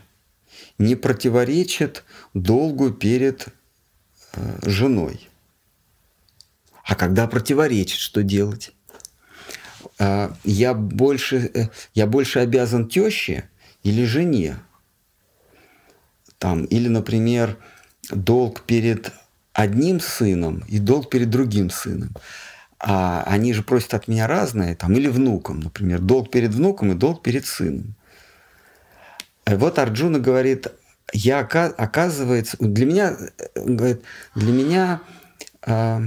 не 0.78 0.96
противоречит 0.96 2.04
долгу 2.32 2.90
перед 2.90 3.48
э, 4.32 4.58
женой. 4.62 5.28
А 6.84 6.94
когда 6.94 7.26
противоречит, 7.26 7.98
что 7.98 8.22
делать? 8.22 8.72
Э, 10.00 10.30
я, 10.44 10.72
больше, 10.72 11.50
э, 11.54 11.68
я 11.94 12.06
больше 12.06 12.40
обязан 12.40 12.88
теще 12.88 13.44
или 13.84 14.04
жене? 14.04 14.56
Там, 16.38 16.64
или, 16.64 16.88
например, 16.88 17.58
долг 18.10 18.62
перед 18.62 19.12
одним 19.52 20.00
сыном 20.00 20.64
и 20.68 20.78
долг 20.78 21.10
перед 21.10 21.28
другим 21.28 21.68
сыном. 21.68 22.16
А 22.78 23.22
они 23.26 23.52
же 23.52 23.62
просят 23.62 23.92
от 23.92 24.08
меня 24.08 24.26
разное, 24.26 24.74
там, 24.74 24.94
или 24.94 25.08
внуком, 25.08 25.60
например, 25.60 26.00
долг 26.00 26.30
перед 26.30 26.54
внуком 26.54 26.92
и 26.92 26.94
долг 26.94 27.22
перед 27.22 27.44
сыном. 27.44 27.94
Вот 29.44 29.78
Арджуна 29.78 30.18
говорит, 30.18 30.68
я, 31.12 31.40
оказывается, 31.40 32.56
для 32.58 32.86
меня, 32.86 33.16
говорит, 33.54 34.02
для 34.34 34.52
меня 34.52 35.02
а, 35.62 36.04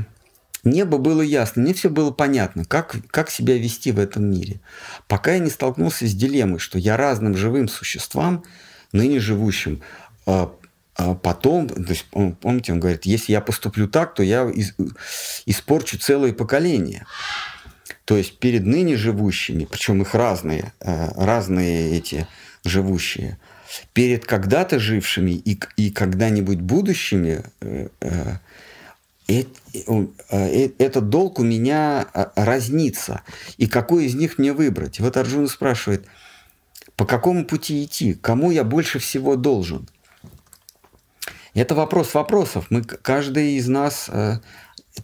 небо 0.64 0.98
было 0.98 1.22
ясно, 1.22 1.62
мне 1.62 1.74
все 1.74 1.90
было 1.90 2.12
понятно, 2.12 2.66
как, 2.66 2.96
как 3.10 3.30
себя 3.30 3.58
вести 3.58 3.92
в 3.92 4.00
этом 4.00 4.26
мире. 4.26 4.60
Пока 5.08 5.34
я 5.34 5.40
не 5.40 5.50
столкнулся 5.50 6.08
с 6.08 6.14
дилеммой, 6.14 6.60
что 6.60 6.78
я 6.78 6.98
разным 6.98 7.36
живым 7.36 7.68
существам, 7.68 8.44
ныне 8.92 9.20
живущим, 9.20 9.82
а, 10.26 10.54
а 10.96 11.16
потом, 11.16 11.68
то 11.68 11.90
есть, 11.90 12.06
помните, 12.12 12.72
он 12.72 12.80
говорит, 12.80 13.06
если 13.06 13.32
я 13.32 13.42
поступлю 13.42 13.88
так, 13.88 14.14
то 14.14 14.24
я 14.24 14.50
испорчу 15.46 15.98
целое 15.98 16.34
поколение. 16.34 17.06
То 18.06 18.18
есть 18.18 18.38
перед 18.40 18.66
ныне 18.66 18.98
живущими, 18.98 19.66
причем 19.66 20.02
их 20.02 20.14
разные, 20.14 20.74
э, 20.82 21.10
разные 21.16 21.98
эти 21.98 22.28
живущие, 22.64 23.40
перед 23.94 24.26
когда-то 24.26 24.78
жившими 24.78 25.32
и, 25.32 25.60
и 25.78 25.90
когда-нибудь 25.90 26.60
будущими, 26.60 27.44
э, 27.62 27.88
э, 28.02 28.38
этот 29.28 31.10
долг 31.10 31.40
у 31.40 31.44
меня 31.44 32.08
разнится. 32.36 33.22
И 33.58 33.68
какой 33.68 34.06
из 34.06 34.16
них 34.16 34.38
мне 34.38 34.54
выбрать? 34.54 35.00
вот 35.00 35.18
Арджуна 35.18 35.48
спрашивает, 35.48 36.06
по 36.96 37.06
какому 37.06 37.46
пути 37.46 37.84
идти? 37.84 38.14
Кому 38.14 38.52
я 38.52 38.64
больше 38.64 39.00
всего 39.00 39.36
должен? 39.36 39.88
Это 41.54 41.76
вопрос 41.76 42.14
вопросов. 42.14 42.68
Мы, 42.70 42.84
каждый 42.84 43.54
из 43.54 43.68
нас 43.68 44.10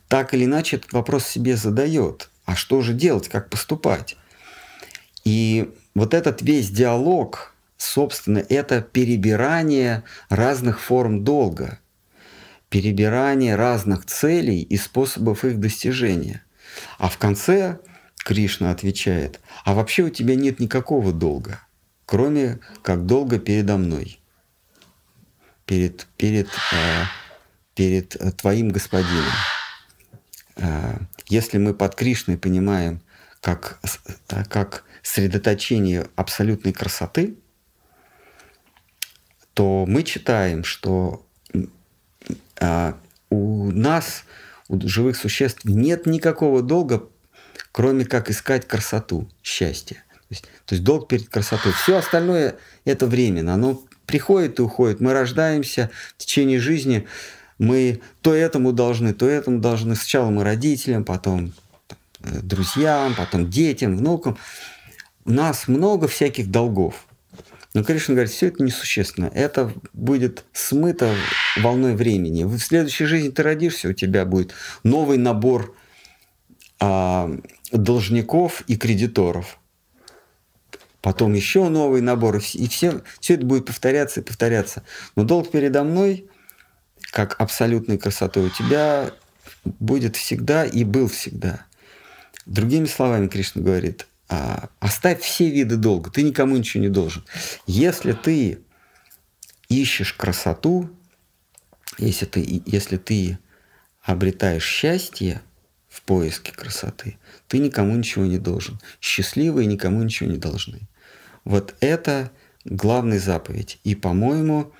так 0.07 0.33
или 0.33 0.45
иначе 0.45 0.77
этот 0.77 0.93
вопрос 0.93 1.25
себе 1.25 1.55
задает 1.55 2.29
а 2.49 2.55
что 2.55 2.81
же 2.81 2.93
делать, 2.93 3.29
как 3.29 3.51
поступать. 3.51 4.17
И 5.23 5.71
вот 5.93 6.15
этот 6.15 6.41
весь 6.41 6.71
диалог, 6.71 7.53
собственно, 7.77 8.39
это 8.39 8.81
перебирание 8.81 10.03
разных 10.29 10.81
форм 10.81 11.23
долга, 11.23 11.77
перебирание 12.69 13.55
разных 13.55 14.05
целей 14.05 14.61
и 14.61 14.77
способов 14.77 15.43
их 15.43 15.59
достижения. 15.59 16.43
А 16.97 17.09
в 17.09 17.17
конце 17.17 17.79
Кришна 18.17 18.71
отвечает, 18.71 19.39
а 19.65 19.73
вообще 19.73 20.03
у 20.03 20.09
тебя 20.09 20.35
нет 20.35 20.59
никакого 20.59 21.11
долга, 21.11 21.61
кроме 22.05 22.59
как 22.83 23.05
долга 23.05 23.39
передо 23.39 23.77
мной, 23.77 24.19
перед, 25.65 26.07
перед, 26.17 26.47
э, 26.47 27.03
перед 27.75 28.15
э, 28.15 28.31
твоим 28.31 28.69
господином. 28.69 29.33
Э, 30.57 30.99
если 31.27 31.57
мы 31.57 31.73
под 31.73 31.95
Кришной 31.95 32.37
понимаем 32.37 33.01
как, 33.41 33.79
как 34.49 34.83
средоточение 35.01 36.07
абсолютной 36.15 36.73
красоты, 36.73 37.37
то 39.53 39.85
мы 39.87 40.03
читаем, 40.03 40.63
что 40.63 41.25
у 43.29 43.71
нас, 43.71 44.23
у 44.67 44.79
живых 44.87 45.15
существ, 45.15 45.65
нет 45.65 46.05
никакого 46.05 46.61
долга, 46.61 47.03
кроме 47.71 48.05
как 48.05 48.29
искать 48.29 48.67
красоту, 48.67 49.29
счастье. 49.43 49.97
То 50.07 50.25
есть, 50.29 50.43
то 50.65 50.75
есть 50.75 50.83
долг 50.83 51.07
перед 51.07 51.29
красотой. 51.29 51.71
Все 51.71 51.97
остальное 51.97 52.55
это 52.85 53.07
временно. 53.07 53.53
Оно 53.53 53.81
приходит 54.05 54.59
и 54.59 54.61
уходит. 54.61 54.99
Мы 54.99 55.13
рождаемся 55.13 55.89
в 56.17 56.17
течение 56.17 56.59
жизни 56.59 57.07
мы 57.59 57.99
то 58.21 58.33
этому 58.33 58.71
должны, 58.71 59.13
то 59.13 59.27
этому 59.27 59.59
должны. 59.59 59.95
Сначала 59.95 60.29
мы 60.29 60.43
родителям, 60.43 61.03
потом 61.03 61.53
э, 62.21 62.39
друзьям, 62.41 63.13
потом 63.15 63.49
детям, 63.49 63.97
внукам. 63.97 64.37
У 65.25 65.31
нас 65.31 65.67
много 65.67 66.07
всяких 66.07 66.49
долгов. 66.49 67.05
Но 67.73 67.83
Кришна 67.83 68.15
говорит, 68.15 68.31
все 68.31 68.47
это 68.47 68.63
несущественно. 68.63 69.29
Это 69.33 69.71
будет 69.93 70.43
смыто 70.53 71.13
волной 71.57 71.95
времени. 71.95 72.43
В 72.43 72.57
следующей 72.57 73.05
жизни 73.05 73.29
ты 73.29 73.43
родишься, 73.43 73.89
у 73.89 73.93
тебя 73.93 74.25
будет 74.25 74.53
новый 74.83 75.17
набор 75.17 75.75
а, 76.79 77.29
должников 77.71 78.61
и 78.67 78.75
кредиторов. 78.75 79.59
Потом 81.01 81.33
еще 81.33 81.69
новый 81.69 82.01
набор. 82.01 82.41
И 82.53 82.67
все, 82.67 83.01
все 83.19 83.35
это 83.35 83.45
будет 83.45 83.67
повторяться 83.67 84.21
и 84.21 84.23
повторяться. 84.23 84.83
Но 85.15 85.23
долг 85.23 85.51
передо 85.51 85.83
мной– 85.83 86.25
как 87.11 87.39
абсолютной 87.39 87.97
красотой 87.97 88.47
у 88.47 88.49
тебя 88.49 89.11
будет 89.63 90.15
всегда 90.15 90.65
и 90.65 90.83
был 90.83 91.07
всегда. 91.07 91.65
Другими 92.45 92.85
словами, 92.85 93.27
Кришна 93.27 93.61
говорит, 93.61 94.03
«А, 94.03 94.08
оставь 94.79 95.21
все 95.21 95.49
виды 95.49 95.75
долга, 95.75 96.11
ты 96.11 96.21
никому 96.21 96.55
ничего 96.55 96.83
не 96.83 96.89
должен. 96.89 97.25
Если 97.65 98.13
ты 98.13 98.59
ищешь 99.69 100.13
красоту, 100.13 100.89
если 101.97 102.25
ты, 102.25 102.61
если 102.65 102.97
ты 102.97 103.39
обретаешь 104.03 104.65
счастье 104.65 105.41
в 105.87 106.01
поиске 106.03 106.51
красоты, 106.51 107.17
ты 107.47 107.57
никому 107.57 107.95
ничего 107.95 108.25
не 108.25 108.37
должен. 108.37 108.79
Счастливые 109.01 109.65
никому 109.65 110.03
ничего 110.03 110.29
не 110.29 110.37
должны. 110.37 110.81
Вот 111.43 111.75
это 111.79 112.31
главная 112.65 113.19
заповедь. 113.19 113.79
И, 113.83 113.95
по-моему, 113.95 114.71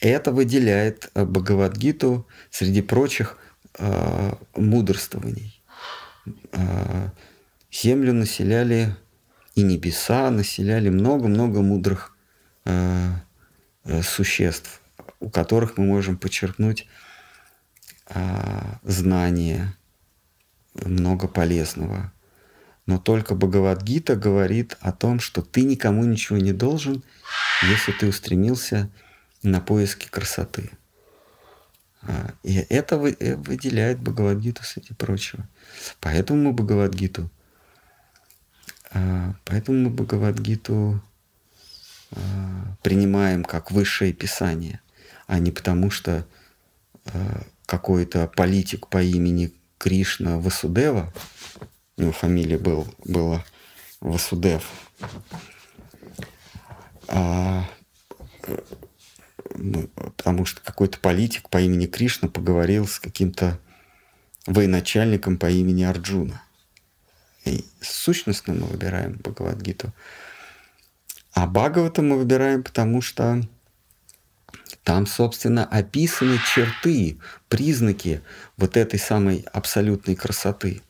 это 0.00 0.32
выделяет 0.32 1.10
э, 1.14 1.24
Бхагавадгиту 1.24 2.26
среди 2.50 2.82
прочих 2.82 3.38
э, 3.78 4.32
мудрствований. 4.56 5.62
Э, 6.52 7.10
землю 7.72 8.12
населяли 8.12 8.94
и 9.54 9.62
небеса 9.62 10.30
населяли 10.30 10.88
много-много 10.88 11.62
мудрых 11.62 12.16
э, 12.64 13.10
э, 13.84 14.02
существ, 14.02 14.80
у 15.20 15.30
которых 15.30 15.78
мы 15.78 15.86
можем 15.86 16.16
подчеркнуть 16.16 16.86
э, 18.08 18.20
знания, 18.82 19.76
много 20.74 21.28
полезного. 21.28 22.12
Но 22.86 22.98
только 22.98 23.34
Бхагавадгита 23.34 24.16
говорит 24.16 24.76
о 24.80 24.92
том, 24.92 25.20
что 25.20 25.42
ты 25.42 25.62
никому 25.62 26.04
ничего 26.04 26.38
не 26.38 26.52
должен, 26.52 27.02
если 27.62 27.92
ты 27.92 28.08
устремился 28.08 28.90
на 29.42 29.60
поиски 29.60 30.08
красоты. 30.08 30.70
А, 32.02 32.32
и 32.42 32.54
это 32.68 32.96
э, 32.96 33.36
выделяет 33.36 34.00
Бхагавадгиту 34.00 34.64
среди 34.64 34.94
прочего. 34.94 35.46
Поэтому 36.00 36.42
мы 36.42 36.52
Бхагавадгиту, 36.52 37.30
поэтому 39.44 39.78
мы 39.78 39.90
Бхагавадгиту 39.90 41.00
а, 42.10 42.16
принимаем 42.82 43.44
как 43.44 43.70
высшее 43.70 44.12
писание, 44.12 44.80
а 45.26 45.38
не 45.38 45.50
потому 45.50 45.90
что 45.90 46.26
какой-то 47.66 48.28
политик 48.28 48.86
по 48.86 49.02
имени 49.02 49.52
Кришна 49.78 50.38
Васудева, 50.38 51.12
у 51.96 52.02
него 52.02 52.12
фамилия 52.12 52.58
был, 52.58 52.86
была 53.04 53.44
Васудев, 54.00 54.70
ну, 59.54 59.88
потому 59.94 60.44
что 60.44 60.60
какой-то 60.62 60.98
политик 60.98 61.48
по 61.48 61.60
имени 61.60 61.86
Кришна 61.86 62.28
поговорил 62.28 62.86
с 62.86 62.98
каким-то 62.98 63.58
военачальником 64.46 65.38
по 65.38 65.50
имени 65.50 65.84
Арджуна. 65.84 66.42
И 67.44 67.64
сущностно 67.80 68.54
мы 68.54 68.66
выбираем 68.66 69.14
Бхагавадгиту. 69.14 69.92
А 71.32 71.46
Бхагавата 71.46 72.02
мы 72.02 72.18
выбираем, 72.18 72.62
потому 72.62 73.02
что 73.02 73.42
там, 74.84 75.06
собственно, 75.06 75.64
описаны 75.64 76.38
черты, 76.54 77.18
признаки 77.48 78.22
вот 78.56 78.76
этой 78.76 78.98
самой 78.98 79.46
абсолютной 79.52 80.16
красоты. 80.16 80.82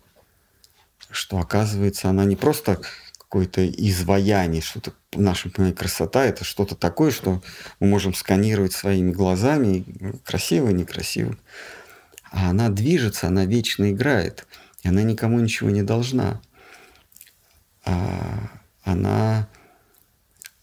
Что, 1.10 1.38
оказывается, 1.38 2.08
она 2.08 2.24
не 2.24 2.36
просто 2.36 2.80
какое-то 3.18 3.66
изваяние, 3.66 4.62
что-то 4.62 4.92
в 5.12 5.20
нашем 5.20 5.50
понимании 5.50 5.76
красота 5.76 6.24
это 6.24 6.44
что-то 6.44 6.74
такое, 6.74 7.10
что 7.10 7.42
мы 7.80 7.86
можем 7.86 8.14
сканировать 8.14 8.72
своими 8.72 9.10
глазами, 9.10 9.84
красиво, 10.24 10.70
некрасиво. 10.70 11.36
А 12.30 12.50
она 12.50 12.70
движется, 12.70 13.26
она 13.26 13.44
вечно 13.44 13.90
играет, 13.90 14.46
и 14.82 14.88
она 14.88 15.02
никому 15.02 15.40
ничего 15.40 15.70
не 15.70 15.82
должна. 15.82 16.40
А 17.84 18.50
она, 18.82 19.48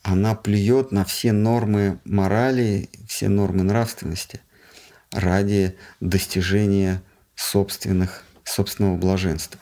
она 0.03 0.35
плюет 0.35 0.91
на 0.91 1.05
все 1.05 1.31
нормы 1.31 1.99
морали, 2.03 2.89
все 3.07 3.29
нормы 3.29 3.63
нравственности 3.63 4.41
ради 5.11 5.77
достижения 5.99 7.01
собственных, 7.35 8.23
собственного 8.43 8.97
блаженства. 8.97 9.59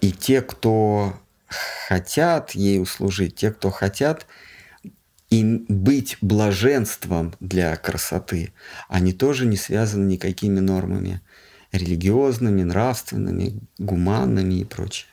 И 0.00 0.10
те, 0.10 0.40
кто 0.40 1.20
хотят 1.46 2.52
ей 2.52 2.80
услужить, 2.80 3.36
те, 3.36 3.50
кто 3.50 3.70
хотят 3.70 4.26
им 5.30 5.64
быть 5.68 6.18
блаженством 6.20 7.34
для 7.40 7.74
красоты, 7.76 8.52
они 8.88 9.12
тоже 9.12 9.46
не 9.46 9.56
связаны 9.56 10.06
никакими 10.06 10.60
нормами 10.60 11.20
религиозными, 11.72 12.62
нравственными, 12.62 13.60
гуманными 13.78 14.60
и 14.60 14.64
прочее. 14.64 15.08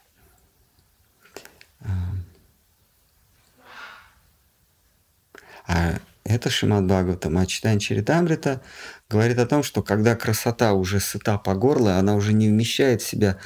А 5.67 5.99
Это 6.29 6.49
Шимат 6.49 6.85
Бхагаватам. 6.85 7.37
А 7.37 7.45
читание 7.45 7.79
Чаритамрита 7.79 8.61
говорит 9.09 9.39
о 9.39 9.47
том, 9.47 9.63
что 9.63 9.81
когда 9.81 10.15
красота 10.15 10.73
уже 10.73 10.99
сыта 10.99 11.37
по 11.37 11.55
горло, 11.55 11.97
она 11.97 12.13
уже 12.15 12.33
не 12.33 12.49
вмещает 12.49 13.01
в 13.01 13.07
себя 13.07 13.37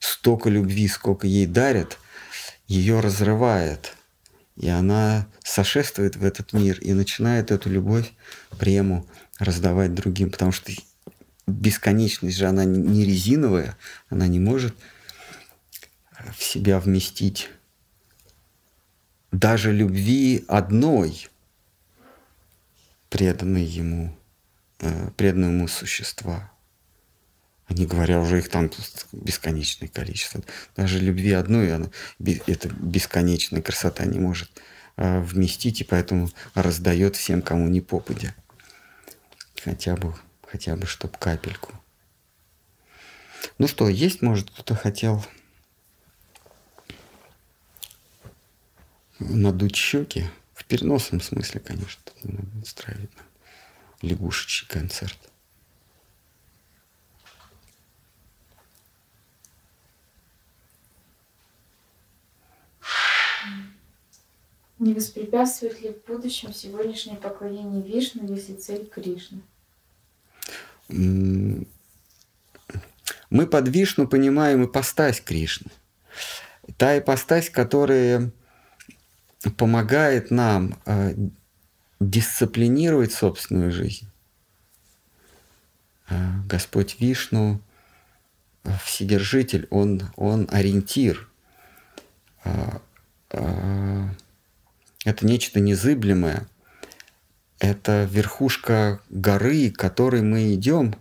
столько 0.00 0.48
любви, 0.48 0.88
сколько 0.88 1.26
ей 1.26 1.46
дарят, 1.46 1.98
ее 2.66 2.98
разрывает. 3.00 3.96
И 4.56 4.68
она 4.68 5.28
сошествует 5.44 6.16
в 6.16 6.24
этот 6.24 6.52
мир 6.52 6.78
и 6.80 6.92
начинает 6.92 7.50
эту 7.52 7.70
любовь, 7.70 8.12
прему 8.58 9.06
раздавать 9.38 9.94
другим. 9.94 10.30
Потому 10.30 10.50
что 10.50 10.72
бесконечность 11.46 12.36
же, 12.36 12.46
она 12.46 12.64
не 12.64 13.04
резиновая, 13.04 13.76
она 14.08 14.26
не 14.26 14.40
может 14.40 14.74
в 16.36 16.42
себя 16.42 16.78
вместить 16.78 17.50
даже 19.32 19.72
любви 19.72 20.44
одной, 20.46 21.28
преданной 23.08 23.64
ему, 23.64 24.16
э, 24.78 25.10
преданной 25.16 25.48
ему 25.48 25.68
существа. 25.68 26.52
Не 27.68 27.86
говоря 27.86 28.20
уже 28.20 28.38
их 28.38 28.50
там 28.50 28.70
бесконечное 29.12 29.88
количество. 29.88 30.42
Даже 30.76 30.98
любви 30.98 31.32
одной, 31.32 31.74
она, 31.74 31.90
это 32.18 32.68
бесконечная 32.68 33.62
красота 33.62 34.04
не 34.04 34.18
может 34.18 34.50
э, 34.96 35.20
вместить, 35.20 35.80
и 35.80 35.84
поэтому 35.84 36.28
раздает 36.54 37.16
всем, 37.16 37.40
кому 37.40 37.68
не 37.68 37.80
попадя. 37.80 38.34
Хотя 39.64 39.96
бы, 39.96 40.14
хотя 40.52 40.76
бы, 40.76 40.86
чтоб 40.86 41.16
капельку. 41.16 41.72
Ну 43.56 43.66
что, 43.66 43.88
есть, 43.88 44.20
может, 44.20 44.50
кто-то 44.50 44.74
хотел 44.74 45.24
надуть 49.18 49.76
щеки. 49.76 50.26
В 50.52 50.66
переносном 50.66 51.22
смысле, 51.22 51.60
конечно, 51.60 52.02
надо 52.22 52.46
устраивать 52.60 53.10
лягушечий 54.02 54.68
концерт. 54.68 55.18
Не 64.78 64.92
воспрепятствует 64.92 65.80
ли 65.80 65.94
в 65.94 66.04
будущем 66.04 66.52
сегодняшнее 66.52 67.16
поклонение 67.16 67.82
Вишну, 67.82 68.26
если 68.26 68.54
цель 68.54 68.86
Кришна? 68.86 69.38
Мы 70.92 71.66
под 73.46 73.68
Вишну 73.68 74.06
понимаем 74.06 74.64
ипостась 74.64 75.20
Кришны. 75.20 75.70
Та 76.76 76.98
ипостась, 76.98 77.50
которая 77.50 78.30
помогает 79.56 80.30
нам 80.30 80.78
э, 80.86 81.14
дисциплинировать 81.98 83.12
собственную 83.12 83.72
жизнь. 83.72 84.08
Э, 86.08 86.42
Господь 86.46 87.00
Вишну, 87.00 87.60
э, 88.64 88.70
Вседержитель, 88.84 89.66
Он, 89.70 90.10
он 90.16 90.48
ориентир. 90.50 91.28
Это 93.24 94.10
нечто 95.22 95.60
незыблемое. 95.60 96.48
Это 97.62 98.08
верхушка 98.10 99.00
горы, 99.08 99.70
к 99.70 99.78
которой 99.78 100.20
мы 100.20 100.52
идем. 100.52 100.96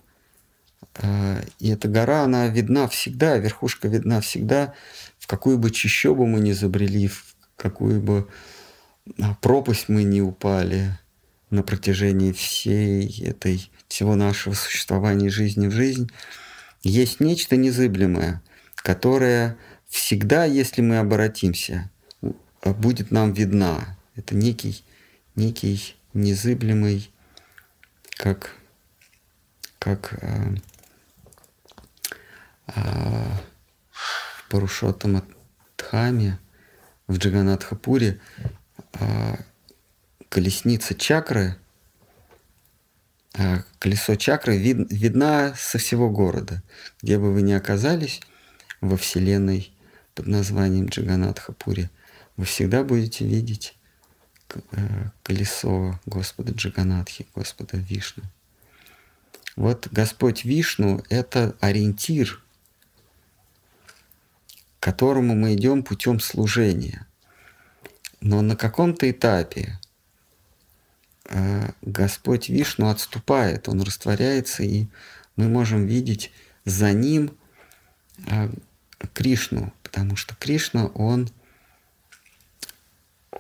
И 1.58 1.70
эта 1.70 1.88
гора, 1.88 2.22
она 2.22 2.48
видна 2.50 2.88
всегда, 2.88 3.38
верхушка 3.38 3.88
видна 3.88 4.22
всегда, 4.22 4.76
в 5.18 5.26
какую 5.26 5.58
бы 5.58 5.72
чищобу 5.72 6.28
мы 6.28 6.40
ни 6.40 6.52
забрели, 6.52 7.08
в 7.08 7.36
какую 7.56 8.00
бы 8.00 8.28
а, 9.20 9.34
пропасть 9.42 9.90
мы 9.90 10.04
не 10.04 10.22
упали 10.22 11.00
на 11.50 11.64
протяжении 11.64 12.32
всей 12.32 13.24
этой, 13.24 13.72
всего 13.88 14.16
нашего 14.16 14.54
существования 14.54 15.32
жизни 15.32 15.66
в 15.66 15.72
жизнь, 15.72 16.12
есть 16.84 17.20
нечто 17.20 17.56
незыблемое, 17.56 18.44
которое 18.76 19.58
всегда, 19.88 20.46
если 20.46 20.84
мы 20.84 21.00
обратимся, 21.00 21.90
будет 22.64 23.10
нам 23.10 23.34
видна. 23.34 23.98
Это 24.16 24.36
некий, 24.36 24.84
некий 25.36 25.96
незыблемый, 26.14 27.12
как, 28.18 28.56
как 29.80 30.14
э, 30.22 30.56
э, 32.68 32.74
в 33.92 34.50
Парушотам 34.50 35.24
Дхаме, 35.78 36.40
в 37.08 37.18
Джаганатхапуре 37.18 38.20
а, 38.94 39.38
колесница 40.30 40.96
чакры, 40.96 41.58
а, 43.38 43.64
колесо 43.80 44.16
чакры 44.16 44.58
вид, 44.58 44.92
видна 44.92 45.54
со 45.58 45.78
всего 45.78 46.10
города. 46.10 46.64
Где 47.02 47.18
бы 47.18 47.34
вы 47.34 47.42
ни 47.42 47.52
оказались 47.52 48.22
во 48.80 48.96
Вселенной 48.98 49.74
под 50.16 50.28
названием 50.28 50.88
Джаганатхапури, 50.88 51.90
вы 52.38 52.46
всегда 52.46 52.84
будете 52.84 53.26
видеть 53.26 53.76
э, 53.76 53.81
колесо 55.24 56.00
Господа 56.06 56.52
Джаганатхи, 56.52 57.28
Господа 57.36 57.78
Вишну. 57.78 58.24
Вот 59.56 59.88
Господь 59.92 60.46
Вишну– 60.46 61.04
это 61.10 61.56
ориентир 61.60 62.42
к 64.82 64.84
которому 64.84 65.36
мы 65.36 65.54
идем 65.54 65.84
путем 65.84 66.20
служения. 66.20 67.06
Но 68.20 68.42
на 68.42 68.56
каком-то 68.56 69.10
этапе 69.10 69.80
э, 71.26 71.70
Господь 71.84 72.50
Вишну 72.50 72.90
отступает, 72.90 73.70
Он 73.70 73.84
растворяется, 73.84 74.64
и 74.64 74.88
мы 75.36 75.48
можем 75.50 75.86
видеть 75.86 76.32
за 76.66 76.94
Ним 76.94 77.38
э, 78.26 78.50
Кришну, 79.14 79.72
потому 79.84 80.16
что 80.16 80.36
Кришна, 80.36 80.88
Он, 80.88 81.30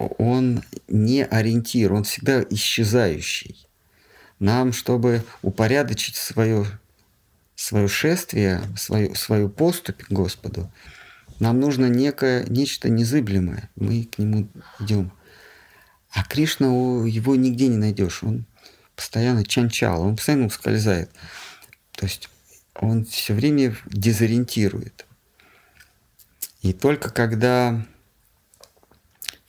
он 0.07 0.63
не 0.87 1.23
ориентир, 1.23 1.93
Он 1.93 2.03
всегда 2.03 2.43
исчезающий. 2.49 3.67
Нам, 4.39 4.73
чтобы 4.73 5.23
упорядочить 5.41 6.15
свое, 6.15 6.65
свое 7.55 7.87
шествие, 7.87 8.61
свою, 8.77 9.13
свою 9.15 9.49
поступь 9.49 10.03
к 10.03 10.11
Господу, 10.11 10.71
нам 11.39 11.59
нужно 11.59 11.87
некое, 11.87 12.45
нечто 12.47 12.89
незыблемое. 12.89 13.69
Мы 13.75 14.05
к 14.05 14.17
нему 14.17 14.47
идем. 14.79 15.11
А 16.11 16.23
Кришна, 16.23 16.67
его 16.67 17.35
нигде 17.35 17.67
не 17.67 17.77
найдешь. 17.77 18.23
Он 18.23 18.45
постоянно 18.95 19.43
чанчал, 19.45 20.01
он 20.01 20.15
постоянно 20.15 20.47
ускользает. 20.47 21.09
То 21.93 22.05
есть 22.05 22.29
он 22.75 23.05
все 23.05 23.33
время 23.33 23.75
дезориентирует. 23.85 25.05
И 26.61 26.73
только 26.73 27.09
когда 27.09 27.83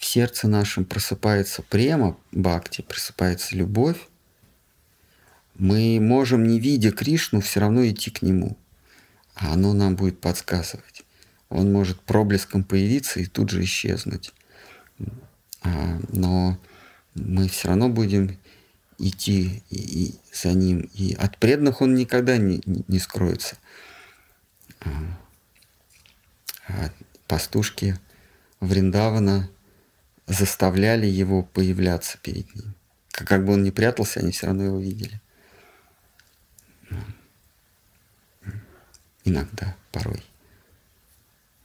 в 0.02 0.04
сердце 0.04 0.48
нашем 0.48 0.84
просыпается 0.84 1.62
према, 1.62 2.16
бхакти, 2.32 2.82
просыпается 2.82 3.56
любовь, 3.56 4.08
мы 5.54 5.98
можем, 6.00 6.46
не 6.46 6.58
видя 6.58 6.90
Кришну, 6.90 7.40
все 7.40 7.60
равно 7.60 7.86
идти 7.86 8.10
к 8.10 8.22
нему. 8.22 8.56
А 9.34 9.52
оно 9.52 9.72
нам 9.72 9.96
будет 9.96 10.20
подсказывать 10.20 11.04
он 11.52 11.70
может 11.70 12.00
проблеском 12.00 12.64
появиться 12.64 13.20
и 13.20 13.26
тут 13.26 13.50
же 13.50 13.62
исчезнуть. 13.64 14.32
А, 15.62 16.00
но 16.08 16.58
мы 17.14 17.48
все 17.48 17.68
равно 17.68 17.88
будем 17.88 18.38
идти 18.98 19.62
и, 19.70 20.14
за 20.32 20.52
ним. 20.52 20.88
И 20.94 21.14
от 21.14 21.36
преданных 21.36 21.82
он 21.82 21.94
никогда 21.94 22.38
не, 22.38 22.62
не 22.64 22.98
скроется. 22.98 23.56
А, 24.80 24.88
а 26.68 26.90
пастушки 27.28 27.98
Вриндавана 28.60 29.50
заставляли 30.26 31.06
его 31.06 31.42
появляться 31.42 32.18
перед 32.18 32.54
ним. 32.54 32.74
Как 33.10 33.44
бы 33.44 33.52
он 33.54 33.62
ни 33.62 33.70
прятался, 33.70 34.20
они 34.20 34.32
все 34.32 34.46
равно 34.46 34.64
его 34.64 34.78
видели. 34.78 35.20
Иногда, 39.24 39.76
порой. 39.92 40.22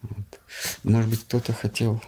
Вот. 0.02 0.40
Может 0.84 1.10
быть, 1.10 1.24
кто-то 1.24 1.54
хотел 1.54 2.02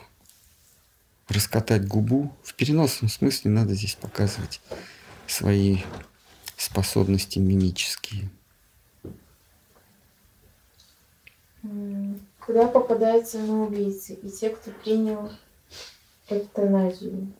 раскатать 1.27 1.87
губу. 1.87 2.35
В 2.43 2.53
переносном 2.53 3.09
смысле 3.09 3.51
надо 3.51 3.73
здесь 3.73 3.95
показывать 3.95 4.61
свои 5.27 5.79
способности 6.57 7.39
мимические. 7.39 8.29
Куда 12.39 12.67
попадаются 12.67 13.37
самоубийцы 13.37 14.13
и 14.13 14.29
те, 14.29 14.49
кто 14.49 14.71
принял 14.71 15.31
эвтаназию? 16.31 17.33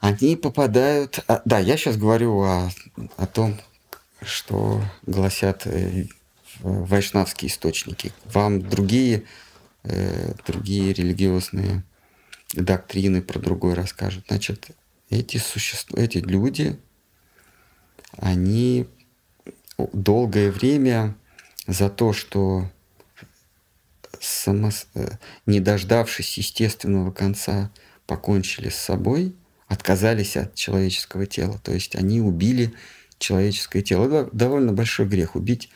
Они 0.00 0.36
попадают... 0.36 1.20
А, 1.28 1.42
да, 1.44 1.58
я 1.58 1.76
сейчас 1.76 1.96
говорю 1.96 2.40
о, 2.42 2.70
о 3.16 3.26
том, 3.26 3.56
что 4.22 4.82
гласят 5.06 5.66
э, 5.66 6.06
вайшнавские 6.60 7.50
источники. 7.50 8.12
Вам 8.24 8.60
другие, 8.60 9.24
э, 9.84 10.32
другие 10.46 10.92
религиозные 10.92 11.84
доктрины 12.54 13.22
про 13.22 13.38
другое 13.38 13.74
расскажут. 13.74 14.24
Значит, 14.28 14.70
эти, 15.10 15.36
существа, 15.36 16.00
эти 16.00 16.18
люди, 16.18 16.78
они 18.16 18.86
долгое 19.92 20.50
время 20.50 21.16
за 21.66 21.90
то, 21.90 22.12
что 22.12 22.70
само, 24.20 24.70
э, 24.94 25.08
не 25.46 25.60
дождавшись 25.60 26.38
естественного 26.38 27.10
конца, 27.10 27.70
покончили 28.06 28.68
с 28.68 28.76
собой, 28.76 29.34
отказались 29.66 30.36
от 30.36 30.54
человеческого 30.54 31.26
тела. 31.26 31.58
То 31.62 31.72
есть 31.72 31.94
они 31.94 32.20
убили 32.20 32.72
человеческое 33.18 33.82
тело. 33.82 34.06
Это 34.06 34.30
довольно 34.32 34.72
большой 34.72 35.06
грех 35.06 35.36
убить 35.36 35.70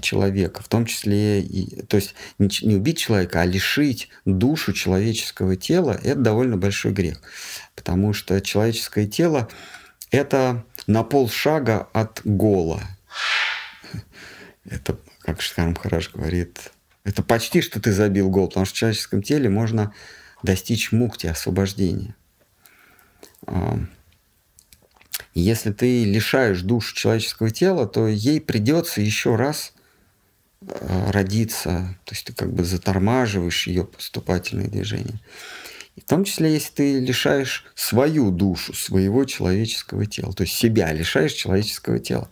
человека, 0.00 0.62
в 0.62 0.68
том 0.68 0.86
числе, 0.86 1.40
и, 1.40 1.82
то 1.82 1.96
есть 1.96 2.14
не, 2.38 2.48
не 2.62 2.76
убить 2.76 2.98
человека, 2.98 3.40
а 3.40 3.46
лишить 3.46 4.10
душу 4.24 4.72
человеческого 4.72 5.56
тела, 5.56 5.98
это 6.02 6.20
довольно 6.20 6.58
большой 6.58 6.92
грех, 6.92 7.22
потому 7.74 8.12
что 8.12 8.40
человеческое 8.40 9.06
тело 9.06 9.48
это 10.10 10.64
на 10.86 11.02
полшага 11.04 11.88
от 11.92 12.20
гола. 12.24 12.82
Это, 14.64 14.98
как 15.20 15.40
Шхарм 15.40 15.74
Хараш 15.74 16.10
говорит, 16.12 16.72
это 17.08 17.22
почти 17.22 17.62
что 17.62 17.80
ты 17.80 17.92
забил 17.92 18.30
гол, 18.30 18.48
потому 18.48 18.66
что 18.66 18.74
в 18.74 18.78
человеческом 18.78 19.22
теле 19.22 19.48
можно 19.48 19.94
достичь 20.42 20.92
мукти, 20.92 21.26
освобождения. 21.26 22.14
Если 25.34 25.72
ты 25.72 26.04
лишаешь 26.04 26.62
душу 26.62 26.94
человеческого 26.94 27.50
тела, 27.50 27.86
то 27.86 28.06
ей 28.08 28.40
придется 28.40 29.00
еще 29.00 29.36
раз 29.36 29.72
а, 30.60 31.12
родиться, 31.12 31.96
то 32.04 32.14
есть 32.14 32.26
ты 32.26 32.32
как 32.32 32.52
бы 32.52 32.64
затормаживаешь 32.64 33.66
ее 33.68 33.84
поступательные 33.84 34.68
движения. 34.68 35.20
И 35.98 36.00
в 36.00 36.04
том 36.04 36.22
числе, 36.22 36.52
если 36.52 36.70
ты 36.70 37.00
лишаешь 37.00 37.64
свою 37.74 38.30
душу, 38.30 38.72
своего 38.72 39.24
человеческого 39.24 40.06
тела, 40.06 40.32
то 40.32 40.44
есть 40.44 40.54
себя 40.54 40.92
лишаешь 40.92 41.32
человеческого 41.32 41.98
тела. 41.98 42.28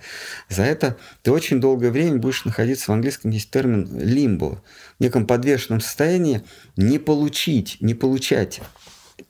За 0.48 0.62
это 0.62 0.96
ты 1.22 1.32
очень 1.32 1.60
долгое 1.60 1.90
время 1.90 2.18
будешь 2.18 2.44
находиться, 2.44 2.92
в 2.92 2.94
английском 2.94 3.32
есть 3.32 3.50
термин 3.50 3.88
лимбо, 3.98 4.62
в 4.98 5.02
неком 5.02 5.26
подвешенном 5.26 5.80
состоянии, 5.80 6.44
не 6.76 7.00
получить, 7.00 7.78
не 7.80 7.94
получать 7.94 8.60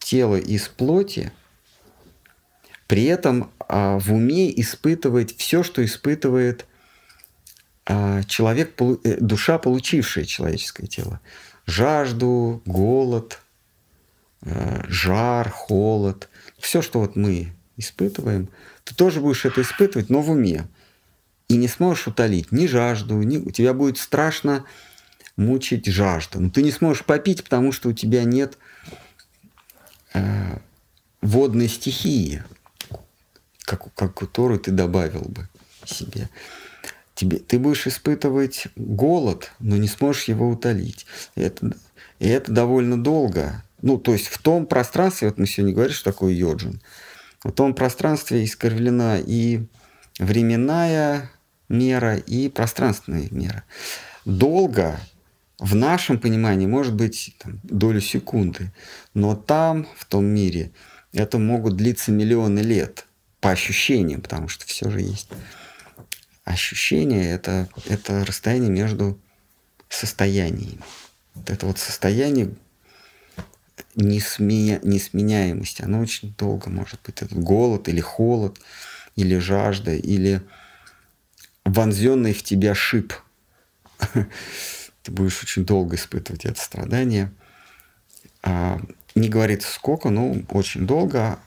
тело 0.01 0.37
из 0.37 0.69
плоти, 0.69 1.33
при 2.89 3.05
этом 3.05 3.51
а, 3.59 3.99
в 3.99 4.13
уме 4.13 4.53
испытывать 4.61 5.35
все, 5.39 5.63
что 5.63 5.83
испытывает 5.83 6.67
а, 7.87 8.23
человек, 8.25 8.75
э, 8.79 9.17
душа, 9.19 9.57
получившая 9.57 10.27
человеческое 10.27 10.89
тело. 10.89 11.21
Жажду, 11.65 12.61
голод– 12.67 13.41
жар, 14.89 15.49
холод, 15.51 16.29
все, 16.59 16.83
что 16.83 17.01
вот 17.01 17.17
мы 17.17 17.53
испытываем, 17.77 18.49
ты 18.85 18.95
тоже 18.95 19.21
будешь 19.21 19.45
это 19.45 19.63
испытывать, 19.63 20.11
но 20.11 20.21
в 20.21 20.31
уме. 20.31 20.67
И 21.49 21.57
не 21.57 21.69
сможешь 21.69 22.09
утолить 22.09 22.51
ни 22.53 22.67
жажду, 22.67 23.15
ни... 23.23 23.39
у 23.39 23.51
тебя 23.51 23.73
будет 23.73 23.99
страшно 23.99 24.65
мучить 25.37 25.87
жажда. 25.87 26.41
Но 26.41 26.51
ты 26.51 26.63
не 26.63 26.71
сможешь 26.71 27.05
попить, 27.05 27.45
потому 27.45 27.73
что 27.73 27.89
у 27.91 27.93
тебя 27.93 28.25
нет 28.25 28.59
э, 30.15 30.59
водной 31.21 31.69
стихии, 31.69 32.43
как, 33.61 33.93
как 33.95 34.15
которую 34.15 34.59
ты 34.59 34.71
добавил 34.71 35.23
бы 35.23 35.49
себе. 35.85 36.29
Тебе, 37.15 37.39
ты 37.39 37.59
будешь 37.59 37.87
испытывать 37.87 38.67
голод, 38.77 39.53
но 39.59 39.77
не 39.77 39.89
сможешь 39.89 40.25
его 40.25 40.49
утолить. 40.49 41.07
И 41.35 41.41
это, 41.41 41.73
и 42.19 42.29
это 42.29 42.53
довольно 42.53 43.03
долго. 43.03 43.63
Ну, 43.87 43.99
то 43.99 44.13
есть 44.15 44.27
в 44.27 44.39
том 44.39 44.67
пространстве, 44.67 45.29
вот 45.29 45.39
мы 45.39 45.47
сегодня 45.47 45.73
говорили, 45.73 45.95
что 45.95 46.11
такое 46.11 46.33
йоджин, 46.33 46.83
в 47.45 47.53
том 47.53 47.73
пространстве 47.73 48.45
искривлена 48.45 49.21
и 49.25 49.61
временная 50.19 51.31
мера, 51.69 52.17
и 52.17 52.49
пространственная 52.49 53.29
мера. 53.31 53.63
Долго 54.25 54.99
в 55.61 55.77
нашем 55.77 56.19
понимании 56.19 56.67
может 56.67 56.95
быть 56.95 57.37
там, 57.39 57.61
долю 57.63 58.01
секунды, 58.01 58.73
но 59.15 59.37
там, 59.37 59.87
в 59.97 60.05
том 60.05 60.25
мире, 60.25 60.73
это 61.13 61.39
могут 61.39 61.77
длиться 61.77 62.11
миллионы 62.11 62.59
лет 62.59 63.07
по 63.41 63.53
ощущениям, 63.53 64.21
потому 64.21 64.49
что 64.49 64.67
все 64.67 64.91
же 64.91 65.01
есть 65.01 65.29
ощущение, 66.43 67.31
это, 67.31 67.69
это 67.89 68.25
расстояние 68.25 68.69
между 68.69 69.17
состояниями. 69.89 70.81
Вот 71.35 71.51
это 71.51 71.67
вот 71.67 71.79
состояние 71.79 72.51
несме... 73.95 74.81
несменяемость, 74.83 75.81
она 75.81 76.01
очень 76.01 76.35
долго 76.37 76.71
может 76.71 77.01
быть. 77.05 77.23
Этот 77.23 77.39
голод 77.39 77.89
или 77.89 78.01
холод, 78.01 78.59
или 79.17 79.39
жажда, 79.39 79.95
или 79.95 80.43
вонзенный 81.65 82.33
в 82.33 82.43
тебя 82.43 82.75
шип. 82.75 83.13
Ты 85.03 85.13
будешь 85.13 85.43
очень 85.43 85.65
долго 85.65 85.97
испытывать 85.97 86.45
это 86.45 86.61
страдание. 86.61 87.33
А, 88.43 88.81
не 89.15 89.29
говорится 89.29 89.73
сколько, 89.73 90.11
но 90.11 90.37
очень 90.51 90.87
долго. 90.87 91.39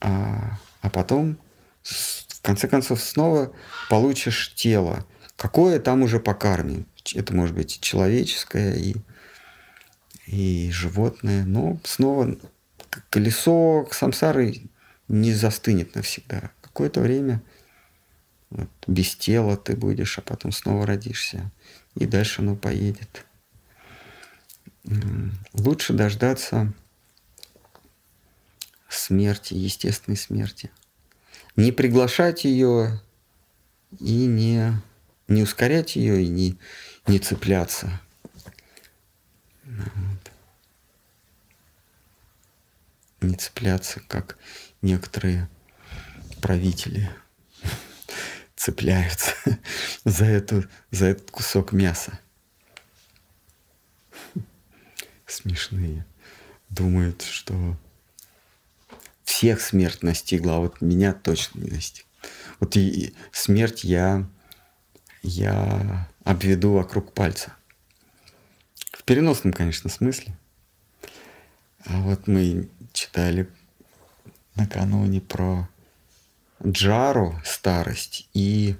А, 0.00 0.58
а 0.80 0.90
потом, 0.90 1.38
в 1.82 2.42
конце 2.42 2.68
концов, 2.68 3.00
снова 3.00 3.52
получишь 3.88 4.54
тело. 4.54 5.06
Какое 5.36 5.80
там 5.80 6.02
уже 6.02 6.20
по 6.20 6.34
карме. 6.34 6.84
Это 7.14 7.34
может 7.34 7.54
быть 7.54 7.80
человеческое 7.80 8.74
и 8.74 8.96
и 10.26 10.70
животное. 10.70 11.44
Но 11.44 11.78
снова 11.84 12.36
колесо 13.10 13.86
самсары 13.90 14.62
не 15.08 15.32
застынет 15.32 15.94
навсегда. 15.94 16.50
Какое-то 16.60 17.00
время 17.00 17.42
вот, 18.50 18.70
без 18.86 19.16
тела 19.16 19.56
ты 19.56 19.76
будешь, 19.76 20.18
а 20.18 20.22
потом 20.22 20.52
снова 20.52 20.86
родишься. 20.86 21.50
И 21.94 22.06
дальше 22.06 22.42
оно 22.42 22.56
поедет. 22.56 23.24
Лучше 25.52 25.92
дождаться 25.92 26.72
смерти, 28.88 29.54
естественной 29.54 30.16
смерти. 30.16 30.70
Не 31.56 31.72
приглашать 31.72 32.44
ее 32.44 33.00
и 33.98 34.26
не, 34.26 34.72
не 35.28 35.42
ускорять 35.42 35.96
ее, 35.96 36.22
и 36.22 36.28
не, 36.28 36.58
не 37.06 37.18
цепляться. 37.18 38.00
Не 43.24 43.34
цепляться, 43.34 44.00
как 44.08 44.38
некоторые 44.82 45.48
правители 46.40 47.10
цепляются 48.56 49.32
за, 50.04 50.24
эту, 50.26 50.64
за 50.90 51.06
этот 51.06 51.30
кусок 51.30 51.72
мяса. 51.72 52.18
Смешные. 55.26 56.06
Думают, 56.68 57.22
что 57.22 57.76
всех 59.22 59.60
смерть 59.60 60.02
настигла, 60.02 60.56
а 60.56 60.60
вот 60.60 60.80
меня 60.80 61.12
точно 61.12 61.60
не 61.60 61.70
настигла. 61.70 62.10
Вот 62.60 62.76
и 62.76 63.14
смерть 63.32 63.84
я, 63.84 64.28
я 65.22 66.08
обведу 66.24 66.72
вокруг 66.72 67.12
пальца. 67.12 67.54
В 68.92 69.02
переносном, 69.04 69.52
конечно, 69.52 69.90
смысле. 69.90 70.36
А 71.84 72.00
вот 72.00 72.26
мы 72.26 72.68
читали 72.94 73.50
накануне 74.54 75.20
про 75.20 75.68
Джару 76.64 77.38
старость 77.44 78.28
и 78.32 78.76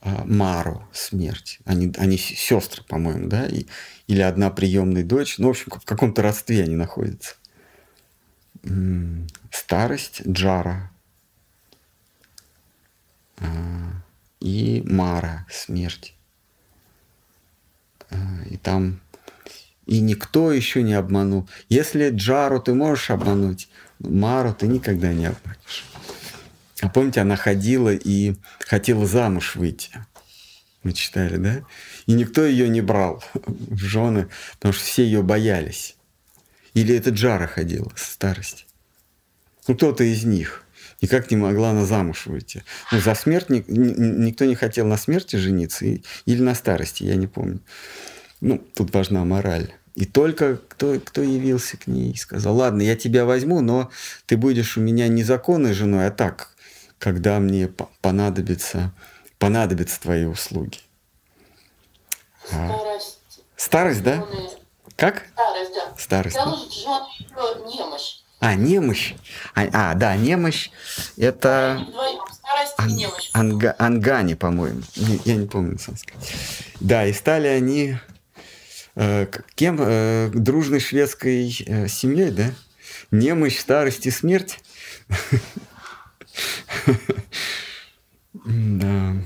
а, 0.00 0.24
Мару 0.24 0.86
смерть. 0.92 1.60
Они, 1.64 1.92
они 1.96 2.18
сестры, 2.18 2.82
по-моему, 2.82 3.28
да? 3.28 3.46
И, 3.46 3.66
или 4.06 4.20
одна 4.20 4.50
приемная 4.50 5.04
дочь. 5.04 5.38
Ну, 5.38 5.46
в 5.46 5.50
общем, 5.50 5.70
в 5.70 5.84
каком-то 5.84 6.22
родстве 6.22 6.62
они 6.62 6.76
находятся. 6.76 7.36
Старость 9.50 10.22
Джара 10.26 10.90
а, 13.38 13.46
и 14.40 14.82
Мара 14.84 15.46
смерть. 15.50 16.14
А, 18.10 18.16
и 18.50 18.56
там 18.56 19.00
и 19.86 20.00
никто 20.00 20.52
еще 20.52 20.82
не 20.82 20.94
обманул. 20.94 21.48
Если 21.68 22.10
Джару 22.10 22.60
ты 22.60 22.74
можешь 22.74 23.10
обмануть, 23.10 23.68
Мару 23.98 24.54
ты 24.54 24.66
никогда 24.66 25.12
не 25.12 25.26
обманешь. 25.26 25.84
А 26.80 26.88
помните, 26.88 27.20
она 27.20 27.36
ходила 27.36 27.94
и 27.94 28.34
хотела 28.60 29.06
замуж 29.06 29.56
выйти. 29.56 29.90
Мы 30.82 30.92
читали, 30.92 31.36
да? 31.36 31.62
И 32.06 32.12
никто 32.12 32.44
ее 32.44 32.68
не 32.68 32.80
брал 32.80 33.24
в 33.34 33.78
жены, 33.78 34.28
потому 34.52 34.72
что 34.72 34.84
все 34.84 35.04
ее 35.04 35.22
боялись. 35.22 35.96
Или 36.74 36.94
это 36.94 37.10
Джара 37.10 37.46
ходила 37.46 37.90
со 37.96 38.12
старости. 38.12 38.66
Ну, 39.66 39.74
кто-то 39.74 40.04
из 40.04 40.24
них. 40.24 40.64
Никак 41.00 41.30
не 41.30 41.36
могла 41.36 41.70
она 41.70 41.84
замуж 41.84 42.26
выйти. 42.26 42.62
Ну, 42.92 43.00
за 43.00 43.14
смерть 43.14 43.48
никто 43.48 44.44
не 44.44 44.54
хотел 44.54 44.86
на 44.86 44.96
смерти 44.96 45.36
жениться 45.36 45.84
или 45.84 46.42
на 46.42 46.54
старости, 46.54 47.04
я 47.04 47.16
не 47.16 47.26
помню. 47.26 47.60
Ну, 48.40 48.58
тут 48.74 48.92
важна 48.94 49.24
мораль. 49.24 49.72
И 49.94 50.04
только 50.04 50.56
кто, 50.56 51.00
кто 51.00 51.22
явился 51.22 51.78
к 51.78 51.86
ней 51.86 52.12
и 52.12 52.16
сказал, 52.16 52.56
ладно, 52.56 52.82
я 52.82 52.96
тебя 52.96 53.24
возьму, 53.24 53.62
но 53.62 53.90
ты 54.26 54.36
будешь 54.36 54.76
у 54.76 54.80
меня 54.80 55.08
не 55.08 55.22
законной 55.22 55.72
женой, 55.72 56.06
а 56.06 56.10
так, 56.10 56.50
когда 56.98 57.40
мне 57.40 57.70
понадобится, 58.02 58.92
понадобятся 59.38 60.00
твои 60.00 60.26
услуги. 60.26 60.80
А. 62.52 62.68
Старость. 62.68 63.20
Старость, 63.56 64.02
да? 64.02 64.26
Как? 64.96 65.24
Старость, 65.32 65.72
да. 65.74 65.94
Старость. 65.98 66.36
Да? 66.36 66.44
немощь. 67.66 68.20
А, 68.38 68.54
немощь. 68.54 69.14
А, 69.54 69.66
а 69.72 69.94
да, 69.94 70.14
немощь. 70.16 70.70
Это... 71.16 71.86
Ан, 72.76 72.90
анга, 73.32 73.74
ангани, 73.78 74.34
по-моему. 74.34 74.82
Я 75.24 75.36
не 75.36 75.46
помню. 75.46 75.78
Да, 76.80 77.06
и 77.06 77.12
стали 77.14 77.48
они 77.48 77.96
кем? 79.54 79.78
Э, 79.80 80.30
дружной 80.32 80.80
шведской 80.80 81.54
э, 81.66 81.88
семьей, 81.88 82.30
да? 82.30 82.52
Немощь, 83.10 83.58
старость 83.58 84.06
и 84.06 84.10
смерть. 84.10 84.60
Да. 88.44 89.16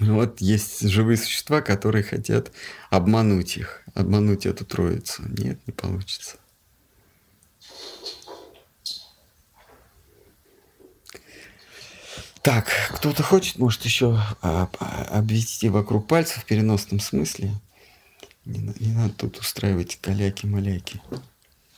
Вот 0.00 0.40
есть 0.40 0.88
живые 0.88 1.16
существа, 1.16 1.60
которые 1.60 2.02
хотят 2.02 2.50
обмануть 2.90 3.56
их, 3.56 3.82
обмануть 3.94 4.46
эту 4.46 4.64
троицу. 4.64 5.22
Нет, 5.28 5.60
не 5.66 5.72
получится. 5.72 6.36
Так, 12.42 12.66
кто-то 12.92 13.22
хочет, 13.22 13.58
может, 13.58 13.82
еще 13.82 14.18
а, 14.40 14.68
а, 14.80 15.18
обвести 15.18 15.68
вокруг 15.68 16.08
пальца 16.08 16.40
в 16.40 16.44
переносном 16.44 16.98
смысле? 16.98 17.52
Не, 18.44 18.74
не 18.80 18.92
надо 18.92 19.14
тут 19.14 19.38
устраивать 19.38 19.98
каляки-маляки. 20.00 21.00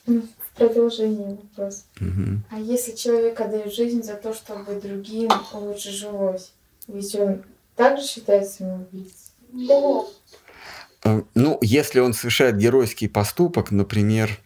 В 0.07 0.57
продолжение 0.57 1.37
вопрос. 1.37 1.85
Угу. 2.01 2.43
А 2.51 2.59
если 2.59 2.93
человек 2.93 3.39
отдает 3.41 3.75
жизнь 3.75 4.03
за 4.03 4.15
то, 4.15 4.33
чтобы 4.33 4.81
другим 4.81 5.31
лучше 5.53 5.91
жилось, 5.91 6.53
ведь 6.89 7.15
он 7.15 7.43
также 7.77 8.07
считается 8.07 8.59
самоубийцей? 8.59 9.33
Да. 9.53 10.05
Э, 11.05 11.23
ну, 11.35 11.59
если 11.61 12.01
он 12.01 12.15
совершает 12.15 12.57
геройский 12.57 13.09
поступок, 13.09 13.71
например, 13.71 14.41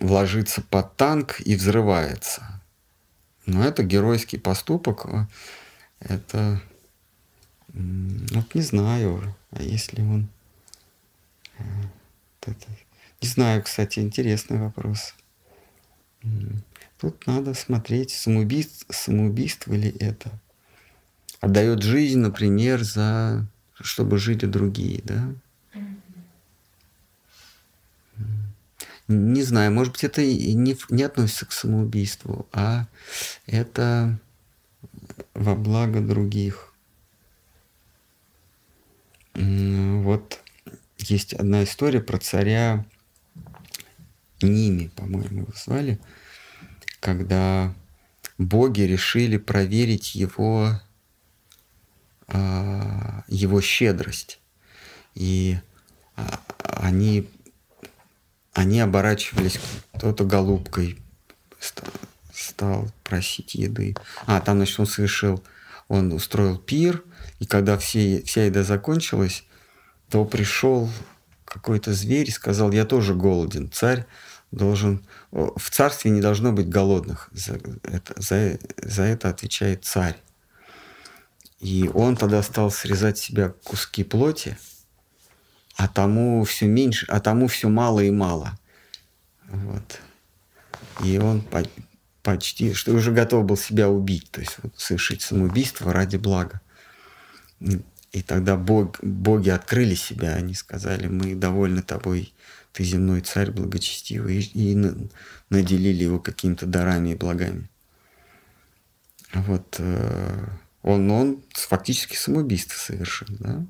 вложиться 0.00 0.62
под 0.62 0.96
танк 0.96 1.40
и 1.44 1.56
взрывается, 1.56 2.53
но 3.46 3.64
это 3.64 3.82
геройский 3.82 4.38
поступок, 4.38 5.06
э, 5.06 5.26
это, 6.00 6.60
ну, 7.72 8.44
не 8.54 8.62
знаю, 8.62 9.34
а 9.50 9.62
если 9.62 10.02
он... 10.02 10.28
Э, 11.58 11.62
это, 12.42 12.66
не 13.20 13.28
знаю, 13.28 13.62
кстати, 13.62 14.00
интересный 14.00 14.58
вопрос. 14.58 15.14
Тут 17.00 17.26
надо 17.26 17.54
смотреть, 17.54 18.10
самоубийство, 18.10 18.92
самоубийство 18.92 19.74
ли 19.74 19.90
это. 19.98 20.30
Отдает 21.40 21.82
жизнь, 21.82 22.18
например, 22.18 22.82
за 22.82 23.46
чтобы 23.80 24.18
жили 24.18 24.46
другие, 24.46 25.02
да? 25.02 25.34
Не 29.06 29.42
знаю, 29.42 29.72
может 29.72 29.92
быть, 29.92 30.04
это 30.04 30.22
не, 30.22 30.76
не 30.88 31.02
относится 31.02 31.46
к 31.46 31.52
самоубийству, 31.52 32.48
а 32.52 32.86
это 33.46 34.18
во 35.34 35.54
благо 35.54 36.00
других. 36.00 36.72
Вот 39.34 40.40
есть 40.98 41.34
одна 41.34 41.64
история 41.64 42.00
про 42.00 42.18
царя 42.18 42.84
Ними, 44.42 44.90
по-моему, 44.96 45.42
его 45.42 45.52
звали, 45.56 45.98
когда 47.00 47.74
боги 48.36 48.82
решили 48.82 49.36
проверить 49.36 50.14
его, 50.14 50.80
а, 52.28 53.24
его 53.28 53.60
щедрость. 53.60 54.40
И 55.14 55.58
а, 56.16 56.40
они 56.60 57.28
они 58.54 58.80
оборачивались, 58.80 59.58
кто-то 59.94 60.24
голубкой 60.24 60.98
стал 62.32 62.90
просить 63.02 63.54
еды. 63.54 63.94
А, 64.26 64.40
там, 64.40 64.56
значит, 64.56 64.80
он 64.80 64.86
совершил, 64.86 65.42
он 65.88 66.12
устроил 66.12 66.58
пир, 66.58 67.02
и 67.40 67.46
когда 67.46 67.76
все, 67.76 68.22
вся 68.22 68.46
еда 68.46 68.62
закончилась, 68.62 69.44
то 70.08 70.24
пришел 70.24 70.88
какой-то 71.44 71.92
зверь 71.92 72.28
и 72.28 72.32
сказал, 72.32 72.70
я 72.72 72.84
тоже 72.84 73.14
голоден. 73.14 73.70
Царь 73.70 74.06
должен... 74.50 75.04
В 75.30 75.70
царстве 75.70 76.10
не 76.10 76.20
должно 76.20 76.52
быть 76.52 76.68
голодных. 76.68 77.28
За 77.32 77.54
это, 77.82 78.14
за, 78.16 78.58
за 78.82 79.02
это 79.02 79.28
отвечает 79.28 79.84
царь. 79.84 80.16
И 81.60 81.90
он 81.92 82.16
тогда 82.16 82.42
стал 82.42 82.70
срезать 82.70 83.18
себя 83.18 83.52
куски 83.64 84.04
плоти, 84.04 84.58
а 85.76 85.88
тому 85.88 86.44
все 86.44 86.66
меньше, 86.66 87.06
а 87.08 87.20
тому 87.20 87.46
все 87.48 87.68
мало 87.68 88.00
и 88.00 88.10
мало. 88.10 88.58
Вот. 89.48 90.00
И 91.02 91.18
он 91.18 91.40
по 91.42 91.62
почти, 92.24 92.72
что 92.72 92.92
уже 92.92 93.12
готов 93.12 93.44
был 93.44 93.56
себя 93.56 93.88
убить, 93.88 94.30
то 94.30 94.40
есть 94.40 94.56
вот, 94.62 94.72
совершить 94.78 95.20
самоубийство 95.20 95.92
ради 95.92 96.16
блага. 96.16 96.60
И 97.60 98.22
тогда 98.22 98.56
бог, 98.56 98.98
боги 99.02 99.50
открыли 99.50 99.94
себя, 99.94 100.34
они 100.34 100.54
сказали, 100.54 101.06
мы 101.06 101.34
довольны 101.34 101.82
тобой, 101.82 102.32
ты 102.72 102.82
земной 102.82 103.20
царь 103.20 103.50
благочестивый, 103.50 104.38
и, 104.38 104.72
и 104.72 104.96
наделили 105.50 106.04
его 106.04 106.18
какими-то 106.18 106.66
дарами 106.66 107.10
и 107.10 107.14
благами. 107.14 107.68
Вот 109.34 109.76
э, 109.78 110.46
он, 110.82 111.10
он 111.10 111.42
фактически 111.50 112.16
самоубийство 112.16 112.76
совершил, 112.78 113.28
да? 113.38 113.66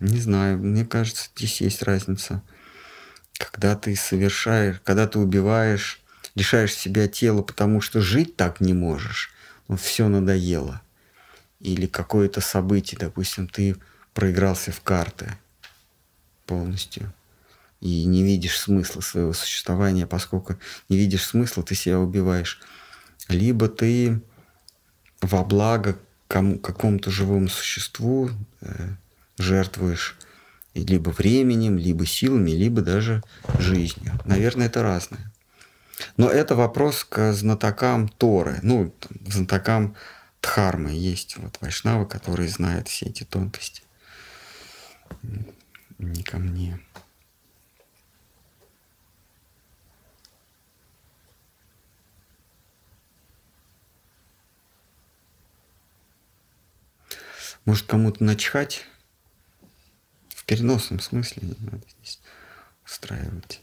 Не 0.00 0.18
знаю, 0.18 0.58
мне 0.58 0.84
кажется, 0.84 1.28
здесь 1.36 1.60
есть 1.60 1.82
разница. 1.82 2.42
Когда 3.38 3.76
ты 3.76 3.94
совершаешь, 3.96 4.80
когда 4.84 5.06
ты 5.06 5.18
убиваешь, 5.18 6.00
лишаешь 6.34 6.74
себя 6.74 7.08
тела, 7.08 7.42
потому 7.42 7.80
что 7.80 8.00
жить 8.00 8.36
так 8.36 8.60
не 8.60 8.72
можешь, 8.72 9.30
ну, 9.68 9.76
все 9.76 10.08
надоело. 10.08 10.82
Или 11.60 11.86
какое-то 11.86 12.40
событие, 12.40 12.98
допустим, 12.98 13.46
ты 13.46 13.76
проигрался 14.14 14.72
в 14.72 14.80
карты 14.80 15.36
полностью 16.46 17.12
и 17.80 18.04
не 18.04 18.22
видишь 18.22 18.58
смысла 18.58 19.00
своего 19.00 19.32
существования, 19.32 20.06
поскольку 20.06 20.58
не 20.88 20.96
видишь 20.96 21.24
смысла, 21.24 21.62
ты 21.62 21.74
себя 21.74 21.98
убиваешь. 21.98 22.60
Либо 23.28 23.68
ты 23.68 24.20
во 25.20 25.44
благо 25.44 25.98
кому, 26.28 26.58
какому-то 26.58 27.10
живому 27.10 27.48
существу, 27.48 28.30
э, 28.60 28.94
жертвуешь 29.40 30.16
либо 30.74 31.10
временем, 31.10 31.78
либо 31.78 32.06
силами, 32.06 32.50
либо 32.50 32.80
даже 32.82 33.22
жизнью. 33.58 34.18
Наверное, 34.24 34.66
это 34.66 34.82
разное. 34.82 35.32
Но 36.16 36.30
это 36.30 36.54
вопрос 36.54 37.04
к 37.04 37.32
знатокам 37.32 38.08
Торы, 38.08 38.58
ну, 38.62 38.94
знатокам 39.26 39.96
Дхармы. 40.40 40.92
Есть 40.92 41.36
вот 41.36 41.58
вайшнавы, 41.60 42.06
которые 42.06 42.48
знают 42.48 42.88
все 42.88 43.06
эти 43.06 43.24
тонкости. 43.24 43.82
Не 45.98 46.22
ко 46.22 46.38
мне. 46.38 46.80
Может, 57.66 57.86
кому-то 57.86 58.24
начхать 58.24 58.86
переносном 60.50 60.98
смысле 60.98 61.42
не 61.44 61.54
надо 61.60 61.84
здесь 62.00 62.18
устраивать. 62.84 63.60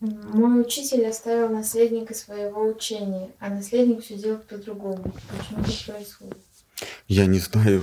Мой 0.00 0.60
учитель 0.60 1.06
оставил 1.06 1.48
наследника 1.48 2.12
своего 2.12 2.68
учения, 2.68 3.30
а 3.38 3.48
наследник 3.48 4.04
все 4.04 4.16
делает 4.18 4.46
по-другому. 4.46 5.14
Почему 5.30 5.62
это 5.62 5.90
происходит? 5.90 6.36
Я 7.08 7.24
не 7.24 7.38
знаю. 7.38 7.82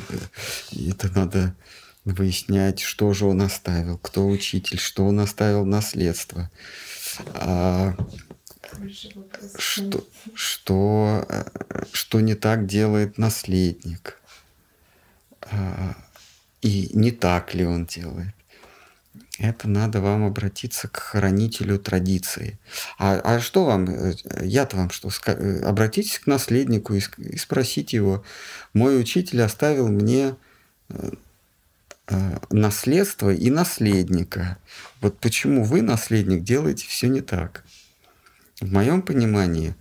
Это 0.71 1.09
надо 1.09 1.55
выяснять, 2.05 2.79
что 2.79 3.13
же 3.13 3.25
он 3.25 3.41
оставил, 3.41 3.97
кто 3.97 4.27
учитель, 4.27 4.77
что 4.77 5.07
он 5.07 5.19
оставил 5.21 5.65
наследство. 5.65 6.51
А, 7.33 7.95
что, 9.57 10.05
что, 10.35 11.25
э, 11.27 11.45
что 11.93 12.19
не 12.19 12.35
так 12.35 12.67
делает 12.67 13.17
наследник 13.17 14.19
и 16.63 16.89
не 16.93 17.11
так 17.11 17.53
ли 17.53 17.65
он 17.65 17.85
делает. 17.85 18.33
это 19.37 19.67
надо 19.67 19.99
вам 19.99 20.23
обратиться 20.25 20.87
к 20.87 20.97
хранителю 20.97 21.77
традиции. 21.77 22.57
А, 22.97 23.19
а 23.23 23.39
что 23.41 23.65
вам, 23.65 23.89
э, 23.89 24.15
я-то 24.43 24.77
вам 24.77 24.89
что, 24.91 25.09
э, 25.25 25.61
обратитесь 25.63 26.19
к 26.19 26.27
наследнику 26.27 26.93
и, 26.93 27.01
и 27.17 27.37
спросите 27.37 27.97
его, 27.97 28.23
мой 28.73 28.99
учитель 28.99 29.41
оставил 29.41 29.89
мне 29.89 30.35
э, 30.89 31.11
наследство 32.49 33.33
и 33.33 33.49
наследника. 33.49 34.57
Вот 35.01 35.19
почему 35.19 35.63
вы, 35.63 35.81
наследник, 35.81 36.43
делаете 36.43 36.85
все 36.87 37.07
не 37.07 37.21
так? 37.21 37.63
В 38.61 38.71
моем 38.71 39.01
понимании, 39.01 39.73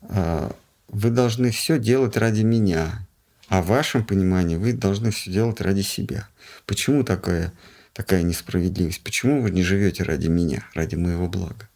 вы 0.00 1.10
должны 1.10 1.50
все 1.50 1.78
делать 1.78 2.16
ради 2.16 2.42
меня, 2.42 3.06
а 3.48 3.62
в 3.62 3.66
вашем 3.66 4.04
понимании 4.04 4.56
вы 4.56 4.72
должны 4.72 5.10
все 5.10 5.30
делать 5.30 5.60
ради 5.60 5.82
себя. 5.82 6.28
Почему 6.66 7.02
такое? 7.04 7.52
такая 7.98 8.22
несправедливость? 8.22 9.02
Почему 9.02 9.42
вы 9.42 9.50
не 9.50 9.64
живете 9.64 10.04
ради 10.04 10.28
меня, 10.28 10.64
ради 10.72 10.94
моего 10.94 11.26
блага? 11.26 11.68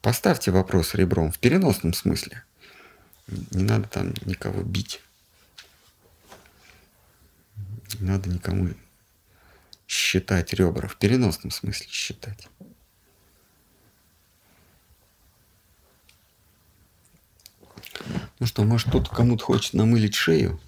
Поставьте 0.00 0.50
вопрос 0.50 0.94
ребром 0.94 1.30
в 1.30 1.38
переносном 1.38 1.92
смысле. 1.92 2.42
Не 3.28 3.62
надо 3.62 3.86
там 3.86 4.14
никого 4.24 4.62
бить. 4.62 5.00
Не 8.00 8.08
надо 8.08 8.28
никому 8.28 8.74
считать 9.86 10.52
ребра. 10.52 10.88
В 10.88 10.96
переносном 10.96 11.52
смысле 11.52 11.86
считать. 11.88 12.48
Ну 18.38 18.46
что, 18.46 18.64
может, 18.64 18.90
тут 18.90 19.08
кому-то 19.08 19.44
хочет 19.44 19.74
намылить 19.74 20.14
шею? 20.14 20.60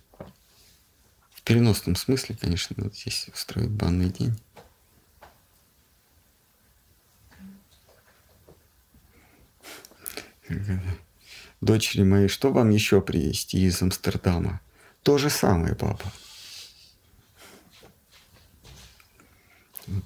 В 1.32 1.42
переносном 1.42 1.96
смысле, 1.96 2.36
конечно, 2.40 2.76
вот 2.78 2.94
здесь 2.94 3.28
устроить 3.32 3.70
банный 3.70 4.10
день. 4.10 4.38
Дочери 11.60 12.02
мои, 12.02 12.28
что 12.28 12.52
вам 12.52 12.70
еще 12.70 13.00
привезти 13.00 13.64
из 13.64 13.80
Амстердама? 13.82 14.60
То 15.02 15.18
же 15.18 15.30
самое, 15.30 15.74
папа. 15.74 16.12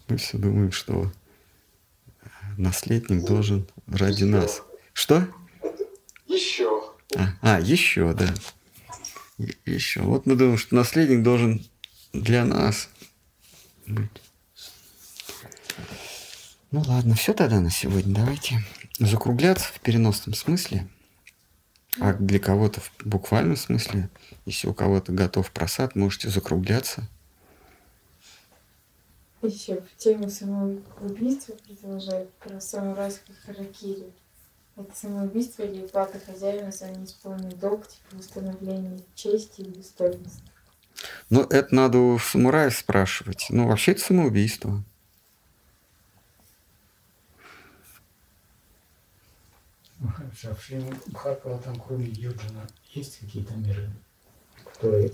Мы 0.09 0.17
все 0.17 0.39
думаем, 0.39 0.73
что 0.73 1.13
наследник 2.57 3.25
должен 3.25 3.67
ради 3.87 4.23
еще. 4.23 4.27
нас. 4.27 4.63
Что? 4.93 5.27
Еще. 6.27 6.84
А, 7.17 7.29
а, 7.43 7.61
еще, 7.61 8.13
да 8.13 8.33
еще. 9.65 10.03
Вот 10.03 10.27
мы 10.27 10.37
думаем, 10.37 10.59
что 10.59 10.75
наследник 10.75 11.23
должен 11.23 11.65
для 12.13 12.45
нас 12.45 12.89
быть. 13.87 14.11
Ну 16.71 16.83
ладно, 16.87 17.15
все 17.15 17.33
тогда 17.35 17.61
на 17.61 17.71
сегодня. 17.71 18.15
Давайте 18.15 18.65
закругляться 18.99 19.67
в 19.73 19.81
переносном 19.81 20.35
смысле. 20.35 20.89
А 22.01 22.13
для 22.13 22.41
кого-то 22.41 22.81
в 22.81 22.93
буквальном 23.05 23.57
смысле, 23.57 24.11
если 24.47 24.67
у 24.67 24.75
кого-то 24.75 25.13
готов 25.13 25.51
просад, 25.53 25.95
можете 25.95 26.29
закругляться. 26.29 27.09
Еще 29.43 29.81
в 29.81 29.97
теме 29.97 30.29
самоубийства 30.29 31.55
продолжает 31.67 32.33
про 32.35 32.61
самурайскую 32.61 33.37
харакири. 33.45 34.11
Это 34.77 34.97
самоубийство 34.97 35.63
или 35.63 35.87
плата 35.87 36.19
хозяина 36.19 36.73
за 36.73 36.91
неисполненный 36.91 37.55
долг, 37.55 37.87
типа 37.87 38.17
восстановления 38.17 39.01
чести 39.15 39.61
и 39.61 39.71
достоинства? 39.71 40.43
Ну, 41.31 41.43
это 41.43 41.75
надо 41.75 41.99
у 41.99 42.19
самураев 42.19 42.77
спрашивать. 42.77 43.47
Ну, 43.51 43.69
вообще 43.69 43.93
это 43.93 44.01
самоубийство. 44.01 44.83
Хорошо. 50.13 50.51
А 50.51 50.55
в 50.55 51.13
Бхакова 51.13 51.59
там 51.59 51.77
кроме 51.81 52.07
Юджина 52.07 52.67
есть 52.93 53.19
какие-то 53.21 53.55
миры, 53.55 53.91
которые 54.65 55.13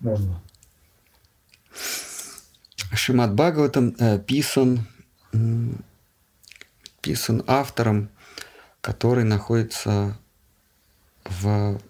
можно? 0.00 0.40
Шимат 2.92 3.34
Бхагаватам 3.34 3.94
э, 3.98 4.18
писан, 4.18 4.86
писан 7.00 7.42
автором 7.46 8.10
который 8.80 9.24
находится 9.24 10.18
в 11.24 11.80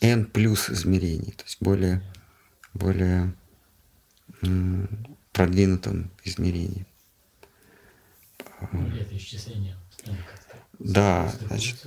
n 0.00 0.24
плюс 0.26 0.70
измерении, 0.70 1.32
то 1.32 1.44
есть 1.44 1.58
более, 1.60 2.02
более 2.74 3.34
продвинутом 5.32 6.10
измерении. 6.24 6.86
Ну, 8.72 8.88
летоисчисления. 8.88 9.76
Да, 10.78 11.32
значит, 11.46 11.84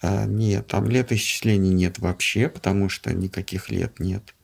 а, 0.00 0.24
нет, 0.26 0.66
там 0.66 0.88
летоисчислений 0.88 1.72
нет 1.72 1.98
вообще, 1.98 2.48
потому 2.48 2.88
что 2.88 3.14
никаких 3.14 3.70
лет 3.70 4.00
нет. 4.00 4.34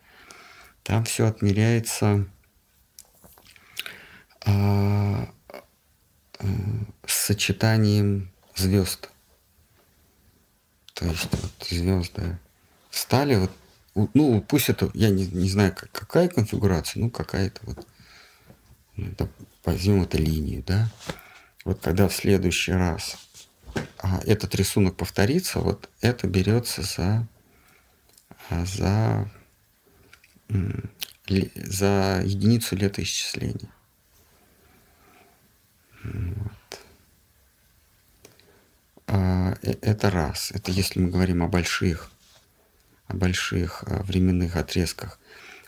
Там 0.85 1.05
все 1.05 1.27
отмеряется 1.27 2.27
а, 4.47 5.29
а, 6.39 6.47
с 7.07 7.27
сочетанием 7.27 8.31
звезд. 8.55 9.11
То 10.99 11.05
есть 11.05 11.29
вот 11.31 11.69
звезды 11.69 12.39
стали 12.91 13.37
вот, 13.37 13.53
ну 14.15 14.43
пусть 14.43 14.69
это, 14.69 14.91
я 14.95 15.11
не, 15.11 15.29
не 15.29 15.49
знаю, 15.49 15.73
как, 15.73 15.93
какая 15.93 16.29
конфигурация, 16.29 17.01
ну 17.01 17.09
какая-то 17.09 17.61
вот, 17.62 17.87
ну, 18.97 19.07
это, 19.07 19.29
возьмем 19.65 20.03
это 20.03 20.19
линию, 20.19 20.65
да. 20.66 20.91
Вот 21.65 21.81
когда 21.81 22.09
в 22.09 22.15
следующий 22.15 22.73
раз 22.73 23.16
а, 23.99 24.20
этот 24.27 24.57
рисунок 24.57 24.97
повторится, 24.97 25.61
вот 25.61 25.89
это 26.01 26.27
берется 26.27 26.83
за, 26.83 27.29
а, 28.51 28.65
за, 28.65 29.31
за 30.49 32.23
единицу 32.25 32.75
летоисчисления. 32.75 33.70
Вот. 36.03 36.58
А, 39.09 39.55
э, 39.63 39.75
это 39.81 40.11
раз. 40.11 40.53
Это 40.53 40.71
если 40.71 41.01
мы 41.01 41.09
говорим 41.09 41.43
о 41.43 41.49
больших, 41.49 42.11
о 43.07 43.17
больших 43.17 43.83
а, 43.87 44.03
временных 44.03 44.55
отрезках. 44.57 45.19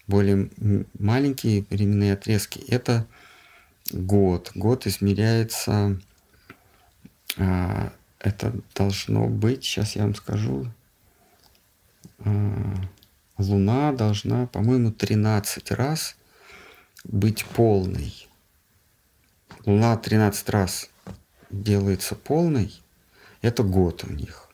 Более 0.07 0.51
маленькие 0.99 1.65
временные 1.71 2.13
отрезки– 2.13 2.59
это 2.69 3.07
год. 3.93 4.53
Год 4.55 4.87
измеряется, 4.87 5.99
а, 7.39 7.93
это 8.19 8.53
должно 8.75 9.27
быть, 9.27 9.65
сейчас 9.65 9.97
я 9.97 10.03
вам 10.03 10.15
скажу, 10.15 10.71
Луна 13.39 13.93
должна, 13.93 14.47
по-моему, 14.47 14.93
13 14.93 15.71
раз 15.71 16.17
быть 17.05 17.47
полной. 17.47 18.29
Луна 19.65 19.97
13 19.97 20.51
раз 20.51 20.91
делается 21.49 22.15
полной, 22.15 22.75
это 23.43 23.63
год 23.63 24.05
у 24.05 24.13
них. 24.13 24.49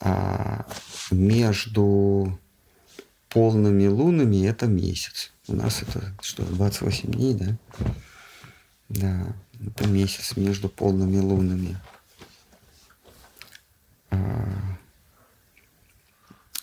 А 0.00 0.66
между 1.10 2.38
полными 3.28 3.86
лунами 3.86 4.46
это 4.46 4.66
месяц. 4.66 5.32
У 5.48 5.54
нас 5.54 5.82
это 5.82 6.14
что, 6.20 6.44
28 6.44 7.12
дней, 7.12 7.34
да? 7.34 7.58
Да, 8.88 9.36
это 9.64 9.86
месяц 9.88 10.36
между 10.36 10.68
полными 10.68 11.18
лунами. 11.18 11.78
А 14.10 14.76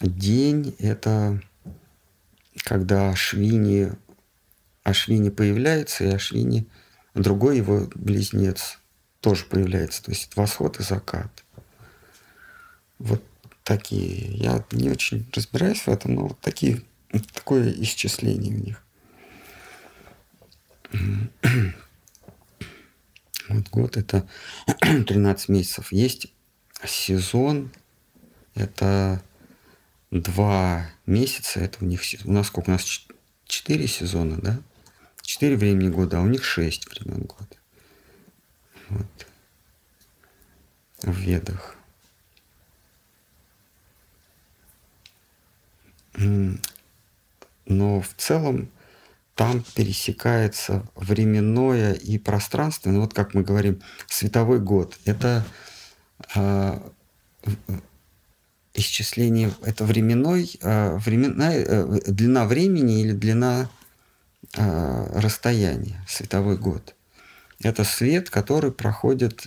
день 0.01 0.75
это 0.79 1.41
когда 2.63 3.09
Ашвини, 3.09 3.91
Ашвини 4.83 5.29
появляется, 5.29 6.03
и 6.03 6.13
Ашвини, 6.13 6.67
другой 7.13 7.57
его 7.57 7.87
близнец 7.95 8.78
тоже 9.21 9.45
появляется. 9.45 10.03
То 10.03 10.11
есть 10.11 10.35
восход 10.35 10.79
и 10.79 10.83
закат. 10.83 11.43
Вот 12.97 13.23
такие. 13.63 14.31
Я 14.35 14.65
не 14.71 14.89
очень 14.89 15.29
разбираюсь 15.33 15.81
в 15.81 15.87
этом, 15.89 16.15
но 16.15 16.27
вот 16.27 16.39
такие, 16.39 16.81
такое 17.33 17.71
исчисление 17.71 18.55
у 18.55 18.59
них. 18.59 18.83
Вот 23.47 23.67
год 23.69 23.97
это 23.97 24.29
13 24.79 25.49
месяцев. 25.49 25.91
Есть 25.91 26.27
сезон, 26.85 27.71
это 28.53 29.23
два 30.11 30.87
месяца, 31.07 31.59
это 31.59 31.83
у 31.83 31.87
них, 31.87 32.01
у 32.25 32.31
нас 32.31 32.45
сколько, 32.45 32.69
у 32.69 32.73
нас 32.73 33.07
4 33.47 33.87
сезона, 33.87 34.37
да? 34.39 34.61
4 35.23 35.57
времени 35.57 35.89
года, 35.89 36.19
а 36.19 36.21
у 36.21 36.27
них 36.27 36.43
6 36.43 36.91
времен 36.91 37.23
года 37.23 37.58
вот, 38.89 39.27
в 41.01 41.17
ведах. 41.17 41.75
Но 47.65 48.01
в 48.01 48.09
целом 48.17 48.69
там 49.35 49.63
пересекается 49.73 50.85
временное 50.95 51.93
и 51.93 52.17
пространственное. 52.17 52.99
Вот 52.99 53.13
как 53.13 53.33
мы 53.33 53.43
говорим, 53.43 53.81
световой 54.07 54.59
год. 54.59 54.97
Это 55.05 55.45
э, 56.35 56.79
исчисление, 58.73 59.51
это 59.63 59.85
временной, 59.85 60.51
э, 60.61 60.97
временная, 60.97 61.63
э, 61.65 61.99
длина 62.07 62.45
времени 62.45 63.01
или 63.01 63.13
длина 63.13 63.69
э, 64.57 65.19
расстояния, 65.19 66.03
световой 66.07 66.57
год. 66.57 66.95
Это 67.61 67.83
свет, 67.83 68.29
который 68.29 68.71
проходит, 68.71 69.45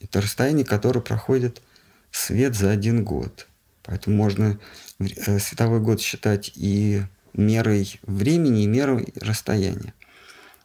это 0.00 0.20
расстояние, 0.20 0.64
которое 0.64 1.00
проходит 1.00 1.62
свет 2.10 2.56
за 2.56 2.70
один 2.70 3.04
год. 3.04 3.46
Поэтому 3.84 4.16
можно 4.16 4.58
э, 4.98 5.38
световой 5.38 5.80
год 5.80 6.00
считать 6.00 6.52
и 6.56 7.02
мерой 7.32 8.00
времени, 8.02 8.64
и 8.64 8.66
мерой 8.66 9.12
расстояния. 9.20 9.94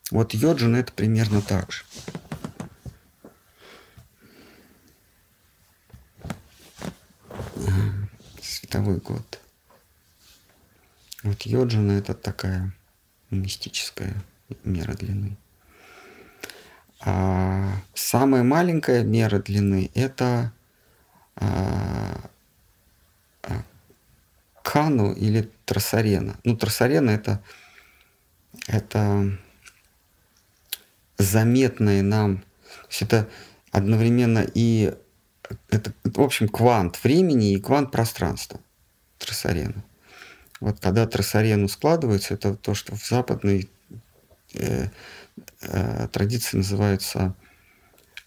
Вот 0.10 0.34
йоджин 0.34 0.76
это 0.76 0.92
примерно 0.94 1.42
так 1.42 1.72
же. 1.72 1.84
Световой 8.42 8.98
год. 8.98 9.40
Вот 11.24 11.42
йоджина 11.44 11.92
это 11.94 12.14
такая 12.14 12.74
мистическая 13.30 14.16
мера 14.64 14.94
длины. 14.94 15.38
А 17.02 17.82
самая 17.94 18.44
маленькая 18.44 19.04
мера 19.04 19.40
длины 19.40 19.90
это 19.94 20.52
а, 21.36 22.30
а, 23.44 23.64
Кану 24.64 25.14
или 25.14 25.50
Трасарена. 25.66 26.38
Ну, 26.44 26.58
Трасарена 26.58 27.12
это, 27.12 27.42
это 28.68 29.38
заметное 31.18 32.02
нам, 32.02 32.40
то 32.40 32.88
есть 32.90 33.02
это 33.04 33.30
одновременно 33.72 34.46
и 34.54 34.94
это, 35.70 35.94
в 36.04 36.22
общем, 36.22 36.48
квант 36.48 37.04
времени 37.04 37.54
и 37.54 37.60
квант 37.60 37.92
пространства 37.92 38.60
Трасарена. 39.18 39.84
Вот 40.60 40.80
когда 40.80 41.08
Трасарену 41.08 41.68
складывается, 41.68 42.34
это 42.34 42.56
то, 42.56 42.74
что 42.74 42.96
в 42.96 43.06
западной 43.08 43.70
э, 44.54 44.88
э, 45.62 46.08
традиции 46.12 46.58
называются 46.58 47.36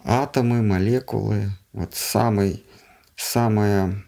атомы, 0.05 0.63
молекулы. 0.63 1.51
Вот 1.73 1.95
самый, 1.95 2.65
самая 3.17 4.05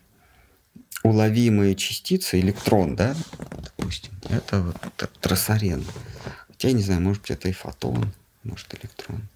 уловимая 1.02 1.74
частица, 1.74 2.40
электрон, 2.40 2.96
да, 2.96 3.14
допустим, 3.62 4.12
это 4.28 4.60
вот 4.60 5.10
трасарен. 5.20 5.84
Хотя 6.48 6.68
я 6.68 6.74
не 6.74 6.82
знаю, 6.82 7.00
может 7.00 7.22
быть, 7.22 7.30
это 7.30 7.48
и 7.48 7.52
фотон, 7.52 8.12
может, 8.42 8.74
электрон. 8.74 9.28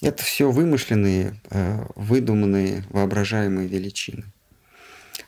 Это 0.00 0.22
все 0.22 0.50
вымышленные, 0.50 1.40
э, 1.50 1.84
выдуманные, 1.96 2.84
воображаемые 2.90 3.66
величины. 3.66 4.24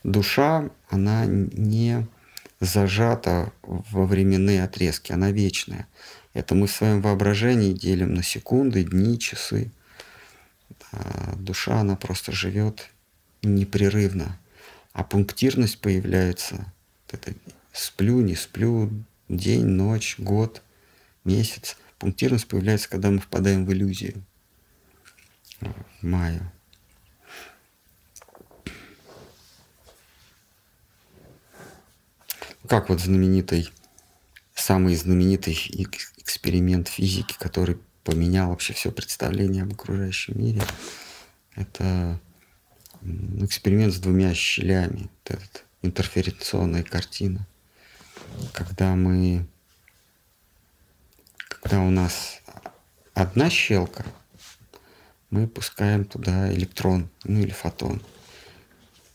Душа, 0.03 0.69
она 0.89 1.25
не 1.25 2.07
зажата 2.59 3.51
во 3.63 4.05
временные 4.05 4.63
отрезки, 4.63 5.11
она 5.11 5.31
вечная. 5.31 5.87
Это 6.33 6.55
мы 6.55 6.67
в 6.67 6.71
своем 6.71 7.01
воображении 7.01 7.73
делим 7.73 8.13
на 8.13 8.23
секунды, 8.23 8.83
дни, 8.83 9.19
часы. 9.19 9.71
А 10.91 11.35
душа, 11.35 11.79
она 11.79 11.95
просто 11.95 12.31
живет 12.31 12.89
непрерывно. 13.41 14.39
А 14.93 15.03
пунктирность 15.03 15.79
появляется. 15.79 16.71
Это 17.09 17.33
сплю, 17.73 18.21
не 18.21 18.35
сплю, 18.35 18.89
день, 19.27 19.65
ночь, 19.65 20.15
год, 20.17 20.61
месяц. 21.23 21.77
Пунктирность 21.99 22.47
появляется, 22.47 22.89
когда 22.89 23.11
мы 23.11 23.19
впадаем 23.19 23.65
в 23.65 23.73
иллюзию. 23.73 24.23
В 25.59 26.05
маю. 26.05 26.51
Как 32.67 32.89
вот 32.89 33.01
знаменитый, 33.01 33.69
самый 34.55 34.95
знаменитый 34.95 35.53
эксперимент 36.31 36.87
физики, 36.87 37.35
который 37.37 37.77
поменял 38.05 38.49
вообще 38.49 38.73
все 38.73 38.89
представление 38.89 39.63
об 39.63 39.73
окружающем 39.73 40.39
мире. 40.39 40.61
Это 41.55 42.19
эксперимент 43.39 43.93
с 43.93 43.99
двумя 43.99 44.33
щелями, 44.33 45.09
вот 45.09 45.37
этот, 45.37 45.65
интерференционная 45.81 46.83
картина. 46.83 47.45
Когда 48.53 48.95
мы, 48.95 49.45
когда 51.49 51.81
у 51.81 51.89
нас 51.89 52.39
одна 53.13 53.49
щелка, 53.49 54.05
мы 55.31 55.47
пускаем 55.47 56.05
туда 56.05 56.53
электрон, 56.53 57.09
ну 57.25 57.41
или 57.41 57.51
фотон, 57.51 58.01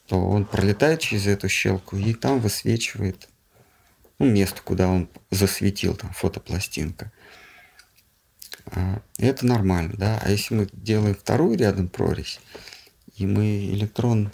то 0.07 0.21
он 0.21 0.45
пролетает 0.45 1.01
через 1.01 1.27
эту 1.27 1.49
щелку 1.49 1.97
и 1.97 2.13
там 2.13 2.41
высвечивает 2.41 3.29
ну, 4.19 4.27
место, 4.27 4.63
куда 4.63 4.89
он 4.89 5.09
засветил, 5.31 5.95
там 5.95 6.13
фотопластинка. 6.13 7.13
А, 8.67 9.03
это 9.19 9.47
нормально, 9.47 9.95
да. 9.97 10.21
А 10.23 10.31
если 10.31 10.55
мы 10.55 10.69
делаем 10.73 11.15
вторую 11.15 11.59
рядом 11.59 11.89
прорезь, 11.89 12.41
и 13.17 13.27
мы 13.27 13.67
электрон 13.67 14.33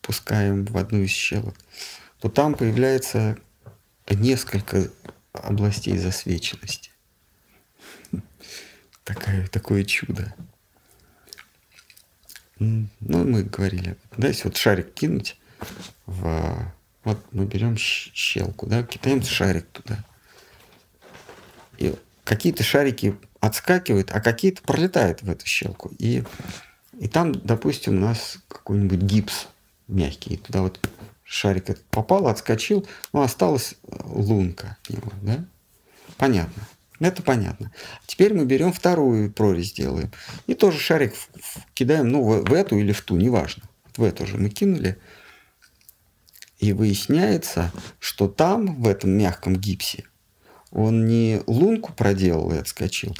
пускаем 0.00 0.64
в 0.64 0.76
одну 0.76 1.00
из 1.00 1.10
щелок, 1.10 1.54
то 2.20 2.28
там 2.28 2.54
появляется 2.54 3.38
несколько 4.08 4.90
областей 5.32 5.96
засвеченности. 5.96 6.90
Такое, 9.04 9.46
такое 9.48 9.84
чудо. 9.84 10.34
Ну, 12.58 12.88
мы 13.00 13.42
говорили, 13.42 13.96
да, 14.16 14.28
если 14.28 14.44
вот 14.44 14.56
шарик 14.56 14.94
кинуть 14.94 15.36
в 16.06 16.72
вот 17.04 17.18
мы 17.32 17.44
берем 17.44 17.76
щелку, 17.76 18.66
да, 18.66 18.82
кидаем 18.82 19.22
шарик 19.22 19.66
туда. 19.72 20.04
И 21.78 21.94
какие-то 22.24 22.62
шарики 22.62 23.16
отскакивают, 23.40 24.10
а 24.10 24.20
какие-то 24.20 24.62
пролетают 24.62 25.22
в 25.22 25.30
эту 25.30 25.46
щелку. 25.46 25.90
И, 25.98 26.24
и 26.98 27.08
там, 27.08 27.32
допустим, 27.32 27.98
у 27.98 28.00
нас 28.00 28.38
какой-нибудь 28.48 29.00
гипс 29.00 29.48
мягкий. 29.86 30.38
Туда 30.38 30.62
вот 30.62 30.80
шарик 31.22 31.70
этот 31.70 31.84
попал, 31.86 32.26
отскочил, 32.28 32.86
ну, 33.12 33.22
осталась 33.22 33.74
лунка 34.04 34.78
его, 34.88 35.12
да? 35.22 35.44
Понятно. 36.16 36.66
Это 37.00 37.22
понятно. 37.22 37.72
Теперь 38.06 38.32
мы 38.32 38.46
берем 38.46 38.72
вторую 38.72 39.30
прорезь 39.30 39.72
делаем. 39.72 40.10
И 40.46 40.54
тоже 40.54 40.78
шарик 40.78 41.14
кидаем, 41.74 42.08
ну, 42.08 42.22
в, 42.22 42.44
в 42.44 42.52
эту 42.52 42.78
или 42.78 42.92
в 42.92 43.02
ту, 43.02 43.16
неважно. 43.16 43.64
В 43.96 44.02
эту 44.02 44.26
же 44.26 44.38
мы 44.38 44.48
кинули. 44.48 44.96
И 46.58 46.72
выясняется, 46.72 47.72
что 47.98 48.28
там, 48.28 48.80
в 48.80 48.88
этом 48.88 49.10
мягком 49.10 49.56
гипсе, 49.56 50.04
он 50.70 51.06
не 51.06 51.40
лунку 51.46 51.92
проделал 51.92 52.52
и 52.52 52.56
отскочил, 52.56 53.16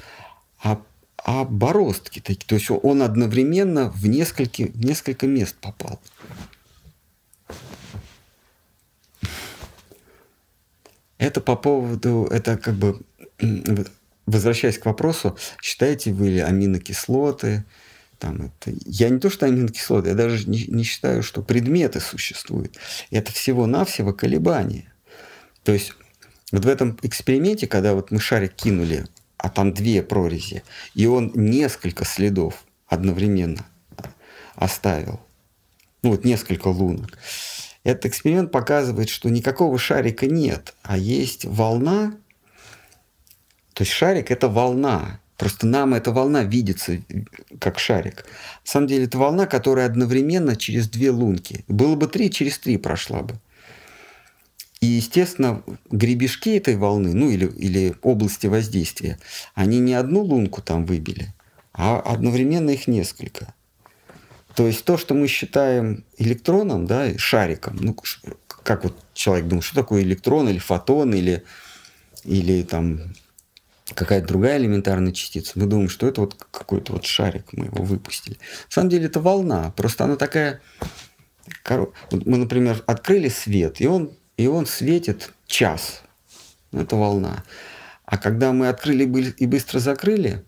а, 0.63 0.81
а 1.19 1.45
бороздки 1.45 2.21
такие. 2.21 2.47
То 2.47 2.55
есть 2.57 2.71
он 2.71 3.03
одновременно 3.03 3.91
в 3.91 4.07
несколько, 4.07 4.65
в 4.65 4.85
несколько 4.85 5.27
мест 5.27 5.57
попал. 5.61 6.01
Это 11.19 11.41
по 11.41 11.57
поводу, 11.57 12.29
это 12.31 12.59
как 12.59 12.75
бы, 12.75 13.01
возвращаясь 14.27 14.79
к 14.79 14.85
вопросу, 14.85 15.39
считаете 15.63 16.13
вы 16.13 16.29
ли 16.29 16.41
аминокислоты, 16.41 17.65
там 18.19 18.43
это, 18.43 18.77
я 18.87 19.09
не 19.09 19.19
то, 19.19 19.31
что 19.31 19.47
аминокислоты, 19.47 20.11
я 20.11 20.15
даже 20.15 20.49
не, 20.49 20.65
не 20.67 20.85
считаю, 20.85 21.23
что 21.23 21.43
предметы 21.43 22.01
существуют. 22.01 22.77
Это 23.11 23.33
всего-навсего 23.33 24.13
колебания. 24.13 24.93
То 25.63 25.73
есть 25.73 25.93
вот 26.53 26.65
в 26.65 26.69
этом 26.69 26.99
эксперименте, 27.03 27.67
когда 27.67 27.95
вот 27.95 28.11
мы 28.11 28.21
шарик 28.21 28.55
кинули, 28.55 29.07
а 29.37 29.51
там 29.51 29.73
две 29.73 30.03
прорези, 30.03 30.63
и 30.95 31.07
он 31.07 31.33
несколько 31.35 32.05
следов 32.05 32.65
одновременно 32.87 33.67
оставил, 34.55 35.21
ну 36.03 36.11
вот 36.11 36.25
несколько 36.25 36.69
лунок, 36.69 37.19
этот 37.83 38.07
эксперимент 38.07 38.51
показывает, 38.51 39.11
что 39.11 39.29
никакого 39.29 39.79
шарика 39.79 40.27
нет, 40.27 40.75
а 40.83 40.97
есть 40.97 41.45
волна. 41.45 42.15
То 43.75 43.83
есть 43.83 43.93
шарик 43.93 44.31
это 44.31 44.49
волна, 44.49 45.21
Просто 45.37 45.67
нам 45.67 45.95
эта 45.95 46.13
волна 46.13 46.45
видится 46.45 47.01
как 47.59 47.79
шарик. 47.79 48.25
На 48.65 48.71
самом 48.71 48.87
деле 48.87 49.05
это 49.05 49.19
волна, 49.19 49.47
которая 49.47 49.87
одновременно 49.87 50.55
через 50.57 50.89
две 50.89 51.11
лунки. 51.11 51.65
Было 51.67 51.97
бы 51.97 52.07
три, 52.07 52.31
через 52.31 52.59
три 52.59 52.77
прошла 52.77 53.23
бы. 53.23 53.41
И, 54.81 54.87
естественно, 54.87 55.63
гребешки 55.91 56.57
этой 56.57 56.77
волны, 56.77 57.15
ну 57.15 57.31
или, 57.31 57.47
или 57.47 57.95
области 58.03 58.47
воздействия, 58.47 59.19
они 59.55 59.79
не 59.79 59.95
одну 59.95 60.21
лунку 60.21 60.61
там 60.61 60.85
выбили, 60.85 61.33
а 61.73 61.99
одновременно 62.01 62.71
их 62.71 62.87
несколько. 62.87 63.55
То 64.55 64.67
есть 64.67 64.85
то, 64.85 64.99
что 64.99 65.15
мы 65.15 65.27
считаем 65.27 66.05
электроном, 66.19 66.87
да, 66.87 67.17
шариком, 67.19 67.77
ну, 67.81 67.97
как 68.47 68.85
вот 68.85 68.95
человек 69.15 69.47
думает, 69.47 69.65
что 69.65 69.75
такое 69.75 70.03
электрон 70.03 70.49
или 70.49 70.59
фотон, 70.59 71.15
или, 71.15 71.43
или 72.25 72.63
там 72.63 73.01
какая-то 73.93 74.27
другая 74.27 74.59
элементарная 74.59 75.13
частица, 75.13 75.53
мы 75.57 75.67
думаем, 75.67 75.89
что 75.89 76.07
это 76.07 76.23
вот 76.23 76.35
какой-то 76.51 76.93
вот 76.93 77.05
шарик, 77.05 77.53
мы 77.53 77.67
его 77.67 77.85
выпустили. 77.85 78.39
На 78.69 78.71
самом 78.71 78.89
деле 78.89 79.07
это 79.07 79.21
волна, 79.21 79.73
просто 79.77 80.05
она 80.05 80.17
такая... 80.17 80.61
Мы, 82.11 82.39
например, 82.39 82.83
открыли 82.87 83.29
свет, 83.29 83.83
и 83.83 83.87
он, 83.87 84.17
и 84.39 84.47
он 84.47 84.65
светит 84.65 85.33
час. 85.47 86.03
Это 86.73 86.97
волна. 86.97 87.45
А 88.07 88.17
когда 88.17 88.53
мы 88.53 88.69
открыли 88.69 89.05
и 89.05 89.47
быстро 89.47 89.79
закрыли, 89.79 90.43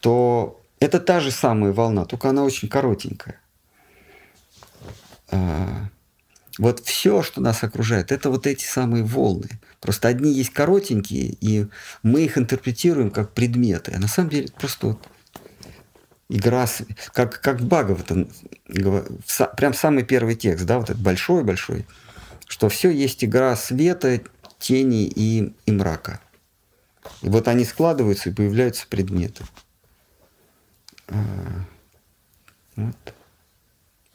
то 0.00 0.62
это 0.80 0.98
та 0.98 1.20
же 1.20 1.30
самая 1.30 1.72
волна, 1.72 2.06
только 2.06 2.30
она 2.30 2.44
очень 2.44 2.68
коротенькая. 2.68 3.40
Вот 6.58 6.80
все, 6.80 7.22
что 7.22 7.40
нас 7.40 7.62
окружает, 7.62 8.10
это 8.10 8.30
вот 8.30 8.46
эти 8.46 8.64
самые 8.64 9.04
волны. 9.04 9.48
Просто 9.80 10.08
одни 10.08 10.32
есть 10.32 10.52
коротенькие, 10.52 11.36
и 11.40 11.68
мы 12.02 12.24
их 12.24 12.36
интерпретируем 12.36 13.10
как 13.10 13.32
предметы. 13.32 13.92
А 13.94 14.00
на 14.00 14.08
самом 14.08 14.30
деле 14.30 14.46
это 14.46 14.54
просто 14.54 14.86
вот 14.88 14.98
игра, 16.28 16.66
как, 17.12 17.40
как 17.40 17.60
Бхагавата, 17.60 18.26
прям 19.56 19.72
самый 19.72 20.02
первый 20.02 20.34
текст, 20.34 20.66
да, 20.66 20.78
вот 20.78 20.90
этот 20.90 21.02
большой-большой, 21.02 21.86
что 22.48 22.68
все 22.68 22.90
есть 22.90 23.24
игра 23.24 23.54
света, 23.54 24.20
тени 24.58 25.06
и, 25.06 25.54
и 25.64 25.70
мрака. 25.70 26.20
И 27.22 27.28
вот 27.28 27.46
они 27.46 27.64
складываются, 27.64 28.30
и 28.30 28.34
появляются 28.34 28.86
предметы. 28.88 29.44
А, 31.06 31.64
вот 32.76 32.96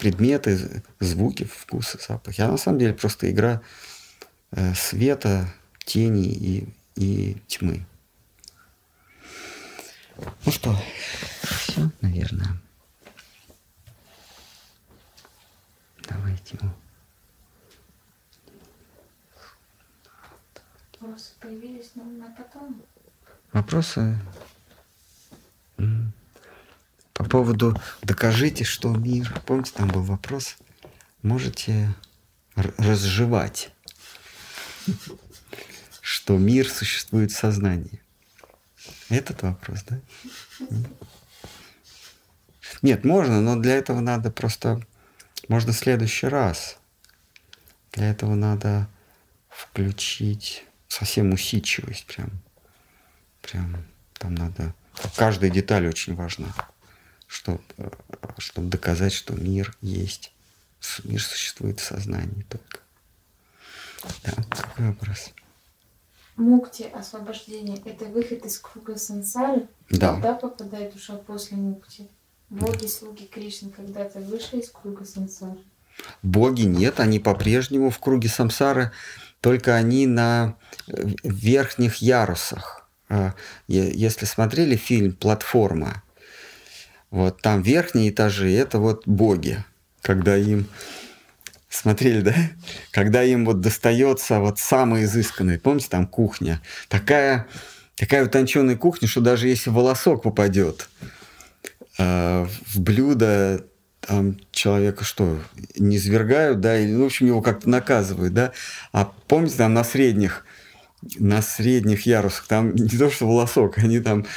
предметы, 0.03 0.84
звуки, 0.99 1.45
вкусы, 1.45 1.97
запахи. 2.05 2.41
А 2.41 2.51
на 2.51 2.57
самом 2.57 2.80
деле 2.80 2.93
просто 2.93 3.31
игра 3.31 3.61
э, 4.51 4.73
света, 4.73 5.47
тени 5.85 6.27
и, 6.27 6.67
и 6.95 7.38
тьмы. 7.47 7.85
Ну 10.45 10.51
что, 10.51 10.77
все, 11.41 11.89
наверное. 12.01 12.57
Давайте. 16.09 16.57
Вопросы 20.99 21.31
появились, 21.39 21.91
но 21.95 22.03
на 22.03 22.30
потом. 22.35 22.81
Вопросы? 23.53 24.19
По 27.14 27.23
поводу 27.26 27.80
«докажите, 28.02 28.64
что 28.64 28.90
мир». 28.90 29.41
Помните, 29.45 29.72
там 29.76 29.88
был 29.88 30.02
вопрос? 30.02 30.57
Можете 31.22 31.94
разжевать, 32.56 33.72
что 36.02 36.38
мир 36.38 36.68
существует 36.69 37.31
в 37.31 37.38
сознании. 37.38 38.02
Этот 39.10 39.44
вопрос, 39.44 39.84
да? 39.84 39.99
Нет, 42.81 43.06
можно, 43.06 43.41
но 43.41 43.56
для 43.56 43.76
этого 43.76 43.99
надо 43.99 44.31
просто... 44.31 44.81
Можно 45.48 45.72
в 45.72 45.77
следующий 45.77 46.27
раз. 46.27 46.77
Для 47.91 48.10
этого 48.10 48.34
надо 48.34 48.88
включить 49.49 50.65
совсем 50.88 51.31
усидчивость 51.31 52.06
прям. 52.07 52.31
Прям 53.41 53.85
там 54.14 54.34
надо... 54.34 54.73
Каждая 55.15 55.52
деталь 55.52 55.88
очень 55.88 56.15
важна 56.15 56.53
чтобы, 57.34 57.60
э, 57.77 57.89
чтобы 58.38 58.69
доказать, 58.69 59.11
что 59.11 59.34
мир 59.34 59.76
есть. 59.81 60.31
Мир 61.03 61.22
существует 61.22 61.80
в 61.80 61.84
сознании 61.84 62.43
только. 62.43 62.80
Да, 64.23 64.34
какой 64.49 64.88
вопрос? 64.89 65.31
Мукти, 66.35 66.84
освобождение, 66.84 67.77
это 67.85 68.05
выход 68.05 68.45
из 68.45 68.60
круга 68.60 68.97
сансары? 68.97 69.68
Да. 69.89 70.14
Когда 70.14 70.34
попадает 70.34 70.93
душа 70.93 71.15
после 71.15 71.57
мукти? 71.57 72.07
Боги, 72.49 72.85
слуги 72.85 73.26
Кришны 73.26 73.72
когда-то 73.72 74.19
вышли 74.19 74.60
из 74.60 74.69
круга 74.69 75.05
сансары? 75.05 75.60
Боги 76.22 76.64
нет, 76.64 76.99
они 76.99 77.19
по-прежнему 77.19 77.89
в 77.89 77.99
круге 77.99 78.30
самсары, 78.30 78.91
только 79.41 79.76
они 79.76 80.05
на 80.05 80.55
э, 80.88 81.07
верхних 81.23 81.97
ярусах. 81.97 82.88
А, 83.10 83.34
если 83.68 84.26
смотрели 84.26 84.76
фильм 84.76 85.14
«Платформа», 85.14 86.03
вот 87.14 87.42
там 87.42 87.61
верхние 87.61 88.09
этажи– 88.09 88.51
это 88.53 88.80
вот 88.80 89.08
боги, 89.08 89.64
когда 90.01 90.35
им 90.35 90.67
Смотрели, 91.69 92.22
да? 92.22 92.35
Когда 92.92 93.24
им 93.24 93.45
вот 93.45 93.59
достается 93.59 94.40
вот 94.40 94.59
самое 94.59 95.06
изысканное. 95.06 95.58
Помните, 95.58 95.88
там 95.90 96.06
кухня. 96.06 96.61
Такая, 96.88 97.48
такая 97.95 98.25
утонченная 98.25 98.75
кухня, 98.75 99.08
что 99.08 99.22
даже 99.22 99.48
если 99.48 99.72
волосок 99.72 100.22
попадет 100.22 100.88
э, 101.98 102.45
в 102.67 102.80
блюдо, 102.80 103.66
там 104.01 104.38
человека 104.51 105.03
что, 105.03 105.40
не 105.75 105.98
свергают, 105.98 106.59
да, 106.59 106.77
или, 106.77 106.92
ну, 106.92 107.03
в 107.03 107.06
общем, 107.08 107.25
его 107.25 107.42
как-то 107.42 107.67
наказывают, 107.67 108.35
да. 108.35 108.51
А 108.92 109.11
помните, 109.27 109.58
там 109.58 109.74
на 109.74 109.83
средних, 109.83 110.45
на 111.17 111.42
средних 111.42 112.06
ярусах, 112.06 112.45
там 112.45 112.75
не 112.75 112.98
то, 113.00 113.09
что 113.09 113.27
волосок, 113.27 113.80
они 113.80 114.00
там 114.00 114.27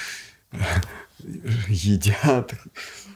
едят, 1.69 2.53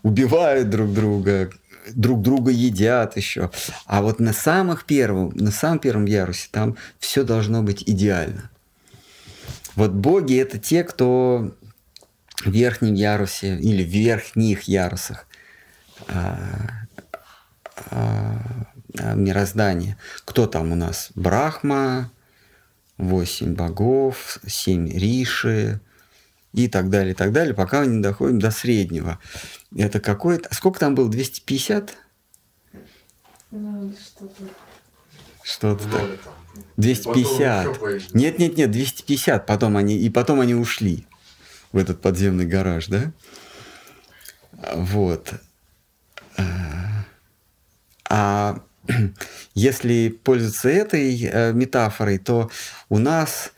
убивают 0.02 0.70
друг 0.70 0.92
друга, 0.92 1.50
друг 1.94 2.22
друга 2.22 2.50
едят 2.50 3.16
еще. 3.16 3.50
А 3.86 4.02
вот 4.02 4.20
на 4.20 4.32
самых 4.32 4.84
первом, 4.84 5.30
на 5.34 5.50
самом 5.50 5.78
первом 5.78 6.04
ярусе 6.04 6.48
там 6.50 6.76
все 6.98 7.24
должно 7.24 7.62
быть 7.62 7.82
идеально. 7.86 8.50
Вот 9.76 9.92
боги 9.92 10.36
это 10.36 10.58
те, 10.58 10.84
кто 10.84 11.54
в 12.44 12.50
верхнем 12.50 12.94
ярусе 12.94 13.56
или 13.56 13.84
в 13.84 13.88
верхних 13.88 14.62
ярусах 14.64 15.26
а, 16.08 16.38
а, 17.90 18.36
а, 18.98 19.14
мироздания. 19.14 19.96
Кто 20.24 20.46
там 20.46 20.72
у 20.72 20.74
нас? 20.74 21.10
Брахма, 21.14 22.10
восемь 22.96 23.54
богов, 23.54 24.38
семь 24.46 24.88
риши, 24.88 25.80
и 26.52 26.68
так 26.68 26.90
далее, 26.90 27.12
и 27.12 27.16
так 27.16 27.32
далее, 27.32 27.54
пока 27.54 27.80
мы 27.80 27.86
не 27.86 28.02
доходим 28.02 28.38
до 28.38 28.50
среднего. 28.50 29.18
Это 29.76 30.00
какое-то... 30.00 30.52
Сколько 30.54 30.80
там 30.80 30.94
было? 30.94 31.08
250? 31.08 31.96
Ну, 33.52 33.92
что-то. 33.92 34.42
Что-то 35.42 35.88
так. 35.88 36.34
250. 36.76 38.14
Нет, 38.14 38.38
нет, 38.38 38.56
нет, 38.56 38.70
250. 38.70 39.46
Потом 39.46 39.76
они, 39.76 39.96
и 39.96 40.10
потом 40.10 40.40
они 40.40 40.54
ушли 40.54 41.06
в 41.72 41.78
этот 41.78 42.00
подземный 42.00 42.46
гараж, 42.46 42.86
да? 42.86 43.12
Вот. 44.74 45.34
А 48.08 48.60
если 49.54 50.08
пользоваться 50.08 50.68
этой 50.68 51.22
э, 51.22 51.52
метафорой, 51.52 52.18
то 52.18 52.50
у 52.88 52.98
нас 52.98 53.52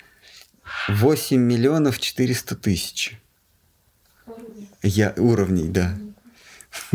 8 0.89 1.41
миллионов 1.41 1.99
400 1.99 2.57
тысяч. 2.57 3.19
Я, 4.83 5.15
уровней, 5.17 5.69
да. 5.69 5.97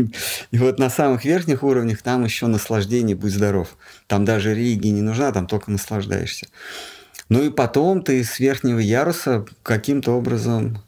И 0.52 0.58
вот 0.58 0.80
на 0.80 0.90
самых 0.90 1.26
верхних 1.26 1.64
уровнях 1.64 2.02
там 2.02 2.24
еще 2.24 2.48
наслаждение, 2.48 3.16
будь 3.16 3.34
здоров. 3.34 3.78
Там 4.08 4.26
даже 4.26 4.54
религия 4.54 4.92
не 4.92 5.02
нужна, 5.02 5.32
там 5.32 5.48
только 5.48 5.72
наслаждаешься. 5.72 6.48
Ну 7.30 7.44
и 7.44 7.50
потом 7.50 8.02
ты 8.02 8.24
с 8.24 8.40
верхнего 8.40 8.80
яруса 8.80 9.46
каким-то 9.64 10.12
образом 10.12 10.82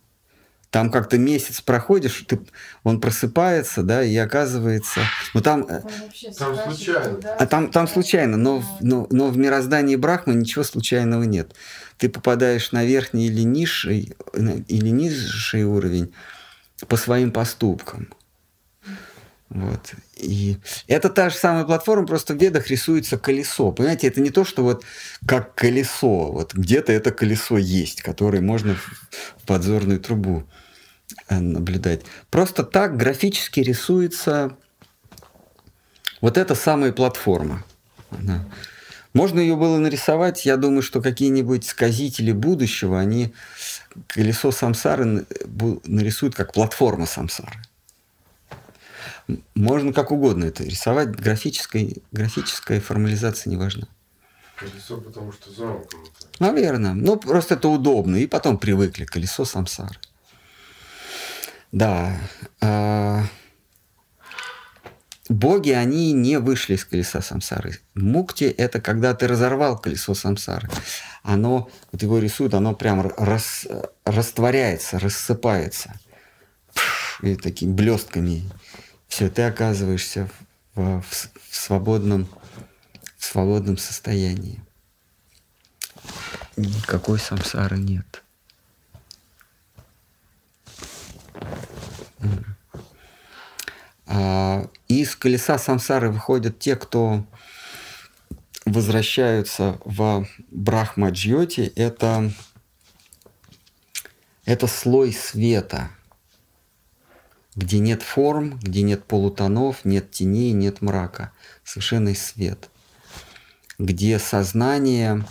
там 0.69 0.91
как-то 0.91 1.17
месяц 1.17 1.61
проходишь, 1.61 2.23
ты, 2.27 2.39
он 2.83 3.01
просыпается, 3.01 3.81
да, 3.83 4.03
и 4.03 4.15
оказывается, 4.17 5.01
ну 5.33 5.41
там, 5.41 5.65
Там, 5.65 5.81
Там 6.37 6.55
случайно. 6.57 7.19
а 7.39 7.45
там, 7.47 7.71
там 7.71 7.87
случайно, 7.87 8.37
но, 8.37 8.59
в- 8.59 8.65
но, 8.79 9.07
но 9.09 9.29
в 9.29 9.37
мироздании 9.37 9.95
Брахмы 9.95 10.35
ничего 10.35 10.63
случайного 10.63 11.23
нет. 11.23 11.55
Ты 11.97 12.07
попадаешь 12.09 12.71
на 12.71 12.85
верхний 12.85 13.27
или 13.27 13.41
низший, 13.41 14.13
или 14.33 14.89
низший 14.89 15.63
уровень 15.63 16.13
по 16.87 16.97
своим 16.97 17.31
поступкам. 17.31 18.09
Вот. 19.49 19.93
И 20.15 20.57
это 20.87 21.09
та 21.09 21.29
же 21.31 21.35
самая 21.35 21.65
платформа, 21.65 22.05
просто 22.05 22.33
в 22.35 22.37
ведах 22.37 22.67
рисуется 22.67 23.17
колесо. 23.17 23.71
Понимаете, 23.71 24.07
это 24.07 24.21
не 24.21 24.29
то, 24.29 24.45
что 24.45 24.63
вот 24.63 24.83
как 25.25 25.55
колесо, 25.55 26.31
вот 26.31 26.53
где-то 26.53 26.91
это 26.91 27.11
колесо 27.11 27.57
есть, 27.57 28.01
которое 28.03 28.41
можно 28.41 28.75
в 28.75 29.45
подзорную 29.47 29.99
трубу 29.99 30.43
э, 31.29 31.39
наблюдать. 31.39 32.01
Просто 32.29 32.63
так 32.63 32.95
графически 32.95 33.61
рисуется 33.61 34.55
вот 36.21 36.37
эта 36.37 36.53
самая 36.53 36.91
платформа. 36.91 37.63
Она- 38.11 38.45
Можно 39.13 39.39
ее 39.39 39.55
было 39.55 39.79
нарисовать, 39.79 40.45
я 40.45 40.57
думаю, 40.57 40.83
что 40.83 41.01
какие-нибудь 41.01 41.65
сказители 41.65 42.31
будущего, 42.31 42.99
они 42.99 43.33
колесо 44.05 44.51
самсары 44.51 45.25
бу- 45.45 45.81
нарисуют 45.85 46.35
как 46.35 46.53
платформа 46.53 47.07
самсары. 47.07 47.57
Можно 49.55 49.93
как 49.93 50.11
угодно 50.11 50.45
это 50.45 50.63
рисовать, 50.63 51.09
графической, 51.09 52.01
графическая 52.11 52.79
формализация 52.79 53.51
не 53.51 53.57
важна. 53.57 53.87
Колесо, 54.55 54.97
потому 54.97 55.31
что 55.31 55.51
замкнуто. 55.51 56.27
Наверное. 56.39 56.93
Ну, 56.93 57.17
просто 57.17 57.55
это 57.55 57.69
удобно. 57.69 58.17
И 58.17 58.27
потом 58.27 58.57
привыкли. 58.57 59.05
Колесо 59.05 59.45
самсары. 59.45 59.97
Да. 61.71 62.17
а, 62.61 63.23
Боги, 65.29 65.69
они 65.69 66.11
не 66.11 66.39
вышли 66.39 66.73
из 66.73 66.83
колеса 66.85 67.21
самсары. 67.21 67.77
Мукти– 67.93 68.43
это 68.57 68.81
когда 68.81 69.13
ты 69.13 69.27
разорвал 69.27 69.77
колесо 69.77 70.15
самсары. 70.15 70.67
Оно, 71.21 71.69
вот 71.91 72.01
его 72.01 72.17
рисуют, 72.17 72.55
оно 72.55 72.73
прям 72.73 73.13
рас- 73.15 73.67
растворяется, 74.05 74.97
рассыпается. 74.97 75.99
И 77.21 77.35
такими 77.35 77.71
блестками. 77.73 78.49
Все, 79.09 79.29
ты 79.29 79.41
оказываешься 79.41 80.29
в, 80.75 81.01
в 81.01 81.29
в 81.49 81.55
свободном, 81.55 82.27
в 83.17 83.25
свободном 83.25 83.77
состоянии. 83.77 84.61
Никакой 86.55 87.19
самсары 87.19 87.77
нет. 87.77 88.23
А, 94.05 94.69
Из 94.87 95.15
колеса 95.15 95.57
самсары 95.57 96.11
выходят 96.11 96.59
те, 96.59 96.75
кто 96.75 97.25
возвращаются 98.65 99.79
в 99.83 100.27
Брахмаджьоти. 100.51 101.71
Это, 101.75 102.31
это 104.45 104.67
слой 104.67 105.13
света, 105.13 105.89
где 107.59 107.79
нет 107.79 108.03
форм, 108.03 108.57
где 108.61 108.83
нет 108.83 109.03
полутонов, 109.03 109.83
нет 109.83 110.11
теней, 110.11 110.53
нет 110.53 110.81
мрака. 110.81 111.33
Совершенный 111.65 112.15
свет. 112.15 112.69
Где 113.77 114.17
сознание 114.17 115.25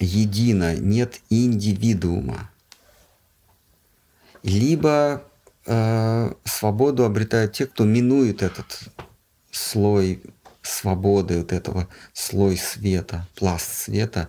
едино, 0.00 0.74
нет 0.74 1.20
индивидуума. 1.30 2.50
Либо 4.42 5.22
э, 5.64 6.32
свободу 6.44 7.04
обретают 7.04 7.52
те, 7.52 7.66
кто 7.66 7.84
минует 7.84 8.42
этот 8.42 8.80
слой 9.52 10.22
свободы, 10.60 11.38
вот 11.38 11.52
этого 11.52 11.88
слой 12.12 12.56
света, 12.56 13.28
пласт 13.36 13.72
света, 13.72 14.28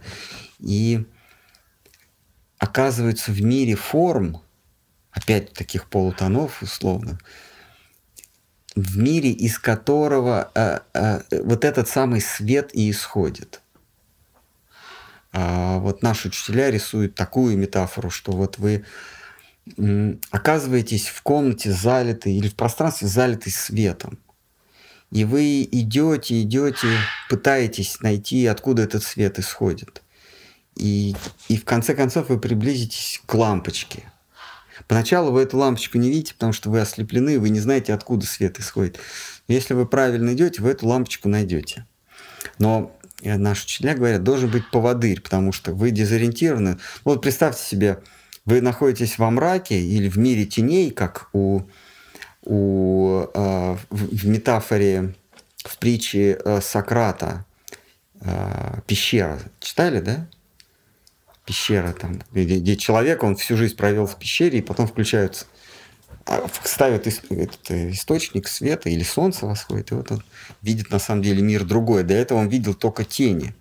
и 0.60 1.08
оказываются 2.60 3.32
в 3.32 3.42
мире 3.42 3.76
форм, 3.76 4.42
опять 5.14 5.54
таких 5.54 5.88
полутонов 5.88 6.62
условно, 6.62 7.20
в 8.76 8.98
мире, 8.98 9.32
из 9.32 9.60
которого 9.60 10.52
э, 10.56 10.80
э, 10.94 11.22
вот 11.44 11.64
этот 11.64 11.88
самый 11.88 12.22
свет 12.22 12.72
и 12.74 12.90
исходит. 12.90 13.62
А 15.32 15.78
вот 15.80 16.04
наши 16.04 16.28
учителя 16.28 16.70
рисуют 16.72 17.16
такую 17.16 17.58
метафору, 17.58 18.10
что 18.10 18.32
вот 18.32 18.58
вы 18.58 18.86
оказываетесь 20.32 21.08
в 21.08 21.22
комнате 21.22 21.72
залитой 21.72 22.34
или 22.34 22.50
в 22.50 22.56
пространстве 22.56 23.08
залитой 23.08 23.52
светом. 23.52 24.20
И 25.10 25.26
вы 25.26 25.64
идете, 25.64 26.42
идете, 26.42 26.88
пытаетесь 27.30 28.02
найти, 28.02 28.46
откуда 28.46 28.82
этот 28.82 29.04
свет 29.04 29.40
исходит. 29.40 30.02
И, 30.76 31.16
и 31.50 31.58
в 31.58 31.66
конце 31.66 31.96
концов 31.96 32.30
вы 32.30 32.40
приблизитесь 32.40 33.22
к 33.26 33.34
лампочке. 33.36 34.12
Поначалу 34.88 35.32
вы 35.32 35.42
эту 35.42 35.58
лампочку 35.58 35.98
не 35.98 36.10
видите, 36.10 36.34
потому 36.34 36.54
что 36.54 36.70
вы 36.70 36.82
ослеплены, 36.82 37.40
вы 37.40 37.50
не 37.50 37.60
знаете, 37.60 37.94
откуда 37.94 38.26
свет 38.26 38.60
исходит. 38.60 39.00
Если 39.48 39.74
вы 39.74 39.86
правильно 39.86 40.34
идете, 40.34 40.62
вы 40.62 40.72
эту 40.72 40.88
лампочку 40.88 41.30
найдете. 41.30 41.86
Но 42.60 42.96
э, 43.22 43.38
наши 43.38 43.66
учителя 43.66 43.96
говорят, 43.96 44.24
должен 44.24 44.50
быть 44.50 44.70
поводырь, 44.72 45.22
потому 45.22 45.52
что 45.52 45.74
вы 45.74 45.92
дезориентированы. 45.92 46.78
Вот 47.04 47.22
представьте 47.22 47.64
себе, 47.64 48.00
вы 48.46 48.62
находитесь 48.62 49.18
во 49.18 49.30
мраке 49.32 49.80
или 49.80 50.10
в 50.10 50.18
мире 50.18 50.46
теней, 50.46 50.92
как 50.92 51.30
у, 51.34 51.62
у, 52.44 53.26
э, 53.34 53.78
в, 53.90 54.16
в 54.16 54.28
метафоре, 54.28 55.14
в 55.58 55.78
притче 55.78 56.38
э, 56.44 56.62
Сократа, 56.62 57.46
э, 58.22 58.80
пещера. 58.86 59.40
Читали, 59.60 60.00
да? 60.00 60.28
Пещера 61.46 61.92
там, 61.94 62.22
где, 62.32 62.60
где 62.60 62.78
человек, 62.78 63.24
он 63.24 63.36
всю 63.36 63.58
жизнь 63.58 63.76
провел 63.76 64.06
в 64.06 64.18
пещере, 64.18 64.60
и 64.60 64.62
потом 64.62 64.88
включаются 64.88 65.46
а, 66.26 66.48
ставят 66.64 67.06
ис- 67.06 67.22
этот 67.30 67.70
э, 67.72 67.92
источник 67.92 68.48
света 68.48 68.90
или 68.90 69.04
солнце 69.04 69.46
восходит, 69.46 69.92
и 69.92 69.96
вот 69.96 70.12
он 70.12 70.24
видит 70.62 70.90
на 70.90 71.00
самом 71.00 71.22
деле 71.22 71.42
мир 71.42 71.66
другой. 71.66 72.04
До 72.04 72.14
этого 72.14 72.40
он 72.40 72.48
видел 72.48 72.74
только 72.74 73.04
тени, 73.04 73.54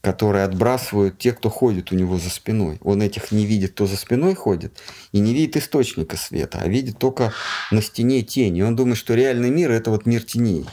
которые 0.00 0.44
отбрасывают 0.44 1.18
те, 1.18 1.32
кто 1.32 1.50
ходит 1.50 1.92
у 1.92 1.94
него 1.94 2.18
за 2.18 2.30
спиной. 2.30 2.78
Он 2.82 3.02
этих 3.02 3.32
не 3.32 3.44
видит, 3.44 3.72
кто 3.72 3.86
за 3.86 3.98
спиной 3.98 4.34
ходит, 4.34 4.80
и 5.12 5.20
не 5.20 5.34
видит 5.34 5.58
источника 5.58 6.16
света, 6.16 6.58
а 6.62 6.68
видит 6.68 6.98
только 6.98 7.34
на 7.70 7.82
стене 7.82 8.22
тени. 8.22 8.62
Он 8.62 8.74
думает, 8.74 8.96
что 8.96 9.14
реальный 9.14 9.50
мир– 9.50 9.70
это 9.72 9.90
вот 9.90 10.06
мир 10.06 10.22
теней. 10.22 10.66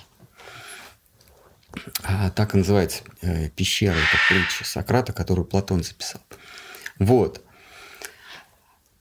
А, 2.03 2.29
так 2.31 2.53
и 2.53 2.57
называется 2.57 3.03
э, 3.21 3.49
пещера, 3.49 3.93
это 3.93 4.17
притча 4.29 4.63
Сократа, 4.63 5.13
которую 5.13 5.45
Платон 5.45 5.83
записал. 5.83 6.21
Вот. 6.99 7.41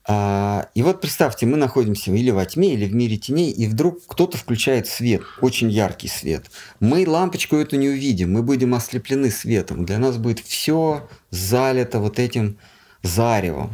А, 0.06 0.68
и 0.74 0.82
вот 0.82 1.00
представьте, 1.00 1.46
мы 1.46 1.56
находимся 1.56 2.10
или 2.10 2.30
во 2.30 2.44
тьме, 2.44 2.74
или 2.74 2.86
в 2.86 2.94
мире 2.94 3.16
теней, 3.16 3.50
и 3.50 3.66
вдруг 3.66 4.06
кто-то 4.06 4.36
включает 4.36 4.86
свет, 4.86 5.22
очень 5.40 5.70
яркий 5.70 6.08
свет. 6.08 6.50
Мы 6.78 7.08
лампочку 7.08 7.56
эту 7.56 7.76
не 7.76 7.88
увидим, 7.88 8.32
мы 8.32 8.42
будем 8.42 8.74
ослеплены 8.74 9.30
светом. 9.30 9.86
Для 9.86 9.98
нас 9.98 10.18
будет 10.18 10.40
все 10.40 11.08
залито 11.30 12.00
вот 12.00 12.18
этим 12.18 12.58
заревом. 13.02 13.72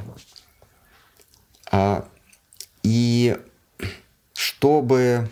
А, 1.73 2.07
и 2.85 3.37
чтобы 4.35 5.29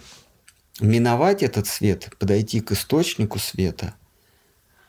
миновать 0.80 1.42
этот 1.42 1.66
свет, 1.66 2.10
подойти 2.18 2.60
к 2.60 2.72
источнику 2.72 3.38
света, 3.38 3.94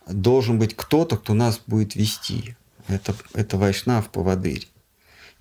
должен 0.07 0.59
быть 0.59 0.75
кто-то, 0.75 1.17
кто 1.17 1.33
нас 1.33 1.59
будет 1.65 1.95
вести. 1.95 2.55
Это, 2.87 3.15
это 3.33 3.57
Вайшнав 3.57 4.09
поводырь. 4.09 4.67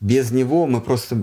Без 0.01 0.31
него 0.31 0.67
мы 0.67 0.81
просто 0.81 1.17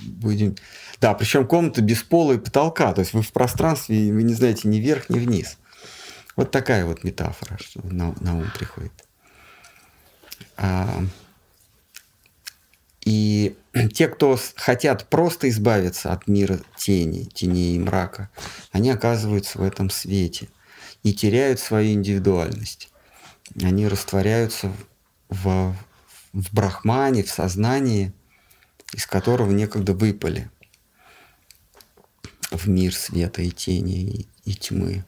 будем... 0.00 0.56
Да, 1.00 1.12
причем 1.14 1.46
комната 1.46 1.82
без 1.82 2.02
пола 2.02 2.32
и 2.34 2.38
потолка. 2.38 2.92
То 2.94 3.00
есть 3.00 3.12
вы 3.12 3.22
в 3.22 3.32
пространстве, 3.32 4.08
и 4.08 4.12
вы 4.12 4.22
не 4.22 4.32
знаете 4.32 4.68
ни 4.68 4.78
вверх, 4.78 5.10
ни 5.10 5.18
вниз. 5.18 5.58
Вот 6.36 6.50
такая 6.50 6.86
вот 6.86 7.04
метафора, 7.04 7.58
что 7.60 7.84
на, 7.86 8.14
на 8.20 8.36
ум 8.36 8.46
приходит. 8.56 8.92
А, 10.56 11.04
и 13.04 13.56
те, 13.94 14.08
кто 14.08 14.38
хотят 14.56 15.08
просто 15.08 15.48
избавиться 15.48 16.12
от 16.12 16.26
мира 16.26 16.60
тени, 16.76 17.24
теней 17.24 17.76
и 17.76 17.78
мрака, 17.78 18.30
они 18.72 18.90
оказываются 18.90 19.58
в 19.58 19.62
этом 19.62 19.90
свете 19.90 20.48
и 21.02 21.12
теряют 21.12 21.60
свою 21.60 21.92
индивидуальность. 21.92 22.90
Они 23.62 23.86
растворяются 23.86 24.72
в, 25.28 25.74
в 26.32 26.54
брахмане, 26.54 27.22
в 27.22 27.30
сознании, 27.30 28.12
из 28.92 29.06
которого 29.06 29.50
некогда 29.50 29.92
выпали 29.92 30.50
в 32.50 32.68
мир 32.68 32.94
света 32.94 33.42
и 33.42 33.50
тени 33.50 33.92
и, 33.94 34.28
и 34.44 34.54
тьмы. 34.54 35.04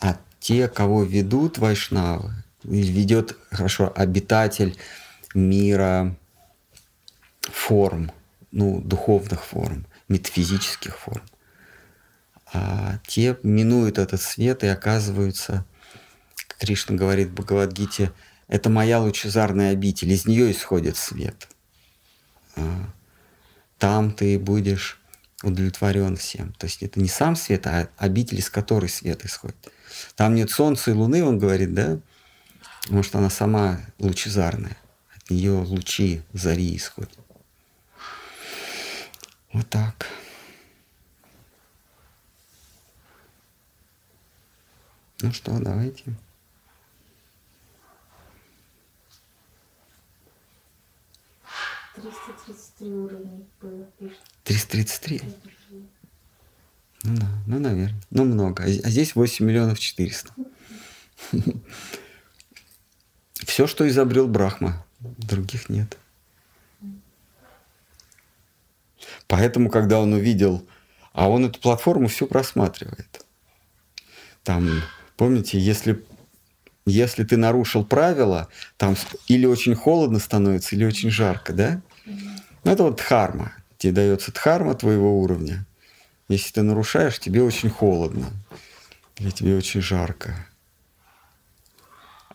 А 0.00 0.18
те, 0.38 0.68
кого 0.68 1.02
ведут 1.02 1.58
вайшнавы, 1.58 2.32
ведет 2.62 3.36
хорошо 3.50 3.92
обитатель 3.94 4.76
мира 5.34 6.16
форм, 7.42 8.12
ну, 8.50 8.80
духовных 8.80 9.44
форм, 9.44 9.86
метафизических 10.08 10.98
форм. 10.98 11.22
А 12.52 12.98
те 13.06 13.38
минуют 13.42 13.98
этот 13.98 14.20
свет 14.20 14.62
и 14.62 14.66
оказываются, 14.66 15.64
как 16.48 16.58
Кришна 16.58 16.96
говорит 16.96 17.28
в 17.28 17.34
Бхагавадгите, 17.34 18.12
это 18.48 18.68
моя 18.68 19.00
лучезарная 19.00 19.72
обитель, 19.72 20.12
из 20.12 20.26
нее 20.26 20.52
исходит 20.52 20.96
свет. 20.96 21.48
А, 22.56 22.90
Там 23.78 24.12
ты 24.12 24.38
будешь 24.38 25.00
удовлетворен 25.42 26.16
всем. 26.16 26.52
То 26.52 26.66
есть 26.66 26.82
это 26.82 27.00
не 27.00 27.08
сам 27.08 27.36
свет, 27.36 27.66
а 27.66 27.88
обитель, 27.96 28.38
из 28.38 28.50
которой 28.50 28.88
свет 28.88 29.24
исходит. 29.24 29.56
Там 30.14 30.34
нет 30.34 30.50
солнца 30.50 30.90
и 30.90 30.94
луны, 30.94 31.24
он 31.24 31.38
говорит, 31.38 31.74
да? 31.74 31.98
Потому 32.82 33.02
что 33.02 33.18
она 33.18 33.30
сама 33.30 33.80
лучезарная. 33.98 34.76
От 35.16 35.30
нее 35.30 35.52
лучи 35.52 36.22
зари 36.32 36.76
исходят. 36.76 37.18
Вот 39.52 39.68
так. 39.68 40.06
Ну 45.20 45.32
что, 45.32 45.58
давайте. 45.60 46.04
Триста 51.94 52.32
тридцать 52.44 52.74
три 52.78 52.90
уровня 52.90 53.46
было, 53.60 53.84
пишет. 53.98 54.18
333? 54.44 55.20
Ну 57.04 57.16
да, 57.16 57.28
ну, 57.46 57.58
наверное. 57.60 58.00
Ну, 58.10 58.24
много. 58.24 58.64
А 58.64 58.66
а 58.66 58.90
здесь 58.90 59.14
8 59.14 59.44
миллионов 59.44 59.78
400. 59.78 60.32
Все, 63.34 63.66
что 63.66 63.86
изобрел 63.86 64.26
Брахма, 64.26 64.84
других 65.00 65.68
нет. 65.68 65.98
Поэтому, 69.32 69.70
когда 69.70 69.98
он 69.98 70.12
увидел, 70.12 70.68
а 71.14 71.30
он 71.30 71.46
эту 71.46 71.58
платформу 71.58 72.08
все 72.08 72.26
просматривает. 72.26 73.24
Там, 74.42 74.82
помните, 75.16 75.58
если, 75.58 76.04
если 76.84 77.24
ты 77.24 77.38
нарушил 77.38 77.82
правила, 77.82 78.48
там 78.76 78.94
или 79.28 79.46
очень 79.46 79.74
холодно 79.74 80.18
становится, 80.18 80.76
или 80.76 80.84
очень 80.84 81.10
жарко, 81.10 81.54
да? 81.54 81.80
Ну, 82.04 82.72
это 82.72 82.82
вот 82.82 82.96
дхарма. 82.96 83.54
Тебе 83.78 83.92
дается 83.92 84.32
дхарма 84.32 84.74
твоего 84.74 85.18
уровня. 85.18 85.64
Если 86.28 86.52
ты 86.52 86.60
нарушаешь, 86.60 87.18
тебе 87.18 87.42
очень 87.42 87.70
холодно. 87.70 88.28
Или 89.16 89.30
тебе 89.30 89.56
очень 89.56 89.80
жарко. 89.80 90.46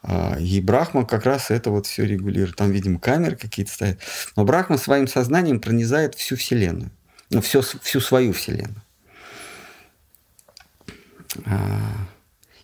А, 0.10 0.38
и 0.40 0.62
Брахма 0.62 1.06
как 1.06 1.26
раз 1.26 1.52
это 1.52 1.70
вот 1.70 1.86
все 1.86 2.06
регулирует. 2.06 2.56
Там, 2.56 2.72
видимо, 2.72 2.98
камеры 2.98 3.36
какие-то 3.36 3.74
стоят. 3.74 4.00
Но 4.38 4.46
Брахма 4.46 4.78
своим 4.78 5.06
сознанием 5.06 5.60
пронизает 5.60 6.16
всю 6.16 6.38
Вселенную. 6.38 6.92
Ну, 7.30 7.42
все, 7.42 7.62
всю 7.62 8.00
свою 8.00 8.32
Вселенную. 8.32 8.82
А, 11.46 12.08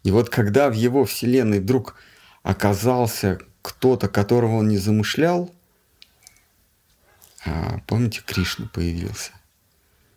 и 0.03 0.11
вот 0.11 0.29
когда 0.29 0.69
в 0.69 0.73
его 0.73 1.03
Вселенной 1.03 1.59
вдруг 1.59 1.97
оказался 2.43 3.39
кто-то, 3.61 4.07
которого 4.07 4.55
он 4.55 4.69
не 4.69 4.77
замышлял, 4.77 5.53
а, 7.45 7.79
помните, 7.87 8.21
Кришна 8.25 8.69
появился. 8.73 9.31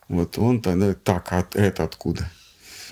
Вот 0.06 0.38
он 0.38 0.62
тогда, 0.62 0.94
так, 0.94 1.32
а 1.32 1.44
это 1.54 1.82
откуда? 1.82 2.30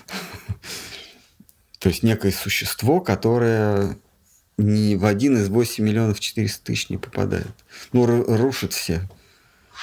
То 1.79 1.87
есть 1.87 2.03
некое 2.03 2.33
существо, 2.33 2.99
которое 2.99 3.97
ни 4.57 4.95
в 4.95 5.05
один 5.05 5.37
из 5.37 5.49
8 5.49 5.83
миллионов 5.83 6.19
400 6.19 6.63
тысяч 6.65 6.89
не 6.89 6.97
попадает. 6.97 7.53
Ну, 7.91 8.05
рушит 8.05 8.73
все. 8.73 9.07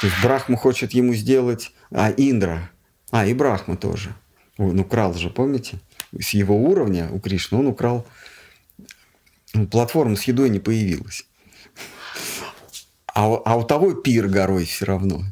То 0.00 0.06
есть 0.06 0.22
Брахма 0.22 0.56
хочет 0.56 0.92
ему 0.92 1.14
сделать... 1.14 1.72
А, 1.90 2.10
Индра. 2.10 2.70
А, 3.10 3.26
и 3.26 3.34
Брахма 3.34 3.76
тоже. 3.76 4.14
Он 4.56 4.80
украл 4.80 5.14
же, 5.14 5.28
помните? 5.28 5.78
С 6.18 6.30
его 6.30 6.56
уровня 6.56 7.10
у 7.10 7.20
Кришны 7.20 7.58
он 7.58 7.66
украл... 7.66 8.06
Ну, 9.54 9.66
платформа 9.66 10.16
с 10.16 10.22
едой 10.22 10.48
не 10.48 10.60
появилась. 10.60 11.26
А, 13.14 13.26
а 13.26 13.56
у 13.56 13.64
того 13.64 13.92
пир 13.92 14.28
горой 14.28 14.64
все 14.64 14.86
равно. 14.86 15.22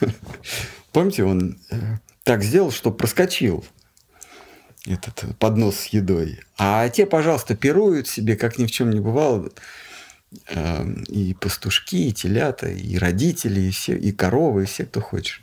Помните, 0.92 1.24
он 1.24 1.58
э, 1.70 1.98
так 2.22 2.42
сделал, 2.42 2.70
что 2.70 2.90
проскочил 2.90 3.66
этот 4.86 5.36
поднос 5.38 5.76
с 5.80 5.86
едой. 5.86 6.40
А 6.56 6.88
те, 6.88 7.06
пожалуйста, 7.06 7.56
пируют 7.56 8.08
себе, 8.08 8.36
как 8.36 8.58
ни 8.58 8.66
в 8.66 8.70
чем 8.70 8.90
не 8.90 9.00
бывало. 9.00 9.50
Эм, 10.48 11.02
и 11.04 11.34
пастушки, 11.34 12.08
и 12.08 12.12
телята, 12.12 12.68
и 12.68 12.98
родители, 12.98 13.60
и, 13.60 13.70
все, 13.70 13.96
и 13.96 14.12
коровы, 14.12 14.64
и 14.64 14.66
все, 14.66 14.84
кто 14.84 15.00
хочет. 15.00 15.40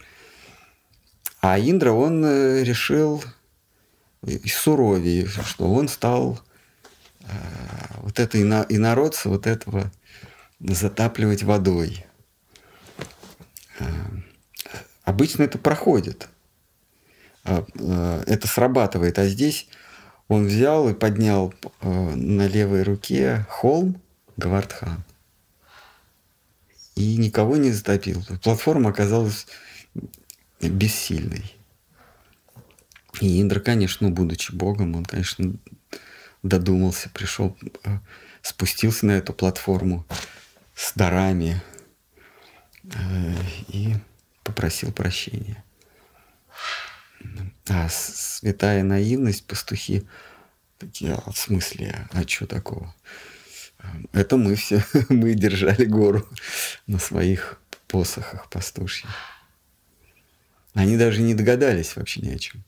А 1.42 1.60
Индра, 1.60 1.92
он 1.92 2.24
э, 2.26 2.64
решил 2.64 3.24
и 4.26 4.48
суровее, 4.48 5.28
что 5.28 5.72
он 5.72 5.88
стал 5.88 6.42
э, 7.22 7.26
вот 7.98 8.20
это 8.20 8.42
инородца, 8.42 9.30
вот 9.30 9.48
этого 9.48 9.92
затапливать 10.60 11.44
водой. 11.44 12.06
Эм, 13.80 14.26
обычно 15.04 15.44
это 15.44 15.58
проходит. 15.58 16.30
А, 17.46 17.66
э, 17.76 18.24
это 18.28 18.48
срабатывает. 18.48 19.20
А 19.20 19.28
здесь 19.28 19.68
он 20.28 20.46
взял 20.48 20.90
и 20.90 20.94
поднял 20.94 21.54
э, 21.82 21.90
на 22.16 22.48
левой 22.48 22.84
руке 22.84 23.46
холм 23.50 24.02
Гвардхан. 24.38 25.04
И 26.96 27.18
никого 27.18 27.58
не 27.58 27.72
затопил. 27.72 28.24
Платформа 28.44 28.92
оказалась 28.92 29.48
бессильной. 30.62 31.56
И 33.20 33.42
Индра, 33.42 33.60
конечно, 33.60 34.10
будучи 34.10 34.54
богом, 34.54 34.96
он, 34.96 35.06
конечно, 35.06 35.56
додумался, 36.44 37.10
пришел, 37.10 37.58
э, 37.84 38.00
спустился 38.42 39.06
на 39.06 39.12
эту 39.12 39.34
платформу 39.34 40.06
с 40.76 40.94
дарами 40.94 41.62
и 43.70 43.96
попросил 44.44 44.92
прощения. 44.92 45.64
А 47.70 47.88
святая 47.90 48.84
наивность, 48.84 49.46
пастухи 49.46 50.06
такие, 50.78 51.14
а 51.14 51.32
в 51.32 51.38
смысле, 51.38 52.08
а 52.12 52.28
что 52.28 52.46
такого? 52.46 52.94
Это 54.12 54.38
мы 54.38 54.56
все, 54.56 54.84
мы 55.10 55.34
держали 55.34 55.86
гору 55.86 56.28
на 56.88 57.00
своих 57.00 57.60
посохах 57.88 58.50
пастушьих. 58.50 59.10
Они 60.74 60.98
даже 60.98 61.22
не 61.22 61.36
догадались 61.36 61.96
вообще 61.96 62.22
ни 62.22 62.30
о 62.30 62.40
чем. 62.40 62.64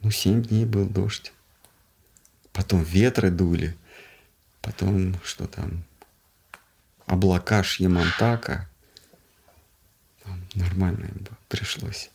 Ну, 0.00 0.10
семь 0.10 0.42
дней 0.42 0.64
был 0.64 0.86
дождь. 0.86 1.32
Потом 2.52 2.82
ветры 2.82 3.30
дули. 3.30 3.76
Потом 4.60 5.14
что 5.22 5.46
там? 5.46 5.84
Облака 7.06 7.62
Шьямантака. 7.62 8.68
Нормально 10.56 11.04
им 11.04 11.26
пришлось. 11.48 12.10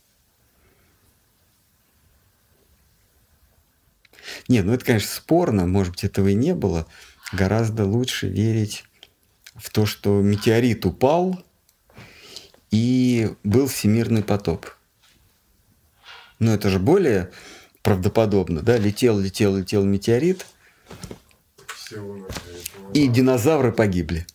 Не, 4.48 4.62
ну 4.62 4.74
это, 4.74 4.84
конечно, 4.84 5.10
спорно, 5.10 5.68
может 5.68 5.94
быть, 5.94 6.04
этого 6.04 6.28
и 6.28 6.34
не 6.34 6.54
было. 6.54 6.88
Гораздо 7.32 7.86
лучше 7.86 8.28
верить 8.28 8.84
в 9.56 9.70
то, 9.70 9.86
что 9.86 10.22
метеорит 10.22 10.86
упал 10.86 11.44
и 12.72 13.32
был 13.44 13.68
всемирный 13.68 14.24
потоп. 14.24 14.68
Ну 16.40 16.52
это 16.52 16.70
же 16.70 16.80
более 16.80 17.32
правдоподобно, 17.84 18.62
да? 18.62 18.78
Летел, 18.78 19.20
летел, 19.20 19.56
летел 19.56 19.86
метеорит, 19.86 20.46
и 22.94 23.08
динозавры 23.08 23.72
погибли. 23.72 24.26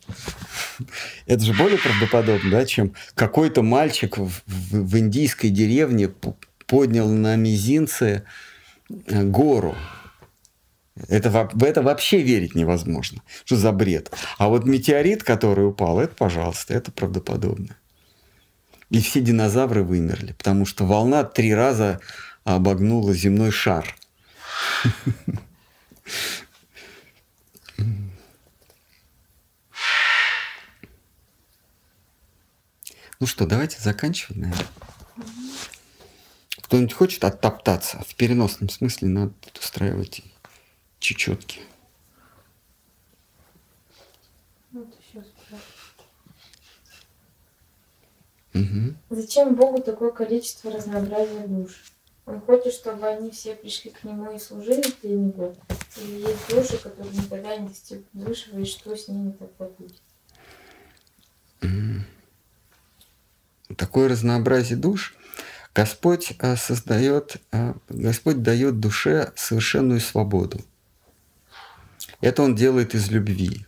Это 1.26 1.44
же 1.44 1.52
более 1.54 1.78
правдоподобно, 1.78 2.50
да, 2.50 2.66
чем 2.66 2.94
какой-то 3.14 3.62
мальчик 3.62 4.18
в, 4.18 4.28
в, 4.28 4.42
в 4.72 4.98
индийской 4.98 5.50
деревне 5.50 6.08
поднял 6.66 7.08
на 7.08 7.36
мизинце 7.36 8.24
э, 8.88 9.22
гору. 9.22 9.74
Это, 11.08 11.50
в 11.52 11.62
это 11.62 11.82
вообще 11.82 12.22
верить 12.22 12.54
невозможно. 12.54 13.22
Что 13.44 13.56
за 13.56 13.72
бред? 13.72 14.10
А 14.38 14.48
вот 14.48 14.64
метеорит, 14.64 15.22
который 15.22 15.68
упал, 15.68 16.00
это, 16.00 16.14
пожалуйста, 16.14 16.72
это 16.72 16.90
правдоподобно. 16.90 17.76
И 18.90 19.00
все 19.00 19.20
динозавры 19.20 19.82
вымерли, 19.82 20.32
потому 20.32 20.64
что 20.64 20.86
волна 20.86 21.24
три 21.24 21.54
раза 21.54 22.00
обогнула 22.44 23.12
земной 23.12 23.50
шар. 23.50 23.94
Ну 33.18 33.26
что, 33.26 33.46
давайте 33.46 33.80
заканчивать, 33.80 34.36
наверное. 34.36 34.66
Кто-нибудь 36.58 36.92
хочет 36.92 37.24
оттоптаться? 37.24 38.04
В 38.06 38.14
переносном 38.14 38.68
смысле 38.68 39.08
надо 39.08 39.32
устраивать 39.58 40.22
чечетки. 40.98 41.60
Вот 44.72 44.88
угу. 48.52 48.94
Зачем 49.10 49.54
Богу 49.54 49.80
такое 49.80 50.10
количество 50.10 50.70
разнообразия 50.70 51.46
душ? 51.46 51.92
Он 52.26 52.40
хочет, 52.40 52.74
чтобы 52.74 53.06
они 53.06 53.30
все 53.30 53.54
пришли 53.54 53.92
к 53.92 54.04
Нему 54.04 54.34
и 54.34 54.38
служили 54.38 54.84
для 55.02 55.16
Него. 55.16 55.54
Или 55.96 56.26
есть 56.26 56.48
души, 56.50 56.76
которые 56.82 57.16
никогда 57.16 57.56
не 57.56 57.68
достигнут 57.68 58.08
высшего, 58.12 58.58
и 58.58 58.64
что 58.64 58.94
с 58.94 59.08
ними 59.08 59.30
тогда 59.30 59.72
будет? 59.78 60.02
Mm 61.60 62.02
такое 63.74 64.08
разнообразие 64.08 64.76
душ, 64.76 65.14
Господь 65.74 66.32
э, 66.38 66.56
создает, 66.56 67.36
э, 67.52 67.74
Господь 67.88 68.42
дает 68.42 68.80
душе 68.80 69.32
совершенную 69.36 70.00
свободу. 70.00 70.64
Это 72.20 72.42
Он 72.42 72.54
делает 72.54 72.94
из 72.94 73.10
любви. 73.10 73.66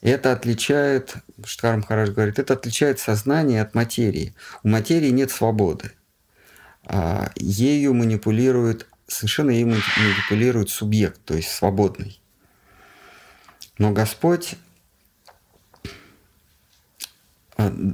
Это 0.00 0.32
отличает, 0.32 1.16
Штхар 1.44 1.76
Махарадж 1.76 2.12
говорит, 2.12 2.38
это 2.38 2.54
отличает 2.54 3.00
сознание 3.00 3.60
от 3.62 3.74
материи. 3.74 4.34
У 4.62 4.68
материи 4.68 5.10
нет 5.10 5.30
свободы. 5.30 5.92
А 6.84 7.30
ею 7.36 7.92
манипулирует, 7.94 8.86
совершенно 9.06 9.50
ею 9.50 9.66
манипулирует 9.66 10.70
субъект, 10.70 11.20
то 11.24 11.34
есть 11.34 11.50
свободный. 11.50 12.20
Но 13.76 13.92
Господь 13.92 14.54
э, 17.58 17.92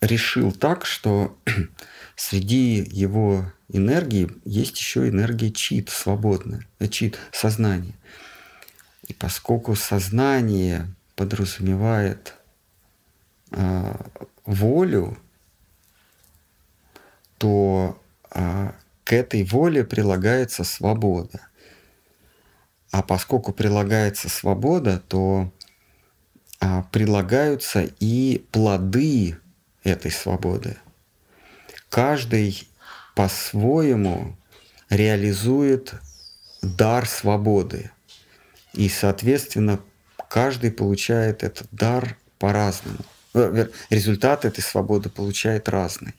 решил 0.00 0.52
так, 0.52 0.86
что 0.86 1.36
среди 2.16 2.86
его 2.90 3.52
энергии 3.68 4.30
есть 4.44 4.78
еще 4.78 5.08
энергия 5.08 5.50
чит, 5.50 5.90
свободная, 5.90 6.66
э, 6.78 6.88
чит, 6.88 7.18
сознание. 7.32 7.94
И 9.06 9.12
поскольку 9.12 9.74
сознание 9.74 10.86
подразумевает 11.16 12.34
э, 13.50 13.94
волю, 14.44 15.18
то 17.38 18.00
э, 18.32 18.72
к 19.04 19.12
этой 19.12 19.44
воле 19.44 19.84
прилагается 19.84 20.64
свобода. 20.64 21.40
А 22.90 23.02
поскольку 23.02 23.52
прилагается 23.52 24.28
свобода, 24.28 25.02
то 25.08 25.52
а, 26.60 26.82
прилагаются 26.92 27.88
и 28.00 28.44
плоды 28.52 29.38
этой 29.82 30.10
свободы. 30.10 30.76
Каждый 31.88 32.68
по-своему 33.14 34.36
реализует 34.88 35.94
дар 36.62 37.06
свободы. 37.06 37.90
И, 38.72 38.88
соответственно, 38.88 39.80
каждый 40.28 40.70
получает 40.70 41.42
этот 41.42 41.66
дар 41.72 42.16
по-разному. 42.38 42.98
Э, 43.34 43.68
результат 43.90 44.44
этой 44.44 44.60
свободы 44.60 45.08
получает 45.08 45.68
разный. 45.68 46.14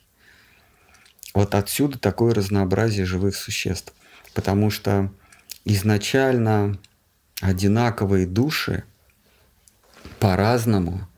Вот 1.34 1.54
отсюда 1.54 1.98
такое 1.98 2.34
разнообразие 2.34 3.06
живых 3.06 3.36
существ. 3.36 3.92
Потому 4.34 4.70
что 4.70 5.12
изначально 5.64 6.78
одинаковые 7.40 8.26
души 8.26 8.84
по-разному 10.18 11.08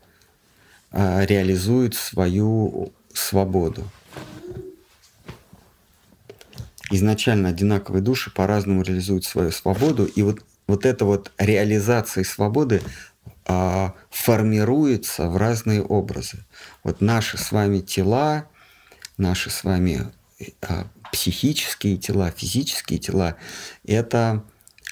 э, 0.95 1.25
реализуют 1.25 1.93
свою 1.93 2.91
свободу. 3.13 3.83
Изначально 6.91 7.49
одинаковые 7.49 8.01
души 8.01 8.31
по-разному 8.31 8.81
реализуют 8.81 9.25
свою 9.25 9.51
свободу, 9.51 10.05
и 10.05 10.21
вот, 10.21 10.39
вот 10.67 10.85
эта 10.85 11.05
вот 11.05 11.31
реализация 11.37 12.23
свободы 12.23 12.81
а, 13.47 13.93
формируется 14.09 15.29
в 15.29 15.37
разные 15.37 15.81
образы. 15.81 16.45
Вот 16.83 17.01
наши 17.01 17.37
с 17.37 17.51
вами 17.51 17.79
тела, 17.79 18.47
наши 19.17 19.49
с 19.49 19.63
вами 19.63 20.11
а, 20.61 20.87
психические 21.11 21.97
тела, 21.97 22.31
физические 22.31 22.99
тела, 22.99 23.35
это 23.85 24.43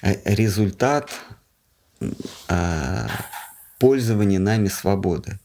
э, 0.02 0.34
результат 0.34 1.10
а, 2.48 3.08
пользования 3.78 4.38
нами 4.38 4.68
свободы. 4.68 5.38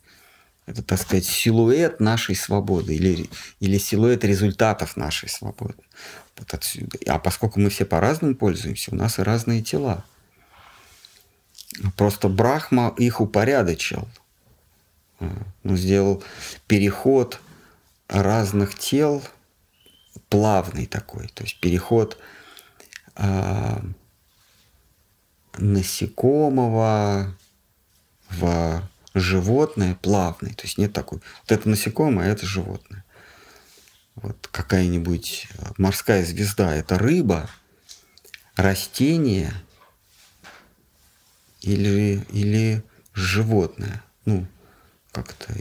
Это, 0.69 0.83
так 0.83 1.01
сказать, 1.01 1.25
силуэт 1.25 1.99
нашей 1.99 2.35
свободы 2.35 2.95
или, 2.95 3.27
или 3.59 3.79
силуэт 3.79 4.23
результатов 4.23 4.95
нашей 4.95 5.27
свободы. 5.27 5.73
Вот 6.37 6.53
отсюда. 6.53 6.99
А 7.07 7.17
поскольку 7.17 7.59
мы 7.59 7.71
все 7.71 7.85
по-разному 7.85 8.35
пользуемся, 8.35 8.91
у 8.91 8.95
нас 8.95 9.17
и 9.17 9.23
разные 9.23 9.63
тела. 9.63 10.05
Просто 11.97 12.29
Брахма 12.29 12.93
их 12.99 13.19
упорядочил. 13.19 14.07
Он 15.19 15.43
ну, 15.63 15.75
сделал 15.75 16.23
переход 16.67 17.41
разных 18.07 18.77
тел 18.77 19.23
плавный 20.29 20.85
такой. 20.85 21.29
То 21.29 21.45
есть 21.45 21.59
переход 21.59 22.19
э, 23.15 23.81
насекомого 25.57 27.35
в 28.29 28.83
животное 29.13 29.95
плавный. 29.95 30.53
То 30.53 30.63
есть 30.63 30.77
нет 30.77 30.93
такой, 30.93 31.19
вот 31.41 31.51
это 31.51 31.69
насекомое, 31.69 32.27
а 32.27 32.31
это 32.31 32.45
животное. 32.45 33.03
Вот 34.15 34.47
какая-нибудь 34.51 35.47
морская 35.77 36.25
звезда– 36.25 36.75
это 36.75 36.99
рыба, 36.99 37.49
растение 38.55 39.53
или, 41.61 42.25
или 42.31 42.83
животное. 43.13 44.03
Ну, 44.25 44.45
как-то 45.11 45.53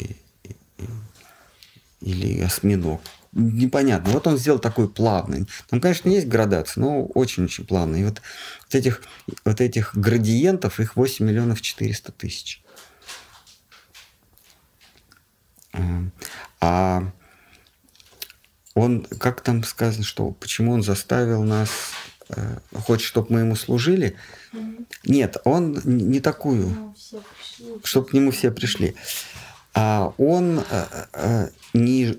или 2.00 2.40
осьминог 2.40 3.00
непонятно. 3.32 4.12
Вот 4.12 4.26
он 4.26 4.38
сделал 4.38 4.58
такой 4.58 4.88
плавный. 4.88 5.46
Там, 5.68 5.80
конечно, 5.80 6.08
есть 6.08 6.28
градация, 6.28 6.80
но 6.80 7.04
очень-очень 7.06 7.66
плавный. 7.66 8.00
И 8.00 8.04
вот, 8.04 8.22
вот, 8.64 8.74
этих, 8.74 9.02
вот 9.44 9.60
этих 9.60 9.96
градиентов, 9.96 10.80
их 10.80 10.96
8 10.96 11.24
миллионов 11.24 11.60
400 11.60 12.12
тысяч. 12.12 12.62
А 16.60 17.02
он, 18.74 19.04
как 19.18 19.40
там 19.40 19.64
сказано, 19.64 20.04
что 20.04 20.30
почему 20.32 20.72
он 20.72 20.82
заставил 20.82 21.42
нас, 21.42 21.70
э, 22.28 22.58
хочет, 22.74 23.06
чтобы 23.06 23.28
мы 23.30 23.40
ему 23.40 23.56
служили? 23.56 24.16
Нет, 25.04 25.36
он 25.44 25.80
не 25.84 26.20
такую, 26.20 26.94
чтобы 27.84 28.06
к 28.08 28.12
нему 28.12 28.30
все 28.30 28.50
пришли. 28.50 28.94
А 29.74 30.12
он 30.16 30.60
э, 30.70 30.86
э, 31.12 31.48
не 31.74 32.18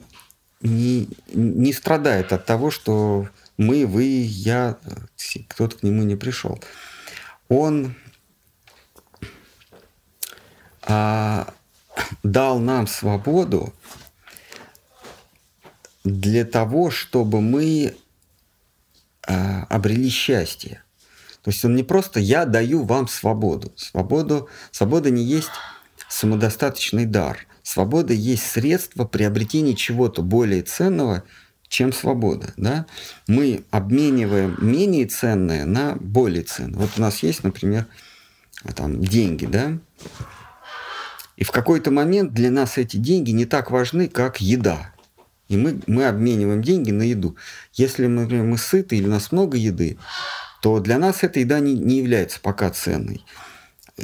не, 0.62 1.08
не 1.34 1.74
страдает 1.74 2.34
от 2.34 2.46
того, 2.46 2.70
что 2.70 3.30
мы, 3.58 3.86
вы, 3.86 4.04
я, 4.04 4.78
кто-то 5.48 5.78
к 5.78 5.84
нему 5.84 6.04
не 6.04 6.16
пришел. 6.16 6.62
Он 7.48 7.96
а, 10.84 11.54
дал 12.24 12.60
нам 12.60 12.88
свободу 12.88 13.74
для 16.03 16.45
того, 16.45 16.92
чтобы 16.92 17.42
мы 17.42 17.95
а, 19.28 19.64
обрели 19.69 20.10
счастье. 20.10 20.84
То 21.44 21.52
есть 21.52 21.64
он 21.64 21.76
не 21.76 21.84
просто 21.84 22.19
«я 22.19 22.45
даю 22.45 22.84
вам 22.84 23.08
свободу». 23.08 23.72
Свободу, 23.76 24.50
свобода 24.72 25.10
не 25.10 25.24
есть 25.24 25.50
самодостаточный 26.10 27.06
дар. 27.06 27.48
Свобода 27.64 28.14
есть 28.14 28.45
средство 28.45 29.06
приобретения 29.06 29.76
чего-то 29.76 30.22
более 30.22 30.64
ценного, 30.64 31.24
чем 31.68 31.94
свобода. 31.94 32.53
Да? 32.58 32.88
Мы 33.28 33.64
обмениваем 33.69 34.58
менее 34.60 35.06
ценное 35.06 35.66
на 35.66 35.95
более 35.95 36.44
ценное. 36.44 36.80
Вот 36.80 36.92
у 36.98 37.02
нас 37.02 37.22
есть, 37.22 37.44
например, 37.44 37.86
там, 38.76 39.00
деньги, 39.02 39.45
да? 39.45 39.78
И 41.40 41.45
в 41.45 41.51
какой-то 41.51 41.90
момент 41.90 42.34
для 42.34 42.51
нас 42.51 42.77
эти 42.77 42.98
деньги 42.98 43.32
не 43.32 43.45
так 43.45 43.72
важны, 43.72 44.09
как 44.09 44.42
еда. 44.42 44.92
И 45.48 45.56
мы, 45.56 45.80
мы 45.88 46.06
обмениваем 46.06 46.61
деньги 46.61 46.92
на 46.92 47.03
еду. 47.03 47.38
Если, 47.72 48.08
например, 48.08 48.43
мы 48.43 48.58
сыты 48.58 48.98
или 48.98 49.08
у 49.08 49.11
нас 49.11 49.32
много 49.32 49.56
еды, 49.56 49.98
то 50.61 50.82
для 50.82 50.98
нас 50.98 51.24
эта 51.24 51.40
еда 51.40 51.61
не, 51.61 51.76
не 51.76 52.00
является 52.00 52.42
пока 52.42 52.69
ценной. 52.72 53.24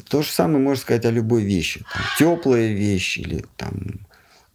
То 0.07 0.21
же 0.21 0.31
самое 0.31 0.59
можно 0.59 0.81
сказать 0.81 1.03
о 1.03 1.11
любой 1.11 1.43
вещи. 1.43 1.85
Там, 1.93 2.03
теплая 2.17 2.71
вещь 2.71 3.17
или 3.17 3.43
там, 3.57 3.99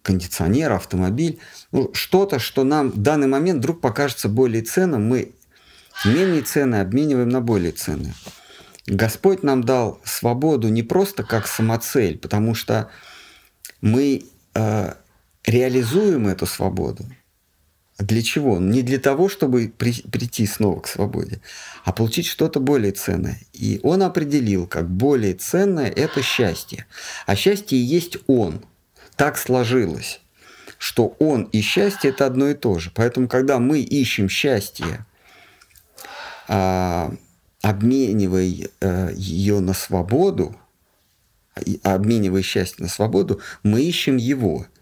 кондиционер, 0.01 0.73
автомобиль. 0.73 1.39
Ну, 1.73 1.91
что-то, 1.93 2.39
что 2.39 2.65
нам 2.65 2.93
в 2.93 2.97
данный 2.97 3.27
момент 3.27 3.59
вдруг 3.59 3.83
покажется 3.83 4.31
более 4.31 4.63
ценным, 4.63 5.07
мы 5.07 5.33
менее 6.07 6.41
ценные 6.41 6.81
обмениваем 6.81 7.29
на 7.29 7.43
более 7.43 7.73
ценные. 7.73 8.15
Господь 8.91 9.43
нам 9.43 9.65
дал 9.65 10.01
свободу 10.05 10.69
не 10.69 10.83
просто 10.83 11.23
как 11.23 11.47
самоцель, 11.47 12.19
потому 12.19 12.55
что 12.55 12.91
мы 13.81 14.25
э, 14.55 14.95
реализуем 15.45 16.27
эту 16.27 16.47
свободу– 16.47 17.07
для 18.01 18.23
чего? 18.23 18.59
Не 18.59 18.83
для 18.83 18.99
того, 18.99 19.29
чтобы 19.29 19.73
при, 19.77 19.93
прийти 19.93 20.47
снова 20.47 20.81
к 20.81 20.89
свободе, 20.89 21.41
а 21.85 21.93
получить 21.93 22.27
что-то 22.27 22.59
более 22.59 22.93
ценное. 22.93 23.39
И 23.53 23.79
он 23.83 24.03
определил, 24.03 24.67
как 24.67 24.89
более 24.89 25.35
ценное– 25.35 25.91
это 25.97 26.23
счастье. 26.23 26.87
А 27.27 27.37
счастье 27.37 27.83
есть 27.83 28.17
он. 28.27 28.65
Так 29.17 29.37
сложилось, 29.37 30.21
что 30.79 31.15
он 31.19 31.45
и 31.45 31.61
счастье– 31.61 32.11
это 32.11 32.25
одно 32.25 32.49
и 32.49 32.55
то 32.55 32.79
же. 32.79 32.91
Поэтому, 32.95 33.29
когда 33.29 33.59
мы 33.59 33.81
ищем 33.81 34.31
счастье, 34.31 35.05
а, 36.49 37.13
обменивая 37.63 38.69
а, 38.81 39.11
ее 39.13 39.61
на 39.61 39.75
свободу, 39.75 40.57
обменивая 41.83 42.43
счастье 42.43 42.83
на 42.83 42.89
свободу, 42.89 43.41
мы 43.63 43.83
ищем 43.83 44.17
его– 44.17 44.67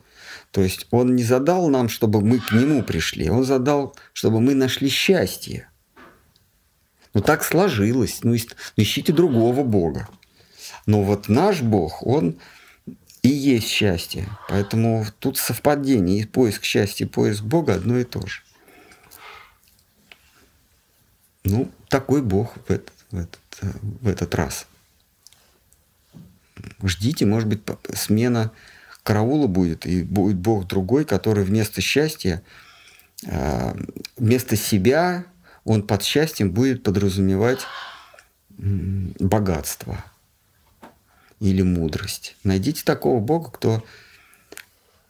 то 0.50 0.62
есть 0.62 0.86
он 0.90 1.14
не 1.14 1.22
задал 1.22 1.68
нам, 1.68 1.88
чтобы 1.88 2.20
мы 2.20 2.38
к 2.38 2.52
нему 2.52 2.82
пришли, 2.82 3.28
он 3.28 3.44
задал, 3.44 3.94
чтобы 4.12 4.40
мы 4.40 4.54
нашли 4.54 4.88
счастье. 4.88 5.68
Ну 7.14 7.20
так 7.20 7.44
сложилось, 7.44 8.20
ну, 8.22 8.32
ну 8.32 8.82
ищите 8.82 9.12
другого 9.12 9.62
Бога. 9.62 10.08
Но 10.86 11.02
вот 11.02 11.28
наш 11.28 11.60
Бог, 11.60 12.06
он 12.06 12.38
и 13.22 13.28
есть 13.28 13.68
счастье. 13.68 14.28
Поэтому 14.48 15.06
тут 15.18 15.36
совпадение, 15.36 16.20
и 16.20 16.26
поиск 16.26 16.64
счастья, 16.64 17.04
и 17.04 17.08
поиск 17.08 17.42
Бога 17.42 17.74
одно 17.74 17.98
и 17.98 18.04
то 18.04 18.26
же. 18.26 18.42
Ну, 21.44 21.70
такой 21.88 22.22
Бог 22.22 22.54
в 22.66 22.70
этот, 22.70 22.92
в 23.10 23.18
этот, 23.18 23.40
в 23.82 24.08
этот 24.08 24.34
раз. 24.34 24.66
Ждите, 26.82 27.26
может 27.26 27.48
быть, 27.48 27.60
смена 27.94 28.52
караула 29.02 29.46
будет, 29.46 29.86
и 29.86 30.02
будет 30.02 30.36
Бог 30.36 30.66
другой, 30.66 31.04
который 31.04 31.44
вместо 31.44 31.80
счастья, 31.80 32.42
а, 33.26 33.76
вместо 34.16 34.56
себя, 34.56 35.24
он 35.64 35.82
под 35.82 36.02
счастьем 36.02 36.50
будет 36.50 36.82
подразумевать 36.82 37.60
богатство 38.58 40.04
или 41.40 41.62
мудрость. 41.62 42.36
Найдите 42.42 42.82
такого 42.84 43.20
Бога, 43.20 43.50
кто 43.50 43.84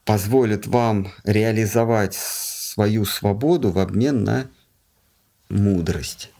позволит 0.05 0.67
вам 0.67 1.13
реализовать 1.25 2.15
свою 2.15 3.05
свободу 3.05 3.71
в 3.71 3.79
обмен 3.79 4.25
на 4.25 4.49
мудрость. 5.49 6.31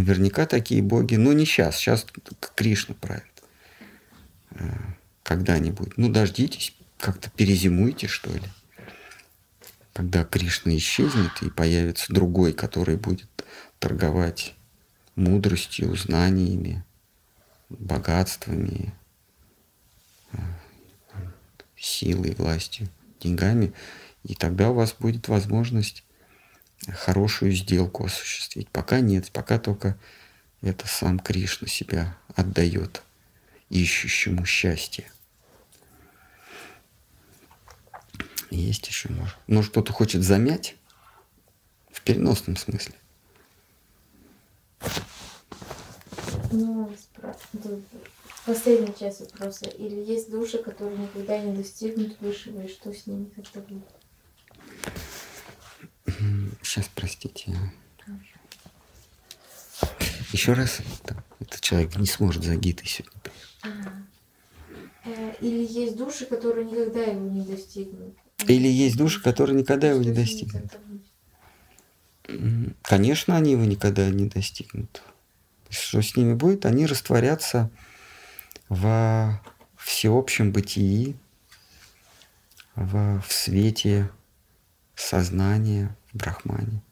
Наверняка 0.00 0.46
такие 0.46 0.80
боги, 0.80 1.16
ну 1.16 1.32
не 1.32 1.44
сейчас, 1.44 1.76
сейчас 1.76 2.06
Кришна 2.54 2.94
правит. 2.94 3.24
Э, 4.52 4.72
Когда-нибудь. 5.22 5.98
Ну 5.98 6.08
дождитесь, 6.08 6.74
как-то 6.96 7.28
перезимуйте, 7.28 8.06
что 8.06 8.32
ли. 8.32 8.42
Когда 9.92 10.24
Кришна 10.24 10.74
исчезнет 10.78 11.32
и 11.42 11.50
появится 11.50 12.10
другой, 12.14 12.54
который 12.54 12.96
будет 12.96 13.28
торговать 13.78 14.54
мудростью, 15.16 15.94
знаниями, 15.94 16.82
богатствами, 17.68 18.94
э, 20.32 20.38
силой, 21.76 22.34
властью, 22.36 22.88
деньгами. 23.20 23.74
И 24.24 24.34
тогда 24.34 24.70
у 24.70 24.74
вас 24.74 24.96
будет 24.98 25.28
возможность 25.28 26.04
хорошую 26.88 27.52
сделку 27.52 28.04
осуществить. 28.04 28.68
Пока 28.70 29.00
нет, 29.00 29.30
пока 29.32 29.58
только 29.58 29.98
это 30.62 30.86
сам 30.86 31.18
Кришна 31.18 31.68
себя 31.68 32.16
отдает 32.34 33.02
ищущему 33.68 34.44
счастье. 34.44 35.10
Есть 38.50 38.88
еще 38.88 39.08
может. 39.10 39.36
Но 39.46 39.62
кто-то 39.62 39.92
хочет 39.92 40.22
замять 40.22 40.76
в 41.92 42.02
переносном 42.02 42.56
смысле. 42.56 42.94
Ну, 46.50 46.92
последняя 48.44 48.92
часть 48.92 49.20
вопроса. 49.20 49.66
Или 49.66 50.00
есть 50.00 50.30
души, 50.30 50.58
которые 50.58 50.98
никогда 50.98 51.38
не 51.38 51.56
достигнут 51.56 52.20
высшего, 52.20 52.62
и 52.62 52.68
что 52.68 52.92
с 52.92 53.06
ними 53.06 53.26
тогда 53.26 53.60
будет? 53.68 53.99
Сейчас, 56.62 56.90
простите. 56.94 57.56
Еще 60.32 60.52
раз. 60.52 60.80
Этот 61.40 61.60
человек 61.60 61.96
не 61.96 62.06
сможет 62.06 62.44
за 62.44 62.56
гитой 62.56 62.86
сегодня. 62.86 63.20
Ага. 63.62 63.92
Э, 65.04 65.34
Или 65.40 65.66
есть 65.66 65.96
души, 65.96 66.26
которые 66.26 66.66
никогда 66.66 67.02
его 67.02 67.28
не 67.28 67.42
достигнут. 67.42 68.14
Или 68.46 68.68
есть 68.68 68.96
души, 68.96 69.22
которые 69.22 69.58
никогда 69.58 69.90
его 69.90 70.00
не 70.02 70.12
достигнут. 70.12 70.78
Конечно, 72.82 73.36
они 73.36 73.52
его 73.52 73.64
никогда 73.64 74.08
не 74.10 74.28
достигнут. 74.28 75.02
Что 75.68 76.00
с 76.02 76.16
ними 76.16 76.34
будет? 76.34 76.64
Они 76.64 76.86
растворятся 76.86 77.70
во 78.68 79.42
всеобщем 79.76 80.52
бытии, 80.52 81.16
во, 82.74 83.20
в 83.20 83.32
свете 83.32 84.10
сознания, 84.94 85.96
брахмане. 86.12 86.82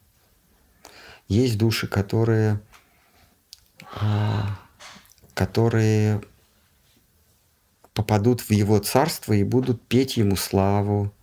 Есть 1.27 1.57
души, 1.57 1.87
которые, 1.87 2.61
а, 3.95 4.59
которые 5.33 6.21
попадут 7.93 8.41
в 8.41 8.51
его 8.51 8.79
царство 8.79 9.33
и 9.33 9.43
будут 9.43 9.85
петь 9.87 10.17
ему 10.17 10.35
славу, 10.35 11.13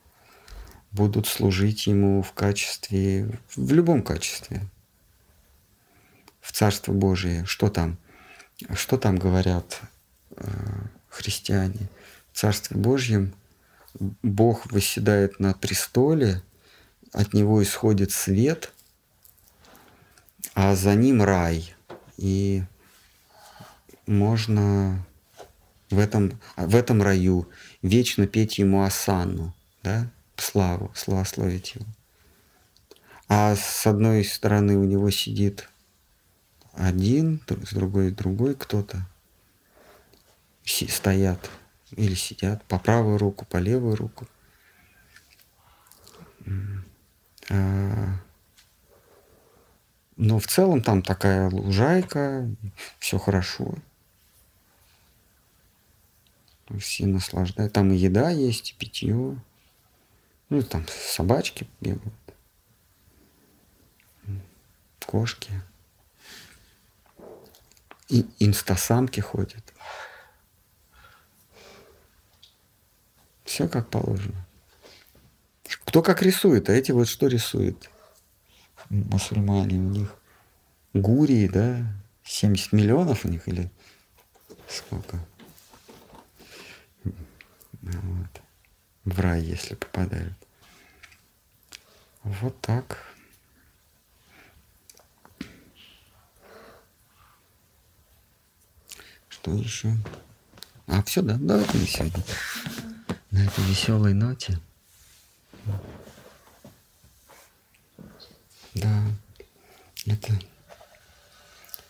будут 0.93 1.27
служить 1.27 1.87
ему 1.87 2.23
в 2.23 2.33
качестве, 2.33 3.39
в 3.55 3.73
любом 3.73 4.03
качестве, 4.03 4.63
в 6.41 6.53
Царство 6.53 6.93
Божие. 6.93 7.45
Что 7.45 7.69
там? 7.69 7.99
Что 8.75 8.97
там 8.97 9.19
говорят 9.19 9.81
э, 10.37 10.47
христиане? 11.09 11.89
В 12.33 12.39
Царстве 12.39 12.77
Божьем 12.77 13.35
Бог 14.23 14.71
восседает 14.73 15.41
на 15.41 15.55
престоле, 15.55 16.43
от 17.17 17.33
него 17.33 17.63
исходит 17.63 18.13
свет, 18.13 18.75
а 20.55 20.77
за 20.77 20.95
ним 20.95 21.23
рай. 21.23 21.75
И 22.19 22.63
можно 24.07 25.03
в 25.89 25.99
этом, 25.99 26.39
в 26.57 26.77
этом 26.77 27.01
раю 27.03 27.49
вечно 27.81 28.27
петь 28.27 28.59
ему 28.59 28.83
осанну, 28.83 29.55
да, 29.83 30.11
славу, 30.37 30.93
славословить 30.95 31.75
его. 31.77 31.87
А 33.29 33.57
с 33.57 33.87
одной 33.87 34.23
стороны 34.23 34.77
у 34.77 34.85
него 34.85 35.09
сидит 35.11 35.71
один, 36.75 37.41
с 37.49 37.73
другой 37.73 38.11
другой 38.11 38.55
кто-то. 38.55 39.09
Стоят 40.65 41.51
или 41.93 42.15
сидят 42.15 42.63
по 42.65 42.79
правую 42.79 43.17
руку, 43.17 43.47
по 43.47 43.57
левую 43.57 43.97
руку. 43.97 44.27
А, 47.51 48.19
Но 50.17 50.39
в 50.39 50.47
целом 50.47 50.83
там 50.83 51.03
такая 51.03 51.51
лужайка, 51.51 52.49
все 52.99 53.19
хорошо. 53.19 53.75
Все 56.79 57.07
наслаждают. 57.07 57.73
Там 57.73 57.93
и 57.93 57.97
еда 57.97 58.31
есть, 58.31 58.73
и 58.73 58.75
питье. 58.75 59.41
Ну, 60.49 60.63
там 60.63 60.85
собачки 60.89 61.69
бегают. 61.81 62.15
Кошки. 65.05 65.53
И 68.09 68.27
инстасамки 68.39 69.21
ходят. 69.21 69.73
Все 73.45 73.69
как 73.69 73.89
положено. 73.89 74.46
Кто 75.85 76.03
как 76.03 76.23
рисует, 76.23 76.69
а 76.69 76.73
эти 76.73 76.93
вот 76.93 77.09
что 77.09 77.27
рисуют? 77.27 77.91
Мусульмане 78.91 79.79
у 79.79 79.89
них. 79.91 80.15
Гурии, 80.93 81.49
да? 81.49 81.85
70 82.25 82.73
миллионов 82.73 83.25
у 83.25 83.29
них 83.29 83.47
или 83.49 83.71
сколько? 84.69 85.19
Вот. 87.05 88.43
В 89.05 89.21
рай, 89.21 89.43
если 89.43 89.75
попадают. 89.75 90.35
Вот 92.25 92.61
так. 92.61 93.07
Что 99.29 99.55
еще? 99.55 99.97
А, 100.89 101.03
все, 101.05 101.23
да, 101.23 101.37
давайте 101.39 101.79
мы 101.79 101.87
сегодня 101.87 102.23
на 103.31 103.45
этой 103.45 103.65
веселой 103.65 104.13
ноте. 104.13 104.59
Да, 108.75 109.03
это... 110.07 110.33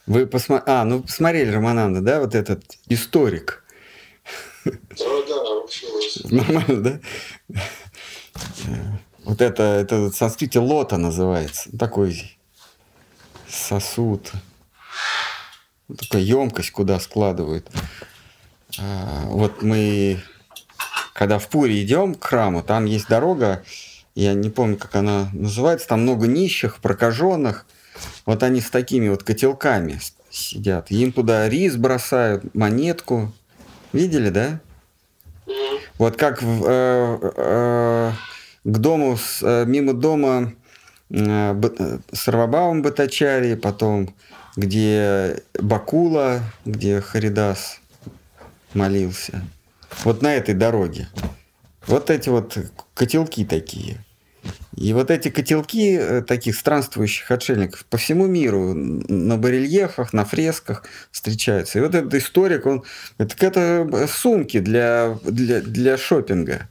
Вы 0.07 0.27
посмотрели... 0.27 0.71
А, 0.71 0.85
ну 0.85 1.03
посмотрели 1.03 1.51
Романанда, 1.51 2.01
да, 2.01 2.21
вот 2.21 2.35
этот 2.35 2.63
историк. 2.89 3.65
Да, 4.65 4.73
да. 5.01 5.37
Нормально, 6.31 6.83
да? 6.83 7.01
Вот 9.25 9.41
это, 9.41 9.63
это 9.63 9.97
в 10.11 10.15
санскрите 10.15 10.61
лота 10.61 10.97
называется. 10.97 11.77
Такой 11.77 12.39
сосуд. 13.49 14.33
Такая 15.99 16.23
емкость, 16.23 16.71
куда 16.71 17.01
складывают. 17.01 17.69
А, 18.79 19.27
Вот 19.27 19.63
мы, 19.63 20.23
когда 21.17 21.39
в 21.39 21.49
Пуре 21.49 21.83
идем 21.83 22.15
к 22.15 22.25
храму, 22.25 22.63
там 22.63 22.85
есть 22.85 23.09
дорога, 23.09 23.63
я 24.15 24.35
не 24.35 24.51
помню, 24.51 24.77
как 24.77 24.95
она 24.97 25.29
называется, 25.33 25.89
там 25.89 26.03
много 26.03 26.27
нищих, 26.27 26.79
прокаженных. 26.81 27.67
Вот 28.27 28.43
они 28.43 28.61
с 28.61 28.71
такими 28.71 29.09
вот 29.09 29.23
котелками 29.23 29.99
с- 29.99 30.15
сидят. 30.31 30.91
Им 30.91 31.13
туда 31.13 31.49
рис 31.49 31.77
бросают, 31.77 32.55
монетку. 32.55 33.33
Видели, 33.95 34.29
да? 34.29 34.61
Вот 35.99 36.17
как 36.17 36.43
в, 36.43 36.65
э, 36.67 37.19
э, 37.37 38.13
к 38.65 38.79
дому, 38.79 39.17
с- 39.17 39.43
э, 39.43 39.65
мимо 39.67 39.95
дома 39.95 40.53
э, 41.09 41.55
э, 41.79 41.99
Сарвабаум 42.13 42.83
Батачари, 42.83 43.55
потом 43.55 44.15
где 44.57 45.41
Бакула, 45.55 46.41
где 46.67 47.01
Харидас 47.01 47.81
молился. 48.75 49.43
Вот 50.05 50.23
на 50.23 50.35
этой 50.35 50.55
дороге. 50.55 51.09
Вот 51.87 52.11
эти 52.11 52.29
вот 52.29 52.57
котелки 52.95 53.45
такие. 53.45 54.05
И 54.77 54.93
вот 54.93 55.11
эти 55.11 55.31
котелки 55.31 55.97
э, 55.97 56.23
таких 56.23 56.55
странствующих 56.55 57.31
отшельников 57.31 57.87
по 57.87 57.97
всему 57.97 58.27
миру 58.27 58.75
на 58.75 59.39
барельефах, 59.39 60.13
на 60.13 60.25
фресках 60.25 60.85
встречаются. 61.11 61.79
И 61.79 61.83
вот 61.83 61.95
этот 61.95 62.13
историк, 62.15 62.67
он 62.67 62.85
это, 63.17 63.47
это 63.47 64.07
сумки 64.07 64.59
для, 64.61 65.19
для, 65.25 65.61
для 65.63 65.97
шопинга. 65.97 66.69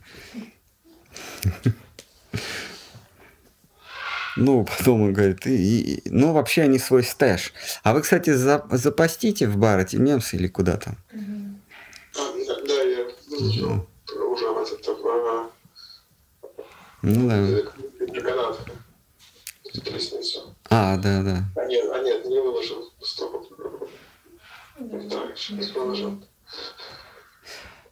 Ну, 4.36 4.64
потом 4.64 5.02
он 5.02 5.12
говорит, 5.14 5.46
и, 5.46 5.80
и, 5.80 6.02
ну, 6.10 6.32
вообще 6.32 6.62
они 6.62 6.78
свой 6.78 7.02
стэш. 7.02 7.54
А 7.82 7.94
вы, 7.94 8.02
кстати, 8.02 8.34
за, 8.34 8.64
запастите 8.70 9.48
в 9.48 9.56
бар 9.56 9.80
эти 9.80 9.96
мемсы 9.96 10.36
или 10.36 10.46
куда 10.46 10.76
там? 10.76 10.96
Да, 11.12 11.45
видел 13.40 13.86
уже 14.32 14.48
в 14.50 15.50
Ну 17.02 17.28
да. 17.28 17.40
лестницу. 19.90 20.54
А, 20.70 20.96
да, 20.96 21.22
да. 21.22 21.44
А 21.56 21.64
нет, 21.66 21.84
а 21.92 21.98
нет, 22.02 22.24
не 22.24 22.40
выложил. 22.40 22.92
Стоп. 23.02 23.46
Да, 24.78 25.34
сейчас 25.36 25.70
выложил. 25.70 26.22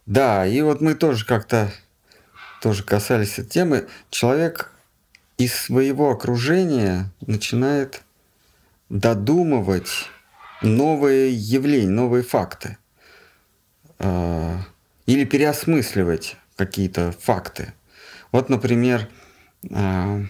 Да, 0.07 0.47
и 0.47 0.61
вот 0.61 0.81
мы 0.81 0.95
тоже 0.95 1.25
как-то 1.25 1.73
тоже 2.61 2.83
касались 2.83 3.39
этой 3.39 3.49
темы. 3.49 3.89
Человек 4.11 4.73
из 5.39 5.55
своего 5.55 6.11
окружения 6.11 7.11
начинает 7.27 8.03
додумывать 8.89 10.09
новые 10.63 11.33
явления, 11.33 11.91
новые 11.91 12.23
факты. 12.23 12.79
А, 13.99 14.59
Или 15.07 15.25
переосмысливать 15.25 16.37
какие-то 16.57 17.13
факты. 17.13 17.75
Вот, 18.33 18.49
например, 18.49 19.09
а, 19.71 20.23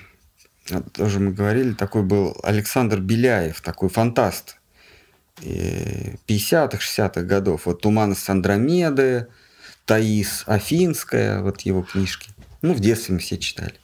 тоже 0.92 1.20
мы 1.20 1.32
говорили, 1.32 1.74
такой 1.74 2.02
был 2.02 2.36
Александр 2.42 3.00
Беляев, 3.00 3.60
такой 3.60 3.88
фантаст 3.88 4.58
э, 5.42 6.14
50-х, 6.26 6.78
60-х 6.78 7.22
годов. 7.22 7.66
Вот 7.66 7.82
«Туманность 7.82 8.28
Андромеды», 8.28 9.28
Таис 9.84 10.44
Афинская, 10.46 11.40
вот 11.42 11.60
его 11.62 11.82
книжки. 11.82 12.30
Ну, 12.62 12.72
в 12.72 12.80
детстве 12.80 13.14
мы 13.14 13.20
все 13.20 13.36
читали. 13.36 13.74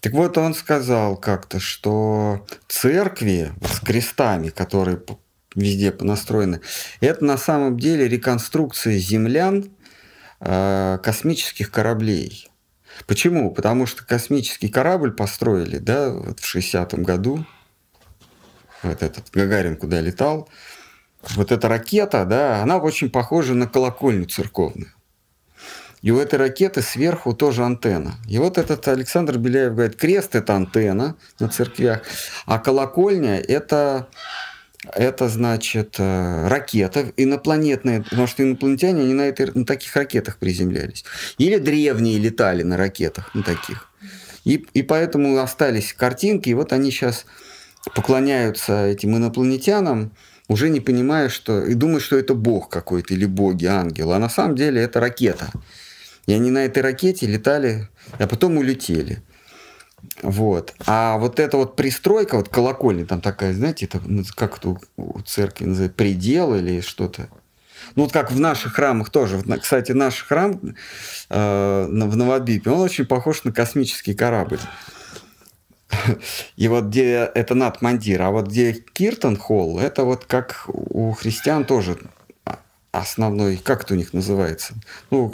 Так 0.00 0.12
вот, 0.12 0.36
он 0.36 0.54
сказал 0.54 1.16
как-то, 1.16 1.60
что 1.60 2.46
церкви 2.68 3.52
с 3.62 3.80
крестами, 3.80 4.50
которые 4.50 4.98
везде 5.54 5.94
настроены, 6.00 6.60
это 7.00 7.24
на 7.24 7.36
самом 7.36 7.78
деле 7.78 8.08
реконструкция 8.08 8.98
землян 8.98 9.70
э, 10.40 10.98
космических 11.02 11.70
кораблей. 11.70 12.48
Почему? 13.06 13.50
Потому 13.52 13.86
что 13.86 14.04
космический 14.04 14.68
корабль 14.68 15.12
построили, 15.12 15.78
да, 15.78 16.10
вот 16.10 16.40
в 16.40 16.54
60-м 16.54 17.02
году, 17.02 17.44
вот 18.82 19.02
этот 19.02 19.30
Гагарин 19.32 19.76
куда 19.76 20.00
летал, 20.00 20.48
вот 21.30 21.52
эта 21.52 21.68
ракета, 21.68 22.24
да, 22.24 22.62
она 22.62 22.78
очень 22.78 23.10
похожа 23.10 23.54
на 23.54 23.66
колокольню 23.66 24.26
церковную. 24.26 24.92
И 26.02 26.10
у 26.10 26.18
этой 26.18 26.36
ракеты 26.36 26.82
сверху 26.82 27.32
тоже 27.32 27.64
антенна. 27.64 28.16
И 28.28 28.38
вот 28.38 28.58
этот 28.58 28.86
Александр 28.88 29.38
Беляев 29.38 29.74
говорит, 29.74 29.96
крест– 29.96 30.34
это 30.36 30.56
антенна 30.56 31.16
на 31.38 31.48
церквях, 31.48 32.02
а 32.44 32.58
колокольня– 32.58 33.38
это, 33.48 34.08
это 34.90 35.28
значит, 35.28 35.96
э, 35.98 36.48
ракета 36.48 37.12
инопланетная, 37.16 38.02
потому 38.02 38.26
что 38.26 38.42
инопланетяне, 38.42 39.02
они 39.02 39.14
на, 39.14 39.22
этой, 39.22 39.50
на 39.54 39.64
таких 39.64 39.94
ракетах 39.94 40.38
приземлялись. 40.38 41.04
Или 41.38 41.58
древние 41.58 42.18
летали 42.18 42.62
на 42.62 42.76
ракетах, 42.76 43.34
на 43.34 43.42
таких. 43.42 43.88
И, 44.44 44.66
и 44.74 44.82
поэтому 44.82 45.38
остались 45.38 45.92
картинки, 45.92 46.48
и 46.48 46.54
вот 46.54 46.72
они 46.72 46.90
сейчас 46.90 47.26
поклоняются 47.94 48.86
этим 48.86 49.16
инопланетянам, 49.16 50.12
уже 50.48 50.68
не 50.68 50.80
понимая, 50.80 51.28
что... 51.28 51.64
И 51.64 51.74
думают, 51.74 52.02
что 52.02 52.18
это 52.18 52.34
бог 52.34 52.68
какой-то 52.68 53.14
или 53.14 53.24
боги, 53.24 53.66
ангел. 53.66 54.12
А 54.12 54.18
на 54.18 54.28
самом 54.28 54.56
деле 54.56 54.82
это 54.82 54.98
ракета. 54.98 55.50
И 56.26 56.32
они 56.32 56.50
на 56.50 56.64
этой 56.64 56.82
ракете 56.82 57.26
летали, 57.26 57.88
а 58.18 58.26
потом 58.26 58.56
улетели. 58.58 59.22
Вот. 60.22 60.74
А 60.86 61.16
вот 61.18 61.40
эта 61.40 61.56
вот 61.56 61.76
пристройка, 61.76 62.36
вот 62.36 62.48
колокольня, 62.48 63.06
там 63.06 63.20
такая, 63.20 63.54
знаете, 63.54 63.86
это, 63.86 64.00
как 64.34 64.58
это 64.58 64.76
у- 64.96 65.20
церкви 65.22 65.64
называется, 65.66 65.96
предел 65.96 66.54
или 66.54 66.80
что-то. 66.80 67.28
Ну, 67.94 68.04
вот 68.04 68.12
как 68.12 68.30
в 68.32 68.38
наших 68.38 68.74
храмах 68.74 69.10
тоже. 69.10 69.42
Кстати, 69.60 69.92
наш 69.92 70.22
храм 70.24 70.60
э, 71.30 71.86
в 71.88 72.16
Новодвипе, 72.16 72.70
он 72.70 72.80
очень 72.80 73.06
похож 73.06 73.44
на 73.44 73.52
космический 73.52 74.14
корабль. 74.14 74.60
И 76.56 76.68
вот 76.68 76.84
где 76.84 77.30
это 77.34 77.54
над 77.54 77.82
Мандир, 77.82 78.22
а 78.22 78.30
вот 78.30 78.46
где 78.48 78.72
Киртон 78.72 79.36
Холл, 79.36 79.78
это 79.78 80.04
вот 80.04 80.24
как 80.24 80.64
у 80.68 81.12
христиан 81.12 81.64
тоже 81.66 81.98
а- 82.46 82.58
основной, 82.92 83.56
как 83.58 83.84
это 83.84 83.94
у 83.94 83.96
них 83.96 84.14
называется? 84.14 84.74
Ну, 85.10 85.32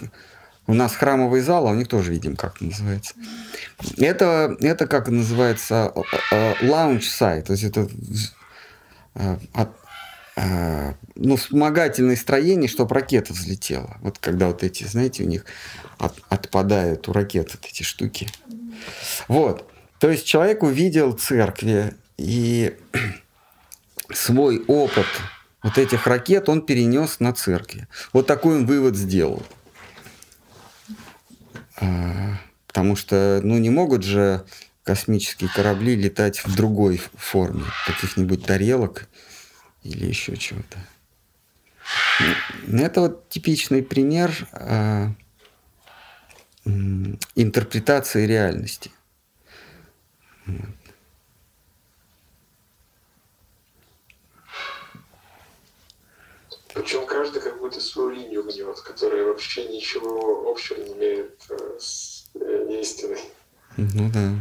у 0.69 0.75
нас 0.75 0.95
храмовый 0.95 1.41
зал, 1.41 1.67
а 1.67 1.71
у 1.73 1.75
них 1.75 1.89
тоже 1.89 2.13
видим, 2.13 2.37
как 2.37 2.61
называется. 2.61 3.15
Это, 3.97 4.55
это 4.61 4.87
как 4.87 5.09
называется, 5.09 5.93
лаунж-сайт, 6.63 7.47
то 7.47 7.53
есть 7.55 7.65
это 7.65 7.89
э, 9.15 9.37
э, 10.37 10.93
ну, 11.15 11.37
вспомогательное 11.37 12.17
строение, 12.17 12.69
чтобы 12.69 12.95
ракета 12.95 13.33
взлетела. 13.33 13.97
Вот 14.03 14.19
когда 14.19 14.49
вот 14.49 14.63
эти, 14.63 14.85
знаете, 14.85 15.25
у 15.25 15.27
них 15.27 15.47
от- 15.97 16.21
отпадают 16.29 17.09
у 17.09 17.15
ракет 17.15 17.49
вот 17.55 17.65
эти 17.65 17.83
штуки. 17.83 18.29
Вот. 19.27 19.69
То 19.99 20.11
есть 20.11 20.27
человек 20.27 20.63
увидел 20.63 21.13
церкви 21.13 21.95
и 22.19 22.77
свой 24.13 24.63
опыт 24.67 25.07
вот 25.63 25.79
этих 25.79 26.07
ракет 26.07 26.49
он 26.51 26.61
перенес 26.61 27.21
на 27.21 27.33
церкви. 27.33 27.89
Вот 28.13 28.27
такой 28.27 28.57
он 28.57 28.67
вывод 28.67 28.97
сделал. 28.97 29.43
Потому 32.67 32.97
что, 32.97 33.41
ну, 33.43 33.59
не 33.59 33.71
могут 33.71 34.03
же 34.05 34.45
космические 34.85 35.51
корабли 35.51 35.97
летать 35.97 36.45
в 36.45 36.55
другой 36.55 37.01
форме, 37.15 37.65
каких-нибудь 37.87 38.45
тарелок 38.47 39.09
или 39.83 40.07
еще 40.07 40.37
чего-то. 40.37 40.79
Ну, 42.67 42.85
Это 42.85 43.03
вот 43.03 43.29
типичный 43.29 43.83
пример 43.83 44.49
м, 46.65 47.19
интерпретации 47.35 48.27
реальности. 48.27 48.91
Причем 56.75 57.07
каждый 57.07 57.41
как 57.43 57.58
будто 57.69 57.81
свою 57.83 58.11
линию 58.11 58.43
гнет, 58.45 58.81
которая 58.81 59.25
вообще 59.27 59.69
ничего 59.69 60.51
общего 60.51 60.81
не 60.83 60.93
имеет 60.95 61.39
э, 61.51 61.77
с 61.79 62.25
э, 62.35 62.81
истиной. 62.81 63.21
Ну 63.77 64.11
да. 64.11 64.33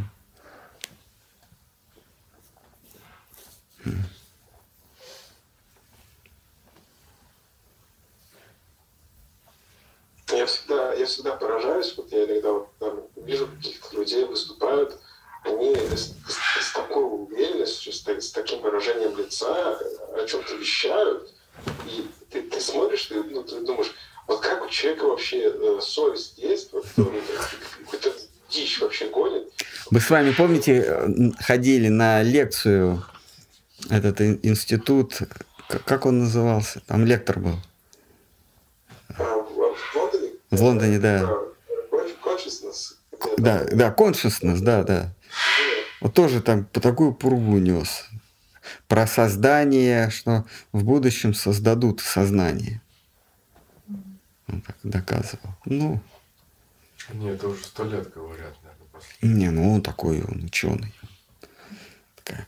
Я 10.30 10.44
всегда, 10.46 10.92
я 10.94 11.06
всегда 11.06 11.36
поражаюсь, 11.36 11.94
вот 11.96 12.10
я 12.12 12.24
иногда 12.24 12.52
вот, 12.52 12.68
там, 12.78 13.00
вижу 13.16 13.46
каких-то 13.48 13.96
людей 13.96 14.24
выступают, 14.24 14.98
они 15.44 15.74
с, 15.74 16.14
с- 16.28 16.72
такой 16.74 17.02
уверенностью, 17.04 17.92
с, 17.92 18.06
с 18.06 18.30
таким 18.32 18.60
выражением 18.60 19.16
лица 19.16 19.78
о 20.14 20.26
чем-то 20.26 20.54
вещают, 20.56 21.32
и 21.86 22.06
ты, 22.30 22.42
ты 22.42 22.60
смотришь, 22.60 23.06
ты, 23.06 23.22
ну, 23.22 23.42
ты 23.42 23.60
думаешь, 23.60 23.92
вот 24.26 24.40
как 24.40 24.64
у 24.64 24.68
человека 24.68 25.04
вообще 25.04 25.50
э, 25.52 25.80
совесть 25.80 26.38
есть, 26.38 26.72
вот, 26.72 26.86
он 26.96 27.12
какую-то 27.84 28.12
дичь 28.50 28.80
вообще 28.80 29.08
гонит. 29.08 29.48
Вы 29.90 30.00
с 30.00 30.10
вами 30.10 30.32
помните, 30.32 30.84
э, 30.86 31.08
ходили 31.40 31.88
на 31.88 32.22
лекцию 32.22 33.04
этот 33.90 34.20
ин- 34.20 34.40
институт, 34.42 35.18
как 35.84 36.06
он 36.06 36.20
назывался? 36.20 36.80
Там 36.86 37.04
лектор 37.06 37.38
был. 37.38 37.56
А 39.16 39.22
в, 39.22 39.56
Лондоне? 39.94 40.30
В 40.50 40.62
Лондоне, 40.62 40.98
да. 40.98 41.18
Где 41.20 42.14
Да, 43.38 43.64
да, 43.70 43.94
consciousness, 43.96 44.58
да, 44.60 44.82
да. 44.82 45.14
Вот 46.00 46.14
тоже 46.14 46.40
там 46.40 46.64
по 46.64 46.80
такую 46.80 47.12
пургу 47.12 47.58
нес. 47.58 48.04
Про 48.88 49.06
создание, 49.06 50.10
что 50.10 50.44
в 50.72 50.82
будущем 50.84 51.34
создадут 51.34 52.00
сознание. 52.00 52.80
Он 54.48 54.62
так 54.62 54.76
доказывал. 54.82 55.54
Ну, 55.66 56.00
Не, 57.12 57.30
это 57.30 57.48
уже 57.48 57.64
сто 57.64 57.84
лет 57.84 58.12
говорят, 58.12 58.54
наверное, 58.62 58.88
после. 58.92 59.28
не, 59.28 59.50
ну 59.50 59.74
он 59.74 59.82
такой, 59.82 60.22
он 60.22 60.44
ученый. 60.44 60.94
Такая 62.16 62.46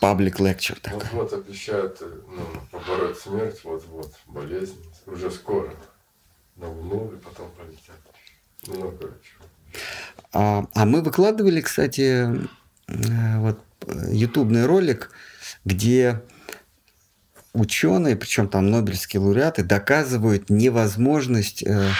паблик 0.00 0.40
lecture 0.40 0.80
такая. 0.80 0.98
Вот-вот 1.12 1.32
обещают 1.32 1.98
э, 2.00 2.20
ну, 2.28 2.42
побороть 2.70 3.18
смерть, 3.18 3.60
вот-вот, 3.64 4.12
болезнь, 4.26 4.76
уже 5.06 5.30
скоро. 5.30 5.72
На 6.56 6.68
Луну 6.68 7.12
и 7.12 7.16
потом 7.16 7.50
полетят. 7.52 8.00
Много 8.66 9.14
чего. 9.22 9.80
А, 10.32 10.66
а 10.74 10.84
мы 10.84 11.02
выкладывали, 11.02 11.60
кстати, 11.60 12.28
э, 12.88 13.38
вот 13.38 13.60
э, 13.86 14.12
ютубный 14.12 14.66
ролик, 14.66 15.10
где 15.64 16.22
ученые, 17.52 18.16
причем 18.16 18.48
там 18.48 18.70
нобелевские 18.70 19.20
лауреаты, 19.20 19.62
доказывают 19.62 20.50
невозможность 20.50 21.62
э, 21.62 21.90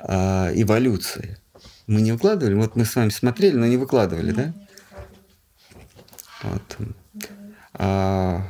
э, 0.00 0.52
эволюции. 0.54 1.38
Мы 1.86 2.00
не 2.00 2.12
выкладывали, 2.12 2.54
вот 2.54 2.76
мы 2.76 2.84
с 2.84 2.96
вами 2.96 3.10
смотрели, 3.10 3.56
но 3.56 3.66
не 3.66 3.76
выкладывали, 3.76 4.32
да? 4.32 4.54
Вот. 6.42 6.76
А, 7.74 8.42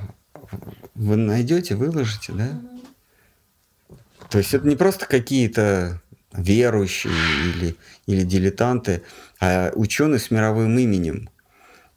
вы 0.94 1.16
найдете, 1.16 1.74
выложите, 1.74 2.32
да? 2.32 2.48
То 4.30 4.38
есть 4.38 4.54
это 4.54 4.66
не 4.66 4.76
просто 4.76 5.06
какие-то 5.06 6.00
верующие 6.32 7.12
или, 7.54 7.76
или 8.06 8.22
дилетанты, 8.22 9.02
а 9.40 9.70
ученые 9.74 10.18
с 10.18 10.30
мировым 10.30 10.78
именем, 10.78 11.28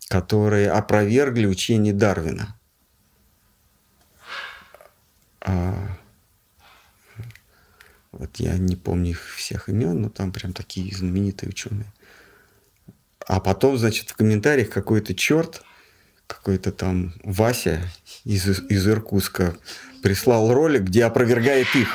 которые 0.10 0.72
опровергли 0.72 1.46
учение 1.46 1.94
Дарвина. 1.94 2.60
А, 5.40 5.98
вот 8.12 8.36
я 8.38 8.58
не 8.58 8.76
помню 8.76 9.12
их 9.12 9.36
всех 9.36 9.70
имен, 9.70 10.02
но 10.02 10.10
там 10.10 10.34
прям 10.34 10.52
такие 10.52 10.94
знаменитые 10.94 11.52
ученые. 11.52 11.94
А 13.28 13.40
потом, 13.40 13.78
значит, 13.78 14.10
в 14.10 14.16
комментариях 14.16 14.72
какой-то 14.72 15.14
черт, 15.14 15.62
какой-то 16.26 16.72
там 16.72 17.14
Вася 17.24 17.80
из, 18.26 18.48
из 18.48 18.88
Иркутска 18.88 19.56
прислал 20.02 20.52
ролик, 20.52 20.84
где 20.84 21.06
опровергает 21.06 21.68
их. 21.76 21.88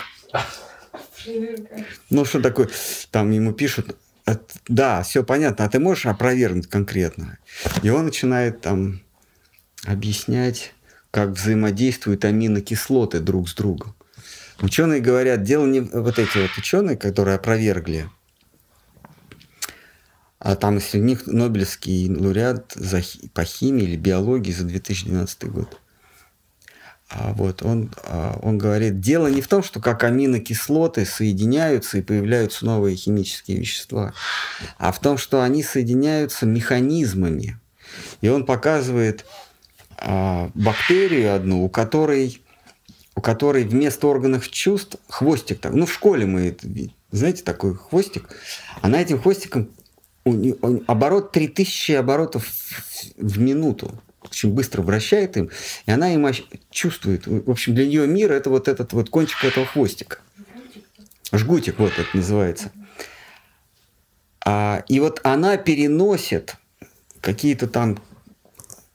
Ну, 2.10 2.24
что 2.24 2.40
такое? 2.40 2.68
Там 3.10 3.32
ему 3.32 3.52
пишут, 3.52 3.96
да, 4.68 5.02
все 5.02 5.22
понятно, 5.22 5.64
а 5.64 5.68
ты 5.68 5.78
можешь 5.78 6.06
опровергнуть 6.06 6.68
конкретно? 6.68 7.38
И 7.82 7.90
он 7.90 8.06
начинает 8.06 8.60
там 8.60 9.02
объяснять, 9.84 10.72
как 11.10 11.30
взаимодействуют 11.30 12.24
аминокислоты 12.24 13.20
друг 13.20 13.48
с 13.48 13.54
другом. 13.54 13.94
Ученые 14.60 15.00
говорят, 15.00 15.42
дело 15.42 15.66
не 15.66 15.80
вот 15.80 16.18
эти 16.18 16.38
вот 16.38 16.50
ученые, 16.56 16.96
которые 16.96 17.36
опровергли, 17.36 18.08
а 20.38 20.56
там 20.56 20.80
среди 20.80 21.04
них 21.04 21.26
Нобелевский 21.26 22.14
лауреат 22.14 22.72
за, 22.74 23.02
по 23.32 23.44
химии 23.44 23.84
или 23.84 23.96
биологии 23.96 24.52
за 24.52 24.64
2012 24.64 25.44
год. 25.44 25.80
А 27.10 27.32
вот 27.34 27.62
он, 27.62 27.90
а, 28.04 28.38
он 28.42 28.58
говорит, 28.58 29.00
дело 29.00 29.26
не 29.28 29.40
в 29.40 29.48
том, 29.48 29.62
что 29.62 29.80
как 29.80 30.04
аминокислоты 30.04 31.04
соединяются 31.04 31.98
и 31.98 32.02
появляются 32.02 32.64
новые 32.64 32.96
химические 32.96 33.58
вещества, 33.58 34.14
а 34.78 34.90
в 34.90 34.98
том, 35.00 35.18
что 35.18 35.42
они 35.42 35.62
соединяются 35.62 36.46
механизмами. 36.46 37.58
И 38.20 38.28
он 38.28 38.46
показывает 38.46 39.26
а, 39.98 40.50
бактерию 40.54 41.34
одну, 41.34 41.64
у 41.64 41.68
которой, 41.68 42.42
у 43.14 43.20
которой 43.20 43.64
вместо 43.64 44.06
органов 44.06 44.50
чувств 44.50 44.96
хвостик. 45.08 45.60
Так, 45.60 45.74
ну, 45.74 45.86
в 45.86 45.92
школе 45.92 46.26
мы, 46.26 46.56
знаете, 47.10 47.42
такой 47.42 47.76
хвостик. 47.76 48.28
Она 48.80 49.00
этим 49.00 49.20
хвостиком 49.20 49.68
оборот 50.86 51.32
3000 51.32 51.92
оборотов 51.92 52.46
в 53.18 53.38
минуту 53.38 54.00
очень 54.34 54.52
быстро 54.52 54.82
вращает 54.82 55.36
им, 55.36 55.50
и 55.86 55.90
она 55.90 56.12
им 56.12 56.26
чувствует. 56.70 57.26
В 57.26 57.50
общем, 57.50 57.74
для 57.74 57.86
нее 57.86 58.06
мир 58.06 58.32
это 58.32 58.50
вот 58.50 58.68
этот 58.68 58.92
вот 58.92 59.08
кончик 59.08 59.44
этого 59.44 59.64
хвостика. 59.64 60.18
Жгутик, 61.32 61.78
вот 61.78 61.92
это 61.96 62.08
называется. 62.16 62.72
А, 64.44 64.84
и 64.88 65.00
вот 65.00 65.20
она 65.22 65.56
переносит 65.56 66.56
какие-то 67.20 67.66
там 67.66 67.98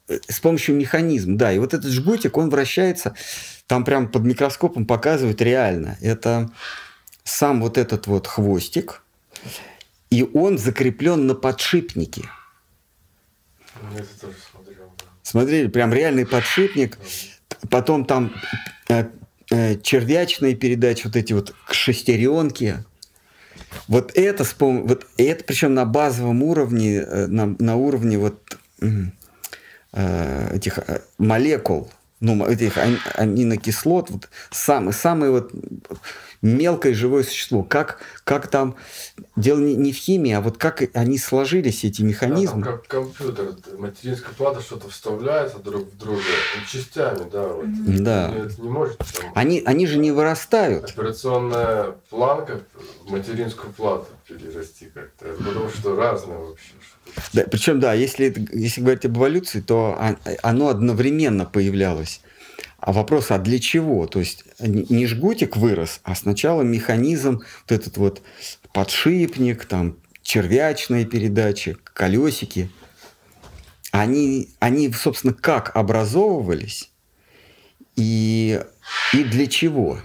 э, 0.07 0.19
с 0.27 0.39
помощью 0.39 0.75
механизма, 0.75 1.37
да, 1.37 1.51
и 1.51 1.57
вот 1.57 1.73
этот 1.73 1.91
жгутик, 1.91 2.37
он 2.37 2.49
вращается, 2.49 3.15
там 3.65 3.83
прям 3.83 4.11
под 4.11 4.23
микроскопом 4.23 4.85
показывают 4.85 5.41
реально. 5.41 5.97
Это 6.01 6.51
сам 7.23 7.61
вот 7.61 7.77
этот 7.77 8.05
вот 8.07 8.27
хвостик, 8.27 9.01
и 10.11 10.23
он 10.23 10.57
закреплен 10.57 11.25
на 11.25 11.33
подшипнике. 11.33 12.29
Я 13.93 13.99
это 13.99 14.19
тоже. 14.19 14.35
Смотрели, 15.29 15.67
прям 15.67 15.93
реальный 15.93 16.25
подшипник. 16.25 16.97
Потом 17.69 18.05
там 18.05 18.33
э, 18.87 19.05
э, 19.51 19.77
червячные 19.79 20.55
передачи, 20.55 21.05
вот 21.05 21.15
эти 21.15 21.33
вот 21.33 21.53
шестеренки. 21.69 22.83
Вот 23.87 24.11
это, 24.15 24.43
вот 24.59 25.05
это 25.17 25.43
причем 25.43 25.75
на 25.75 25.85
базовом 25.85 26.41
уровне, 26.41 26.95
э, 26.95 27.27
на, 27.27 27.55
на 27.59 27.75
уровне 27.75 28.17
вот 28.17 28.57
э, 28.81 30.55
этих 30.55 30.79
э, 30.79 31.01
молекул, 31.19 31.91
ну, 32.19 32.45
этих 32.45 32.77
аминокислот, 33.15 34.09
вот 34.09 34.29
самый, 34.51 34.93
самый 34.93 35.31
вот 35.31 35.51
мелкое 36.41 36.93
живое 36.93 37.23
существо. 37.23 37.63
Как, 37.63 37.99
как 38.23 38.47
там, 38.47 38.75
дело 39.35 39.59
не, 39.59 39.75
не 39.75 39.91
в 39.91 39.95
химии, 39.95 40.31
а 40.33 40.41
вот 40.41 40.57
как 40.57 40.83
они 40.93 41.17
сложились, 41.17 41.83
эти 41.83 42.01
механизмы. 42.01 42.63
Да, 42.63 42.71
как 42.71 42.87
компьютер, 42.87 43.55
материнская 43.77 44.33
плата 44.33 44.61
что-то 44.61 44.89
вставляется 44.89 45.59
друг 45.59 45.91
в 45.91 45.97
друга 45.97 46.21
частями, 46.69 47.29
да. 47.31 47.47
Вот. 47.47 47.65
Да. 48.03 48.33
Это 48.33 48.61
не 48.61 48.69
может. 48.69 48.97
Там, 48.97 49.31
они, 49.35 49.61
они 49.65 49.87
же 49.87 49.97
не 49.97 50.11
вырастают. 50.11 50.85
Операционная 50.85 51.95
планка 52.09 52.61
материнскую 53.07 53.73
плату 53.73 54.07
перерасти 54.29 54.85
как-то. 54.93 55.33
Потому 55.33 55.69
что 55.69 55.95
разное 55.95 56.37
вообще. 56.37 56.71
Да, 57.33 57.43
причем, 57.49 57.79
да, 57.79 57.93
если, 57.93 58.33
если 58.53 58.81
говорить 58.81 59.05
об 59.05 59.17
эволюции, 59.17 59.61
то 59.61 59.97
оно 60.43 60.69
одновременно 60.69 61.45
появлялось. 61.45 62.21
А 62.79 62.93
вопрос, 62.93 63.31
а 63.31 63.39
для 63.39 63.59
чего? 63.59 64.07
То 64.07 64.19
есть 64.19 64.45
не 64.59 65.05
жгутик 65.05 65.57
вырос, 65.57 65.99
а 66.03 66.15
сначала 66.15 66.61
механизм, 66.61 67.41
вот 67.67 67.71
этот 67.71 67.97
вот 67.97 68.21
подшипник, 68.73 69.65
там 69.65 69.97
червячные 70.21 71.05
передачи, 71.05 71.77
колесики, 71.83 72.69
они, 73.91 74.49
они 74.59 74.91
собственно, 74.93 75.33
как 75.33 75.75
образовывались 75.75 76.91
и, 77.95 78.61
и 79.13 79.23
для 79.23 79.47
чего? 79.47 79.99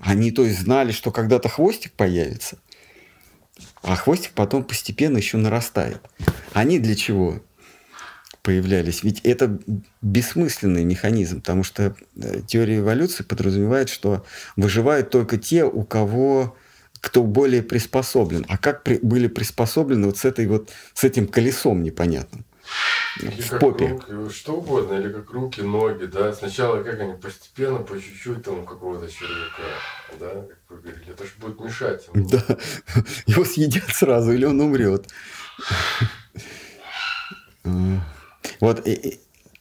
Они, 0.00 0.30
то 0.30 0.44
есть, 0.44 0.60
знали, 0.60 0.92
что 0.92 1.10
когда-то 1.10 1.48
хвостик 1.48 1.92
появится, 1.92 2.58
а 3.82 3.96
хвостик 3.96 4.32
потом 4.32 4.64
постепенно 4.64 5.16
еще 5.16 5.36
нарастает. 5.36 6.00
Они 6.52 6.78
для 6.78 6.94
чего? 6.94 7.40
появлялись. 8.42 9.02
Ведь 9.02 9.20
это 9.24 9.58
бессмысленный 10.00 10.82
механизм, 10.82 11.40
потому 11.40 11.64
что 11.64 11.94
э, 12.16 12.40
теория 12.46 12.78
эволюции 12.78 13.22
подразумевает, 13.22 13.90
что 13.90 14.24
выживают 14.56 15.10
только 15.10 15.36
те, 15.36 15.64
у 15.64 15.84
кого 15.84 16.56
кто 17.00 17.24
более 17.24 17.62
приспособлен. 17.62 18.46
А 18.48 18.56
как 18.56 18.84
при, 18.84 18.96
были 19.02 19.26
приспособлены 19.26 20.06
вот 20.06 20.16
с 20.16 20.24
этой 20.24 20.46
вот 20.46 20.70
с 20.94 21.04
этим 21.04 21.26
колесом 21.26 21.82
непонятным? 21.82 22.46
Или 23.20 23.40
в 23.40 23.50
как 23.50 23.60
попе. 23.60 23.98
Руки, 24.08 24.34
что 24.34 24.56
угодно, 24.56 24.94
или 24.94 25.12
как 25.12 25.30
руки, 25.30 25.60
ноги, 25.60 26.06
да. 26.06 26.32
Сначала 26.32 26.82
как 26.82 27.00
они 27.00 27.14
постепенно, 27.14 27.78
по 27.78 28.00
чуть-чуть 28.00 28.44
там 28.44 28.64
какого-то 28.66 29.10
червяка, 29.10 29.62
да, 30.20 30.42
как 30.42 30.58
вы 30.68 30.76
говорили, 30.78 31.12
это 31.12 31.24
же 31.24 31.32
будет 31.40 31.60
мешать 31.60 32.08
ему. 32.12 32.28
Да, 32.28 32.44
его 33.26 33.44
съедят 33.44 33.88
сразу, 33.88 34.32
или 34.32 34.44
он 34.44 34.60
умрет. 34.60 35.08
Вот 38.60 38.86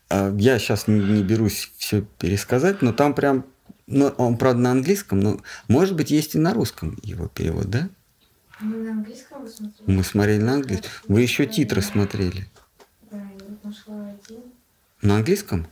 а, 0.10 0.34
я 0.38 0.60
сейчас 0.60 0.88
не, 0.88 1.00
не 1.00 1.24
берусь 1.24 1.72
все 1.78 2.02
пересказать, 2.02 2.82
но 2.82 2.94
там 2.94 3.14
прям, 3.14 3.46
ну, 3.88 4.08
он, 4.18 4.38
правда, 4.38 4.62
на 4.62 4.72
английском, 4.72 5.20
но, 5.20 5.42
может 5.68 5.96
быть, 5.96 6.12
есть 6.12 6.36
и 6.36 6.38
на 6.38 6.54
русском 6.54 6.98
его 7.04 7.28
перевод, 7.28 7.70
да? 7.70 7.90
Мы 8.60 8.78
на 8.78 8.92
английском 8.92 9.44
вы 9.44 9.50
смотрели? 9.50 9.98
Мы 9.98 10.04
смотрели 10.04 10.42
на 10.42 10.54
английском. 10.54 10.90
Вы 11.08 11.22
еще 11.22 11.46
титры 11.46 11.82
смотрели. 11.82 12.48
Да, 13.12 13.18
я 13.18 13.58
нашла 13.64 14.10
один. 14.10 14.44
На 15.02 15.18
английском? 15.18 15.68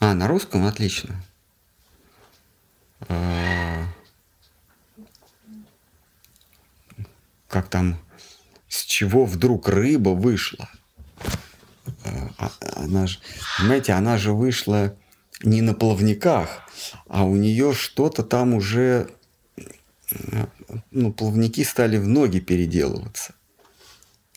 А, 0.00 0.14
на 0.14 0.26
русском? 0.26 0.64
Отлично. 0.64 1.22
А, 3.08 3.84
как 7.48 7.68
там 7.68 7.98
с 8.68 8.84
чего 8.84 9.26
вдруг 9.26 9.68
рыба 9.68 10.10
вышла. 10.10 10.68
А, 12.04 12.30
а, 12.38 12.50
она 12.76 13.06
же, 13.06 13.18
понимаете, 13.58 13.92
она 13.92 14.16
же 14.16 14.32
вышла 14.32 14.96
не 15.42 15.60
на 15.60 15.74
плавниках, 15.74 16.62
а 17.06 17.24
у 17.24 17.36
нее 17.36 17.74
что-то 17.74 18.22
там 18.22 18.54
уже, 18.54 19.10
ну, 20.90 21.12
плавники 21.12 21.62
стали 21.64 21.98
в 21.98 22.08
ноги 22.08 22.40
переделываться. 22.40 23.34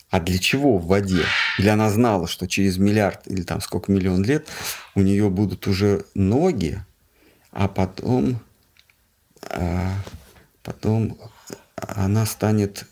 А 0.10 0.22
для 0.22 0.38
чего 0.38 0.77
в 0.77 0.88
воде? 0.88 1.24
Или 1.58 1.68
она 1.68 1.90
знала, 1.90 2.27
что 2.27 2.48
через 2.48 2.77
миллиард 2.77 3.27
или 3.27 3.44
там 3.44 3.60
сколько 3.60 3.92
миллион 3.92 4.24
лет 4.24 4.48
у 4.95 5.02
нее 5.02 5.30
будут 5.30 5.68
уже 5.68 6.06
ноги, 6.14 6.82
а 7.52 7.68
потом, 7.68 8.40
а 9.42 9.95
потом 10.64 11.18
она 11.76 12.26
станет 12.26 12.86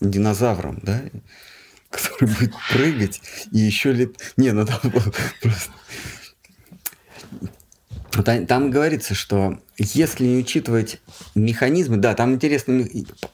динозавром, 0.00 0.80
да, 0.82 1.00
который 1.90 2.28
будет 2.28 2.54
прыгать 2.70 3.20
и 3.52 3.58
еще 3.58 3.92
лет... 3.92 4.16
Не, 4.36 4.52
ну 4.52 4.66
там 4.66 4.80
просто... 4.90 5.72
Там, 8.48 8.70
говорится, 8.70 9.14
что 9.14 9.60
если 9.76 10.24
не 10.24 10.38
учитывать 10.38 11.02
механизмы, 11.34 11.98
да, 11.98 12.14
там 12.14 12.32
интересно 12.32 12.86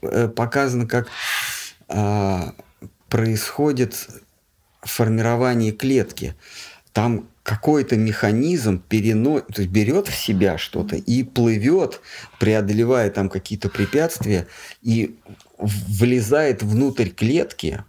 э, 0.02 0.26
показано, 0.26 0.88
как 0.88 1.06
а, 1.86 2.52
происходит 3.12 4.08
формирование 4.80 5.70
клетки. 5.70 6.34
Там 6.94 7.28
какой-то 7.42 7.94
механизм 7.98 8.78
перено... 8.80 9.40
то 9.40 9.60
есть 9.60 9.70
берет 9.70 10.08
в 10.08 10.16
себя 10.16 10.56
что-то 10.56 10.96
и 10.96 11.22
плывет, 11.22 12.00
преодолевая 12.40 13.10
там 13.10 13.28
какие-то 13.28 13.68
препятствия, 13.68 14.46
и 14.80 15.18
влезает 15.58 16.62
внутрь 16.62 17.10
клетки. 17.10 17.84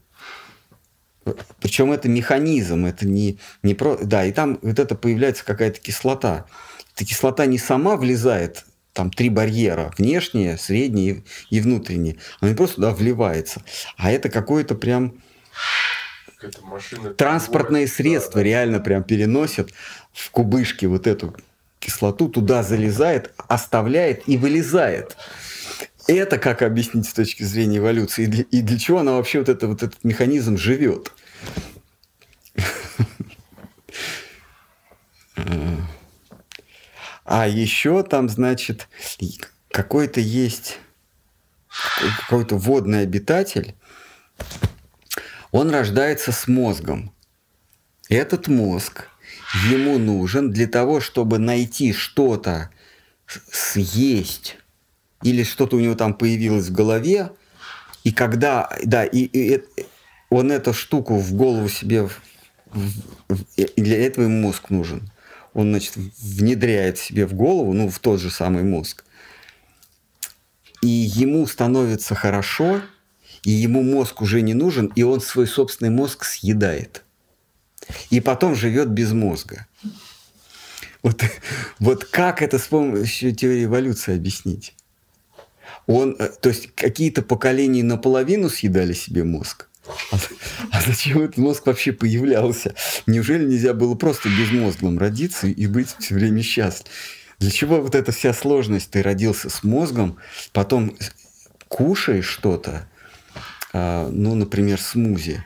Причем 1.62 1.94
это 1.94 2.10
механизм, 2.10 2.86
это 2.86 3.08
не, 3.08 3.40
не 3.64 3.76
про... 3.76 3.96
Да, 3.96 4.26
и 4.26 4.34
там 4.34 4.60
вот 4.62 4.78
это 4.78 4.94
появляется 4.94 5.46
какая-то 5.46 5.80
кислота. 5.80 6.48
Эта 6.96 7.06
кислота 7.06 7.46
не 7.46 7.58
сама 7.58 7.96
влезает, 7.96 8.66
там 8.94 9.10
три 9.10 9.30
барьера, 9.30 9.92
внешние, 9.98 10.58
средние 10.58 11.24
и 11.50 11.60
внутренние. 11.60 12.18
Не 12.42 12.54
просто 12.54 12.76
туда 12.76 12.92
вливается, 12.92 13.64
а 13.98 14.12
это 14.12 14.30
какое-то 14.30 14.76
прям 14.76 15.16
машина 16.64 17.14
транспортное 17.14 17.88
средство 17.88 18.42
да, 18.42 18.44
реально 18.44 18.78
да. 18.80 18.84
прям 18.84 19.04
переносит 19.04 19.72
в 20.12 20.30
кубышке 20.32 20.88
вот 20.88 21.08
эту 21.08 21.36
кислоту, 21.80 22.30
туда 22.30 22.64
залезает, 22.64 23.34
оставляет 23.48 24.28
и 24.28 24.38
вылезает. 24.38 25.18
Это 26.08 26.38
как 26.38 26.62
объяснить 26.62 27.08
с 27.08 27.14
точки 27.14 27.44
зрения 27.44 27.78
эволюции? 27.78 28.24
И 28.24 28.28
для, 28.28 28.44
и 28.44 28.62
для 28.62 28.78
чего 28.78 29.00
она 29.00 29.14
вообще 29.14 29.40
вот, 29.40 29.50
это, 29.50 29.68
вот 29.68 29.84
этот 29.84 30.04
механизм 30.04 30.58
живет? 30.58 31.14
А 37.26 37.48
еще 37.48 38.04
там, 38.04 38.30
значит, 38.30 38.88
какой-то 39.70 40.20
есть 40.20 40.80
какой-то 42.20 42.56
водный 42.56 43.02
обитатель, 43.02 43.76
он 45.52 45.70
рождается 45.70 46.32
с 46.32 46.48
мозгом. 46.48 47.14
Этот 48.10 48.48
мозг 48.48 49.08
ему 49.70 49.98
нужен 49.98 50.52
для 50.52 50.68
того, 50.68 51.00
чтобы 51.00 51.40
найти 51.40 51.94
что-то 51.94 52.70
съесть 53.52 54.58
или 55.24 55.44
что-то 55.44 55.78
у 55.78 55.80
него 55.80 55.96
там 55.96 56.14
появилось 56.14 56.68
в 56.68 56.74
голове, 56.74 57.32
и 58.04 58.12
когда, 58.12 58.70
да, 58.84 59.06
и, 59.06 59.20
и 59.20 59.64
он 60.30 60.52
эту 60.52 60.74
штуку 60.74 61.16
в 61.16 61.34
голову 61.34 61.70
себе, 61.70 62.04
в, 62.04 62.20
в, 63.30 63.44
для 63.78 64.06
этого 64.06 64.26
ему 64.26 64.42
мозг 64.42 64.70
нужен. 64.70 65.10
Он, 65.54 65.70
значит, 65.70 65.96
внедряет 65.96 66.98
себе 66.98 67.26
в 67.26 67.34
голову, 67.34 67.74
ну, 67.74 67.90
в 67.90 68.00
тот 68.00 68.20
же 68.20 68.32
самый 68.32 68.64
мозг. 68.64 69.06
И 70.82 70.88
ему 70.88 71.46
становится 71.48 72.16
хорошо, 72.16 72.82
и 73.44 73.52
ему 73.52 73.84
мозг 73.84 74.22
уже 74.22 74.42
не 74.42 74.54
нужен, 74.54 74.92
и 74.96 75.04
он 75.04 75.22
свой 75.22 75.48
собственный 75.48 75.92
мозг 75.92 76.26
съедает. 76.26 77.04
И 78.10 78.20
потом 78.20 78.56
живет 78.56 78.90
без 78.90 79.12
мозга. 79.12 79.68
Вот, 81.04 81.22
вот 81.80 82.06
как 82.06 82.42
это 82.42 82.58
с 82.58 82.68
помощью 82.68 83.36
теории 83.36 83.66
эволюции 83.66 84.16
объяснить? 84.16 84.74
Он, 85.86 86.16
э, 86.18 86.30
то 86.42 86.50
есть 86.50 86.74
какие-то 86.76 87.22
поколения 87.22 87.84
наполовину 87.84 88.50
съедали 88.50 88.94
себе 88.94 89.26
мозг. 89.26 89.68
А, 90.12 90.18
а 90.72 90.82
зачем 90.82 91.22
этот 91.22 91.38
мозг 91.38 91.66
вообще 91.66 91.92
появлялся? 91.92 92.74
Неужели 93.06 93.46
нельзя 93.46 93.74
было 93.74 93.96
просто 93.96 94.30
безмозглым 94.30 94.98
родиться 94.98 95.48
и 95.48 95.68
быть 95.68 95.96
все 96.00 96.16
время 96.16 96.42
счастлив? 96.42 96.88
Для 97.40 97.52
чего 97.52 97.82
вот 97.82 97.96
эта 97.96 98.12
вся 98.12 98.34
сложность? 98.34 98.92
Ты 98.92 99.02
родился 99.02 99.50
с 99.50 99.64
мозгом, 99.64 100.18
потом 100.54 100.96
кушаешь 101.68 102.28
что-то, 102.28 102.88
а, 103.74 104.08
ну, 104.10 104.36
например, 104.36 104.80
смузи, 104.80 105.44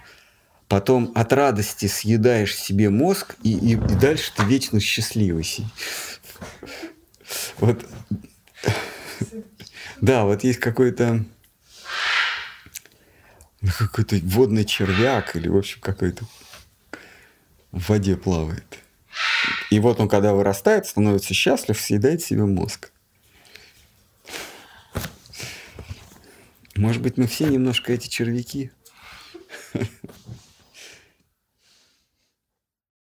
потом 0.68 1.12
от 1.16 1.34
радости 1.34 1.88
съедаешь 1.88 2.56
себе 2.56 2.90
мозг, 2.90 3.36
и, 3.42 3.54
и, 3.54 3.72
и 3.72 3.76
дальше 3.76 4.32
ты 4.36 4.44
вечно 4.44 4.80
счастливый. 4.80 5.48
Вот. 7.60 7.84
Да, 10.00 10.26
вот 10.26 10.44
есть 10.44 10.60
какой-то 10.60 11.26
какой-то 13.78 14.18
водный 14.24 14.66
червяк 14.66 15.36
или, 15.36 15.48
в 15.48 15.58
общем, 15.58 15.80
какой-то 15.82 16.26
в 17.72 17.90
воде 17.90 18.16
плавает. 18.16 18.80
И 19.72 19.80
вот 19.80 20.00
он, 20.00 20.08
когда 20.08 20.34
вырастает, 20.34 20.86
становится 20.86 21.34
счастлив, 21.34 21.80
съедает 21.80 22.22
себе 22.22 22.46
мозг. 22.46 22.92
Может 26.76 27.02
быть, 27.02 27.18
мы 27.18 27.28
все 27.28 27.48
немножко 27.48 27.92
эти 27.92 28.08
червяки? 28.08 28.72